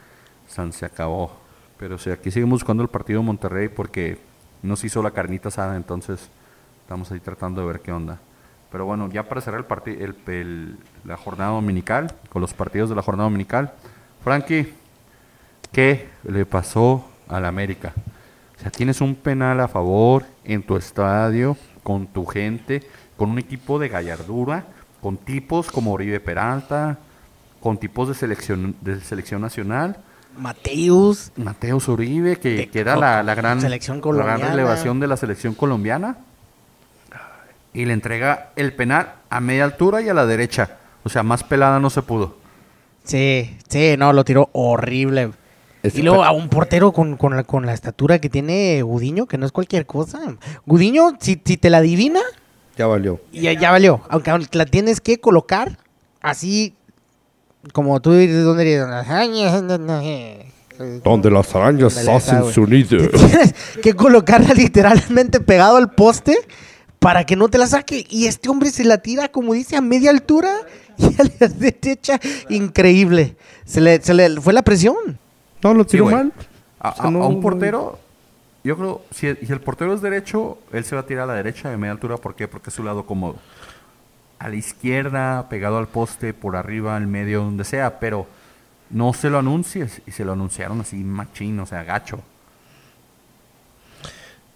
San 0.49 0.73
se 0.73 0.87
acabó. 0.87 1.33
Pero 1.79 1.99
sí, 1.99 2.11
aquí 2.11 2.31
seguimos 2.31 2.61
buscando 2.61 2.83
el 2.83 2.89
partido 2.89 3.21
de 3.21 3.27
Monterrey 3.27 3.69
porque 3.69 4.19
nos 4.63 4.83
hizo 4.83 5.03
la 5.03 5.13
carnita 5.13 5.49
asada, 5.49 5.77
entonces 5.77 6.29
estamos 6.83 7.13
ahí 7.13 7.21
tratando 7.21 7.61
de 7.61 7.67
ver 7.69 7.81
qué 7.81 7.93
onda. 7.93 8.19
Pero 8.73 8.85
bueno, 8.87 9.09
ya 9.11 9.29
para 9.29 9.41
cerrar 9.41 9.61
el 9.61 9.67
parti- 9.67 9.97
el, 10.01 10.17
el- 10.27 10.77
la 11.05 11.17
jornada 11.17 11.53
dominical, 11.53 12.13
con 12.31 12.43
los 12.43 12.53
partidos 12.55 12.89
de 12.89 12.97
la 12.97 13.03
jornada 13.03 13.29
dominical, 13.29 13.73
Frankie, 14.25 14.73
¿qué 15.73 16.09
le 16.25 16.45
pasó 16.47 17.05
al 17.29 17.45
América? 17.45 17.93
O 18.59 18.61
sea, 18.61 18.71
tienes 18.71 19.01
un 19.01 19.15
penal 19.15 19.61
a 19.61 19.69
favor 19.69 20.25
en 20.45 20.63
tu 20.63 20.77
estadio, 20.77 21.57
con 21.85 22.09
tu 22.09 22.27
gente, 22.27 22.83
con 23.17 23.31
un 23.31 23.39
equipo 23.39 23.79
de 23.79 23.89
gallardura, 23.89 24.67
con 25.01 25.17
tipos 25.17 25.71
como 25.71 25.93
Oribe 25.93 26.19
Peralta, 26.19 26.99
con 27.61 27.79
tipos 27.79 28.09
de 28.09 28.15
selección, 28.15 28.75
de 28.81 29.01
selección 29.01 29.41
nacional. 29.41 29.99
Mateus. 30.37 31.33
Mateus 31.37 31.89
Uribe, 31.89 32.37
que, 32.37 32.51
De 32.51 32.69
que 32.69 32.81
era 32.81 32.97
la, 32.97 33.23
la 33.23 33.35
gran, 33.35 33.61
selección 33.61 34.01
la 34.05 34.25
gran 34.25 34.41
relevación 34.41 35.01
de 35.01 35.07
la 35.07 35.17
selección 35.17 35.55
colombiana. 35.55 36.19
Y 37.73 37.85
le 37.85 37.93
entrega 37.93 38.51
el 38.57 38.73
penal 38.73 39.15
a 39.31 39.41
media 39.41 39.65
altura 39.65 40.03
y 40.03 40.09
a 40.09 40.15
la 40.15 40.27
derecha. 40.27 40.79
O 41.05 41.09
sea, 41.09 41.23
más 41.23 41.45
pelada 41.45 41.79
no 41.79 41.91
se 41.91 42.03
pudo. 42.03 42.37
Sí, 43.05 43.57
sí, 43.69 43.95
no, 43.97 44.13
lo 44.13 44.25
tiró 44.25 44.51
horrible. 44.53 45.31
Ese 45.83 46.01
y 46.01 46.03
luego 46.03 46.25
a 46.25 46.33
un 46.33 46.49
portero 46.49 46.93
con, 46.93 47.17
con 47.17 47.37
la, 47.37 47.45
con 47.45 47.65
la 47.67 47.73
estatura 47.73 48.19
que 48.21 48.29
tiene 48.29 48.83
Gudiño, 48.83 49.27
que 49.27 49.39
no 49.39 49.47
es 49.47 49.53
cualquier 49.53 49.87
cosa. 49.87 50.19
Gudiño, 50.67 51.17
si, 51.21 51.41
si 51.45 51.57
te 51.57 51.71
la 51.71 51.79
adivina, 51.79 52.21
Ya 52.77 52.87
valió. 52.87 53.21
ya, 53.33 53.53
ya 53.53 53.71
valió. 53.71 54.01
Aunque, 54.09 54.33
la 54.53 54.67
tienes 54.67 55.01
que 55.01 55.19
colocar 55.21 55.79
así 56.21 56.75
como 57.73 58.01
tú 58.01 58.13
dices, 58.13 58.45
¿dónde? 58.45 58.79
Donde 61.05 61.31
las 61.31 61.55
arañas 61.55 61.97
hacen 62.09 62.45
su 62.53 62.67
nido. 62.67 63.09
Tienes 63.11 63.55
que 63.83 63.95
colocarla 63.95 64.55
literalmente 64.55 65.41
pegado 65.41 65.77
al 65.77 65.91
poste 65.93 66.37
para 66.99 67.25
que 67.25 67.37
no 67.37 67.49
te 67.49 67.59
la 67.59 67.67
saque. 67.67 68.07
Y 68.09 68.27
este 68.27 68.49
hombre 68.49 68.71
se 68.71 68.85
la 68.85 68.99
tira, 68.99 69.29
como 69.29 69.55
dice, 69.55 69.77
a 69.77 69.81
media 69.81 70.11
altura 70.11 70.51
y 70.97 71.07
a 71.07 71.25
la 71.41 71.49
derecha. 71.49 72.21
Increíble. 72.49 73.37
Se 73.65 73.81
le, 73.81 74.01
se 74.01 74.15
le 74.15 74.41
fue 74.41 74.53
la 74.53 74.63
presión. 74.63 75.19
No, 75.63 75.75
lo 75.75 75.85
tiró 75.85 76.07
mal. 76.07 76.33
A, 76.81 76.91
O 76.91 76.95
sea, 76.95 77.05
a- 77.05 77.09
a 77.09 77.11
no- 77.11 77.27
un 77.29 77.41
portero, 77.41 77.99
yo 78.65 78.77
creo, 78.77 79.03
si, 79.11 79.35
si 79.35 79.53
el 79.53 79.61
portero 79.61 79.93
es 79.95 80.01
derecho, 80.03 80.59
él 80.73 80.85
se 80.85 80.95
va 80.95 81.03
a 81.03 81.07
tirar 81.07 81.25
a 81.25 81.27
la 81.27 81.35
derecha 81.35 81.71
de 81.71 81.77
media 81.77 81.93
altura. 81.93 82.17
¿Por 82.17 82.35
qué? 82.35 82.47
Porque 82.49 82.71
es 82.71 82.75
su 82.75 82.83
lado 82.85 83.05
cómodo. 83.07 83.37
A 84.39 84.49
la 84.49 84.55
izquierda, 84.55 85.49
pegado 85.49 85.79
al 85.79 85.89
poste, 85.89 86.33
por 86.35 86.55
arriba, 86.57 86.95
al 86.97 87.07
medio, 87.09 87.43
donde 87.43 87.65
sea, 87.65 87.99
pero 87.99 88.27
no 88.91 89.13
se 89.13 89.31
lo 89.31 89.39
anuncies. 89.39 90.01
Y 90.07 90.13
se 90.13 90.25
lo 90.25 90.33
anunciaron 90.33 90.81
así 90.81 90.97
machín, 90.97 91.59
o 91.59 91.67
sea, 91.67 91.83
gacho. 91.83 92.21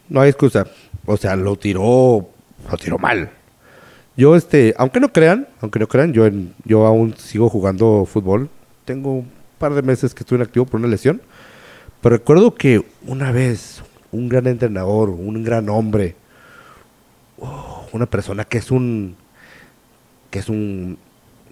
No 0.09 0.21
hay 0.21 0.29
excusa. 0.31 0.67
O 1.07 1.17
sea, 1.17 1.35
lo 1.37 1.57
tiró, 1.57 2.29
lo 2.71 2.77
tiró 2.81 2.99
mal. 2.99 3.31
Yo, 4.17 4.37
este, 4.37 4.75
aunque 4.77 5.01
no 5.01 5.11
crean, 5.13 5.49
aunque 5.61 5.79
no 5.79 5.89
crean, 5.89 6.13
yo, 6.13 6.27
en- 6.27 6.55
yo 6.65 6.87
aún 6.87 7.17
sigo 7.17 7.49
jugando 7.49 8.05
fútbol. 8.05 8.51
Tengo 8.85 9.25
par 9.63 9.75
de 9.75 9.83
meses 9.83 10.13
que 10.13 10.25
estuve 10.25 10.39
inactivo 10.39 10.67
por 10.67 10.81
una 10.81 10.89
lesión. 10.89 11.23
Pero 12.01 12.17
recuerdo 12.17 12.55
que 12.55 12.85
una 13.07 13.31
vez 13.31 13.83
un 14.11 14.29
gran 14.29 14.47
entrenador, 14.49 15.09
un 15.11 15.43
gran 15.45 15.69
hombre, 15.69 16.17
oh, 17.39 17.87
una 17.93 18.07
persona 18.07 18.45
que 18.45 18.59
es 18.59 18.71
un, 18.73 19.15
que 20.31 20.41
es 20.41 20.49
un, 20.49 20.99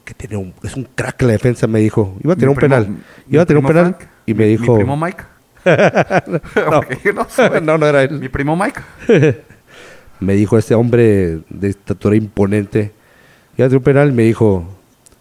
que 0.04 0.12
tiene 0.14 0.36
un, 0.36 0.52
es 0.64 0.74
un 0.76 0.88
crack 0.94 1.22
en 1.22 1.28
la 1.28 1.32
defensa, 1.34 1.66
me 1.68 1.78
dijo, 1.80 2.16
iba 2.24 2.32
a 2.32 2.36
tirar 2.36 2.48
Mi 2.48 2.54
un 2.54 2.56
primo- 2.58 2.76
penal, 2.76 2.96
iba 3.30 3.42
a 3.42 3.46
tirar 3.46 3.60
un 3.62 3.66
penal 3.68 3.94
Frank, 3.96 4.08
y 4.26 4.34
me 4.34 4.44
mi- 4.44 4.50
dijo, 4.56 4.72
Mi 4.72 4.78
primo 4.84 4.96
Mike. 4.96 5.22
No 7.14 7.60
no, 7.60 7.78
no 7.78 7.86
era 7.86 8.02
él. 8.02 8.18
Mi 8.18 8.28
primo 8.28 8.56
Mike. 8.56 8.80
me 10.20 10.34
dijo 10.34 10.58
ese 10.58 10.74
hombre 10.74 11.40
de 11.48 11.68
estatura 11.68 12.16
imponente, 12.16 12.92
ya 13.56 13.68
de 13.68 13.76
un 13.76 13.82
penal, 13.82 14.12
me 14.12 14.24
dijo, 14.24 14.64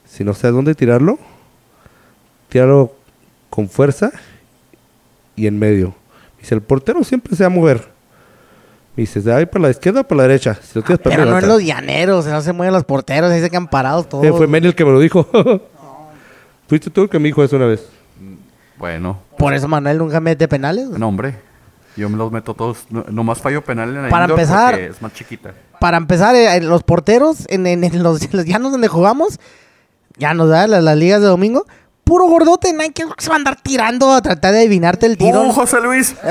si 0.06 0.24
no 0.24 0.34
sabes 0.34 0.56
dónde 0.56 0.74
tirarlo, 0.76 1.20
tíralo 2.50 2.94
con 3.50 3.70
fuerza 3.70 4.12
y 5.36 5.48
en 5.48 5.58
medio. 5.58 5.96
Dice, 6.40 6.56
el 6.56 6.62
portero 6.62 7.04
siempre 7.04 7.36
se 7.36 7.44
va 7.44 7.48
a 7.48 7.50
mover. 7.50 7.90
Me 8.96 9.02
dice, 9.02 9.22
¿de 9.22 9.34
ahí 9.34 9.46
para 9.46 9.64
la 9.64 9.70
izquierda 9.72 10.02
o 10.02 10.04
para 10.04 10.18
la 10.18 10.24
derecha? 10.24 10.56
Si 10.62 10.78
lo 10.78 10.84
tiras 10.84 11.00
para 11.00 11.16
Pero 11.16 11.30
no 11.30 11.38
en 11.40 11.48
los 11.48 11.64
llaneros, 11.64 12.26
no 12.26 12.42
se 12.42 12.52
mueven 12.54 12.74
los 12.74 12.84
porteros, 12.84 13.32
ahí 13.32 13.40
se 13.42 13.50
quedan 13.50 13.68
parados 13.70 14.10
todos. 14.10 14.26
Eh, 14.26 14.34
fue 14.34 14.48
Meni 14.48 14.68
el 14.68 14.76
que 14.76 14.84
me 14.86 14.92
lo 14.92 15.00
dijo. 15.00 15.28
Fuiste 16.68 16.90
tú 16.90 17.04
el 17.04 17.10
que 17.10 17.20
me 17.20 17.26
dijo 17.26 17.44
eso 17.44 17.56
una 17.56 17.66
vez. 17.66 17.88
Bueno, 18.78 19.20
Por 19.38 19.54
eso 19.54 19.68
Manuel 19.68 19.98
nunca 19.98 20.20
mete 20.20 20.48
penales. 20.48 20.88
güey. 20.88 21.00
no, 21.00 21.08
hombre. 21.08 21.36
Yo 21.98 22.08
me 22.10 22.16
los 22.18 22.32
meto 22.32 22.54
todos. 22.54 22.86
No, 22.90 23.04
nomás 23.10 23.40
fallo 23.42 23.62
penal 23.64 23.90
en 23.90 24.04
la 24.04 24.10
Para 24.10 24.26
indoor 24.26 24.40
empezar- 24.40 24.72
porque 24.72 24.88
es 24.88 25.02
más 25.02 25.14
chiquita. 25.14 25.54
Para 25.82 25.98
empezar, 25.98 26.34
eh, 26.36 26.62
los 26.62 26.84
porteros, 26.84 27.46
en, 27.50 27.68
en- 27.68 27.84
en 27.84 28.04
los, 28.04 28.22
en 28.24 28.30
los 28.32 28.46
llanos 28.46 28.72
donde 28.72 28.88
jugamos, 28.88 29.40
ya 30.18 30.34
nos 30.34 30.50
da 30.50 30.68
las, 30.68 30.82
las 30.84 30.98
ligas 30.98 31.20
de 31.22 31.28
domingo, 31.28 31.66
puro 32.10 32.26
gordote, 32.26 32.74
no 32.74 32.82
hay 32.82 32.90
que 32.90 33.04
se 33.20 33.30
va 33.30 33.36
a 33.36 33.38
andar 33.38 33.56
tirando 33.62 34.12
a 34.12 34.22
tratar 34.22 34.52
de 34.54 34.60
adivinarte 34.60 35.06
el 35.06 35.18
tiro. 35.18 35.42
¡Uh, 35.44 35.52
José 35.52 35.80
Luis! 35.82 36.16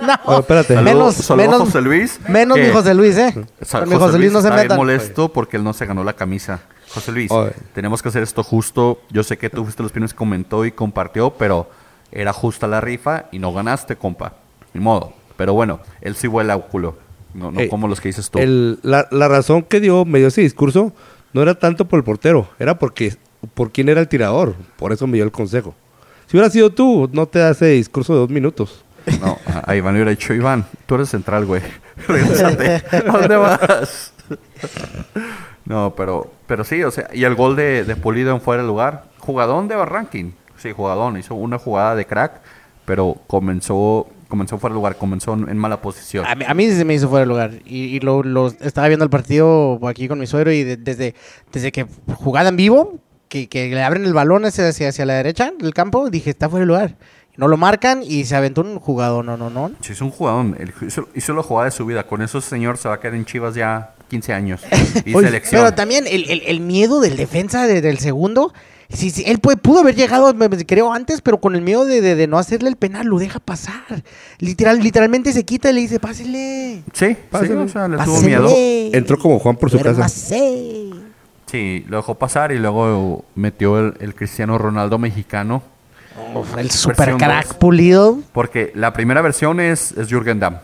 No, 0.00 0.14
Oh, 0.26 0.38
espérate. 0.40 0.74
Saludos- 0.74 1.30
menos, 1.30 1.30
menos, 1.36 1.58
José 1.60 1.80
Luis, 1.80 2.20
menos 2.28 2.56
que- 2.56 2.64
mi 2.66 2.72
José 2.72 2.94
Luis, 2.94 3.16
¿eh? 3.16 3.34
Sa- 3.62 3.80
Con 3.80 3.88
mi 3.88 3.96
José 3.96 4.18
Luis 4.18 4.32
no 4.32 4.40
se 4.42 4.50
metan. 4.50 4.76
molesto 4.76 5.32
porque 5.32 5.56
él 5.56 5.64
no 5.64 5.72
se 5.72 5.86
ganó 5.86 6.04
la 6.04 6.12
camisa. 6.14 6.60
José 6.94 7.10
Luis, 7.12 7.30
Oye. 7.30 7.52
tenemos 7.74 8.02
que 8.02 8.08
hacer 8.08 8.22
esto 8.22 8.42
justo. 8.44 9.00
Yo 9.10 9.22
sé 9.22 9.38
que 9.38 9.48
tú 9.50 9.64
fuiste 9.64 9.82
los 9.82 9.92
primeros 9.92 10.12
que 10.12 10.18
comentó 10.18 10.64
y 10.64 10.72
compartió, 10.72 11.30
pero 11.30 11.68
era 12.12 12.32
justa 12.32 12.66
la 12.68 12.80
rifa 12.80 13.24
y 13.32 13.38
no 13.38 13.52
ganaste, 13.52 13.96
compa. 13.96 14.34
Ni 14.74 14.80
modo. 14.80 15.14
Pero 15.36 15.54
bueno, 15.54 15.80
él 16.00 16.14
sí 16.16 16.26
vuela 16.26 16.56
culo. 16.58 16.96
No, 17.34 17.50
no 17.50 17.60
Ey, 17.60 17.68
como 17.68 17.88
los 17.88 18.00
que 18.00 18.08
dices 18.08 18.30
tú. 18.30 18.38
El- 18.38 18.78
la, 18.82 19.08
la 19.10 19.28
razón 19.28 19.62
que 19.62 19.80
dio, 19.80 20.04
me 20.04 20.18
dio 20.18 20.28
ese 20.28 20.42
discurso 20.42 20.92
no 21.32 21.42
era 21.42 21.54
tanto 21.54 21.86
por 21.88 21.98
el 21.98 22.04
portero, 22.04 22.48
era 22.58 22.78
porque 22.78 23.16
por 23.54 23.72
quién 23.72 23.88
era 23.88 24.00
el 24.00 24.08
tirador. 24.08 24.54
Por 24.76 24.92
eso 24.92 25.06
me 25.06 25.14
dio 25.16 25.24
el 25.24 25.32
consejo. 25.32 25.74
Si 26.26 26.36
hubiera 26.36 26.50
sido 26.50 26.70
tú, 26.70 27.08
no 27.12 27.26
te 27.26 27.42
hace 27.42 27.66
discurso 27.66 28.12
de 28.14 28.18
dos 28.20 28.30
minutos. 28.30 28.84
No, 29.20 29.36
a 29.64 29.74
Iván 29.74 29.94
le 29.94 29.98
hubiera 30.00 30.10
dicho, 30.12 30.32
Iván, 30.32 30.64
tú 30.86 30.94
eres 30.94 31.08
central, 31.08 31.44
güey. 31.44 31.60
Regrésate. 32.08 32.82
¿A 32.96 33.00
dónde 33.18 33.36
vas? 33.36 34.12
no, 35.64 35.94
pero, 35.96 36.30
pero 36.46 36.64
sí, 36.64 36.82
o 36.82 36.90
sea, 36.90 37.08
y 37.12 37.24
el 37.24 37.34
gol 37.34 37.56
de, 37.56 37.84
de 37.84 37.96
Pulido 37.96 38.32
en 38.34 38.40
fuera 38.40 38.62
de 38.62 38.68
lugar. 38.68 39.04
Jugadón 39.18 39.68
de 39.68 39.76
Barranquín. 39.76 40.34
Sí, 40.56 40.72
jugadón. 40.72 41.16
Hizo 41.16 41.34
una 41.34 41.58
jugada 41.58 41.94
de 41.94 42.06
crack, 42.06 42.40
pero 42.84 43.16
comenzó, 43.26 44.06
comenzó 44.28 44.58
fuera 44.58 44.72
de 44.74 44.78
lugar, 44.78 44.96
comenzó 44.96 45.34
en, 45.34 45.58
mala 45.58 45.80
posición. 45.82 46.24
A 46.26 46.34
mí, 46.34 46.44
a 46.46 46.54
mí 46.54 46.68
sí 46.68 46.76
se 46.76 46.84
me 46.84 46.94
hizo 46.94 47.08
fuera 47.08 47.20
de 47.24 47.26
lugar. 47.28 47.50
Y, 47.64 47.84
y 47.96 48.00
lo, 48.00 48.22
lo- 48.22 48.48
estaba 48.60 48.88
viendo 48.88 49.04
el 49.04 49.10
partido 49.10 49.80
aquí 49.88 50.08
con 50.08 50.18
mi 50.18 50.26
suegro 50.26 50.52
y 50.52 50.62
de- 50.64 50.76
desde, 50.76 51.14
desde 51.52 51.72
que 51.72 51.86
jugada 52.14 52.48
en 52.48 52.56
vivo, 52.56 52.98
que, 53.32 53.48
que 53.48 53.68
le 53.74 53.82
abren 53.82 54.04
el 54.04 54.12
balón 54.12 54.44
hacia, 54.44 54.68
hacia, 54.68 54.90
hacia 54.90 55.06
la 55.06 55.14
derecha 55.14 55.52
del 55.58 55.72
campo, 55.72 56.10
dije, 56.10 56.28
está 56.30 56.50
fuera 56.50 56.62
de 56.64 56.66
lugar. 56.66 56.96
No 57.36 57.48
lo 57.48 57.56
marcan 57.56 58.02
y 58.02 58.26
se 58.26 58.36
aventó 58.36 58.60
un 58.60 58.78
jugador, 58.78 59.24
no, 59.24 59.38
no, 59.38 59.48
no. 59.48 59.70
Sí, 59.80 59.92
es 59.92 60.02
un 60.02 60.10
jugadón. 60.10 60.54
Él 60.60 60.74
hizo, 60.86 61.08
hizo 61.14 61.32
la 61.32 61.42
jugada 61.42 61.64
de 61.64 61.70
su 61.70 61.86
vida. 61.86 62.06
Con 62.06 62.20
eso, 62.20 62.42
señor 62.42 62.76
se 62.76 62.88
va 62.88 62.96
a 62.96 63.00
quedar 63.00 63.14
en 63.14 63.24
Chivas 63.24 63.54
ya 63.54 63.94
15 64.10 64.34
años. 64.34 64.60
Y 65.06 65.14
Oye, 65.14 65.28
selección. 65.28 65.62
Pero 65.62 65.74
también 65.74 66.06
el, 66.06 66.28
el- 66.30 66.42
el 66.46 66.60
miedo 66.60 67.00
del 67.00 67.16
defensa 67.16 67.66
de- 67.66 67.80
del 67.80 67.96
segundo. 67.98 68.52
Sí, 68.90 69.08
sí, 69.10 69.24
él 69.26 69.38
puede- 69.38 69.56
pudo 69.56 69.80
haber 69.80 69.94
llegado, 69.94 70.34
me- 70.34 70.50
me- 70.50 70.66
creo, 70.66 70.92
antes, 70.92 71.22
pero 71.22 71.40
con 71.40 71.54
el 71.54 71.62
miedo 71.62 71.86
de, 71.86 72.02
de- 72.02 72.14
de 72.16 72.26
no 72.26 72.38
hacerle 72.38 72.68
el 72.68 72.76
penal, 72.76 73.06
lo 73.06 73.18
deja 73.18 73.40
pasar. 73.40 73.80
Literal, 74.38 74.78
literalmente 74.80 75.32
se 75.32 75.44
quita 75.46 75.70
y 75.70 75.72
le 75.72 75.80
dice, 75.80 75.98
pásele. 75.98 76.82
Sí, 76.92 77.06
sí, 77.06 77.16
Pásale. 77.30 77.54
o 77.56 77.68
sea, 77.68 77.88
le 77.88 77.96
tuvo 77.96 78.14
Pásele. 78.16 78.26
miedo. 78.28 78.50
Entró 78.92 79.18
como 79.18 79.38
Juan 79.38 79.56
por 79.56 79.70
su 79.70 79.78
casa. 79.80 80.06
Duérmase". 81.46 81.82
Sí, 81.82 81.84
lo 81.88 81.98
dejó 81.98 82.14
pasar 82.14 82.52
y 82.52 82.58
luego 82.58 83.24
metió 83.34 83.78
el, 83.78 83.94
el 84.00 84.14
Cristiano 84.14 84.56
Ronaldo 84.58 84.98
mexicano. 84.98 85.62
El 86.56 86.70
super 86.70 87.16
crack 87.16 87.46
dos. 87.48 87.56
pulido. 87.56 88.18
Porque 88.32 88.72
la 88.74 88.92
primera 88.92 89.22
versión 89.22 89.60
es, 89.60 89.92
es 89.92 90.08
Jürgen 90.08 90.40
Damm. 90.40 90.56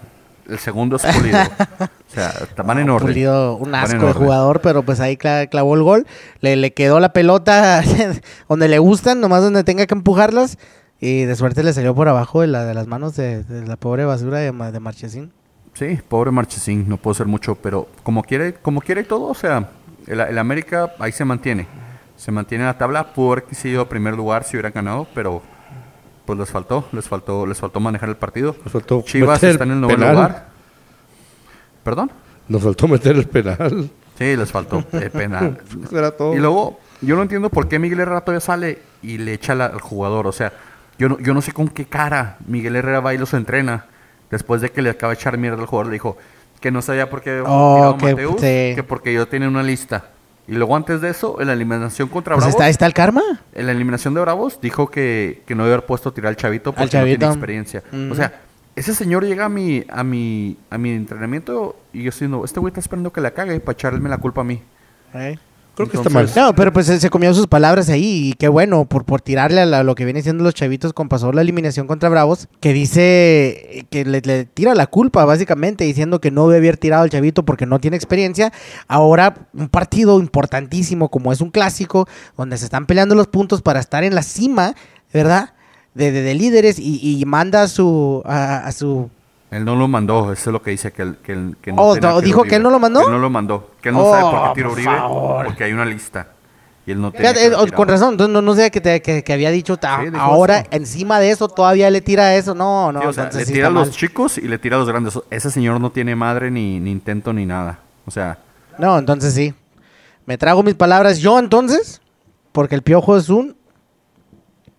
El 0.48 0.58
segundo 0.58 0.96
es 0.96 1.02
Pulido. 1.04 1.38
o 1.80 2.14
sea, 2.14 2.32
van 2.64 2.78
en 2.78 2.88
orden. 2.88 3.08
Pulido, 3.08 3.56
un 3.56 3.74
asco 3.74 4.06
de 4.06 4.12
jugador, 4.14 4.60
pero 4.62 4.82
pues 4.82 4.98
ahí 4.98 5.16
cla- 5.18 5.46
clavó 5.48 5.74
el 5.74 5.82
gol. 5.82 6.06
Le, 6.40 6.56
le 6.56 6.72
quedó 6.72 7.00
la 7.00 7.12
pelota 7.12 7.82
donde 8.48 8.68
le 8.68 8.78
gustan, 8.78 9.20
nomás 9.20 9.42
donde 9.42 9.62
tenga 9.62 9.86
que 9.86 9.94
empujarlas. 9.94 10.56
Y 11.00 11.24
de 11.24 11.36
suerte 11.36 11.62
le 11.62 11.72
salió 11.74 11.94
por 11.94 12.08
abajo 12.08 12.40
de, 12.40 12.46
la, 12.46 12.64
de 12.64 12.72
las 12.72 12.86
manos 12.86 13.14
de, 13.14 13.44
de 13.44 13.66
la 13.66 13.76
pobre 13.76 14.06
basura 14.06 14.38
de, 14.38 14.50
de 14.50 14.80
Marchesín. 14.80 15.32
Sí, 15.74 15.98
pobre 16.08 16.30
Marchesín, 16.30 16.88
no 16.88 16.96
puedo 16.96 17.12
hacer 17.12 17.26
mucho, 17.26 17.54
pero 17.54 17.86
como 18.02 18.22
quiere, 18.22 18.54
como 18.54 18.80
quiere 18.80 19.04
todo, 19.04 19.26
o 19.28 19.34
sea, 19.34 19.68
el, 20.08 20.20
el 20.20 20.38
América 20.38 20.92
ahí 20.98 21.12
se 21.12 21.24
mantiene. 21.24 21.66
Se 22.16 22.32
mantiene 22.32 22.64
en 22.64 22.68
la 22.68 22.78
tabla, 22.78 23.12
pudo 23.12 23.32
haber 23.32 23.54
sido 23.54 23.88
primer 23.88 24.14
lugar 24.16 24.42
si 24.44 24.56
hubieran 24.56 24.72
ganado, 24.72 25.06
pero 25.14 25.40
pues 26.26 26.38
les 26.38 26.50
faltó, 26.50 26.86
les 26.92 27.08
faltó, 27.08 27.46
les 27.46 27.58
faltó 27.58 27.78
manejar 27.80 28.08
el 28.08 28.16
partido. 28.16 28.56
Nos 28.64 28.72
faltó 28.72 29.02
Chivas 29.02 29.42
está 29.42 29.64
en 29.64 29.70
el 29.70 29.80
noveno 29.80 29.98
penal. 30.00 30.14
lugar. 30.14 30.48
¿Perdón? 31.84 32.10
Nos 32.48 32.62
faltó 32.62 32.88
meter 32.88 33.16
el 33.16 33.26
penal. 33.28 33.90
Sí, 34.18 34.36
les 34.36 34.50
faltó 34.50 34.84
eh, 34.92 35.10
penal. 35.10 35.58
Era 35.92 36.10
todo. 36.10 36.34
Y 36.34 36.38
luego, 36.38 36.80
yo 37.00 37.14
no 37.16 37.22
entiendo 37.22 37.50
por 37.50 37.68
qué 37.68 37.78
Miguel 37.78 38.00
Herrera 38.00 38.22
todavía 38.22 38.40
sale 38.40 38.78
y 39.02 39.18
le 39.18 39.34
echa 39.34 39.54
la- 39.54 39.66
al 39.66 39.80
jugador. 39.80 40.26
O 40.26 40.32
sea, 40.32 40.52
yo 40.98 41.08
no, 41.08 41.18
yo 41.20 41.34
no 41.34 41.40
sé 41.40 41.52
con 41.52 41.68
qué 41.68 41.84
cara 41.86 42.36
Miguel 42.46 42.76
Herrera 42.76 43.00
va 43.00 43.14
y 43.14 43.18
los 43.18 43.32
entrena. 43.34 43.86
Después 44.30 44.60
de 44.60 44.70
que 44.70 44.82
le 44.82 44.90
acaba 44.90 45.12
de 45.12 45.18
echar 45.20 45.38
mierda 45.38 45.60
al 45.60 45.66
jugador, 45.66 45.86
le 45.86 45.92
dijo 45.94 46.18
que 46.60 46.70
no 46.70 46.82
sabía 46.82 47.08
por 47.10 47.22
qué 47.22 47.42
Oh, 47.46 47.96
que- 47.98 48.06
Mateus, 48.12 48.34
sí. 48.40 48.72
que 48.74 48.82
porque 48.86 49.12
yo 49.12 49.26
tenía 49.28 49.48
una 49.48 49.62
lista. 49.62 50.10
Y 50.46 50.52
luego 50.52 50.74
antes 50.76 51.00
de 51.02 51.10
eso, 51.10 51.40
en 51.40 51.46
la 51.48 51.52
eliminación 51.52 52.08
contra 52.08 52.34
Pues 52.34 52.44
Bravos, 52.46 52.54
está, 52.54 52.68
está 52.70 52.86
el 52.86 52.94
karma. 52.94 53.22
en 53.54 53.66
la 53.66 53.72
eliminación 53.72 54.14
de 54.14 54.20
Bravos, 54.22 54.58
dijo 54.62 54.90
que, 54.90 55.42
que 55.46 55.54
no 55.54 55.64
haber 55.64 55.84
puesto 55.84 56.08
a 56.08 56.14
tirar 56.14 56.30
al 56.30 56.36
chavito 56.36 56.72
porque 56.72 56.84
Al 56.84 56.88
chavito. 56.88 57.14
no 57.16 57.18
tiene 57.18 57.32
experiencia. 57.34 57.82
O 58.10 58.14
sea, 58.14 58.40
ese 58.74 58.94
señor 58.94 59.24
llega 59.26 59.44
a 59.44 59.48
mi, 59.50 59.84
a 59.90 60.02
mi, 60.04 60.56
a 60.70 60.78
mi 60.78 60.90
entrenamiento 60.92 61.76
y 61.92 62.02
yo 62.04 62.08
estoy 62.08 62.26
diciendo, 62.28 62.44
este 62.46 62.60
güey 62.60 62.70
está 62.70 62.80
esperando 62.80 63.12
que 63.12 63.20
la 63.20 63.32
cague 63.32 63.60
para 63.60 63.74
echarme 63.74 64.08
la 64.08 64.16
culpa 64.18 64.40
a 64.40 64.44
mí. 64.44 64.62
Creo 65.78 65.88
que 65.90 65.96
está 65.96 66.10
mal. 66.10 66.28
No, 66.36 66.54
pero 66.54 66.72
pues 66.72 66.86
se 66.86 66.98
se 67.00 67.08
comió 67.08 67.32
sus 67.32 67.46
palabras 67.46 67.88
ahí 67.88 68.28
y 68.30 68.32
qué 68.34 68.48
bueno 68.48 68.84
por, 68.86 69.04
por 69.04 69.20
tirarle 69.20 69.60
a 69.60 69.66
la- 69.66 69.82
lo 69.84 69.94
que 69.94 70.04
viene 70.04 70.22
siendo 70.22 70.42
los 70.44 70.52
chavitos 70.54 70.92
con 70.92 71.08
pasó 71.08 71.30
la 71.32 71.40
eliminación 71.42 71.86
contra 71.86 72.08
Bravos, 72.08 72.48
que 72.60 72.72
dice 72.72 73.86
que 73.90 74.04
le, 74.04 74.20
le 74.20 74.44
tira 74.44 74.74
la 74.74 74.86
culpa 74.88 75.24
básicamente 75.24 75.84
diciendo 75.84 76.20
que 76.20 76.30
no 76.30 76.48
debe 76.48 76.66
haber 76.66 76.76
tirado 76.78 77.04
al 77.04 77.10
chavito 77.10 77.44
porque 77.44 77.64
no 77.66 77.78
tiene 77.78 77.96
experiencia. 77.96 78.52
Ahora 78.88 79.48
un 79.54 79.68
partido 79.68 80.18
importantísimo 80.20 81.08
como 81.10 81.32
es 81.32 81.40
un 81.40 81.50
clásico, 81.50 82.08
donde 82.36 82.58
se 82.58 82.64
están 82.64 82.86
peleando 82.86 83.14
los 83.14 83.28
puntos 83.28 83.62
para 83.62 83.80
estar 83.80 84.02
en 84.04 84.14
la 84.14 84.22
cima, 84.22 84.74
¿verdad? 85.14 85.54
De, 85.94 86.12
de- 86.12 86.22
de 86.22 86.34
líderes 86.34 86.78
y, 86.78 87.00
y 87.20 87.24
manda 87.24 87.62
a 87.62 87.68
su, 87.68 88.22
a, 88.24 88.58
a 88.66 88.72
su 88.72 89.10
Él 89.50 89.64
no 89.64 89.76
lo 89.76 89.88
mandó, 89.88 90.32
eso 90.32 90.50
es 90.50 90.52
lo 90.52 90.60
que 90.62 90.72
dice, 90.72 90.92
que, 90.92 91.02
él- 91.02 91.16
que, 91.22 91.32
él- 91.32 91.56
que 91.62 91.72
Oh, 91.72 91.94
no, 91.94 92.00
tiro 92.00 92.20
¿dijo 92.20 92.42
que 92.44 92.56
él 92.56 92.62
no 92.62 92.70
lo 92.70 92.78
mandó? 92.78 93.00
Que 93.00 93.06
él 93.06 93.12
no 93.12 93.18
lo 93.18 93.30
mandó, 93.30 93.70
que 93.80 93.88
él 93.88 93.94
no 93.94 94.10
sabe 94.10 94.22
por 94.22 94.34
Oh, 94.34 94.42
qué 94.48 94.54
tiro 94.56 94.68
por 94.70 94.78
Uribe, 94.78 94.96
favor. 94.96 95.46
porque 95.46 95.64
hay 95.64 95.72
una 95.72 95.84
lista. 95.86 96.28
Y 96.86 96.90
él 96.92 97.00
no 97.02 97.12
tenía 97.12 97.34
que 97.34 97.46
eh, 97.46 97.72
con 97.74 97.86
razón, 97.88 98.12
entonces 98.12 98.32
no, 98.32 98.40
no 98.42 98.54
sé 98.54 98.70
que, 98.70 98.80
te- 98.80 99.02
que, 99.02 99.22
que 99.22 99.32
había 99.32 99.50
dicho, 99.50 99.76
ta- 99.76 100.00
Sí, 100.00 100.06
dijo 100.10 100.18
ahora 100.22 100.58
eso. 100.60 100.68
encima 100.72 101.20
de 101.20 101.30
eso 101.30 101.46
todavía 101.48 101.90
le 101.90 102.00
tira 102.00 102.34
eso. 102.34 102.54
No, 102.54 102.92
no, 102.92 103.00
Sí, 103.02 103.06
o 103.06 103.12
sea, 103.12 103.24
entonces 103.24 103.48
le 103.48 103.54
tira 103.54 103.68
a 103.68 103.70
los 103.70 103.88
mal. 103.88 103.96
chicos 103.96 104.38
y 104.38 104.48
le 104.48 104.58
tira 104.58 104.76
a 104.76 104.78
los 104.78 104.88
grandes. 104.88 105.18
Ese 105.30 105.50
señor 105.50 105.80
no 105.80 105.90
tiene 105.92 106.14
madre, 106.16 106.50
ni, 106.50 106.80
ni 106.80 106.90
intento, 106.90 107.32
ni 107.34 107.44
nada. 107.44 107.78
O 108.06 108.10
sea, 108.10 108.38
No, 108.78 108.98
entonces 108.98 109.34
sí. 109.34 109.52
Me 110.24 110.38
trago 110.38 110.62
mis 110.62 110.74
palabras 110.74 111.18
yo 111.18 111.38
entonces, 111.38 112.00
porque 112.52 112.74
el 112.74 112.82
piojo 112.82 113.16
es 113.18 113.28
un 113.28 113.54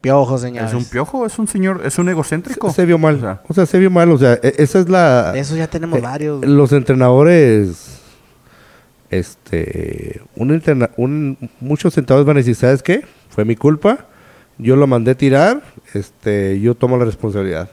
piojo, 0.02 0.38
señores. 0.38 0.70
es 0.70 0.76
un 0.76 0.86
piojo, 0.86 1.26
es 1.26 1.38
un 1.40 1.48
señor, 1.48 1.82
es 1.86 1.98
un 2.00 2.10
egocéntrico. 2.10 2.70
Se, 2.70 2.76
se 2.78 2.86
vio 2.86 2.98
mal. 2.98 3.16
O 3.16 3.20
sea, 3.20 3.42
O 3.48 3.54
sea, 3.54 3.66
se 3.66 3.80
vio 3.80 3.90
mal. 3.92 4.12
O 4.12 4.18
sea, 4.18 4.34
e- 4.42 4.56
esa 4.58 4.80
es 4.80 4.90
la... 4.90 5.32
De 5.34 5.40
eso 5.40 5.56
ya 5.56 5.68
tenemos 5.68 6.00
eh, 6.00 6.02
varios. 6.02 6.46
Los 6.46 6.72
entrenadores... 6.72 8.00
Este... 9.10 10.22
Un 10.36 10.50
entrena- 10.52 10.92
un, 10.98 11.38
muchos 11.60 11.98
entrenadores 11.98 12.28
van 12.28 12.38
a 12.38 12.40
decir, 12.40 12.56
¿sabes 12.56 12.84
qué? 12.84 13.04
Fue 13.30 13.46
mi 13.46 13.56
culpa. 13.56 14.06
Yo 14.58 14.76
lo 14.76 14.88
mandé 14.88 15.16
tirar. 15.16 15.62
Este... 15.94 16.60
Yo 16.60 16.76
tomo 16.76 16.98
la 16.98 17.06
responsabilidad. 17.06 17.70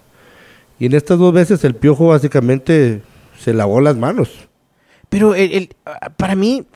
Y 0.78 0.86
en 0.86 0.94
estas 0.94 1.18
dos 1.18 1.32
veces 1.32 1.64
el 1.64 1.74
piojo 1.74 2.08
básicamente 2.08 3.02
se 3.38 3.52
lavó 3.54 3.80
las 3.80 3.96
manos. 3.96 4.48
Pero 5.08 5.34
el, 5.34 5.52
el- 5.52 5.68
para 6.16 6.34
mí, 6.34 6.66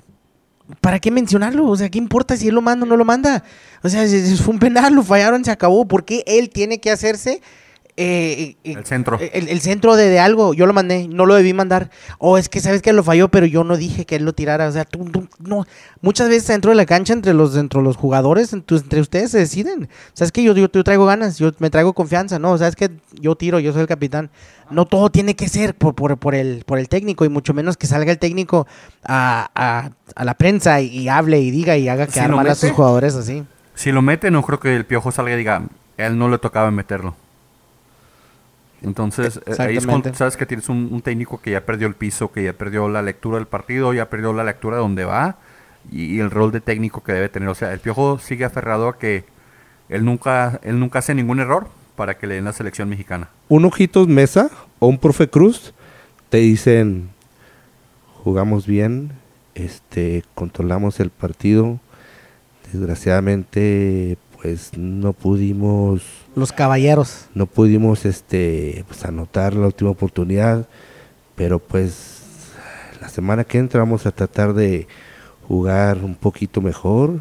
¿para 0.80 0.98
qué 0.98 1.10
mencionarlo? 1.10 1.66
O 1.66 1.76
sea, 1.76 1.88
¿qué 1.88 1.98
importa 1.98 2.36
si 2.36 2.48
él 2.48 2.54
lo 2.54 2.62
manda 2.62 2.84
o 2.84 2.88
no 2.88 2.96
lo 2.96 3.04
manda? 3.04 3.44
O 3.82 3.88
sea, 3.88 4.06
fue 4.36 4.54
un 4.54 4.58
penal, 4.58 4.94
lo 4.94 5.02
fallaron, 5.02 5.44
se 5.44 5.50
acabó. 5.50 5.86
¿Por 5.86 6.04
qué 6.04 6.22
él 6.26 6.50
tiene 6.50 6.80
que 6.80 6.90
hacerse 6.90 7.40
eh, 8.02 8.56
eh, 8.64 8.72
El 8.76 8.84
centro. 8.86 9.18
El, 9.20 9.48
el 9.48 9.60
centro 9.60 9.94
de, 9.96 10.08
de 10.08 10.18
algo. 10.18 10.54
Yo 10.54 10.66
lo 10.66 10.72
mandé, 10.72 11.06
no 11.08 11.26
lo 11.26 11.34
debí 11.34 11.52
mandar. 11.52 11.90
O 12.18 12.38
es 12.38 12.48
que 12.48 12.60
sabes 12.60 12.80
que 12.82 12.92
lo 12.92 13.02
falló, 13.04 13.28
pero 13.28 13.46
yo 13.46 13.62
no 13.64 13.76
dije 13.76 14.06
que 14.06 14.16
él 14.16 14.24
lo 14.24 14.32
tirara. 14.32 14.66
O 14.68 14.72
sea, 14.72 14.84
tú, 14.84 15.04
tú- 15.04 15.28
no. 15.38 15.66
Muchas 16.00 16.28
veces 16.28 16.48
dentro 16.48 16.70
de 16.70 16.76
la 16.76 16.86
cancha, 16.86 17.12
entre 17.12 17.34
los, 17.34 17.56
entre 17.56 17.82
los 17.82 17.96
jugadores, 17.96 18.52
entre, 18.52 18.78
entre 18.78 19.00
ustedes 19.00 19.30
se 19.32 19.38
deciden. 19.38 19.88
Sabes 20.14 20.32
que 20.32 20.42
yo, 20.42 20.54
yo, 20.54 20.68
yo 20.72 20.84
traigo 20.84 21.04
ganas, 21.06 21.38
yo 21.38 21.52
me 21.58 21.68
traigo 21.70 21.92
confianza. 21.92 22.38
No, 22.38 22.56
sabes 22.56 22.74
que 22.76 22.90
yo 23.20 23.36
tiro, 23.36 23.58
yo 23.60 23.72
soy 23.72 23.82
el 23.82 23.88
capitán. 23.88 24.30
No 24.70 24.86
todo 24.86 25.10
tiene 25.10 25.34
que 25.36 25.48
ser 25.48 25.74
por, 25.74 25.94
por, 25.94 26.16
por, 26.16 26.34
el, 26.34 26.62
por 26.64 26.78
el 26.78 26.88
técnico, 26.88 27.24
y 27.24 27.28
mucho 27.28 27.52
menos 27.54 27.76
que 27.76 27.86
salga 27.86 28.12
el 28.12 28.18
técnico 28.18 28.66
a, 29.04 29.50
a, 29.54 29.90
a 30.14 30.24
la 30.24 30.34
prensa 30.34 30.80
y, 30.80 30.86
y 30.96 31.08
hable 31.08 31.40
y 31.40 31.50
diga 31.50 31.76
y 31.76 31.88
haga 31.88 32.06
Si 32.06 32.12
quedar 32.12 32.30
lo 32.30 32.36
mal 32.36 32.48
a 32.48 32.54
sus 32.54 32.70
jugadores 32.70 33.14
así. 33.16 33.42
Si 33.74 33.90
lo 33.92 34.00
mete, 34.00 34.30
no 34.30 34.42
creo 34.42 34.60
que 34.60 34.76
el 34.76 34.86
piojo 34.86 35.10
salga 35.10 35.32
y 35.34 35.36
diga, 35.38 35.62
él 35.96 36.16
no 36.18 36.28
le 36.28 36.38
tocaba 36.38 36.70
meterlo. 36.70 37.16
Entonces, 38.82 39.40
eh, 39.46 39.54
ahí 39.58 39.76
es 39.76 39.86
cuando 39.86 40.12
sabes 40.14 40.36
que 40.36 40.46
tienes 40.46 40.68
un, 40.68 40.88
un 40.90 41.02
técnico 41.02 41.40
que 41.40 41.50
ya 41.50 41.66
perdió 41.66 41.86
el 41.86 41.94
piso, 41.94 42.32
que 42.32 42.44
ya 42.44 42.52
perdió 42.54 42.88
la 42.88 43.02
lectura 43.02 43.36
del 43.36 43.46
partido, 43.46 43.92
ya 43.92 44.08
perdió 44.08 44.32
la 44.32 44.44
lectura 44.44 44.76
de 44.76 44.82
dónde 44.82 45.04
va 45.04 45.36
y, 45.90 46.16
y 46.16 46.20
el 46.20 46.30
rol 46.30 46.50
de 46.50 46.60
técnico 46.60 47.02
que 47.02 47.12
debe 47.12 47.28
tener. 47.28 47.48
O 47.48 47.54
sea, 47.54 47.72
el 47.72 47.80
piojo 47.80 48.18
sigue 48.18 48.44
aferrado 48.44 48.88
a 48.88 48.98
que 48.98 49.24
él 49.90 50.04
nunca, 50.04 50.60
él 50.62 50.78
nunca 50.78 51.00
hace 51.00 51.14
ningún 51.14 51.40
error 51.40 51.68
para 51.96 52.16
que 52.16 52.26
le 52.26 52.36
den 52.36 52.44
la 52.44 52.52
selección 52.52 52.88
mexicana. 52.88 53.28
un 53.48 53.64
Ojitos 53.66 54.08
Mesa 54.08 54.50
o 54.78 54.86
un 54.86 54.96
Profe 54.96 55.28
Cruz 55.28 55.74
te 56.30 56.38
dicen 56.38 57.10
jugamos 58.24 58.66
bien, 58.66 59.12
este 59.54 60.24
controlamos 60.34 61.00
el 61.00 61.10
partido. 61.10 61.78
Desgraciadamente 62.72 64.16
pues 64.40 64.78
no 64.78 65.12
pudimos 65.12 66.02
Los 66.40 66.52
caballeros. 66.52 67.26
no 67.34 67.46
pudimos 67.46 68.04
este 68.06 68.84
pues, 68.88 69.04
anotar 69.04 69.54
la 69.54 69.66
última 69.66 69.90
oportunidad, 69.90 70.66
pero 71.36 71.58
pues 71.58 72.22
la 73.00 73.08
semana 73.08 73.44
que 73.44 73.58
entra 73.58 73.80
vamos 73.80 74.06
a 74.06 74.10
tratar 74.10 74.52
de 74.54 74.88
jugar 75.46 75.98
un 75.98 76.14
poquito 76.14 76.60
mejor 76.60 77.20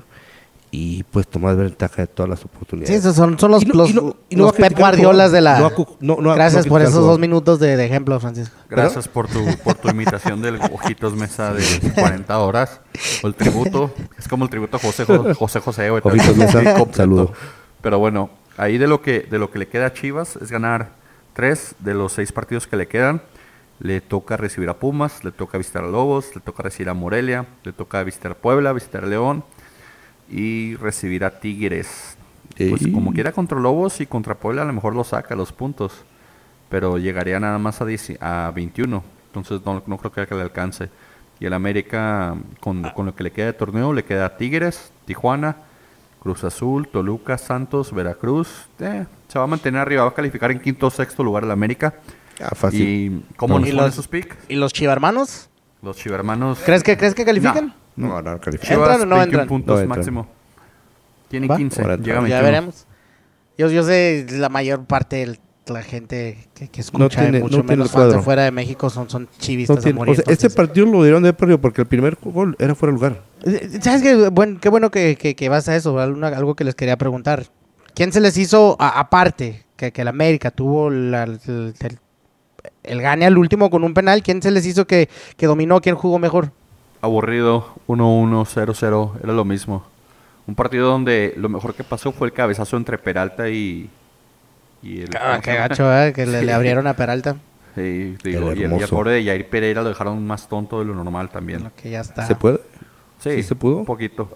y 0.71 1.01
pues 1.03 1.27
tomar 1.27 1.55
ventaja 1.55 2.03
de 2.03 2.07
todas 2.07 2.29
las 2.29 2.45
oportunidades. 2.45 2.89
Sí, 2.89 2.95
esos 2.95 3.15
son, 3.15 3.39
son 3.39 3.49
los, 3.49 3.63
Y 3.63 3.65
no- 3.65 3.73
los, 3.73 3.89
y 3.89 3.93
no- 3.93 4.15
y 4.29 4.35
no 4.35 4.43
los 4.43 4.53
va 4.53 4.57
a 4.67 4.69
Pep 4.69 4.77
Guardiolas 4.77 5.31
de 5.31 5.41
la... 5.41 5.59
Gracias 5.99 6.65
no 6.67 6.69
por 6.69 6.81
esos 6.83 6.93
dos 7.03 7.17
minutos 7.17 7.59
de, 7.59 7.75
de 7.75 7.85
ejemplo, 7.85 8.19
Francisco. 8.19 8.55
Gracias 8.69 9.07
por 9.07 9.27
tu, 9.27 9.43
por 9.63 9.73
tu 9.75 9.89
imitación 9.89 10.43
del 10.43 10.57
Ojitos 10.71 11.15
Mesa 11.15 11.53
de 11.55 11.63
40 11.95 12.37
horas. 12.37 12.81
O 13.23 13.27
el 13.27 13.33
tributo. 13.33 13.91
Es 14.19 14.27
como 14.27 14.43
el 14.43 14.51
tributo 14.51 14.77
a 14.77 14.79
José 14.79 15.05
Jo- 15.05 15.33
José, 15.33 15.59
José 15.59 15.89
güey, 15.89 16.01
Ojitos. 16.05 16.37
Mesa, 16.37 16.61
saludo. 16.93 17.33
Pero 17.81 17.97
bueno, 17.97 18.29
ahí 18.59 18.77
de 18.77 18.87
lo 18.87 19.01
que 19.01 19.21
de 19.21 19.39
lo 19.39 19.49
que 19.49 19.59
le 19.59 19.67
queda 19.67 19.87
a 19.87 19.93
Chivas 19.93 20.35
es 20.35 20.51
ganar 20.51 20.89
tres 21.33 21.75
de 21.79 21.93
los 21.93 22.13
seis 22.13 22.31
partidos 22.31 22.67
que 22.67 22.77
le 22.77 22.87
quedan. 22.87 23.21
Le 23.79 24.01
toca 24.01 24.35
recibir 24.35 24.67
a 24.69 24.77
Pumas, 24.77 25.23
le 25.23 25.31
toca 25.31 25.57
visitar 25.57 25.85
a 25.85 25.87
Lobos, 25.87 26.35
le 26.35 26.41
toca 26.41 26.63
recibir 26.63 26.89
a 26.89 26.93
Morelia, 26.93 27.45
le 27.63 27.71
toca 27.71 28.03
visitar 28.03 28.35
Puebla, 28.35 28.73
visitar 28.73 29.07
León 29.07 29.45
y 30.29 30.75
recibir 30.75 31.23
a 31.23 31.39
Tigres. 31.39 32.17
Pues 32.57 32.87
como 32.93 33.13
quiera 33.13 33.31
contra 33.31 33.57
Lobos 33.57 34.01
y 34.01 34.05
contra 34.05 34.35
Puebla 34.35 34.63
a 34.63 34.65
lo 34.65 34.73
mejor 34.73 34.93
lo 34.93 35.05
saca 35.05 35.33
los 35.33 35.53
puntos, 35.53 36.03
pero 36.67 36.97
llegaría 36.97 37.39
nada 37.39 37.57
más 37.57 37.79
a, 37.79 37.85
10 37.85 38.17
a 38.19 38.51
21, 38.53 39.01
entonces 39.27 39.61
no, 39.65 39.81
no 39.85 39.97
creo 39.97 40.27
que 40.27 40.35
le 40.35 40.41
alcance. 40.41 40.89
Y 41.39 41.45
el 41.45 41.53
América, 41.53 42.35
con, 42.59 42.83
con 42.89 43.05
lo 43.05 43.15
que 43.15 43.23
le 43.23 43.31
queda 43.31 43.45
de 43.45 43.53
torneo, 43.53 43.93
le 43.93 44.03
queda 44.03 44.35
Tigres, 44.35 44.91
Tijuana, 45.05 45.55
Cruz 46.19 46.43
Azul, 46.43 46.87
Toluca, 46.87 47.37
Santos, 47.37 47.93
Veracruz. 47.93 48.67
Eh, 48.79 49.05
se 49.27 49.39
va 49.39 49.45
a 49.45 49.47
mantener 49.47 49.81
arriba, 49.81 50.03
va 50.03 50.09
a 50.09 50.13
calificar 50.13 50.51
en 50.51 50.59
quinto 50.59 50.87
o 50.87 50.89
sexto 50.89 51.23
lugar 51.23 51.43
el 51.43 51.51
América. 51.51 51.95
Ah, 52.41 52.53
fácil. 52.55 52.81
¿Y 52.81 53.35
cómo 53.35 53.55
No. 53.55 53.59
nos 53.61 53.69
¿Y 53.69 53.71
los- 53.73 53.95
sus 53.95 54.07
picks? 54.07 54.35
¿Y 54.49 54.55
los 54.55 54.73
chivarmanos? 54.73 55.49
Los 55.81 55.97
chivermanos. 55.97 56.59
¿Crees 56.65 56.83
que, 56.83 56.97
¿crees 56.97 57.15
que 57.15 57.23
califican? 57.25 57.73
No, 57.95 58.21
no, 58.21 58.39
califica. 58.39 58.73
¿Entran 58.73 58.97
Chivas, 58.97 59.01
o 59.01 59.05
no 59.05 59.15
21 59.15 59.23
entran? 59.23 59.47
puntos 59.47 59.75
No 59.75 59.81
entran. 59.81 59.97
máximo. 59.99 60.27
Tiene 61.29 61.47
¿Va? 61.47 61.57
15, 61.57 61.81
Ahora 61.81 61.95
llega 61.97 62.19
a 62.19 62.21
entran. 62.21 62.29
Ya 62.29 62.41
21. 62.41 62.43
veremos. 62.43 62.85
Yo, 63.57 63.69
yo 63.69 63.83
sé 63.83 64.25
la 64.31 64.49
mayor 64.49 64.85
parte 64.85 65.17
de 65.17 65.39
la 65.69 65.83
gente 65.83 66.47
que, 66.53 66.67
que 66.67 66.81
escucha, 66.81 67.21
tiene- 67.21 67.39
mucho 67.39 67.57
no 67.59 67.63
menos 67.63 67.91
fans 67.91 68.13
de 68.13 68.19
fuera 68.19 68.43
de 68.43 68.51
México, 68.51 68.89
son, 68.89 69.09
son 69.09 69.23
No 69.23 69.29
chivistas 69.37 69.77
a 69.77 69.81
tiene- 69.81 69.97
morir, 69.97 70.11
o 70.19 70.23
sea, 70.23 70.33
este 70.33 70.49
partido 70.49 70.85
lo 70.85 71.03
dieron 71.03 71.23
de 71.23 71.33
perdido 71.33 71.59
porque 71.59 71.81
el 71.81 71.87
primer 71.87 72.17
gol 72.21 72.55
era 72.59 72.75
fuera 72.75 72.91
de 72.91 72.95
lugar. 72.97 73.21
Eh, 73.45 73.79
¿Sabes 73.81 74.01
qué? 74.01 74.29
Bueno, 74.29 74.57
qué 74.61 74.69
bueno 74.69 74.91
que, 74.91 75.15
que, 75.15 75.35
que 75.35 75.49
vas 75.49 75.67
a 75.69 75.75
eso, 75.75 75.97
alguna- 75.99 76.27
algo 76.29 76.55
que 76.55 76.63
les 76.63 76.75
quería 76.75 76.97
preguntar. 76.97 77.45
¿Quién 77.93 78.11
se 78.11 78.19
les 78.21 78.37
hizo, 78.37 78.75
a- 78.79 78.99
aparte, 78.99 79.63
que, 79.75 79.91
que 79.91 80.01
el 80.01 80.07
América 80.07 80.51
tuvo 80.51 80.89
la- 80.89 81.23
el, 81.23 81.39
el- 81.47 81.73
el 82.83 83.01
gane 83.01 83.25
al 83.25 83.37
último 83.37 83.69
con 83.69 83.83
un 83.83 83.93
penal, 83.93 84.21
¿quién 84.23 84.41
se 84.41 84.51
les 84.51 84.65
hizo 84.65 84.85
que, 84.87 85.09
que 85.37 85.45
dominó, 85.47 85.79
quién 85.81 85.95
jugó 85.95 86.19
mejor? 86.19 86.51
Aburrido, 87.01 87.65
1-1, 87.87 88.45
0-0, 88.45 89.11
era 89.23 89.33
lo 89.33 89.45
mismo. 89.45 89.83
Un 90.47 90.55
partido 90.55 90.89
donde 90.89 91.33
lo 91.37 91.47
mejor 91.47 91.73
que 91.75 91.83
pasó 91.83 92.11
fue 92.11 92.27
el 92.27 92.33
cabezazo 92.33 92.75
entre 92.75 92.97
Peralta 92.97 93.49
y... 93.49 93.89
y 94.81 95.01
el, 95.01 95.09
Ah, 95.19 95.39
qué 95.43 95.55
gacho, 95.55 95.83
¿verdad? 95.83 96.13
Que 96.13 96.25
le, 96.25 96.43
le 96.43 96.53
abrieron 96.53 96.87
a 96.87 96.93
Peralta. 96.95 97.35
Sí, 97.75 98.15
digo, 98.23 98.51
El 98.51 98.59
y, 98.59 98.63
el, 98.63 98.71
y 98.73 98.75
el 98.83 98.87
pobre 98.89 99.11
de 99.11 99.23
Jair 99.25 99.47
Pereira 99.49 99.81
lo 99.83 99.89
dejaron 99.89 100.25
más 100.25 100.47
tonto 100.49 100.79
de 100.79 100.85
lo 100.85 100.95
normal 100.95 101.29
también. 101.29 101.63
Lo 101.63 101.71
que 101.75 101.89
ya 101.91 102.01
está. 102.01 102.25
¿Se 102.25 102.35
puede? 102.35 102.59
Sí, 103.19 103.31
¿Sí 103.35 103.43
se 103.43 103.55
pudo? 103.55 103.77
Un 103.77 103.85
poquito. 103.85 104.29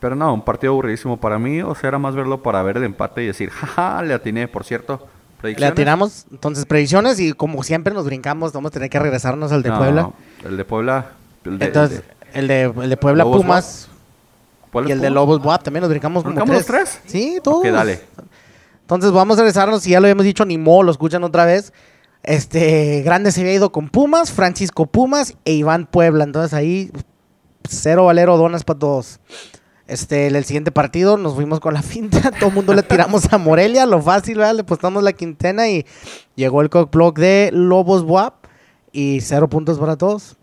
Pero 0.00 0.14
no, 0.14 0.32
un 0.34 0.42
partido 0.44 0.72
aburridísimo 0.72 1.16
para 1.16 1.38
mí. 1.38 1.62
O 1.62 1.74
sea, 1.74 1.88
era 1.88 1.98
más 1.98 2.14
verlo 2.14 2.42
para 2.42 2.62
ver 2.62 2.76
el 2.76 2.84
empate 2.84 3.22
y 3.22 3.26
decir, 3.26 3.50
jaja, 3.50 4.02
le 4.02 4.12
atiné, 4.14 4.46
por 4.46 4.64
cierto. 4.64 5.06
Le 5.42 5.66
atinamos, 5.66 6.26
entonces, 6.32 6.64
predicciones 6.66 7.20
y 7.20 7.32
como 7.32 7.62
siempre 7.62 7.94
nos 7.94 8.04
brincamos, 8.04 8.52
vamos 8.52 8.70
a 8.70 8.72
tener 8.72 8.90
que 8.90 8.98
regresarnos 8.98 9.52
al 9.52 9.62
de 9.62 9.68
No, 9.70 9.78
Puebla. 9.78 10.10
El 10.44 10.56
de 10.56 10.64
Puebla. 10.64 11.06
El 11.44 11.58
de, 11.58 11.66
Entonces, 11.66 12.02
el 12.34 12.48
de- 12.48 12.62
el 12.64 12.72
de, 12.74 12.82
el 12.84 12.90
de 12.90 12.96
Puebla, 12.96 13.24
Lobos 13.24 13.42
Pumas 13.42 13.88
¿Puebla 14.72 14.88
y 14.88 14.92
el 14.92 15.00
de? 15.00 15.10
Lobos 15.10 15.40
Buap 15.40 15.62
también 15.62 15.82
nos 15.82 15.90
brincamos 15.90 16.22
como 16.24 16.34
¿Brincamos 16.34 16.66
tres. 16.66 16.80
los 16.80 16.88
tres? 16.90 17.02
Sí, 17.06 17.38
todos. 17.42 17.58
Ok, 17.58 17.66
dale. 17.66 18.00
Entonces 18.86 19.10
vamos 19.10 19.36
a 19.36 19.40
regresarnos, 19.40 19.82
si 19.82 19.90
ya 19.90 19.98
lo 19.98 20.06
habíamos 20.06 20.24
dicho, 20.24 20.44
ni 20.44 20.58
modo, 20.58 20.84
lo 20.84 20.92
escuchan 20.92 21.24
otra 21.24 21.44
vez. 21.44 21.72
Este, 22.22 23.02
Grande 23.02 23.32
se 23.32 23.40
había 23.40 23.54
ido 23.54 23.72
con 23.72 23.88
Pumas, 23.88 24.30
Francisco 24.30 24.86
Pumas 24.86 25.34
e 25.44 25.54
Iván 25.54 25.86
Puebla. 25.86 26.22
Entonces 26.22 26.54
ahí, 26.54 26.92
cero 27.68 28.04
valero 28.04 28.36
donas 28.36 28.62
para 28.62 28.78
todos. 28.78 29.18
Este, 29.88 30.28
el, 30.28 30.36
el 30.36 30.44
siguiente 30.44 30.70
partido 30.70 31.16
nos 31.16 31.34
fuimos 31.34 31.58
con 31.58 31.74
la 31.74 31.82
finta, 31.82 32.30
todo 32.38 32.50
el 32.50 32.54
mundo 32.54 32.74
le 32.74 32.84
tiramos 32.84 33.32
a 33.32 33.38
Morelia, 33.38 33.86
lo 33.86 34.00
fácil, 34.00 34.38
¿verdad? 34.38 34.54
Le 34.54 34.60
apostamos 34.60 35.02
la 35.02 35.14
quintena 35.14 35.68
y 35.68 35.84
llegó 36.36 36.62
el 36.62 36.70
cockblock 36.70 37.18
de 37.18 37.50
Lobos 37.52 38.04
Buap 38.04 38.34
y 38.92 39.20
cero 39.20 39.48
puntos 39.48 39.80
para 39.80 39.96
todos. 39.96 40.36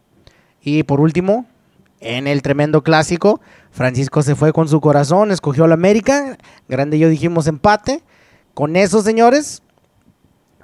Y 0.62 0.84
por 0.84 1.00
último, 1.00 1.46
en 2.02 2.28
el 2.28 2.42
tremendo 2.42 2.84
clásico, 2.84 3.40
Francisco 3.72 4.22
se 4.22 4.36
fue 4.36 4.52
con 4.52 4.68
su 4.68 4.82
corazón, 4.82 5.32
escogió 5.32 5.66
la 5.66 5.76
América, 5.76 6.38
Grande 6.68 6.98
y 6.98 7.00
yo 7.00 7.08
dijimos 7.08 7.48
empate. 7.48 8.04
Con 8.54 8.76
eso, 8.76 9.02
señores, 9.02 9.62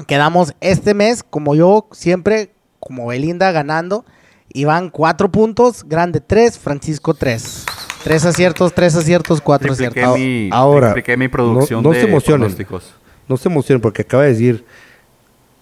quedamos 0.07 0.53
este 0.61 0.93
mes, 0.93 1.23
como 1.23 1.55
yo 1.55 1.87
siempre, 1.91 2.51
como 2.79 3.07
Belinda 3.07 3.51
ganando. 3.51 4.05
Iván 4.51 4.89
cuatro 4.89 5.31
puntos, 5.31 5.83
Grande 5.87 6.21
tres, 6.21 6.57
Francisco 6.57 7.13
tres. 7.13 7.65
Tres 8.03 8.25
aciertos, 8.25 8.73
tres 8.73 8.95
aciertos, 8.95 9.41
cuatro 9.41 9.73
Tripliqué 9.75 10.01
aciertos. 10.01 10.19
mi, 10.19 10.49
Ahora, 10.51 10.95
mi 11.17 11.27
producción 11.27 11.83
no- 11.83 11.89
no 11.89 11.93
se 11.93 12.01
de 12.01 12.07
emocionen. 12.07 12.41
pronósticos. 12.41 12.93
No 13.27 13.37
se 13.37 13.47
emocionen 13.49 13.81
porque 13.81 14.01
acaba 14.03 14.23
de 14.23 14.29
decir 14.29 14.65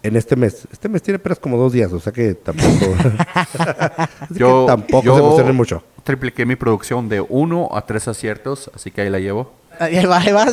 en 0.03 0.15
este 0.15 0.35
mes. 0.37 0.67
Este 0.71 0.87
mes 0.87 1.01
tiene 1.01 1.17
apenas 1.17 1.39
como 1.39 1.57
dos 1.57 1.73
días, 1.73 1.91
o 1.91 1.99
sea 1.99 2.13
que 2.13 2.33
tampoco, 2.35 2.69
que 4.29 4.39
Yo, 4.39 4.65
tampoco 4.67 5.03
yo 5.03 5.15
se 5.15 5.19
emocionen 5.19 5.55
mucho. 5.55 5.83
tripliqué 6.03 6.45
mi 6.45 6.55
producción 6.55 7.09
de 7.09 7.19
1 7.21 7.69
a 7.73 7.81
3 7.85 8.07
aciertos, 8.07 8.71
así 8.73 8.91
que 8.91 9.01
ahí 9.01 9.09
la 9.09 9.19
llevo. 9.19 9.51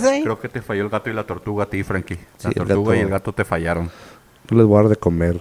¿Eh? 0.05 0.21
Creo 0.23 0.39
que 0.41 0.49
te 0.49 0.63
falló 0.63 0.83
el 0.83 0.89
gato 0.89 1.11
y 1.11 1.13
la 1.13 1.25
tortuga 1.25 1.65
a 1.65 1.67
ti, 1.71 1.83
Frankie. 1.83 2.15
La 2.17 2.21
Sí, 2.39 2.49
el 2.49 2.55
tortuga 2.55 2.97
y 2.97 3.01
el 3.01 3.09
gato 3.11 3.33
te 3.33 3.45
fallaron. 3.45 3.91
No 4.51 4.59
les 4.59 4.67
voy 4.67 4.79
a 4.79 4.83
dar 4.83 4.91
de 4.91 4.97
comer. 4.97 5.41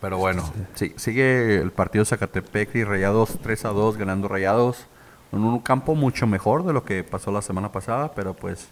Pero 0.00 0.18
bueno, 0.18 0.44
sí, 0.74 0.92
sigue 0.96 1.56
el 1.56 1.72
partido 1.72 2.04
Zacatepec 2.04 2.74
y 2.76 2.84
Rayados 2.84 3.38
3 3.42 3.64
a 3.64 3.68
2 3.70 3.96
ganando 3.96 4.28
Rayados 4.28 4.86
en 5.32 5.40
un 5.42 5.58
campo 5.60 5.94
mucho 5.94 6.26
mejor 6.26 6.64
de 6.64 6.72
lo 6.72 6.84
que 6.84 7.02
pasó 7.02 7.32
la 7.32 7.42
semana 7.42 7.72
pasada, 7.72 8.12
pero 8.14 8.34
pues 8.34 8.68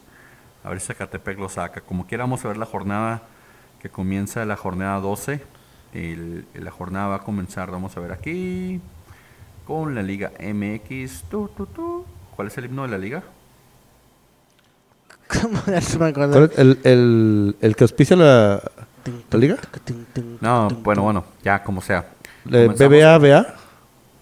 a 0.62 0.68
ver 0.70 0.81
si 0.81 0.89
Zacatepec 0.89 1.39
lo 1.39 1.48
saca. 1.48 1.81
Como 1.81 2.06
quiera 2.06 2.24
vamos 2.24 2.44
a 2.44 2.48
ver 2.48 2.56
la 2.59 2.66
jornada 2.66 3.22
que 3.81 3.89
comienza 3.89 4.44
la 4.44 4.56
jornada 4.56 5.01
12. 5.01 5.40
El- 5.94 6.47
la 6.55 6.70
jornada 6.70 7.09
va 7.09 7.16
a 7.16 7.20
comenzar, 7.22 7.70
vamos 7.70 7.97
a 7.97 8.01
ver 8.01 8.12
aquí, 8.12 8.81
con 9.66 9.94
la 9.94 10.02
Liga 10.02 10.31
MX. 10.39 11.22
Tu, 11.31 11.48
tu, 11.48 11.66
tu. 11.66 12.05
¿Cuál 12.36 12.48
es 12.48 12.59
el 12.59 12.66
himno 12.66 12.82
de 12.82 12.89
la 12.89 12.98
liga? 12.98 13.22
¿Cómo? 15.45 15.59
Ya 15.66 15.81
no 15.93 15.99
me 15.99 16.07
acuerdo. 16.09 16.33
¿Cuál 16.33 16.45
es 16.53 16.59
el, 16.59 16.79
el, 16.85 17.57
el 17.61 17.77
que 17.77 17.85
auspicia 17.85 18.16
la, 18.16 18.62
la 19.31 19.39
liga? 19.39 19.57
No, 20.41 20.69
bueno, 20.83 21.03
bueno, 21.03 21.25
ya 21.43 21.62
como 21.62 21.81
sea. 21.81 22.07
¿Le- 22.45 22.66
Comenzamos- 22.69 22.89
BBA, 22.99 23.19
BA? 23.19 23.55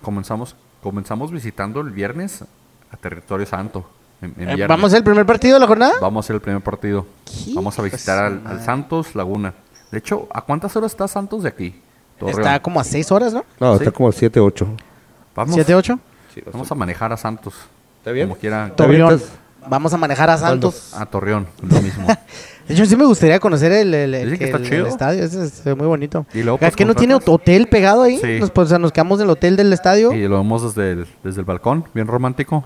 Comenzamos, 0.03 0.57
comenzamos 0.83 1.31
visitando 1.31 1.81
el 1.81 1.91
viernes 1.91 2.43
a 2.91 2.97
Territorio 2.97 3.47
Santo. 3.47 3.89
en- 4.21 4.35
en 4.37 4.43
Eh, 4.51 4.55
viernes. 4.57 4.69
¿Vamos 4.69 4.95
al 4.95 5.05
primer 5.05 5.27
partido 5.27 5.55
de 5.55 5.61
la 5.61 5.67
jornada? 5.67 5.95
Vamos 6.01 6.25
a 6.25 6.27
hacer 6.27 6.35
el 6.37 6.43
primer 6.43 6.63
partido. 6.63 7.07
¿Qué? 7.25 7.53
Vamos 7.55 7.79
a 7.79 7.83
visitar 7.83 8.19
Pues, 8.19 8.33
al, 8.33 8.33
al 8.39 8.43
madre. 8.55 8.65
Santos 8.65 9.15
Laguna. 9.15 9.55
De 9.91 9.99
hecho, 9.99 10.29
¿a 10.33 10.43
cuántas 10.43 10.75
horas 10.77 10.93
está 10.93 11.07
Santos 11.09 11.43
de 11.43 11.49
aquí? 11.51 11.81
Torreón. 12.19 12.41
Está 12.41 12.61
como 12.63 12.81
a 12.81 12.85
seis 12.85 13.11
horas, 13.13 13.33
¿no? 13.33 13.45
No, 13.61 13.77
Sí. 13.77 13.83
está 13.85 13.91
como 13.93 14.11
7, 14.13 14.39
8. 14.41 14.67
Vamos, 15.35 15.55
¿Siete, 15.55 15.75
ocho? 15.75 15.99
vamos 16.53 16.71
a 16.71 16.75
manejar 16.75 17.13
a 17.13 17.17
Santos. 17.17 17.55
¿Está 17.99 18.13
bien? 18.13 18.29
Como 18.29 18.39
quiera. 18.41 18.67
¿Está 18.69 18.87
bien, 18.87 19.01
Torreón. 19.03 19.23
Vamos 19.69 19.93
a 19.93 19.97
manejar 19.97 20.29
a 20.31 20.37
Santos. 20.39 20.93
A 20.95 21.07
Torreón, 21.07 21.47
lo 21.63 21.81
mismo. 21.81 22.07
De 22.69 22.75
hecho, 22.75 22.87
sí 22.87 22.97
me 22.97 23.05
gustaría 23.05 23.41
conocer 23.41 23.73
el, 23.73 23.93
el, 23.93 24.15
el- 24.15 24.31
Dicen 24.31 24.39
que 24.39 24.45
está 24.45 24.57
el- 24.59 24.63
el 24.65 24.71
chido. 24.71 24.87
estadio. 24.87 25.25
Ese 25.25 25.45
es 25.45 25.67
eh, 25.67 25.75
muy 25.75 25.87
bonito. 25.87 26.27
Y 26.33 26.43
luego, 26.43 26.57
¿Es 26.57 26.61
pues, 26.61 26.77
que 26.77 26.85
no 26.85 26.95
tiene 26.95 27.15
hotel 27.15 27.67
pegado 27.69 28.03
ahí? 28.03 28.19
Sí. 28.19 28.39
Nos, 28.39 28.51
pues, 28.51 28.67
o 28.67 28.69
sea, 28.69 28.79
nos 28.79 28.93
quedamos 28.93 29.19
en 29.19 29.25
el 29.25 29.31
hotel 29.31 29.57
del 29.57 29.73
estadio. 29.73 30.13
y 30.13 30.29
lo 30.29 30.39
vemos 30.39 30.63
desde 30.75 30.93
el, 30.93 31.07
desde 31.25 31.41
el 31.41 31.45
balcón, 31.45 31.85
bien 31.93 32.07
romántico. 32.07 32.65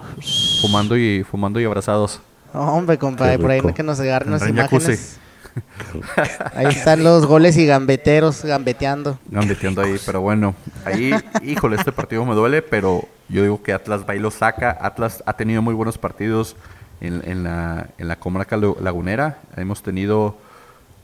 Fumando 0.61 0.97
y, 0.97 1.25
fumando 1.25 1.59
y 1.61 1.65
abrazados. 1.65 2.21
Hombre, 2.53 2.99
compadre, 2.99 3.39
por 3.39 3.51
ahí 3.51 3.61
rico. 3.61 3.75
que 3.75 3.83
nos 3.83 3.99
agarren 4.01 4.33
las 4.33 4.47
imágenes. 4.49 5.19
ahí 6.55 6.67
están 6.67 7.03
los 7.03 7.27
goles 7.27 7.57
y 7.57 7.67
gambeteros 7.67 8.45
gambeteando. 8.45 9.19
Gambeteando 9.29 9.81
ahí, 9.83 9.97
pero 10.05 10.21
bueno, 10.21 10.55
ahí, 10.85 11.13
híjole, 11.43 11.77
este 11.77 11.93
partido 11.93 12.25
me 12.27 12.35
duele, 12.35 12.61
pero 12.63 13.09
yo 13.29 13.43
digo 13.43 13.63
que 13.63 13.73
Atlas 13.73 14.03
va 14.09 14.15
y 14.15 14.19
lo 14.19 14.31
saca. 14.31 14.77
Atlas 14.81 15.23
ha 15.27 15.33
tenido 15.35 15.63
muy 15.63 15.75
buenos 15.75 15.97
partidos 15.99 16.57
en, 17.01 17.23
en 17.29 17.45
la, 17.45 17.89
en 17.99 18.09
la 18.09 18.17
comarca 18.17 18.57
lagunera. 18.57 19.39
Hemos 19.57 19.83
tenido 19.83 20.37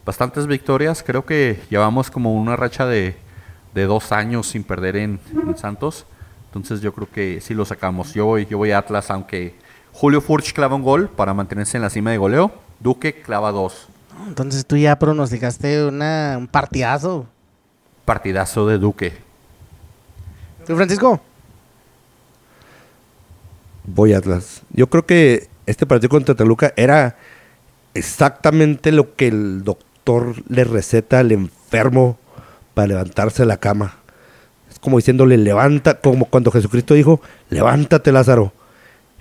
bastantes 0.04 0.46
victorias. 0.46 1.02
Creo 1.02 1.24
que 1.24 1.60
llevamos 1.70 2.10
como 2.10 2.34
una 2.34 2.56
racha 2.56 2.86
de, 2.86 3.16
de 3.74 3.84
dos 3.84 4.12
años 4.12 4.48
sin 4.48 4.64
perder 4.64 4.96
en, 4.96 5.20
en 5.32 5.56
Santos. 5.56 6.06
Entonces 6.46 6.80
yo 6.80 6.92
creo 6.92 7.08
que 7.10 7.40
sí 7.40 7.54
lo 7.54 7.64
sacamos. 7.64 8.12
Yo 8.14 8.26
voy, 8.26 8.46
yo 8.46 8.58
voy 8.58 8.72
a 8.72 8.78
Atlas, 8.78 9.10
aunque 9.10 9.54
Julio 9.92 10.20
Furch 10.20 10.52
clava 10.52 10.76
un 10.76 10.82
gol 10.82 11.08
para 11.08 11.34
mantenerse 11.34 11.76
en 11.76 11.82
la 11.82 11.90
cima 11.90 12.10
de 12.10 12.18
goleo. 12.18 12.52
Duque 12.80 13.22
clava 13.22 13.52
dos. 13.52 13.88
Entonces 14.26 14.66
tú 14.66 14.76
ya 14.76 14.98
pronosticaste 14.98 15.86
una, 15.86 16.36
un 16.38 16.46
partidazo. 16.46 17.26
Partidazo 18.04 18.66
de 18.66 18.78
Duque. 18.78 19.12
¿Tú, 20.66 20.76
Francisco? 20.76 21.20
Voy 23.84 24.12
Atlas. 24.12 24.62
Yo 24.70 24.88
creo 24.88 25.06
que 25.06 25.48
este 25.66 25.86
partido 25.86 26.08
contra 26.08 26.34
Toluca 26.34 26.72
era 26.76 27.16
exactamente 27.94 28.92
lo 28.92 29.14
que 29.14 29.28
el 29.28 29.64
doctor 29.64 30.34
le 30.48 30.64
receta 30.64 31.20
al 31.20 31.32
enfermo 31.32 32.18
para 32.74 32.88
levantarse 32.88 33.42
de 33.42 33.46
la 33.46 33.58
cama. 33.58 33.96
Es 34.70 34.78
como 34.78 34.96
diciéndole, 34.96 35.36
levanta, 35.36 36.00
como 36.00 36.26
cuando 36.26 36.50
Jesucristo 36.50 36.94
dijo, 36.94 37.20
levántate 37.50 38.12
Lázaro. 38.12 38.52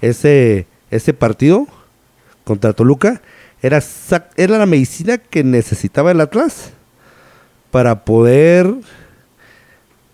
Ese, 0.02 0.66
ese 0.90 1.14
partido 1.14 1.68
contra 2.44 2.74
Toluca 2.74 3.22
era, 3.62 3.80
era 4.36 4.58
la 4.58 4.66
medicina 4.66 5.18
que 5.18 5.44
necesitaba 5.44 6.12
el 6.12 6.22
Atlas 6.22 6.72
para 7.70 8.04
poder 8.04 8.74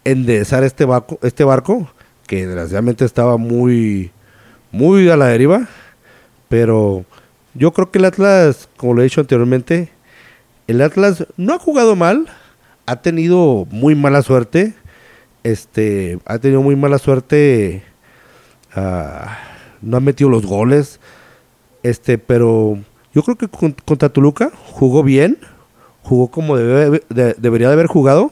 enderezar 0.04 0.64
este 0.64 0.86
barco, 0.86 1.20
este 1.22 1.44
barco 1.44 1.90
que 2.28 2.46
desgraciadamente 2.46 3.06
estaba 3.06 3.38
muy, 3.38 4.12
muy 4.72 5.10
a 5.10 5.18
la 5.18 5.28
deriva. 5.28 5.68
Pero 6.50 7.06
yo 7.54 7.72
creo 7.74 7.92
que 7.92 8.00
el 8.00 8.06
Atlas, 8.06 8.70
como 8.78 8.94
lo 8.94 9.02
he 9.02 9.06
dicho 9.06 9.22
anteriormente, 9.22 9.90
el 10.68 10.82
Atlas 10.82 11.26
no 11.38 11.54
ha 11.54 11.60
jugado 11.60 11.96
mal, 11.96 12.28
ha 12.86 12.98
tenido 13.02 13.68
muy 13.70 13.96
mala 13.96 14.22
suerte. 14.22 14.74
Este, 15.44 16.20
ha 16.26 16.40
tenido 16.40 16.62
muy 16.62 16.76
mala 16.76 16.98
suerte. 17.00 17.84
ah, 18.76 19.38
no 19.82 19.98
ha 19.98 20.00
metido 20.00 20.30
los 20.30 20.46
goles. 20.46 21.00
Este, 21.84 22.18
pero 22.18 22.78
yo 23.14 23.24
creo 23.24 23.38
que 23.38 23.48
con- 23.48 23.76
contra 23.86 24.10
Toluca 24.10 24.52
jugó 24.72 25.04
bien. 25.04 25.38
Jugó 26.04 26.30
como 26.30 26.58
debe- 26.58 27.04
de- 27.10 27.34
debería 27.38 27.68
de 27.68 27.74
haber 27.74 27.88
jugado. 27.88 28.32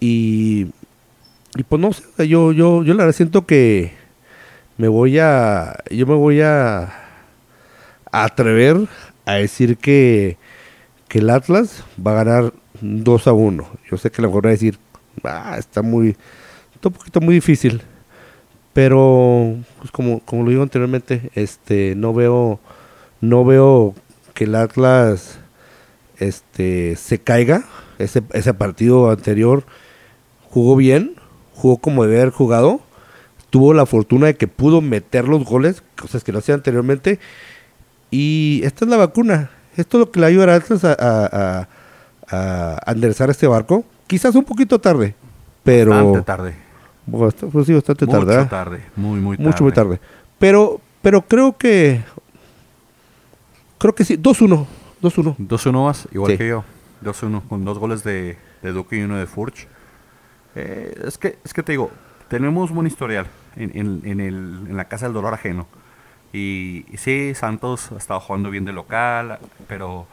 Y, 0.00 0.68
y 1.56 1.62
pues 1.68 1.80
no 1.80 1.92
sé, 1.92 2.02
yo, 2.28 2.52
yo, 2.52 2.82
yo 2.82 2.94
la 2.94 3.04
verdad 3.04 3.16
siento 3.16 3.46
que 3.46 3.92
me 4.78 4.88
voy 4.88 5.18
a. 5.18 5.76
Yo 5.90 6.06
me 6.06 6.14
voy 6.14 6.40
a 6.40 6.92
atrever 8.12 8.88
a 9.24 9.34
decir 9.34 9.78
que, 9.78 10.36
que 11.08 11.18
el 11.18 11.30
Atlas 11.30 11.84
va 12.04 12.12
a 12.12 12.24
ganar 12.24 12.52
2 12.80 13.26
a 13.26 13.32
1. 13.32 13.66
Yo 13.90 13.96
sé 13.96 14.10
que 14.10 14.20
a 14.20 14.22
lo 14.22 14.28
mejor 14.28 14.46
va 14.46 14.50
a 14.50 14.52
decir, 14.52 14.78
ah, 15.24 15.56
está 15.58 15.82
muy. 15.82 16.16
Está 16.74 16.88
un 16.88 16.94
poquito 16.94 17.20
muy 17.20 17.34
difícil. 17.34 17.82
Pero, 18.72 19.56
pues 19.78 19.90
como, 19.90 20.20
como 20.20 20.44
lo 20.44 20.50
digo 20.50 20.62
anteriormente, 20.62 21.30
este, 21.34 21.94
no 21.94 22.14
veo, 22.14 22.58
no 23.20 23.44
veo 23.44 23.94
que 24.34 24.44
el 24.44 24.54
Atlas 24.54 25.38
este, 26.18 26.96
se 26.96 27.18
caiga. 27.18 27.64
Ese, 27.98 28.22
ese 28.32 28.54
partido 28.54 29.10
anterior 29.10 29.64
jugó 30.48 30.74
bien, 30.76 31.16
jugó 31.52 31.76
como 31.76 32.04
debe 32.04 32.22
haber 32.22 32.32
jugado. 32.32 32.80
Tuvo 33.50 33.74
la 33.74 33.84
fortuna 33.84 34.28
de 34.28 34.36
que 34.36 34.48
pudo 34.48 34.80
meter 34.80 35.28
los 35.28 35.44
goles, 35.44 35.82
cosas 36.00 36.24
que 36.24 36.32
no 36.32 36.38
hacía 36.38 36.54
anteriormente. 36.54 37.20
Y 38.12 38.60
esta 38.62 38.84
es 38.84 38.90
la 38.90 38.98
vacuna. 38.98 39.50
Esto 39.76 39.96
es 39.96 40.00
lo 40.06 40.10
que 40.12 40.20
le 40.20 40.26
ayuda 40.26 40.54
a 40.54 40.60
a, 41.00 41.66
a, 42.30 42.78
a, 42.86 42.92
enderezar 42.92 43.30
este 43.30 43.46
barco. 43.48 43.84
Quizás 44.06 44.34
un 44.34 44.44
poquito 44.44 44.78
tarde, 44.78 45.14
pero... 45.64 45.90
Bastante 45.90 46.22
tarde. 46.22 46.54
Bueno, 47.06 47.32
pues 47.50 47.66
sí, 47.66 47.72
bastante 47.74 48.04
Mucho 48.06 48.18
tarde. 48.18 48.34
¿verdad? 48.36 48.50
tarde. 48.50 48.84
Muy, 48.96 49.18
muy 49.18 49.36
tarde. 49.38 49.48
Mucho 49.48 49.64
muy 49.64 49.72
tarde. 49.72 50.00
Pero, 50.38 50.80
pero 51.00 51.22
creo 51.22 51.56
que. 51.56 52.02
Creo 53.78 53.94
que 53.94 54.04
sí. 54.04 54.16
2-1. 54.16 54.66
2-1. 55.02 55.36
2-1 55.38 55.84
más, 55.84 56.08
igual 56.12 56.32
Sí. 56.32 56.38
que 56.38 56.48
yo. 56.48 56.64
2-1, 57.02 57.42
con 57.48 57.64
dos 57.64 57.78
goles 57.78 58.04
de, 58.04 58.36
de 58.62 58.72
Duque 58.72 58.98
y 58.98 59.02
uno 59.02 59.16
de 59.16 59.26
Furch. 59.26 59.66
Eh, 60.54 60.94
es, 61.06 61.18
que, 61.18 61.38
es 61.44 61.52
que 61.52 61.62
te 61.64 61.72
digo, 61.72 61.90
tenemos 62.28 62.70
buen 62.70 62.86
historial 62.86 63.26
en, 63.56 63.72
en- 63.76 64.02
en 64.04 64.20
el- 64.20 64.66
en 64.68 64.76
la 64.76 64.84
casa 64.84 65.06
del 65.06 65.14
dolor 65.14 65.34
ajeno. 65.34 65.66
Y, 66.32 66.86
sí, 66.96 67.34
Santos 67.34 67.92
ha 67.92 67.98
estado 67.98 68.20
jugando 68.20 68.50
bien 68.50 68.64
de 68.64 68.72
local, 68.72 69.38
pero 69.68 70.06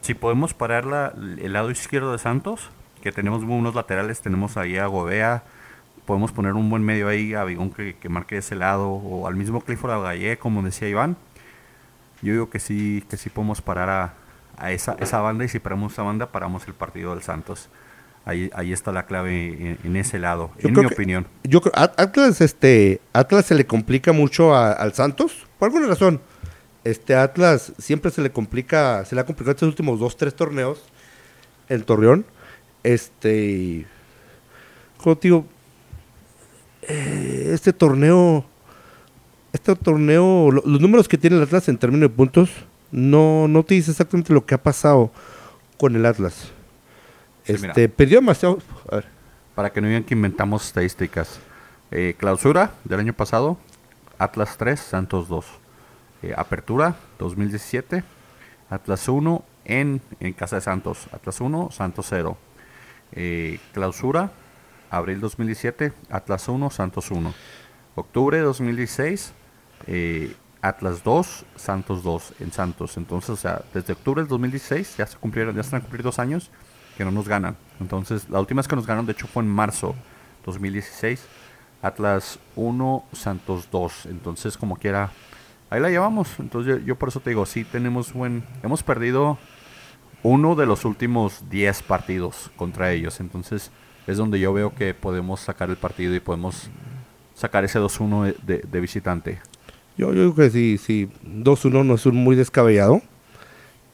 si 0.00 0.14
podemos 0.14 0.54
parar 0.54 0.86
la- 0.86 1.12
el 1.16 1.52
lado 1.52 1.70
izquierdo 1.70 2.12
de 2.12 2.18
Santos, 2.18 2.70
que 3.02 3.12
tenemos 3.12 3.44
buenos 3.44 3.74
laterales, 3.74 4.20
tenemos 4.20 4.56
ahí 4.56 4.78
a 4.78 4.86
Gobea, 4.86 5.42
podemos 6.06 6.32
poner 6.32 6.54
un 6.54 6.70
buen 6.70 6.82
medio 6.82 7.08
ahí 7.08 7.34
a 7.34 7.44
Bigón 7.44 7.70
que, 7.70 7.96
que 7.96 8.08
marque 8.08 8.38
ese 8.38 8.54
lado, 8.54 8.88
o 8.88 9.26
al 9.26 9.34
mismo 9.34 9.60
Clifford 9.60 10.02
Gallé, 10.02 10.38
como 10.38 10.62
decía 10.62 10.88
Iván. 10.88 11.16
Yo 12.22 12.32
digo 12.32 12.50
que 12.50 12.60
sí, 12.60 13.04
que 13.10 13.16
sí 13.16 13.28
podemos 13.30 13.60
parar 13.60 13.90
a, 13.90 14.14
a 14.56 14.70
esa, 14.72 14.96
esa 15.00 15.20
banda 15.20 15.44
y 15.44 15.48
si 15.48 15.58
paramos 15.58 15.92
esa 15.92 16.02
banda, 16.02 16.26
paramos 16.26 16.66
el 16.68 16.74
partido 16.74 17.12
del 17.14 17.22
Santos. 17.22 17.68
Ahí, 18.24 18.50
ahí 18.54 18.72
está 18.72 18.92
la 18.92 19.06
clave 19.06 19.46
en, 19.48 19.78
en 19.82 19.96
ese 19.96 20.18
lado, 20.20 20.52
Yo 20.60 20.68
en 20.68 20.74
mi 20.74 20.80
que- 20.82 20.94
opinión. 20.94 21.26
Yo 21.42 21.60
creo. 21.60 21.72
At- 21.74 21.98
Atlas, 21.98 22.40
este. 22.40 23.00
Atlas 23.12 23.46
se 23.46 23.54
le 23.56 23.66
complica 23.66 24.12
mucho 24.12 24.54
a- 24.54 24.72
al 24.72 24.94
Santos. 24.94 25.46
Por 25.58 25.66
alguna 25.68 25.88
razón. 25.88 26.20
Este 26.84 27.14
Atlas 27.16 27.72
siempre 27.78 28.10
se 28.12 28.22
le 28.22 28.30
complica. 28.30 29.04
Se 29.04 29.14
le 29.16 29.20
ha 29.20 29.26
complicado 29.26 29.52
estos 29.52 29.68
últimos 29.68 29.98
dos, 29.98 30.16
tres 30.16 30.34
torneos. 30.34 30.82
En 31.68 31.82
Torreón. 31.82 32.24
Este. 32.84 33.86
Como 34.98 35.16
te 35.16 35.28
digo. 35.28 35.46
eh, 36.82 37.50
este 37.52 37.72
torneo. 37.72 38.44
Este 39.52 39.74
torneo. 39.76 40.50
lo- 40.50 40.62
los 40.64 40.80
números 40.80 41.08
que 41.08 41.18
tiene 41.18 41.36
el 41.36 41.42
Atlas 41.42 41.68
en 41.68 41.76
términos 41.78 42.08
de 42.10 42.14
puntos. 42.16 42.50
No, 42.90 43.48
no 43.48 43.64
te 43.64 43.74
dice 43.74 43.90
exactamente 43.90 44.32
lo 44.32 44.44
que 44.46 44.54
ha 44.54 44.62
pasado 44.62 45.10
con 45.78 45.96
el 45.96 46.04
Atlas. 46.06 46.52
Sí, 47.44 47.52
Este, 47.54 47.68
mira. 47.68 47.96
perdió 47.96 48.20
demasiado. 48.20 48.58
A 48.90 48.96
ver. 48.96 49.06
Para 49.54 49.70
que 49.70 49.80
no 49.80 49.88
digan 49.88 50.04
que 50.04 50.14
inventamos 50.14 50.64
estadísticas. 50.66 51.40
Eh, 51.90 52.14
clausura 52.18 52.72
del 52.84 53.00
año 53.00 53.12
pasado, 53.12 53.58
Atlas 54.18 54.56
3, 54.56 54.80
Santos 54.80 55.28
2. 55.28 55.44
Eh, 56.22 56.34
apertura 56.36 56.96
2017, 57.18 58.02
Atlas 58.70 59.08
1 59.08 59.44
en, 59.64 60.00
en 60.20 60.32
casa 60.32 60.56
de 60.56 60.62
Santos. 60.62 61.08
Atlas 61.12 61.40
1, 61.40 61.70
Santos 61.70 62.06
0. 62.08 62.36
Eh, 63.12 63.58
clausura, 63.72 64.30
abril 64.90 65.20
2017, 65.20 65.92
Atlas 66.10 66.48
1, 66.48 66.70
Santos 66.70 67.10
1. 67.10 67.34
Octubre 67.94 68.38
2016, 68.38 69.32
eh, 69.88 70.34
Atlas 70.62 71.02
2, 71.04 71.44
Santos 71.56 72.02
2 72.02 72.34
en 72.40 72.52
Santos. 72.52 72.96
Entonces, 72.96 73.30
o 73.30 73.36
sea, 73.36 73.62
desde 73.74 73.92
octubre 73.92 74.22
del 74.22 74.28
2016 74.28 74.96
ya 74.96 75.06
se 75.06 75.18
cumplieron, 75.18 75.54
ya 75.54 75.62
se 75.62 75.72
van 75.72 75.80
a 75.80 75.84
cumplir 75.84 76.02
dos 76.02 76.18
años 76.18 76.50
que 76.96 77.04
no 77.04 77.10
nos 77.10 77.28
ganan. 77.28 77.56
Entonces, 77.80 78.28
la 78.28 78.40
última 78.40 78.60
vez 78.60 78.68
que 78.68 78.76
nos 78.76 78.86
ganaron, 78.86 79.06
de 79.06 79.12
hecho, 79.12 79.26
fue 79.26 79.42
en 79.42 79.48
marzo 79.48 79.94
2016. 80.46 81.24
Atlas 81.82 82.38
1, 82.54 83.04
Santos 83.12 83.68
2. 83.72 84.06
Entonces, 84.06 84.56
como 84.56 84.76
quiera, 84.76 85.10
ahí 85.70 85.80
la 85.80 85.90
llevamos. 85.90 86.28
Entonces, 86.38 86.78
yo, 86.80 86.84
yo 86.86 86.96
por 86.96 87.08
eso 87.08 87.20
te 87.20 87.30
digo, 87.30 87.44
sí 87.46 87.64
tenemos 87.64 88.12
buen. 88.12 88.44
Hemos 88.62 88.82
perdido 88.82 89.38
uno 90.22 90.54
de 90.54 90.66
los 90.66 90.84
últimos 90.84 91.44
10 91.50 91.82
partidos 91.82 92.50
contra 92.56 92.92
ellos. 92.92 93.18
Entonces, 93.18 93.72
es 94.06 94.16
donde 94.16 94.38
yo 94.38 94.52
veo 94.52 94.74
que 94.74 94.94
podemos 94.94 95.40
sacar 95.40 95.70
el 95.70 95.76
partido 95.76 96.14
y 96.14 96.20
podemos 96.20 96.70
sacar 97.34 97.64
ese 97.64 97.80
2-1 97.80 98.36
de, 98.42 98.58
de- 98.60 98.80
visitante. 98.80 99.40
Yo, 99.98 100.12
yo 100.12 100.22
digo 100.22 100.34
que 100.36 100.50
sí, 100.50 100.78
sí. 100.78 101.08
2-1 101.26 101.84
no 101.84 101.94
es 101.94 102.06
un 102.06 102.14
muy 102.16 102.36
descabellado. 102.36 103.02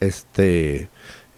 Este. 0.01 0.89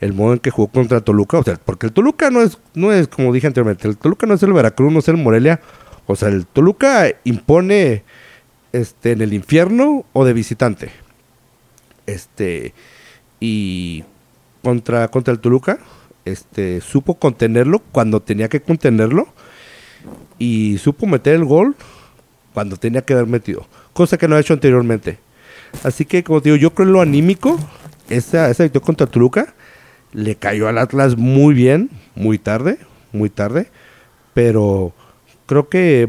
El 0.00 0.14
modo 0.14 0.32
en 0.32 0.38
que 0.38 0.50
jugó 0.50 0.68
contra 0.68 1.02
Toluca. 1.02 1.38
O 1.38 1.42
sea, 1.44 1.56
porque 1.62 1.86
el 1.86 1.92
Toluca 1.92 2.30
no 2.30 2.40
es, 2.40 2.58
no 2.74 2.92
es, 2.92 3.06
como 3.08 3.32
dije 3.32 3.46
anteriormente, 3.46 3.86
el 3.86 3.98
Toluca 3.98 4.26
no 4.26 4.34
es 4.34 4.42
el 4.42 4.52
Veracruz, 4.52 4.92
no 4.92 5.00
es 5.00 5.08
el 5.08 5.18
Morelia. 5.18 5.60
O 6.06 6.16
sea, 6.16 6.28
el 6.28 6.46
Toluca 6.46 7.06
impone 7.24 8.02
este, 8.72 9.12
en 9.12 9.20
el 9.20 9.34
infierno 9.34 10.04
o 10.12 10.24
de 10.24 10.32
visitante. 10.32 10.90
Este. 12.06 12.72
Y 13.40 14.04
contra, 14.62 15.08
contra 15.08 15.32
el 15.32 15.40
Toluca, 15.40 15.78
este, 16.24 16.80
supo 16.80 17.14
contenerlo 17.14 17.80
cuando 17.92 18.20
tenía 18.20 18.48
que 18.48 18.62
contenerlo. 18.62 19.28
Y 20.38 20.78
supo 20.78 21.06
meter 21.06 21.34
el 21.34 21.44
gol 21.44 21.76
cuando 22.54 22.76
tenía 22.76 23.02
que 23.02 23.12
haber 23.12 23.26
metido. 23.26 23.66
Cosa 23.92 24.16
que 24.16 24.26
no 24.26 24.36
ha 24.36 24.40
hecho 24.40 24.54
anteriormente. 24.54 25.18
Así 25.84 26.06
que, 26.06 26.24
como 26.24 26.40
te 26.40 26.48
digo, 26.48 26.56
yo 26.56 26.74
creo 26.74 26.86
en 26.86 26.92
lo 26.94 27.00
anímico, 27.00 27.58
esa, 28.08 28.50
esa 28.50 28.64
victoria 28.64 28.86
contra 28.86 29.06
Toluca 29.06 29.54
le 30.12 30.36
cayó 30.36 30.68
al 30.68 30.78
Atlas 30.78 31.16
muy 31.16 31.54
bien, 31.54 31.90
muy 32.14 32.38
tarde, 32.38 32.78
muy 33.12 33.30
tarde. 33.30 33.68
Pero 34.34 34.92
creo 35.46 35.68
que 35.68 36.08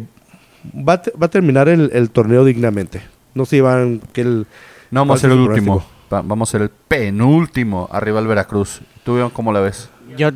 va, 0.75 0.93
a 0.93 1.01
va 1.21 1.25
a 1.27 1.29
terminar 1.29 1.69
el, 1.69 1.89
el 1.93 2.09
torneo 2.11 2.45
dignamente. 2.45 3.01
No 3.33 3.45
se 3.45 3.57
iban 3.57 4.01
que 4.13 4.21
el... 4.21 4.47
No 4.91 5.01
vamos 5.01 5.19
a 5.19 5.21
ser 5.21 5.29
¿cuál 5.29 5.39
el 5.41 5.49
último. 5.49 5.85
vamos 6.09 6.49
a 6.49 6.51
ser 6.51 6.61
el 6.63 6.69
penúltimo 6.69 7.87
arriba 7.91 8.19
el 8.19 8.27
Veracruz. 8.27 8.81
¿Tú 9.03 9.17
Iván, 9.17 9.29
cómo 9.29 9.53
la 9.53 9.61
ves? 9.61 9.89
Yo 10.17 10.29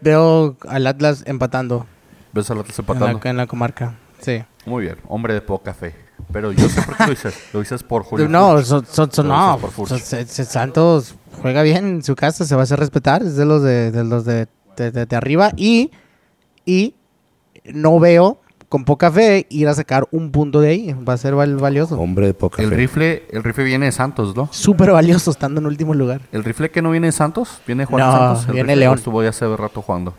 veo 0.00 0.56
al 0.68 0.86
Atlas 0.86 1.22
empatando 1.26 1.86
¿Ves 2.32 2.50
al 2.50 2.60
Atlas 2.60 2.78
en 2.78 2.82
empatando? 2.82 3.20
la, 3.22 3.30
en 3.30 3.36
la 3.36 3.46
comarca. 3.46 3.94
Sí. 4.20 4.42
Muy 4.66 4.84
bien, 4.84 4.96
hombre 5.08 5.34
de 5.34 5.40
poca 5.40 5.74
fe. 5.74 5.94
Pero 6.32 6.52
yo 6.52 6.68
sé 6.68 6.82
por 6.82 6.96
qué 6.96 7.04
lo 7.04 7.10
dices. 7.10 7.34
Lo 7.52 7.60
dices 7.60 7.82
por 7.82 8.02
Julio. 8.04 8.28
no, 8.28 8.62
son, 8.62 8.84
son- 8.86 9.12
son- 9.12 9.28
Lo 9.28 9.34
no. 9.34 9.58
Santos 10.44 11.14
juega 11.42 11.62
bien 11.62 11.86
en 11.86 12.02
su 12.02 12.14
casa, 12.16 12.44
se 12.44 12.54
va 12.54 12.62
a 12.62 12.64
hacer 12.64 12.78
respetar. 12.78 13.22
Es 13.22 13.36
de 13.36 13.44
los 13.44 13.62
de, 13.62 13.90
de 13.90 14.04
los 14.04 14.24
de, 14.24 14.46
de- 14.76 14.90
de- 14.90 15.06
de 15.06 15.16
arriba. 15.16 15.52
Y, 15.56 15.90
y 16.64 16.94
no 17.64 17.98
veo 17.98 18.40
con 18.68 18.84
poca 18.84 19.10
fe 19.10 19.46
ir 19.50 19.66
a 19.66 19.74
sacar 19.74 20.06
un 20.12 20.30
punto 20.30 20.60
de 20.60 20.68
ahí. 20.68 20.92
Va 20.92 21.14
a 21.14 21.16
ser 21.16 21.34
val- 21.34 21.56
valioso. 21.56 21.98
Hombre 21.98 22.26
de 22.26 22.34
poca 22.34 22.62
El 22.62 22.68
fe. 22.70 22.76
rifle, 22.76 23.22
el 23.30 23.42
rifle 23.42 23.64
viene 23.64 23.86
de 23.86 23.92
Santos, 23.92 24.36
¿no? 24.36 24.48
Súper 24.52 24.92
valioso 24.92 25.30
estando 25.32 25.60
en 25.60 25.66
último 25.66 25.92
lugar. 25.94 26.20
El 26.30 26.44
rifle 26.44 26.70
que 26.70 26.80
no 26.80 26.90
viene 26.92 27.08
de 27.08 27.12
Santos, 27.12 27.60
viene 27.66 27.82
de 27.82 27.86
Juan 27.86 28.00
No, 28.06 28.12
Santos. 28.12 28.46
El 28.46 28.52
viene 28.54 28.66
rifle 28.68 28.76
León. 28.80 28.98
Estuvo 28.98 29.22
ya 29.22 29.30
hace 29.30 29.56
rato 29.56 29.82
jugando. 29.82 30.14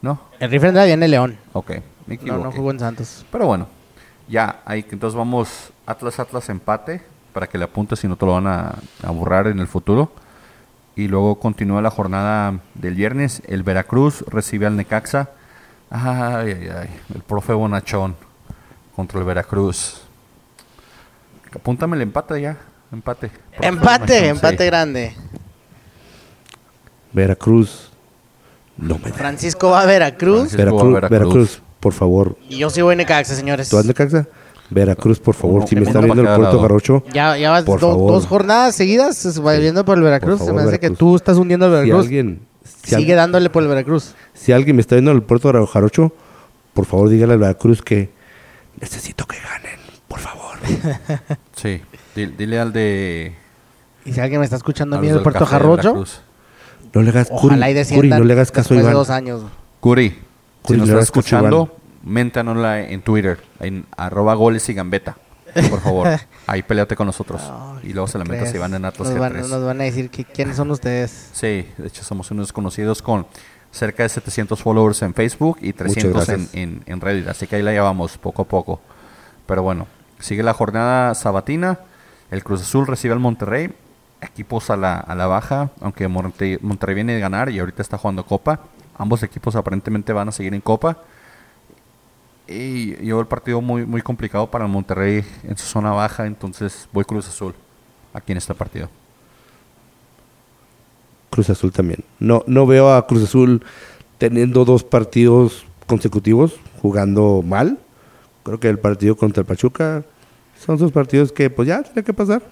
¿No? 0.00 0.20
El 0.40 0.50
rifle 0.50 0.72
viene 0.86 1.06
León. 1.06 1.36
Ok, 1.52 1.70
me 2.08 2.16
No, 2.24 2.38
no 2.38 2.50
jugó 2.50 2.72
en 2.72 2.80
Santos. 2.80 3.24
Pero 3.30 3.46
bueno, 3.46 3.68
ya, 4.28 4.60
ahí 4.64 4.82
que 4.82 4.94
entonces 4.94 5.16
vamos 5.16 5.70
Atlas 5.86 6.18
Atlas 6.20 6.48
empate 6.48 7.02
para 7.32 7.46
que 7.46 7.58
le 7.58 7.64
apuntes 7.64 7.98
si 7.98 8.08
no 8.08 8.16
te 8.16 8.26
lo 8.26 8.32
van 8.32 8.46
a, 8.46 8.74
a 9.02 9.10
borrar 9.10 9.46
en 9.46 9.58
el 9.58 9.66
futuro. 9.66 10.12
Y 10.94 11.08
luego 11.08 11.36
continúa 11.38 11.80
la 11.80 11.90
jornada 11.90 12.60
del 12.74 12.94
viernes. 12.94 13.42
El 13.46 13.62
Veracruz 13.62 14.24
recibe 14.28 14.66
al 14.66 14.76
Necaxa. 14.76 15.30
Ay, 15.90 16.52
ay, 16.52 16.68
ay. 16.74 16.90
El 17.14 17.22
profe 17.22 17.54
Bonachón 17.54 18.14
contra 18.94 19.18
el 19.18 19.24
Veracruz. 19.24 20.02
Apúntame 21.54 21.96
el 21.96 22.02
empate 22.02 22.40
ya. 22.40 22.58
Empate. 22.92 23.28
Profe 23.28 23.66
Empate, 23.66 24.04
Bonachón, 24.04 24.24
empate 24.24 24.58
sí. 24.58 24.64
grande. 24.66 25.16
Veracruz. 27.12 27.90
No 28.76 28.98
me 28.98 29.10
da. 29.10 29.16
Francisco 29.16 29.70
va 29.70 29.82
a 29.82 29.86
Veracruz. 29.86 30.52
Francisco. 30.52 30.58
Veracruz, 30.58 30.92
Veracruz. 30.92 31.10
Veracruz, 31.10 31.62
por 31.82 31.92
favor. 31.92 32.36
Y 32.48 32.58
yo 32.58 32.70
sí 32.70 32.80
voy 32.80 32.94
Necaxa, 32.94 33.34
señores. 33.34 33.68
¿Tú 33.68 33.74
vas 33.76 33.84
Necaxa? 33.84 34.28
Veracruz, 34.70 35.18
por 35.18 35.34
favor. 35.34 35.66
Si 35.68 35.74
me 35.76 35.82
está 35.82 36.00
viendo 36.00 36.22
el 36.22 36.28
Puerto. 36.34 36.60
Jarocho, 36.60 37.02
Ya, 37.12 37.36
ya 37.36 37.50
vas 37.50 37.64
Por 37.64 37.80
do- 37.80 37.90
favor. 37.90 38.12
dos 38.12 38.26
jornadas 38.26 38.74
seguidas 38.74 39.40
viendo 39.60 39.84
por 39.84 39.98
el 39.98 40.04
Veracruz. 40.04 40.38
Por 40.38 40.46
se 40.46 40.52
me 40.54 40.62
hace 40.62 40.78
que 40.80 40.90
tú 40.90 41.16
estás 41.16 41.36
hundiendo 41.36 41.66
al 41.66 41.72
si 41.72 41.76
Veracruz. 41.76 42.04
alguien, 42.06 42.40
si, 42.84 42.94
Sigue 42.94 43.12
al- 43.12 43.16
dándole 43.18 43.50
por 43.50 43.62
el 43.64 43.68
Veracruz. 43.68 44.14
si 44.32 44.52
alguien 44.52 44.76
me 44.76 44.80
está 44.80 44.94
viendo 44.94 45.10
en 45.10 45.16
el 45.18 45.22
Puerto 45.24 45.66
Jarocho, 45.66 46.14
por 46.72 46.86
favor 46.86 47.08
dígale 47.10 47.32
al 47.34 47.38
Veracruz 47.40 47.82
que 47.82 48.10
necesito 48.80 49.26
que 49.26 49.36
ganen, 49.38 49.78
por 50.08 50.20
favor. 50.20 50.56
Sí. 51.56 51.82
Dile, 52.14 52.32
dile 52.38 52.58
al 52.60 52.72
de. 52.72 53.34
Y 54.04 54.12
si 54.12 54.20
alguien 54.20 54.40
me 54.40 54.44
está 54.44 54.56
escuchando 54.56 54.96
a 54.96 55.00
mí 55.00 55.08
del 55.08 55.20
Puerto 55.22 55.44
Veracruz. 55.44 56.20
No 56.94 57.02
le 57.02 57.10
hagas 57.10 57.28
Curi, 57.28 57.46
ojalá 57.46 57.70
y 57.70 57.84
Curi, 57.94 58.08
no 58.08 58.24
le 58.24 58.32
hagas 58.34 58.50
caso 58.50 58.74
a 58.74 58.76
después 58.76 58.76
de 58.78 58.82
Iván. 58.82 58.94
dos 58.94 59.10
años. 59.10 59.42
Curi, 59.80 60.18
si 60.62 60.68
Curi, 60.68 60.78
nos 60.78 60.88
estás 60.88 60.88
a 60.88 60.92
Iván. 60.92 61.02
escuchando, 61.02 61.76
méntanosla 62.02 62.80
en 62.80 63.02
Twitter, 63.02 63.40
en 63.60 63.86
arroba 63.96 64.34
goles 64.34 64.68
y 64.68 64.74
gambeta, 64.74 65.16
por 65.70 65.80
favor. 65.80 66.08
Ahí 66.46 66.62
peleate 66.62 66.96
con 66.96 67.06
nosotros. 67.06 67.42
Y 67.82 67.92
luego 67.92 68.08
se 68.08 68.18
la 68.18 68.24
metas 68.24 68.54
y 68.54 68.58
van 68.58 68.74
en 68.74 68.84
Atlas 68.84 69.10
nos 69.10 69.18
van, 69.18 69.34
G3. 69.34 69.48
nos 69.48 69.64
van 69.64 69.80
a 69.80 69.84
decir 69.84 70.10
que, 70.10 70.24
quiénes 70.24 70.56
son 70.56 70.70
ustedes. 70.70 71.30
Sí, 71.32 71.66
de 71.76 71.86
hecho 71.86 72.02
somos 72.02 72.30
unos 72.30 72.48
desconocidos 72.48 73.02
con 73.02 73.26
cerca 73.70 74.02
de 74.02 74.08
700 74.08 74.62
followers 74.62 75.02
en 75.02 75.14
Facebook 75.14 75.58
y 75.60 75.72
300 75.72 76.28
en, 76.28 76.48
en, 76.52 76.82
en 76.86 77.00
Reddit. 77.00 77.28
Así 77.28 77.46
que 77.46 77.56
ahí 77.56 77.62
la 77.62 77.72
llevamos 77.72 78.18
poco 78.18 78.42
a 78.42 78.44
poco. 78.44 78.80
Pero 79.46 79.62
bueno, 79.62 79.86
sigue 80.20 80.42
la 80.42 80.54
jornada 80.54 81.14
sabatina. 81.14 81.80
El 82.30 82.44
Cruz 82.44 82.62
Azul 82.62 82.86
recibe 82.86 83.14
al 83.14 83.20
Monterrey. 83.20 83.72
Equipos 84.20 84.70
a 84.70 84.76
la, 84.76 84.96
a 84.98 85.14
la 85.16 85.26
baja, 85.26 85.70
aunque 85.80 86.06
Monterrey, 86.06 86.56
Monterrey 86.60 86.94
viene 86.94 87.14
de 87.14 87.20
ganar 87.20 87.50
y 87.50 87.58
ahorita 87.58 87.82
está 87.82 87.98
jugando 87.98 88.24
Copa. 88.24 88.60
Ambos 88.96 89.22
equipos 89.22 89.56
aparentemente 89.56 90.12
van 90.12 90.28
a 90.28 90.32
seguir 90.32 90.54
en 90.54 90.60
Copa. 90.60 90.98
Y 92.48 93.04
yo 93.04 93.20
el 93.20 93.26
partido 93.26 93.60
muy, 93.60 93.86
muy 93.86 94.02
complicado 94.02 94.50
para 94.50 94.66
Monterrey 94.66 95.24
en 95.44 95.56
su 95.56 95.66
zona 95.66 95.92
baja, 95.92 96.26
entonces 96.26 96.88
voy 96.92 97.04
Cruz 97.04 97.28
Azul 97.28 97.54
aquí 98.12 98.32
en 98.32 98.38
este 98.38 98.54
partido. 98.54 98.88
Cruz 101.30 101.48
Azul 101.48 101.72
también. 101.72 102.04
No, 102.18 102.44
no 102.46 102.66
veo 102.66 102.92
a 102.92 103.06
Cruz 103.06 103.24
Azul 103.24 103.64
teniendo 104.18 104.64
dos 104.64 104.84
partidos 104.84 105.64
consecutivos 105.86 106.60
jugando 106.80 107.42
mal. 107.42 107.78
Creo 108.44 108.60
que 108.60 108.68
el 108.68 108.78
partido 108.78 109.16
contra 109.16 109.40
el 109.40 109.46
Pachuca 109.46 110.04
son 110.58 110.76
esos 110.76 110.92
partidos 110.92 111.32
que 111.32 111.48
pues 111.48 111.68
ya 111.68 111.82
tiene 111.82 112.04
que 112.04 112.12
pasar. 112.12 112.42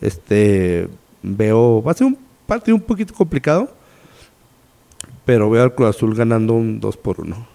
Este 0.00 0.88
veo, 1.22 1.82
va 1.82 1.92
a 1.92 1.94
ser 1.94 2.06
un 2.06 2.18
partido 2.46 2.76
un 2.76 2.82
poquito 2.82 3.14
complicado, 3.14 3.74
pero 5.24 5.50
veo 5.50 5.62
al 5.62 5.74
Cruz 5.74 5.90
Azul 5.96 6.14
ganando 6.14 6.54
un 6.54 6.80
2 6.80 6.96
por 6.96 7.20
1. 7.20 7.46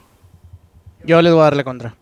Yo 1.04 1.22
les 1.22 1.32
voy 1.32 1.42
a 1.42 1.46
darle 1.46 1.64
contra. 1.64 1.96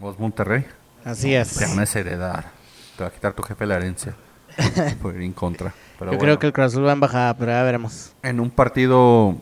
¿Vos 0.00 0.18
Monterrey? 0.18 0.64
Así 1.04 1.34
es. 1.34 1.56
Te 1.56 1.66
van 1.66 1.78
a 1.78 1.80
desheredar. 1.80 2.50
Te 2.96 3.02
va 3.02 3.08
a 3.08 3.12
quitar 3.12 3.32
tu 3.32 3.42
jefe 3.42 3.66
la 3.66 3.76
herencia. 3.76 4.14
Por 5.02 5.14
ir 5.16 5.22
en 5.22 5.32
contra. 5.32 5.72
Pero 5.98 6.12
Yo 6.12 6.18
bueno, 6.18 6.20
creo 6.20 6.38
que 6.38 6.46
el 6.46 6.52
Cruz 6.52 6.66
Azul 6.66 6.86
va 6.86 6.92
en 6.92 7.00
bajada, 7.00 7.36
pero 7.36 7.52
ya 7.52 7.62
veremos. 7.62 8.12
En 8.22 8.40
un 8.40 8.50
partido 8.50 9.36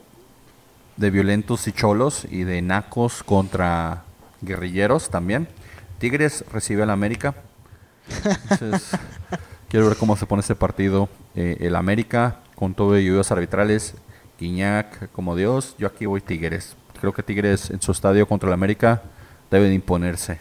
de 0.96 1.10
violentos 1.10 1.66
y 1.68 1.72
cholos 1.72 2.26
y 2.30 2.44
de 2.44 2.62
nacos 2.62 3.22
contra 3.22 4.04
guerrilleros 4.40 5.10
también. 5.10 5.48
Tigres 5.98 6.44
recibe 6.52 6.82
al 6.82 6.90
América. 6.90 7.34
Entonces, 8.50 8.92
quiero 9.68 9.88
ver 9.88 9.96
cómo 9.96 10.16
se 10.16 10.26
pone 10.26 10.40
este 10.40 10.54
partido. 10.54 11.08
Eh, 11.34 11.58
el 11.60 11.76
América 11.76 12.40
con 12.54 12.74
todo 12.74 12.96
y 12.96 13.00
ayudas 13.02 13.30
arbitrales. 13.30 13.94
Guiñac 14.38 15.10
como 15.12 15.36
Dios. 15.36 15.74
Yo 15.78 15.86
aquí 15.86 16.06
voy 16.06 16.20
Tigres. 16.20 16.76
Creo 17.00 17.12
que 17.12 17.22
Tigres 17.22 17.70
en 17.70 17.80
su 17.80 17.92
estadio 17.92 18.26
contra 18.26 18.48
el 18.48 18.54
América 18.54 19.02
debe 19.50 19.68
de 19.68 19.74
imponerse. 19.74 20.38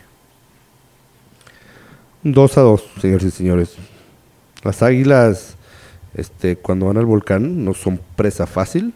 2 2.23 2.57
a 2.57 2.61
2, 2.61 2.83
señores 3.01 3.27
y 3.27 3.31
señores. 3.31 3.75
Las 4.63 4.81
águilas, 4.81 5.55
este, 6.15 6.55
cuando 6.55 6.87
van 6.87 6.97
al 6.97 7.05
volcán, 7.05 7.63
no 7.63 7.73
son 7.73 7.99
presa 8.15 8.47
fácil. 8.47 8.93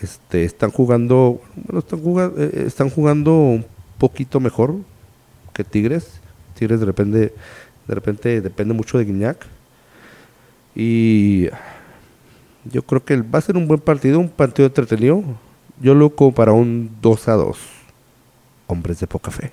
Este, 0.00 0.44
están 0.44 0.70
jugando, 0.70 1.40
bueno, 1.54 1.80
están 1.80 2.00
jugando, 2.00 2.42
están 2.42 2.90
jugando 2.90 3.34
un 3.34 3.66
poquito 3.98 4.40
mejor 4.40 4.76
que 5.52 5.64
Tigres. 5.64 6.20
Tigres 6.58 6.80
de 6.80 6.86
repente, 6.86 7.18
de 7.86 7.94
repente 7.94 8.40
depende 8.40 8.74
mucho 8.74 8.96
de 8.96 9.04
Guiñac. 9.04 9.46
Y 10.74 11.48
yo 12.64 12.82
creo 12.82 13.04
que 13.04 13.16
va 13.20 13.38
a 13.38 13.42
ser 13.42 13.56
un 13.56 13.66
buen 13.68 13.80
partido, 13.80 14.18
un 14.18 14.28
partido 14.28 14.66
entretenido. 14.66 15.22
Yo 15.80 15.94
lo 15.94 16.10
como 16.14 16.32
para 16.32 16.52
un 16.52 16.90
2 17.00 17.28
a 17.28 17.32
2. 17.34 17.58
Hombres 18.66 19.00
de 19.00 19.06
poca 19.06 19.30
fe. 19.30 19.52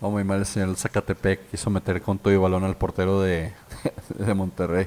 Oh, 0.00 0.10
muy 0.10 0.22
mal 0.22 0.38
el 0.38 0.46
señor 0.46 0.76
Zacatepec 0.76 1.50
quiso 1.50 1.70
meter 1.70 2.00
con 2.00 2.18
todo 2.18 2.32
y 2.32 2.36
balón 2.36 2.62
al 2.62 2.76
portero 2.76 3.20
de, 3.20 3.52
de 4.18 4.34
Monterrey. 4.34 4.86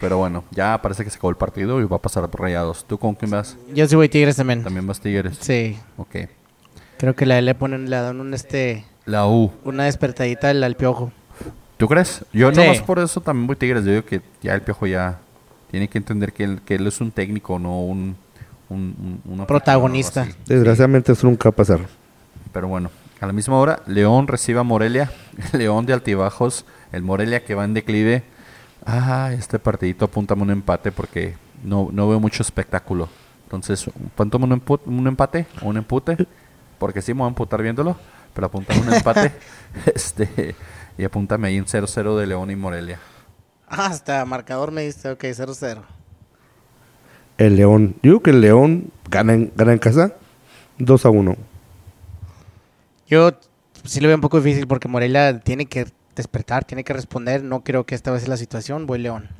Pero 0.00 0.18
bueno, 0.18 0.42
ya 0.50 0.80
parece 0.82 1.04
que 1.04 1.10
se 1.10 1.18
acabó 1.18 1.30
el 1.30 1.36
partido 1.36 1.80
y 1.80 1.84
va 1.84 1.96
a 1.98 2.02
pasar 2.02 2.28
por 2.28 2.40
rayados. 2.40 2.84
¿Tú 2.84 2.98
con 2.98 3.14
quién 3.14 3.30
vas? 3.30 3.56
Yo 3.72 3.86
sí 3.86 3.94
voy 3.94 4.08
Tigres 4.08 4.34
también. 4.36 4.64
También 4.64 4.86
vas 4.88 5.00
Tigres. 5.00 5.38
Sí. 5.40 5.78
Ok. 5.96 6.16
Creo 6.98 7.14
que 7.14 7.26
le, 7.26 7.40
le 7.42 7.54
ponen, 7.54 7.88
le 7.88 7.96
dan 7.96 8.20
un 8.20 8.34
este 8.34 8.84
La 9.04 9.28
U. 9.28 9.52
una 9.64 9.84
despertadita 9.84 10.50
al, 10.50 10.64
al 10.64 10.74
piojo. 10.74 11.12
¿Tú 11.80 11.88
crees? 11.88 12.24
Yo 12.32 12.50
Sí. 12.52 12.60
no 12.60 12.66
más 12.66 12.80
por 12.82 12.98
eso 12.98 13.20
también 13.20 13.46
voy 13.46 13.56
Tigres. 13.56 13.84
Yo 13.84 13.90
digo 13.92 14.04
que 14.04 14.20
ya 14.42 14.54
el 14.54 14.62
Piojo 14.62 14.86
ya 14.86 15.18
tiene 15.70 15.88
que 15.88 15.98
entender 15.98 16.32
que 16.32 16.44
él, 16.44 16.60
que 16.64 16.74
él 16.76 16.86
es 16.86 17.00
un 17.00 17.10
técnico, 17.10 17.58
no 17.58 17.80
un... 17.80 18.16
un, 18.68 19.20
un- 19.24 19.46
Protagonista. 19.46 20.28
Desgraciadamente 20.46 21.12
eso 21.12 21.26
nunca 21.26 21.48
va 21.48 21.54
a 21.54 21.56
pasar. 21.56 21.80
Pero 22.52 22.68
bueno, 22.68 22.90
a 23.20 23.26
la 23.26 23.32
misma 23.32 23.56
hora, 23.58 23.80
León 23.86 24.26
recibe 24.28 24.60
a 24.60 24.62
Morelia. 24.62 25.10
León 25.52 25.86
de 25.86 25.92
altibajos. 25.94 26.64
El 26.92 27.02
Morelia 27.02 27.44
que 27.44 27.54
va 27.54 27.64
en 27.64 27.74
declive. 27.74 28.24
Ah, 28.84 29.30
este 29.32 29.58
partidito 29.58 30.04
apúntame 30.06 30.42
un 30.42 30.50
empate 30.50 30.90
porque 30.92 31.34
no, 31.64 31.88
no 31.92 32.08
veo 32.08 32.20
mucho 32.20 32.42
espectáculo. 32.42 33.08
Entonces, 33.44 33.88
apúntame 33.88 34.44
un, 34.44 34.62
un 34.86 35.06
empate 35.06 35.46
o 35.62 35.68
un 35.68 35.76
empute. 35.76 36.26
Porque 36.78 37.02
sí 37.02 37.12
me 37.14 37.18
voy 37.20 37.26
a 37.26 37.28
emputar 37.28 37.62
viéndolo. 37.62 37.96
Pero 38.34 38.46
apúntame 38.46 38.80
un 38.80 38.94
empate. 38.94 39.32
este 39.94 40.54
Y 41.00 41.04
apúntame 41.04 41.48
ahí 41.48 41.58
un 41.58 41.64
0-0 41.64 42.18
de 42.18 42.26
León 42.26 42.50
y 42.50 42.56
Morelia. 42.56 43.00
Ah, 43.66 43.86
hasta 43.86 44.22
marcador 44.26 44.70
me 44.70 44.82
diste, 44.82 45.08
ok, 45.08 45.24
0-0. 45.24 45.80
El 47.38 47.56
León, 47.56 47.94
yo 48.02 48.10
digo 48.10 48.22
que 48.22 48.30
el 48.32 48.42
León 48.42 48.92
gana 49.08 49.32
en, 49.32 49.50
gana 49.56 49.72
en 49.72 49.78
casa 49.78 50.12
2 50.76 51.06
a 51.06 51.08
1. 51.08 51.36
Yo 53.06 53.32
sí 53.82 54.00
lo 54.00 54.08
veo 54.08 54.16
un 54.18 54.20
poco 54.20 54.42
difícil 54.42 54.66
porque 54.66 54.88
Morelia 54.88 55.40
tiene 55.40 55.64
que 55.64 55.86
despertar, 56.14 56.66
tiene 56.66 56.84
que 56.84 56.92
responder. 56.92 57.42
No 57.42 57.64
creo 57.64 57.86
que 57.86 57.94
esta 57.94 58.10
vez 58.10 58.24
es 58.24 58.28
la 58.28 58.36
situación. 58.36 58.86
Voy 58.86 58.98
León. 58.98 59.30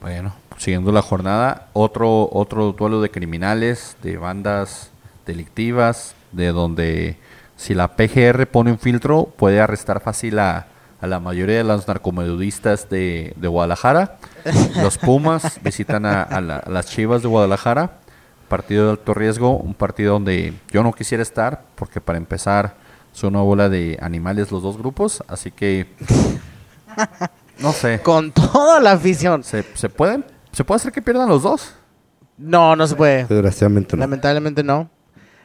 Bueno, 0.00 0.34
siguiendo 0.56 0.90
la 0.90 1.02
jornada, 1.02 1.68
otro, 1.74 2.30
otro 2.32 2.72
duelo 2.72 3.02
de 3.02 3.10
criminales, 3.10 3.98
de 4.02 4.16
bandas 4.16 4.90
delictivas, 5.26 6.14
de 6.32 6.46
donde 6.52 7.18
si 7.60 7.74
la 7.74 7.88
PGR 7.94 8.46
pone 8.46 8.70
un 8.72 8.78
filtro 8.78 9.26
puede 9.36 9.60
arrestar 9.60 10.00
fácil 10.00 10.38
a, 10.38 10.66
a 11.00 11.06
la 11.06 11.20
mayoría 11.20 11.58
de 11.58 11.64
los 11.64 11.86
narcomenudistas 11.86 12.88
de, 12.88 13.34
de 13.36 13.48
Guadalajara. 13.48 14.16
Los 14.82 14.96
Pumas 14.96 15.60
visitan 15.62 16.06
a, 16.06 16.22
a 16.22 16.40
la- 16.40 16.56
a 16.56 16.70
las 16.70 16.86
Chivas 16.86 17.20
de 17.20 17.28
Guadalajara, 17.28 17.98
partido 18.48 18.86
de 18.86 18.90
alto 18.92 19.12
riesgo, 19.12 19.58
un 19.58 19.74
partido 19.74 20.14
donde 20.14 20.54
yo 20.70 20.82
no 20.82 20.92
quisiera 20.92 21.22
estar, 21.22 21.62
porque 21.74 22.00
para 22.00 22.16
empezar 22.16 22.76
son 23.12 23.34
una 23.34 23.44
bola 23.44 23.68
de 23.68 23.98
animales 24.00 24.50
los 24.50 24.62
dos 24.62 24.78
grupos, 24.78 25.22
así 25.28 25.50
que 25.50 25.86
no 27.58 27.72
sé. 27.72 28.00
Con 28.00 28.32
toda 28.32 28.80
la 28.80 28.92
afición. 28.92 29.44
¿Se, 29.44 29.64
se 29.74 29.88
pueden? 29.88 30.24
¿Se 30.52 30.64
puede 30.64 30.76
hacer 30.76 30.92
que 30.92 31.02
pierdan 31.02 31.28
los 31.28 31.42
dos? 31.42 31.74
No, 32.38 32.74
no 32.74 32.86
se 32.86 32.96
puede. 32.96 33.24
Desgraciadamente 33.26 33.96
no. 33.96 34.00
Lamentablemente 34.00 34.62
no. 34.62 34.88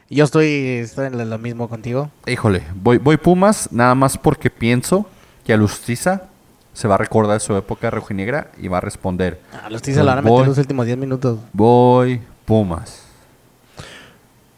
Yo 0.08 0.24
estoy, 0.24 0.48
estoy 0.82 1.06
en 1.06 1.30
lo- 1.30 1.38
mismo 1.38 1.68
contigo. 1.68 2.10
Híjole, 2.26 2.62
voy, 2.74 2.98
voy 2.98 3.16
Pumas 3.16 3.70
nada 3.72 3.94
más 3.94 4.16
porque 4.16 4.50
pienso 4.50 5.06
que 5.44 5.52
a 5.52 5.56
Lustiza 5.56 6.28
se 6.72 6.86
va 6.86 6.94
a 6.94 6.98
recordar 6.98 7.40
su 7.40 7.56
época 7.56 7.90
rojinegra 7.90 8.50
y 8.58 8.68
va 8.68 8.78
a 8.78 8.80
responder. 8.80 9.40
A 9.64 9.68
se 9.94 10.00
lo 10.00 10.06
van 10.06 10.18
a 10.18 10.20
Voy. 10.20 10.32
meter 10.32 10.48
los 10.48 10.58
últimos 10.58 10.86
10 10.86 10.98
minutos. 10.98 11.38
Voy 11.52 12.20
Pumas. 12.44 13.02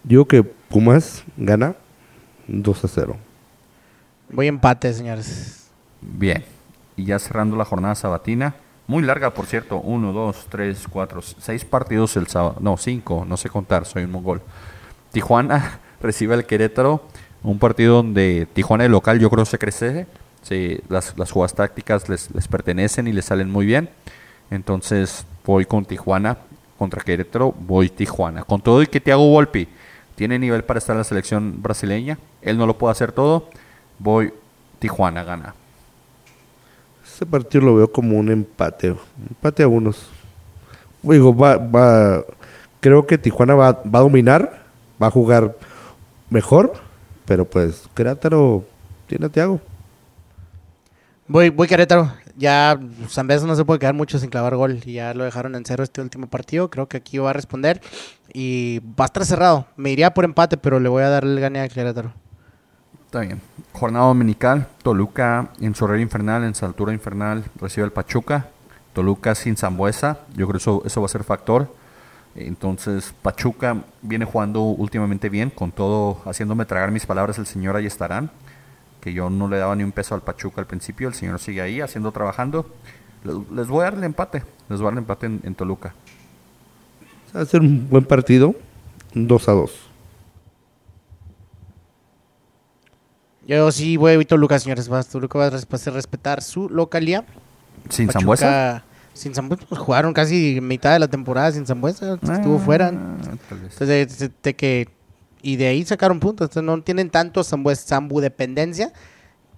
Yo 0.05 0.09
digo 0.09 0.25
que 0.29 0.43
Pumas 0.43 1.25
gana 1.37 1.75
2 2.47 2.85
a 2.85 2.89
0. 2.89 3.17
Voy 4.31 4.49
empate, 4.49 4.93
señores. 4.93 5.69
Bien. 6.01 6.45
Y 6.97 7.05
ya 7.07 7.19
cerrando 7.19 7.57
la 7.57 7.65
jornada 7.65 7.95
sabatina. 7.95 8.55
Muy 8.87 9.03
larga, 9.03 9.33
por 9.33 9.47
cierto. 9.47 9.79
Uno, 9.81 10.13
dos, 10.13 10.47
tres, 10.51 10.87
cuatro, 10.91 11.21
seis 11.23 11.65
partidos 11.65 12.17
el 12.17 12.27
sábado. 12.27 12.57
No, 12.61 12.77
cinco. 12.77 13.25
No 13.27 13.37
sé 13.37 13.49
contar, 13.49 13.85
soy 13.87 14.05
un 14.05 14.11
mongol. 14.11 14.43
Tijuana 15.13 15.81
recibe 16.01 16.35
al 16.35 16.47
Querétaro. 16.47 17.03
Un 17.43 17.59
partido 17.59 17.97
donde 17.97 18.47
Tijuana 18.53 18.85
de 18.85 18.91
local 18.91 19.19
yo 19.19 19.31
creo 19.31 19.45
se 19.45 19.59
crece. 19.59 20.07
Sí, 20.43 20.81
las, 20.89 21.17
las 21.19 21.31
jugadas 21.31 21.55
tácticas 21.55 22.09
les, 22.09 22.35
les 22.35 22.49
pertenecen 22.49 23.07
y 23.07 23.13
les 23.13 23.25
salen 23.25 23.51
muy 23.51 23.67
bien. 23.67 23.91
Entonces 24.51 25.27
voy 25.45 25.65
con 25.67 25.85
Tijuana 25.85 26.39
contra 26.79 27.03
Querétaro. 27.03 27.53
Voy 27.53 27.89
Tijuana. 27.91 28.45
Con 28.45 28.61
todo 28.61 28.83
y 28.83 28.87
que 28.87 29.01
Thiago 29.01 29.29
Volpi 29.29 29.69
tiene 30.15 30.39
nivel 30.39 30.65
para 30.65 30.79
estar 30.79 30.95
en 30.95 30.99
la 30.99 31.05
selección 31.05 31.63
brasileña. 31.63 32.19
Él 32.43 32.59
no 32.59 32.67
lo 32.67 32.77
puede 32.77 32.93
hacer 32.93 33.13
todo. 33.13 33.49
Voy 33.99 34.33
Tijuana, 34.79 35.23
gana. 35.23 35.55
Ese 37.05 37.27
partido 37.27 37.65
lo 37.65 37.75
veo 37.77 37.91
como 37.91 38.17
un 38.17 38.31
empate. 38.31 38.97
Empate 39.29 39.63
a 39.63 39.69
unos. 39.69 40.09
Digo, 41.03 41.35
va, 41.35 41.57
va, 41.57 42.25
creo 42.81 43.07
que 43.07 43.19
Tijuana 43.19 43.55
va, 43.55 43.73
va 43.73 43.99
a 43.99 44.03
dominar, 44.03 44.58
va 45.03 45.09
a 45.09 45.11
jugar 45.11 45.57
mejor, 46.31 46.73
pero 47.25 47.45
pues 47.45 47.89
Querétaro 47.95 48.65
tiene 49.07 49.27
a 49.27 49.29
Thiago. 49.29 49.61
Voy, 51.27 51.51
voy 51.51 51.69
Querétaro. 51.69 52.11
Ya 52.37 52.79
Zambés 53.09 53.43
no 53.43 53.55
se 53.57 53.65
puede 53.65 53.81
quedar 53.81 53.95
mucho 53.95 54.19
sin 54.19 54.31
clavar 54.31 54.55
gol. 54.57 54.81
Y 54.85 54.95
ya 54.95 55.13
lo 55.13 55.25
dejaron 55.25 55.55
en 55.57 55.65
cero 55.65 55.83
este 55.83 56.01
último 56.01 56.29
partido. 56.29 56.71
Creo 56.71 56.87
que 56.87 56.97
aquí 56.97 57.19
va 57.19 57.31
a 57.31 57.33
responder. 57.35 57.81
Y 58.33 58.81
va 58.99 59.05
a 59.05 59.07
estar 59.07 59.27
cerrado. 59.27 59.67
Me 59.77 59.91
iría 59.91 60.15
por 60.15 60.25
empate, 60.25 60.57
pero 60.57 60.81
le 60.81 60.89
voy 60.89 61.03
a 61.03 61.11
dar 61.11 61.25
el 61.25 61.39
gane 61.39 61.61
a 61.61 61.69
Querétaro. 61.69 62.13
Está 63.05 63.21
bien. 63.21 63.41
Jornada 63.73 64.07
dominical. 64.07 64.69
Toluca 64.83 65.51
en 65.61 65.75
su 65.75 65.85
horario 65.85 66.03
infernal, 66.03 66.45
en 66.45 66.55
su 66.55 66.65
altura 66.65 66.93
infernal, 66.93 67.45
recibe 67.61 67.85
al 67.85 67.93
Pachuca. 67.93 68.49
Toluca 68.93 69.35
sin 69.35 69.57
Zambuesa. 69.57 70.21
Yo 70.35 70.47
creo 70.47 70.53
que 70.53 70.59
eso, 70.59 70.83
eso 70.87 71.01
va 71.01 71.07
a 71.07 71.11
ser 71.11 71.25
factor. 71.25 71.75
Entonces, 72.47 73.15
Pachuca 73.23 73.83
viene 74.03 74.25
jugando 74.25 74.63
últimamente 74.63 75.29
bien, 75.29 75.51
con 75.51 75.73
todo, 75.73 76.21
haciéndome 76.25 76.65
tragar 76.67 76.91
mis 76.91 77.05
palabras, 77.07 77.39
el 77.39 77.47
señor 77.47 77.75
ahí 77.77 77.87
estarán. 77.87 78.31
Que 79.01 79.13
yo 79.13 79.31
no 79.31 79.49
le 79.49 79.59
daba 79.59 79.75
ni 79.77 79.85
un 79.85 79.93
peso 79.93 80.15
al 80.15 80.23
Pachuca 80.23 80.61
al 80.61 80.67
principio. 80.67 81.09
El 81.09 81.15
señor 81.15 81.39
sigue 81.41 81.61
ahí, 81.63 81.81
haciendo, 81.81 82.13
trabajando. 82.13 82.67
Les, 83.53 83.67
voy 83.69 83.81
a 83.81 83.85
dar 83.85 83.95
el 83.95 84.05
empate. 84.05 84.43
Les 84.69 84.79
voy 84.81 84.87
a 84.87 84.91
dar 84.91 84.93
el 84.95 84.99
empate 84.99 85.27
en, 85.27 85.41
en 85.45 85.55
Toluca. 85.55 85.95
Va 87.35 87.41
a 87.43 87.45
ser 87.45 87.61
un 87.61 87.89
buen 87.89 88.05
partido, 88.05 88.55
un 89.15 89.27
2 89.29 89.49
a 89.49 89.53
2. 89.53 89.73
Yo 93.47 93.71
sí 93.73 93.97
voy 93.97 94.13
a 94.21 94.25
Toluca, 94.27 94.59
señores. 94.59 94.93
Va, 94.93 95.03
Toluca 95.03 95.39
va 95.39 95.47
a 95.47 95.49
hacer 95.49 95.93
respetar 95.93 96.43
su 96.43 96.69
localidad. 96.69 97.25
Sin 97.89 98.07
Pachuca- 98.07 98.13
Zambuesa. 98.21 98.85
Sin 99.19 99.35
Zambuesa. 99.35 99.65
pues, 99.69 99.81
jugaron 99.81 100.13
casi 100.15 100.61
mitad 100.63 100.93
de 100.93 100.99
la 101.01 101.09
temporada 101.09 101.51
sin 101.53 101.67
Zambuesa. 101.67 102.15
Estuvo 102.15 102.57
Ah, 102.57 102.63
fuera. 102.65 102.89
Entonces, 102.89 103.79
de, 103.89 104.07
de- 104.07 104.31
de 104.43 104.55
que, 104.57 104.89
y 105.43 105.57
de 105.57 105.67
ahí 105.69 105.85
sacaron 105.85 106.21
puntos. 106.21 106.47
Entonces, 106.47 106.63
no 106.65 106.83
tienen 106.83 107.11
tanto 107.11 107.43
Zambu, 107.45 107.75
Zambu 107.75 108.21
dependencia. 108.21 108.93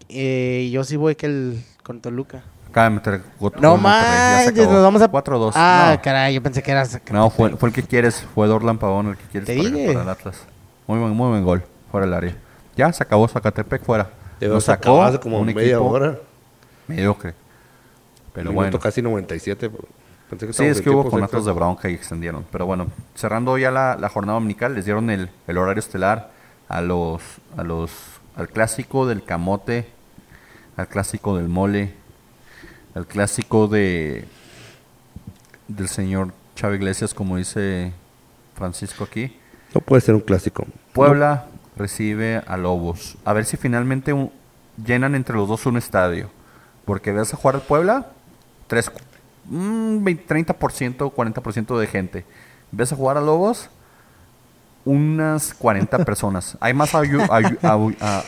Eh, 0.09 0.65
y 0.67 0.71
yo 0.71 0.83
sí 0.85 0.97
voy 0.97 1.15
que 1.15 1.27
el 1.27 1.63
con 1.83 2.01
Toluca. 2.01 2.43
Acaba 2.69 2.89
de 2.89 2.95
meter 2.97 3.23
gol- 3.41 3.53
No 3.61 3.75
acabó. 3.75 4.73
nos 4.73 4.83
vamos 4.83 5.03
a. 5.03 5.09
4-2. 5.11 5.53
Ah, 5.57 5.95
No. 5.97 6.03
caray, 6.03 6.35
yo 6.35 6.43
pensé 6.43 6.63
que 6.63 6.71
era. 6.71 6.85
No, 7.13 7.29
fue, 7.31 7.51
fue 7.57 7.69
el 7.69 7.75
que 7.75 7.83
quieres, 7.83 8.25
fue 8.35 8.47
Dorlan 8.47 8.79
Pavón 8.79 9.09
el 9.09 9.17
que 9.17 9.25
quieres 9.25 9.47
Te 9.49 9.57
para, 9.57 9.69
dije. 9.69 9.87
para 9.89 10.03
el 10.03 10.09
Atlas. 10.09 10.37
Muy 10.87 10.99
buen, 10.99 11.13
muy 11.13 11.29
buen 11.31 11.45
gol, 11.45 11.63
fuera 11.91 12.07
del 12.07 12.15
área. 12.15 12.37
Ya 12.77 12.93
se 12.93 13.03
acabó 13.03 13.27
Zacatepec 13.29 13.83
fuera. 13.85 14.11
Haber 14.41 14.61
sacó 14.63 15.21
como 15.21 15.41
un 15.41 15.47
media 15.47 15.63
equipo 15.63 15.85
hora. 15.85 16.17
mediocre. 16.89 17.35
Pero 18.33 18.51
Minuto 18.51 18.55
bueno. 18.55 18.79
casi 18.81 19.03
97. 19.03 19.71
Pensé 20.31 20.47
que 20.47 20.53
Sí, 20.53 20.65
es 20.65 20.81
que 20.81 20.91
hubo 20.91 21.11
conatos 21.11 21.45
de 21.45 21.53
bronca 21.53 21.91
y 21.91 21.95
extendieron. 21.95 22.45
Pero 22.53 22.65
bueno, 22.67 22.87
cerrando 23.15 23.59
ya 23.59 23.71
la, 23.71 23.97
la 23.97 24.09
jornada 24.09 24.35
dominical, 24.39 24.75
les 24.75 24.85
dieron 24.85 25.11
el, 25.11 25.29
el 25.49 25.59
horario 25.59 25.81
estelar 25.81 26.31
a 26.69 26.81
los, 26.81 27.21
a 27.57 27.65
los, 27.65 27.91
al 28.37 28.49
clásico 28.49 29.07
del 29.07 29.25
camote, 29.25 29.89
al 30.77 30.87
clásico 30.87 31.37
del 31.37 31.49
mole, 31.49 31.93
al 32.95 33.07
clásico 33.07 33.67
de 33.67 34.25
del 35.69 35.89
señor 35.89 36.33
Chávez 36.57 36.79
Iglesias, 36.81 37.15
como 37.15 37.37
dice 37.37 37.93
Francisco 38.55 39.05
aquí. 39.05 39.37
No 39.75 39.81
puede 39.81 40.01
ser 40.03 40.15
un 40.15 40.21
clásico. 40.21 40.65
Puebla 40.93 41.47
recibe 41.77 42.43
a 42.47 42.57
Lobos. 42.57 43.17
A 43.25 43.33
ver 43.33 43.45
si 43.45 43.57
finalmente 43.57 44.13
un- 44.13 44.33
llenan 44.85 45.15
entre 45.15 45.37
los 45.37 45.49
dos 45.49 45.67
un 45.67 45.77
estadio. 45.77 46.31
Porque 46.85 47.13
ves 47.13 47.33
a 47.33 47.37
jugar 47.37 47.55
al 47.57 47.63
Puebla, 47.63 48.07
tres, 48.71 48.91
un 49.51 50.01
20, 50.03 50.27
30%, 50.47 51.13
40% 51.13 51.79
de 51.79 51.87
gente. 51.89 52.25
Ves 52.71 52.93
a 52.93 52.97
jugar 52.97 53.17
a 53.17 53.21
Lobos, 53.21 53.69
unas 54.85 55.53
40 55.55 55.99
personas. 56.05 56.57
Hay 56.61 56.73
más 56.73 56.95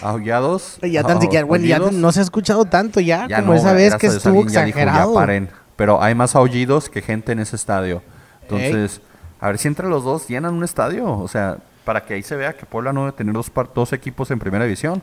aullados. 0.03 0.79
Ya 0.83 1.05
tan 1.05 1.21
siquiera, 1.21 1.45
bueno, 1.47 1.65
ya 1.65 1.79
no 1.79 2.13
se 2.13 2.21
ha 2.21 2.23
escuchado 2.23 2.65
tanto 2.65 3.01
ya, 3.01 3.27
Ya 3.29 3.37
como 3.41 3.53
no, 3.53 3.59
esa 3.59 3.73
vez 3.73 3.95
que 3.97 4.09
estuvo 4.09 4.41
alguien 4.41 4.49
ya 4.49 4.65
dijo, 4.65 4.79
exagerado. 4.79 5.15
ya 5.15 5.21
paren. 5.21 5.49
Pero 5.77 6.03
hay 6.03 6.15
más 6.15 6.35
aullidos 6.37 6.89
que 6.91 7.01
gente 7.03 7.33
en 7.33 7.39
ese 7.39 7.57
estadio. 7.57 8.03
Entonces, 8.43 9.01
a 9.41 9.47
ver 9.47 9.59
si 9.59 9.69
entre 9.69 9.89
los 9.89 10.05
dos 10.05 10.29
llenan 10.29 10.55
un 10.55 10.65
estadio. 10.65 11.09
O 11.11 11.29
sea, 11.29 11.59
para 11.85 12.05
que 12.05 12.15
ahí 12.15 12.23
se 12.23 12.37
vea 12.37 12.53
que 12.53 12.67
Puebla 12.67 12.93
no 12.93 13.01
debe 13.07 13.13
tener 13.13 13.33
dos, 13.33 13.51
dos 13.75 13.93
equipos 13.93 14.31
en 14.31 14.39
primera 14.39 14.65
división. 14.65 15.03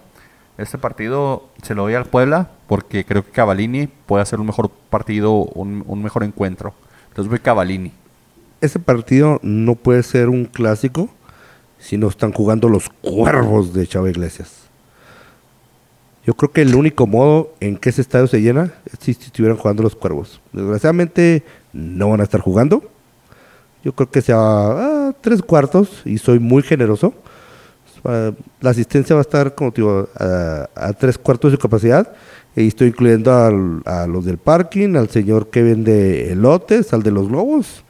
Este 0.60 0.77
partido 0.77 1.48
se 1.64 1.73
lo 1.73 1.84
doy 1.84 1.94
al 1.94 2.06
Puebla 2.06 2.52
porque 2.68 3.06
creo 3.06 3.23
que 3.23 3.31
Cavalini 3.31 3.88
puede 3.88 4.23
hacer 4.23 4.41
un 4.41 4.48
mejor 4.48 4.69
partido, 4.90 5.31
un, 5.31 5.84
un 5.88 6.03
mejor 6.03 6.23
encuentro. 6.23 6.73
Entonces 7.07 7.30
voy 7.30 7.40
Cavalini. 7.40 7.94
Ese 8.60 8.77
partido 8.77 9.40
no 9.41 9.76
puede 9.76 10.03
ser 10.03 10.27
un 10.27 10.44
clásico 10.44 11.10
si 11.80 11.98
no 11.98 12.10
están 12.10 12.34
jugando 12.34 12.68
los 12.68 12.90
cuervos 12.90 13.73
de 13.73 13.88
Chava 13.88 14.10
Iglesias. 14.10 14.68
Yo 16.26 16.34
creo 16.34 16.52
que 16.52 16.61
el 16.61 16.76
único 16.76 17.07
modo 17.07 17.53
en 17.61 17.77
que 17.77 17.90
ese 17.90 18.02
estadio 18.02 18.27
se 18.27 18.41
llena 18.41 18.73
es 18.86 18.99
si 18.99 19.11
estuvieran 19.11 19.57
jugando 19.57 19.81
los 19.81 19.95
cuervos. 19.95 20.41
Desgraciadamente 20.52 21.44
no 21.72 22.10
van 22.10 22.19
a 22.19 22.23
estar 22.23 22.41
jugando. 22.41 22.84
Yo 23.81 23.94
creo 23.94 24.11
que 24.11 24.22
sea 24.22 24.38
ah, 24.38 25.15
tres 25.22 25.41
cuartos 25.41 26.02
y 26.03 26.18
soy 26.18 26.40
muy 26.40 26.64
generoso. 26.64 27.14
Ah, 28.05 28.31
La 28.61 28.69
asistencia 28.71 29.15
va 29.15 29.21
a 29.21 29.23
estar, 29.23 29.55
como 29.55 29.71
digo, 29.71 30.07
a, 30.19 30.69
a 30.76 30.93
tres 30.93 31.17
cuartos 31.17 31.51
de 31.51 31.57
su 31.57 31.61
capacidad. 31.61 32.13
Y 32.55 32.67
estoy 32.67 32.88
incluyendo 32.89 33.31
al- 33.34 33.81
a 33.85 34.07
los 34.07 34.26
del 34.26 34.38
parking, 34.38 34.95
al 34.95 35.09
señor 35.09 35.49
que 35.49 35.61
vende 35.63 36.31
elotes, 36.31 36.91
al 36.93 37.03
de 37.03 37.11
los 37.11 37.27
globos, 37.30 37.84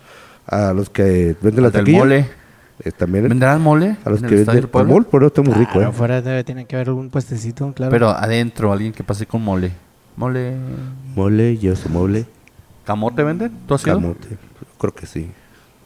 a 0.45 0.73
los 0.73 0.89
que 0.89 1.35
venden 1.41 1.63
la 1.63 1.71
taquilla. 1.71 1.99
mole. 1.99 2.25
eh, 2.83 2.91
también 2.91 3.27
¿Vendrán 3.29 3.61
mole? 3.61 3.97
a 4.05 4.09
los 4.09 4.21
que 4.21 4.35
venden 4.35 4.57
el 4.57 4.67
Puebla? 4.67 4.93
mol, 4.93 5.05
pero 5.09 5.27
está 5.27 5.41
muy 5.41 5.53
rico, 5.53 5.73
Claro, 5.73 5.89
¿eh? 5.89 5.93
fuera 5.93 6.21
debe, 6.21 6.43
tiene 6.43 6.65
que 6.65 6.75
haber 6.75 6.89
algún 6.89 7.09
puestecito, 7.09 7.71
claro. 7.73 7.89
Pero 7.91 8.09
adentro, 8.09 8.71
alguien 8.71 8.91
que 8.93 9.03
pase 9.03 9.25
con 9.25 9.41
mole. 9.43 9.71
Mole. 10.17 10.55
Mole, 11.15 11.57
yo 11.57 11.75
soy 11.75 11.91
mole, 11.91 12.25
¿Camote 12.85 13.23
venden? 13.23 13.51
¿Tú 13.67 13.73
has 13.75 13.85
ido? 13.85 13.95
camote. 13.95 14.27
Creo 14.77 14.93
que 14.93 15.05
sí. 15.05 15.29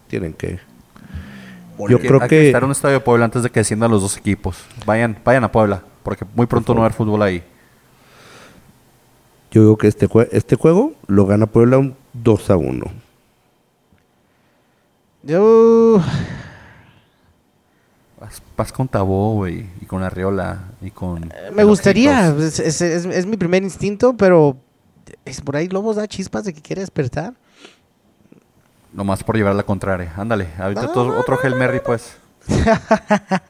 Tienen 0.07 0.33
que. 0.33 0.59
Porque 1.77 1.93
Yo 1.93 1.99
creo 1.99 2.21
hay 2.21 2.27
que- 2.29 2.47
estar 2.47 2.61
en 2.61 2.65
un 2.67 2.71
estadio 2.71 2.95
de 2.95 2.99
Puebla 2.99 3.25
antes 3.25 3.43
de 3.43 3.49
que 3.49 3.59
desciendan 3.61 3.89
los 3.91 4.01
dos 4.01 4.17
equipos. 4.17 4.57
Vayan, 4.85 5.17
vayan 5.25 5.43
a 5.43 5.51
Puebla, 5.51 5.83
porque 6.03 6.25
muy 6.35 6.45
pronto 6.45 6.73
no 6.73 6.81
va 6.81 6.85
a 6.85 6.87
haber 6.87 6.97
fútbol 6.97 7.21
ahí. 7.21 7.43
Yo 9.51 9.61
digo 9.61 9.77
que 9.77 9.87
este, 9.87 10.07
jue- 10.09 10.27
este 10.31 10.55
juego 10.55 10.93
lo 11.07 11.25
gana 11.25 11.45
Puebla 11.47 11.77
un 11.77 11.95
2 12.13 12.49
a 12.49 12.57
1. 12.57 12.85
Yo... 15.23 16.01
Vas, 18.19 18.41
vas 18.57 18.71
con 18.71 18.87
Tabó, 18.87 19.33
güey, 19.33 19.65
y 19.81 19.85
con 19.85 20.01
Arriola, 20.03 20.71
y 20.81 20.91
con... 20.91 21.23
Eh, 21.25 21.51
Me 21.53 21.63
gustaría, 21.63 22.29
es, 22.29 22.59
es- 22.59 22.81
es- 22.81 23.05
es 23.05 23.25
mi 23.25 23.37
primer 23.37 23.63
instinto, 23.63 24.15
pero 24.15 24.57
es 25.25 25.41
por 25.41 25.55
ahí 25.57 25.67
Lobos 25.67 25.97
da 25.97 26.07
chispas 26.07 26.45
de 26.45 26.53
que 26.53 26.61
quiere 26.61 26.81
despertar. 26.81 27.33
Nomás 28.93 29.23
por 29.23 29.35
llevar 29.35 29.55
la 29.55 29.63
contraria. 29.63 30.13
Ándale, 30.15 30.49
ahorita 30.57 30.83
No, 30.83 30.91
todo- 30.91 31.13
no, 31.13 31.19
otro 31.19 31.37
Hail 31.41 31.55
Mary, 31.55 31.81
pues. 31.83 32.15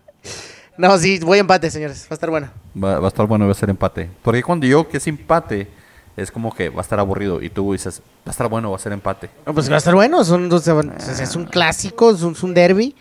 No, 0.75 0.97
sí, 0.97 1.19
voy 1.19 1.37
a 1.37 1.41
empate, 1.41 1.69
señores, 1.69 2.03
va 2.05 2.07
a 2.11 2.13
estar 2.15 2.29
bueno. 2.31 2.47
Va, 2.81 2.97
va 2.99 3.05
a 3.05 3.09
estar 3.09 3.27
bueno, 3.27 3.45
va 3.45 3.51
a 3.51 3.55
ser 3.55 3.69
empate. 3.69 4.09
Porque 4.23 4.41
cuando 4.41 4.65
yo 4.65 4.87
que 4.89 4.97
es 4.97 5.05
empate, 5.05 5.67
es 6.17 6.31
como 6.31 6.51
que 6.55 6.69
va 6.69 6.79
a 6.79 6.81
estar 6.81 6.99
aburrido. 6.99 7.43
Y 7.43 7.49
tú 7.51 7.73
dices, 7.73 8.01
va 8.25 8.29
a 8.29 8.31
estar 8.31 8.47
bueno, 8.49 8.71
va 8.71 8.77
a 8.77 8.79
ser 8.79 8.91
empate. 8.91 9.29
No, 9.45 9.53
Pues 9.53 9.69
va 9.69 9.75
a 9.75 9.77
estar 9.77 9.93
bueno, 9.93 10.23
son 10.23 10.49
dos- 10.49 10.67
es, 10.67 11.19
es 11.19 11.35
un 11.35 11.45
clásico, 11.45 12.09
es 12.09 12.23
un, 12.23 12.33
es 12.33 12.41
un 12.41 12.55
derby. 12.55 12.95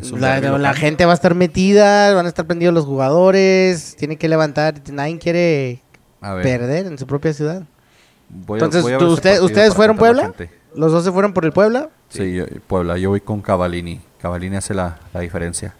Es 0.00 0.12
un 0.12 0.20
La, 0.20 0.72
gente 0.74 1.04
va 1.04 1.10
a 1.10 1.14
estar 1.14 1.34
metida, 1.34 2.14
van 2.14 2.26
a 2.26 2.28
estar 2.28 2.46
prendidos 2.46 2.72
los 2.72 2.84
jugadores, 2.84 3.96
tienen 3.96 4.16
que 4.16 4.28
levantar, 4.28 4.74
nadie 4.92 5.18
quiere 5.18 5.82
perder 6.20 6.86
en 6.86 6.96
su 6.96 7.08
propia 7.08 7.32
ciudad. 7.34 7.64
voy 8.28 8.60
a- 8.60 8.64
Entonces, 8.64 8.92
a 8.92 8.98
¿tú- 8.98 9.06
usted- 9.08 9.42
¿ustedes 9.42 9.74
fueron 9.74 9.96
Puebla? 9.96 10.22
gente. 10.22 10.59
Los 10.74 10.92
dos 10.92 11.04
se 11.04 11.12
fueron 11.12 11.32
por 11.32 11.44
el 11.44 11.52
Puebla. 11.52 11.90
Sí, 12.08 12.34
yo- 12.34 12.46
Puebla. 12.66 12.96
Yo 12.98 13.10
voy 13.10 13.20
con 13.20 13.40
Cavalini. 13.40 14.00
Cavalini 14.20 14.56
hace 14.56 14.74
la, 14.74 14.98
la 15.12 15.20
diferencia. 15.20 15.74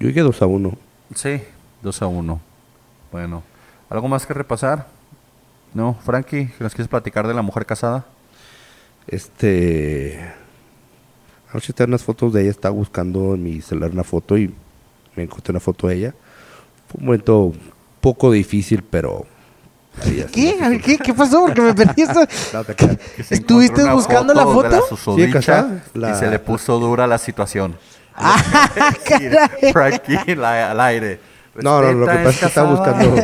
Yo 0.00 0.08
dije 0.08 0.20
2 0.20 0.42
a 0.42 0.46
1. 0.46 0.78
Sí, 1.14 1.42
2 1.82 2.02
a 2.02 2.06
1. 2.06 2.40
Bueno, 3.12 3.42
¿algo 3.90 4.08
más 4.08 4.26
que 4.26 4.34
repasar? 4.34 4.86
No, 5.74 5.94
Frankie, 6.04 6.50
¿nos 6.60 6.72
quieres 6.74 6.88
platicar 6.88 7.26
de 7.26 7.34
la 7.34 7.42
mujer 7.42 7.66
casada? 7.66 8.06
Este. 9.06 10.18
Anoche 11.50 11.72
estaba 11.72 11.88
unas 11.88 12.04
fotos 12.04 12.32
de 12.32 12.42
ella, 12.42 12.50
estaba 12.50 12.74
buscando 12.74 13.34
en 13.34 13.42
mi 13.42 13.60
celular 13.60 13.90
una 13.90 14.04
foto 14.04 14.36
y 14.36 14.54
me 15.16 15.22
encontré 15.22 15.50
una 15.52 15.60
foto 15.60 15.88
de 15.88 15.94
ella. 15.96 16.14
Fue 16.88 17.00
un 17.00 17.06
momento 17.06 17.52
poco 18.00 18.30
difícil, 18.30 18.82
pero. 18.82 19.26
¿Qué? 20.32 20.56
me 20.58 20.66
A 20.66 20.68
ver, 20.70 20.80
¿qué? 20.80 20.98
¿Qué 20.98 21.14
pasó? 21.14 21.46
Porque 21.46 21.60
me 21.60 21.74
perdí 21.74 22.02
esto. 22.02 22.20
No 22.52 22.64
¿Estuviste 23.30 23.84
buscando 23.90 24.34
la 24.34 24.44
de 24.44 24.52
foto? 24.52 24.86
susodicha 24.88 25.80
Y 25.94 25.98
la- 25.98 26.14
se 26.14 26.28
le 26.28 26.38
puso 26.38 26.78
dura 26.78 27.06
la 27.06 27.18
situación. 27.18 27.76
Ah. 28.20 28.36
Frankie 29.72 30.34
la- 30.34 30.72
al 30.72 30.80
aire. 30.80 31.20
No, 31.54 31.80
no, 31.80 31.92
lo 31.92 32.06
que 32.06 32.12
pasa 32.14 32.30
es 32.30 32.38
que 32.40 32.46
estaba 32.46 32.70
buscando, 32.70 33.22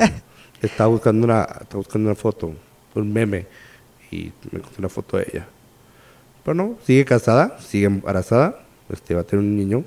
estaba 0.63 0.89
buscando 0.89 1.25
una, 1.25 1.43
estaba 1.43 1.77
buscando 1.77 2.09
una 2.11 2.15
foto, 2.17 2.53
un 2.95 3.13
meme, 3.13 3.47
y 4.13 4.33
me 4.53 4.59
encontré 4.59 4.79
una 4.79 4.89
foto 4.89 5.17
de 5.17 5.27
ella. 5.33 5.47
Pero 6.45 6.55
no, 6.55 6.77
sigue 6.87 7.05
casada, 7.05 7.59
sigue 7.61 7.87
embarazada, 7.87 8.61
este 8.89 9.15
va 9.15 9.23
a 9.23 9.25
tener 9.25 9.45
un 9.45 9.57
niño. 9.57 9.83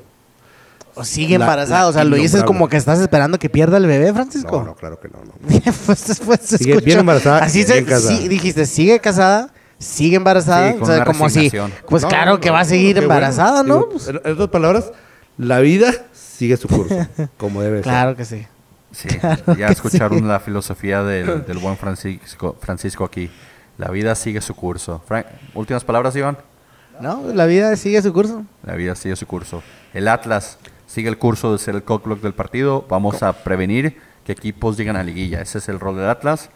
O 0.97 1.03
sigue 1.05 1.37
La- 1.37 1.45
embarazada, 1.45 1.81
la 1.81 1.87
o 1.87 1.93
sea, 1.93 2.03
lo 2.03 2.15
dices 2.15 2.43
como 2.43 2.67
que 2.67 2.77
estás 2.77 2.99
esperando 2.99 3.37
que 3.39 3.49
pierda 3.49 3.77
el 3.77 3.85
bebé, 3.85 4.13
Francisco. 4.13 4.59
No, 4.59 4.65
no, 4.67 4.75
claro 4.75 4.99
que 4.99 5.07
no, 5.09 5.19
no. 5.23 5.33
pues, 5.85 6.21
pues, 6.25 6.39
se 6.41 6.57
Sigue 6.57 6.71
escuchó. 6.71 6.85
bien 6.85 6.99
embarazada 6.99 7.39
Así 7.43 7.63
se, 7.63 7.73
bien 7.73 7.85
casada. 7.85 8.17
sí, 8.17 8.27
dijiste, 8.27 8.65
sigue 8.65 8.99
casada, 8.99 9.49
sigue 9.77 10.15
embarazada. 10.15 10.71
Sí, 10.71 10.73
con 10.79 10.83
o 10.83 10.85
sea, 10.87 10.95
una 10.97 11.05
como 11.05 11.25
así. 11.25 11.39
resignación. 11.49 11.73
Pues 11.87 12.03
No, 12.03 12.09
claro 12.09 12.31
no, 12.33 12.39
que 12.39 12.47
no, 12.49 12.53
va 12.53 12.59
a 12.61 12.65
seguir 12.65 12.95
bueno. 12.95 13.03
embarazada, 13.13 13.63
¿no? 13.63 13.75
Digo, 13.75 13.89
Pues, 13.91 14.07
en, 14.07 14.17
otras 14.17 14.49
palabras, 14.49 14.91
la 15.37 15.59
vida 15.59 15.91
sigue 16.13 16.57
su 16.57 16.67
curso, 16.67 16.95
como 17.37 17.61
debe 17.61 17.81
claro 17.81 18.15
que 18.15 18.25
sí. 18.25 18.45
Sí, 18.91 19.09
ya 19.57 19.67
escucharon 19.67 20.27
la 20.27 20.39
filosofía 20.39 21.03
del, 21.03 21.45
del 21.45 21.57
buen 21.59 21.77
Francisco, 21.77 22.55
Francisco 22.59 23.03
aquí. 23.03 23.29
La 23.77 23.89
vida 23.91 24.15
sigue 24.15 24.41
su 24.41 24.55
curso. 24.55 25.03
Frank, 25.07 25.27
últimas 25.53 25.83
palabras, 25.83 26.15
Iván. 26.15 26.37
¿No? 26.99 27.21
La 27.31 27.45
vida 27.45 27.75
sigue 27.75 28.01
su 28.01 28.11
curso. 28.11 28.43
La 28.63 28.73
vida 28.75 28.95
sigue 28.95 29.15
su 29.15 29.27
curso. 29.27 29.61
El 29.93 30.07
Atlas 30.07 30.57
sigue 30.87 31.09
el 31.09 31.17
curso 31.19 31.51
de 31.51 31.59
ser 31.59 31.75
el 31.75 31.83
cockblock 31.83 32.21
del 32.21 32.33
partido. 32.33 32.83
Vamos 32.89 33.21
a 33.21 33.33
prevenir 33.33 33.97
que 34.25 34.31
equipos 34.31 34.75
lleguen 34.77 34.95
a 34.95 35.03
liguilla. 35.03 35.41
Ese 35.41 35.59
es 35.59 35.69
el 35.69 35.79
rol 35.79 35.95
del 35.97 36.09
Atlas. 36.09 36.49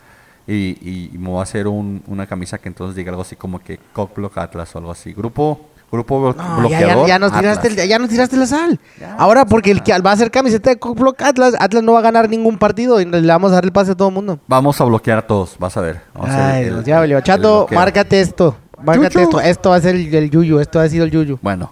Y, 0.48 0.54
y- 0.82 1.12
y 1.14 1.18
me 1.20 1.30
voy 1.30 1.40
a 1.40 1.44
hacer 1.44 1.68
un- 1.68 2.02
una 2.08 2.26
camisa 2.26 2.58
que 2.58 2.68
entonces 2.68 2.96
diga 2.96 3.12
algo 3.12 3.22
así 3.22 3.36
como 3.36 3.60
que 3.60 3.80
cockblock 3.94 4.38
Atlas 4.40 4.76
o 4.76 4.80
algo 4.80 4.92
así. 4.92 5.14
Grupo, 5.14 5.68
grupo 5.92 6.20
blo- 6.20 6.36
No, 6.36 6.44
ya, 6.44 6.56
bloqueador. 6.58 7.08
ya, 7.08 7.14
ya 7.14 7.20
nos 7.20 7.32
tiraste, 7.38 7.68
el- 7.68 7.88
ya 7.88 8.00
nos 8.00 8.10
tiraste 8.10 8.36
la 8.38 8.48
sal. 8.48 8.80
Ahora, 9.20 9.46
porque 9.46 9.70
el 9.72 9.84
que 9.84 9.98
va 10.00 10.10
a 10.10 10.14
hacer 10.14 10.32
camiseta 10.32 10.72
de 10.72 10.80
Cockblock 10.80 11.22
Atlas, 11.22 11.54
Atlas 11.60 11.84
no 11.84 11.94
va 11.94 12.00
a 12.00 12.02
ganar 12.02 12.28
ningún 12.28 12.58
partido 12.58 13.00
y 13.00 13.06
le 13.06 13.28
vamos 13.28 13.52
a 13.52 13.56
dar 13.56 13.66
el 13.66 13.72
pase 13.72 13.92
a 13.92 13.96
todo 13.96 14.08
el 14.08 14.14
mundo. 14.16 14.40
Vamos 14.48 14.82
a 14.82 14.84
bloquear 14.86 15.20
a 15.20 15.28
todos, 15.28 15.56
vas 15.60 15.78
a 15.78 15.82
ver. 15.82 16.02
Vamos 16.16 16.30
a 16.32 16.54
Ay, 16.56 16.64
el- 16.64 16.70
Dios, 16.74 16.86
ya 16.86 17.00
valió. 17.00 17.18
el 17.18 17.24
Chato, 17.24 17.68
márcate 17.72 18.20
esto. 18.20 18.58
Márcate 18.84 19.22
esto. 19.22 19.40
Esto 19.40 19.70
va 19.70 19.76
a 19.76 19.82
ser 19.82 19.96
el, 19.96 20.14
el 20.14 20.32
yuyu. 20.32 20.60
Esto 20.60 20.80
ha 20.80 20.90
sido 20.90 21.06
el 21.06 21.12
yuyu. 21.12 21.38
Bueno, 21.42 21.72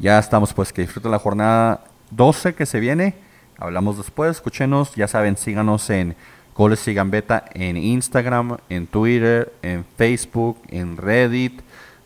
ya 0.00 0.18
estamos 0.18 0.54
pues 0.54 0.72
que 0.72 0.82
disfruten 0.82 1.10
la 1.10 1.18
jornada 1.18 1.84
12 2.10 2.54
que 2.54 2.66
se 2.66 2.80
viene. 2.80 3.14
Hablamos 3.58 3.96
después, 3.96 4.30
escúchenos, 4.30 4.94
ya 4.94 5.08
saben, 5.08 5.36
síganos 5.36 5.90
en 5.90 6.14
Goles 6.54 6.86
y 6.88 6.94
Gambeta 6.94 7.44
en 7.54 7.76
Instagram, 7.76 8.58
en 8.68 8.86
Twitter, 8.86 9.52
en 9.62 9.84
Facebook, 9.96 10.60
en 10.68 10.96
Reddit. 10.96 11.60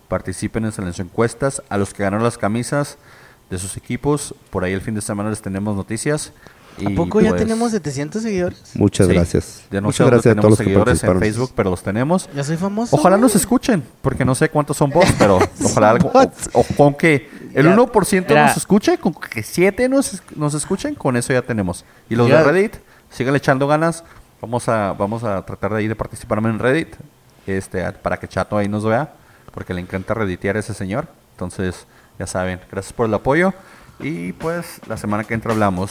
Participen 0.08 0.64
en 0.64 0.84
las 0.84 1.00
encuestas. 1.00 1.62
A 1.68 1.78
los 1.78 1.92
que 1.92 2.02
ganaron 2.02 2.24
las 2.24 2.38
camisas 2.38 2.98
de 3.50 3.58
sus 3.58 3.76
equipos, 3.76 4.34
por 4.50 4.64
ahí 4.64 4.72
el 4.72 4.80
fin 4.80 4.94
de 4.94 5.00
semana 5.00 5.30
les 5.30 5.42
tenemos 5.42 5.76
noticias. 5.76 6.32
¿A 6.78 6.90
Y, 6.90 6.94
poco 6.94 7.20
ya 7.20 7.30
pues, 7.30 7.42
tenemos 7.42 7.70
700 7.72 8.22
seguidores? 8.22 8.60
Muchas 8.74 9.06
sí, 9.06 9.12
gracias. 9.14 9.62
Ya 9.70 9.80
no 9.80 9.92
sé 9.92 10.02
Muchas 10.02 10.06
dónde 10.06 10.10
gracias 10.16 10.32
a 10.32 10.40
todos 10.40 10.50
los 10.50 10.58
que 10.58 10.64
seguidores 10.64 10.88
en 11.02 11.06
participaron. 11.06 11.22
Facebook, 11.22 11.52
pero 11.54 11.70
los 11.70 11.82
tenemos. 11.82 12.28
Ya 12.34 12.44
soy 12.44 12.56
famoso. 12.56 12.96
Ojalá 12.96 13.16
güey. 13.16 13.22
nos 13.22 13.36
escuchen, 13.36 13.82
porque 14.00 14.24
no 14.24 14.34
sé 14.34 14.48
cuántos 14.48 14.76
son 14.76 14.90
bots, 14.90 15.12
pero 15.18 15.38
ojalá 15.64 15.90
algo. 15.90 16.10
O, 16.14 16.60
o 16.60 16.64
con 16.76 16.94
que 16.94 17.28
el 17.54 17.66
Ya, 17.66 17.76
1% 17.76 18.30
era- 18.30 18.46
nos 18.48 18.56
escuche, 18.56 18.98
con 18.98 19.14
que 19.14 19.42
7 19.42 19.88
nos, 19.88 20.22
nos 20.36 20.54
escuchen, 20.54 20.94
con 20.94 21.16
eso 21.16 21.32
ya 21.32 21.42
tenemos. 21.42 21.84
Y 22.08 22.16
los 22.16 22.28
Ya. 22.28 22.38
de 22.42 22.44
Reddit, 22.50 22.76
sigan 23.10 23.36
echando 23.36 23.66
ganas. 23.68 24.04
Vamos 24.40 24.68
a, 24.68 24.92
vamos 24.94 25.22
a 25.24 25.44
tratar 25.46 25.72
de 25.72 25.78
ahí 25.78 25.88
de 25.88 25.94
participar 25.94 26.38
en 26.38 26.58
Reddit, 26.58 26.96
este, 27.46 27.84
a- 27.84 27.92
para 27.92 28.16
que 28.18 28.26
Chato 28.28 28.56
ahí 28.56 28.68
nos 28.68 28.84
vea, 28.84 29.12
porque 29.54 29.74
le 29.74 29.80
encanta 29.80 30.14
redditear 30.14 30.56
a 30.56 30.60
ese 30.60 30.74
señor. 30.74 31.06
Entonces, 31.32 31.86
ya 32.18 32.26
saben, 32.26 32.60
gracias 32.70 32.92
por 32.92 33.06
el 33.06 33.14
apoyo. 33.14 33.52
Y 34.00 34.32
pues 34.32 34.80
la 34.88 34.96
semana 34.96 35.22
que 35.24 35.34
entra 35.34 35.52
hablamos. 35.52 35.90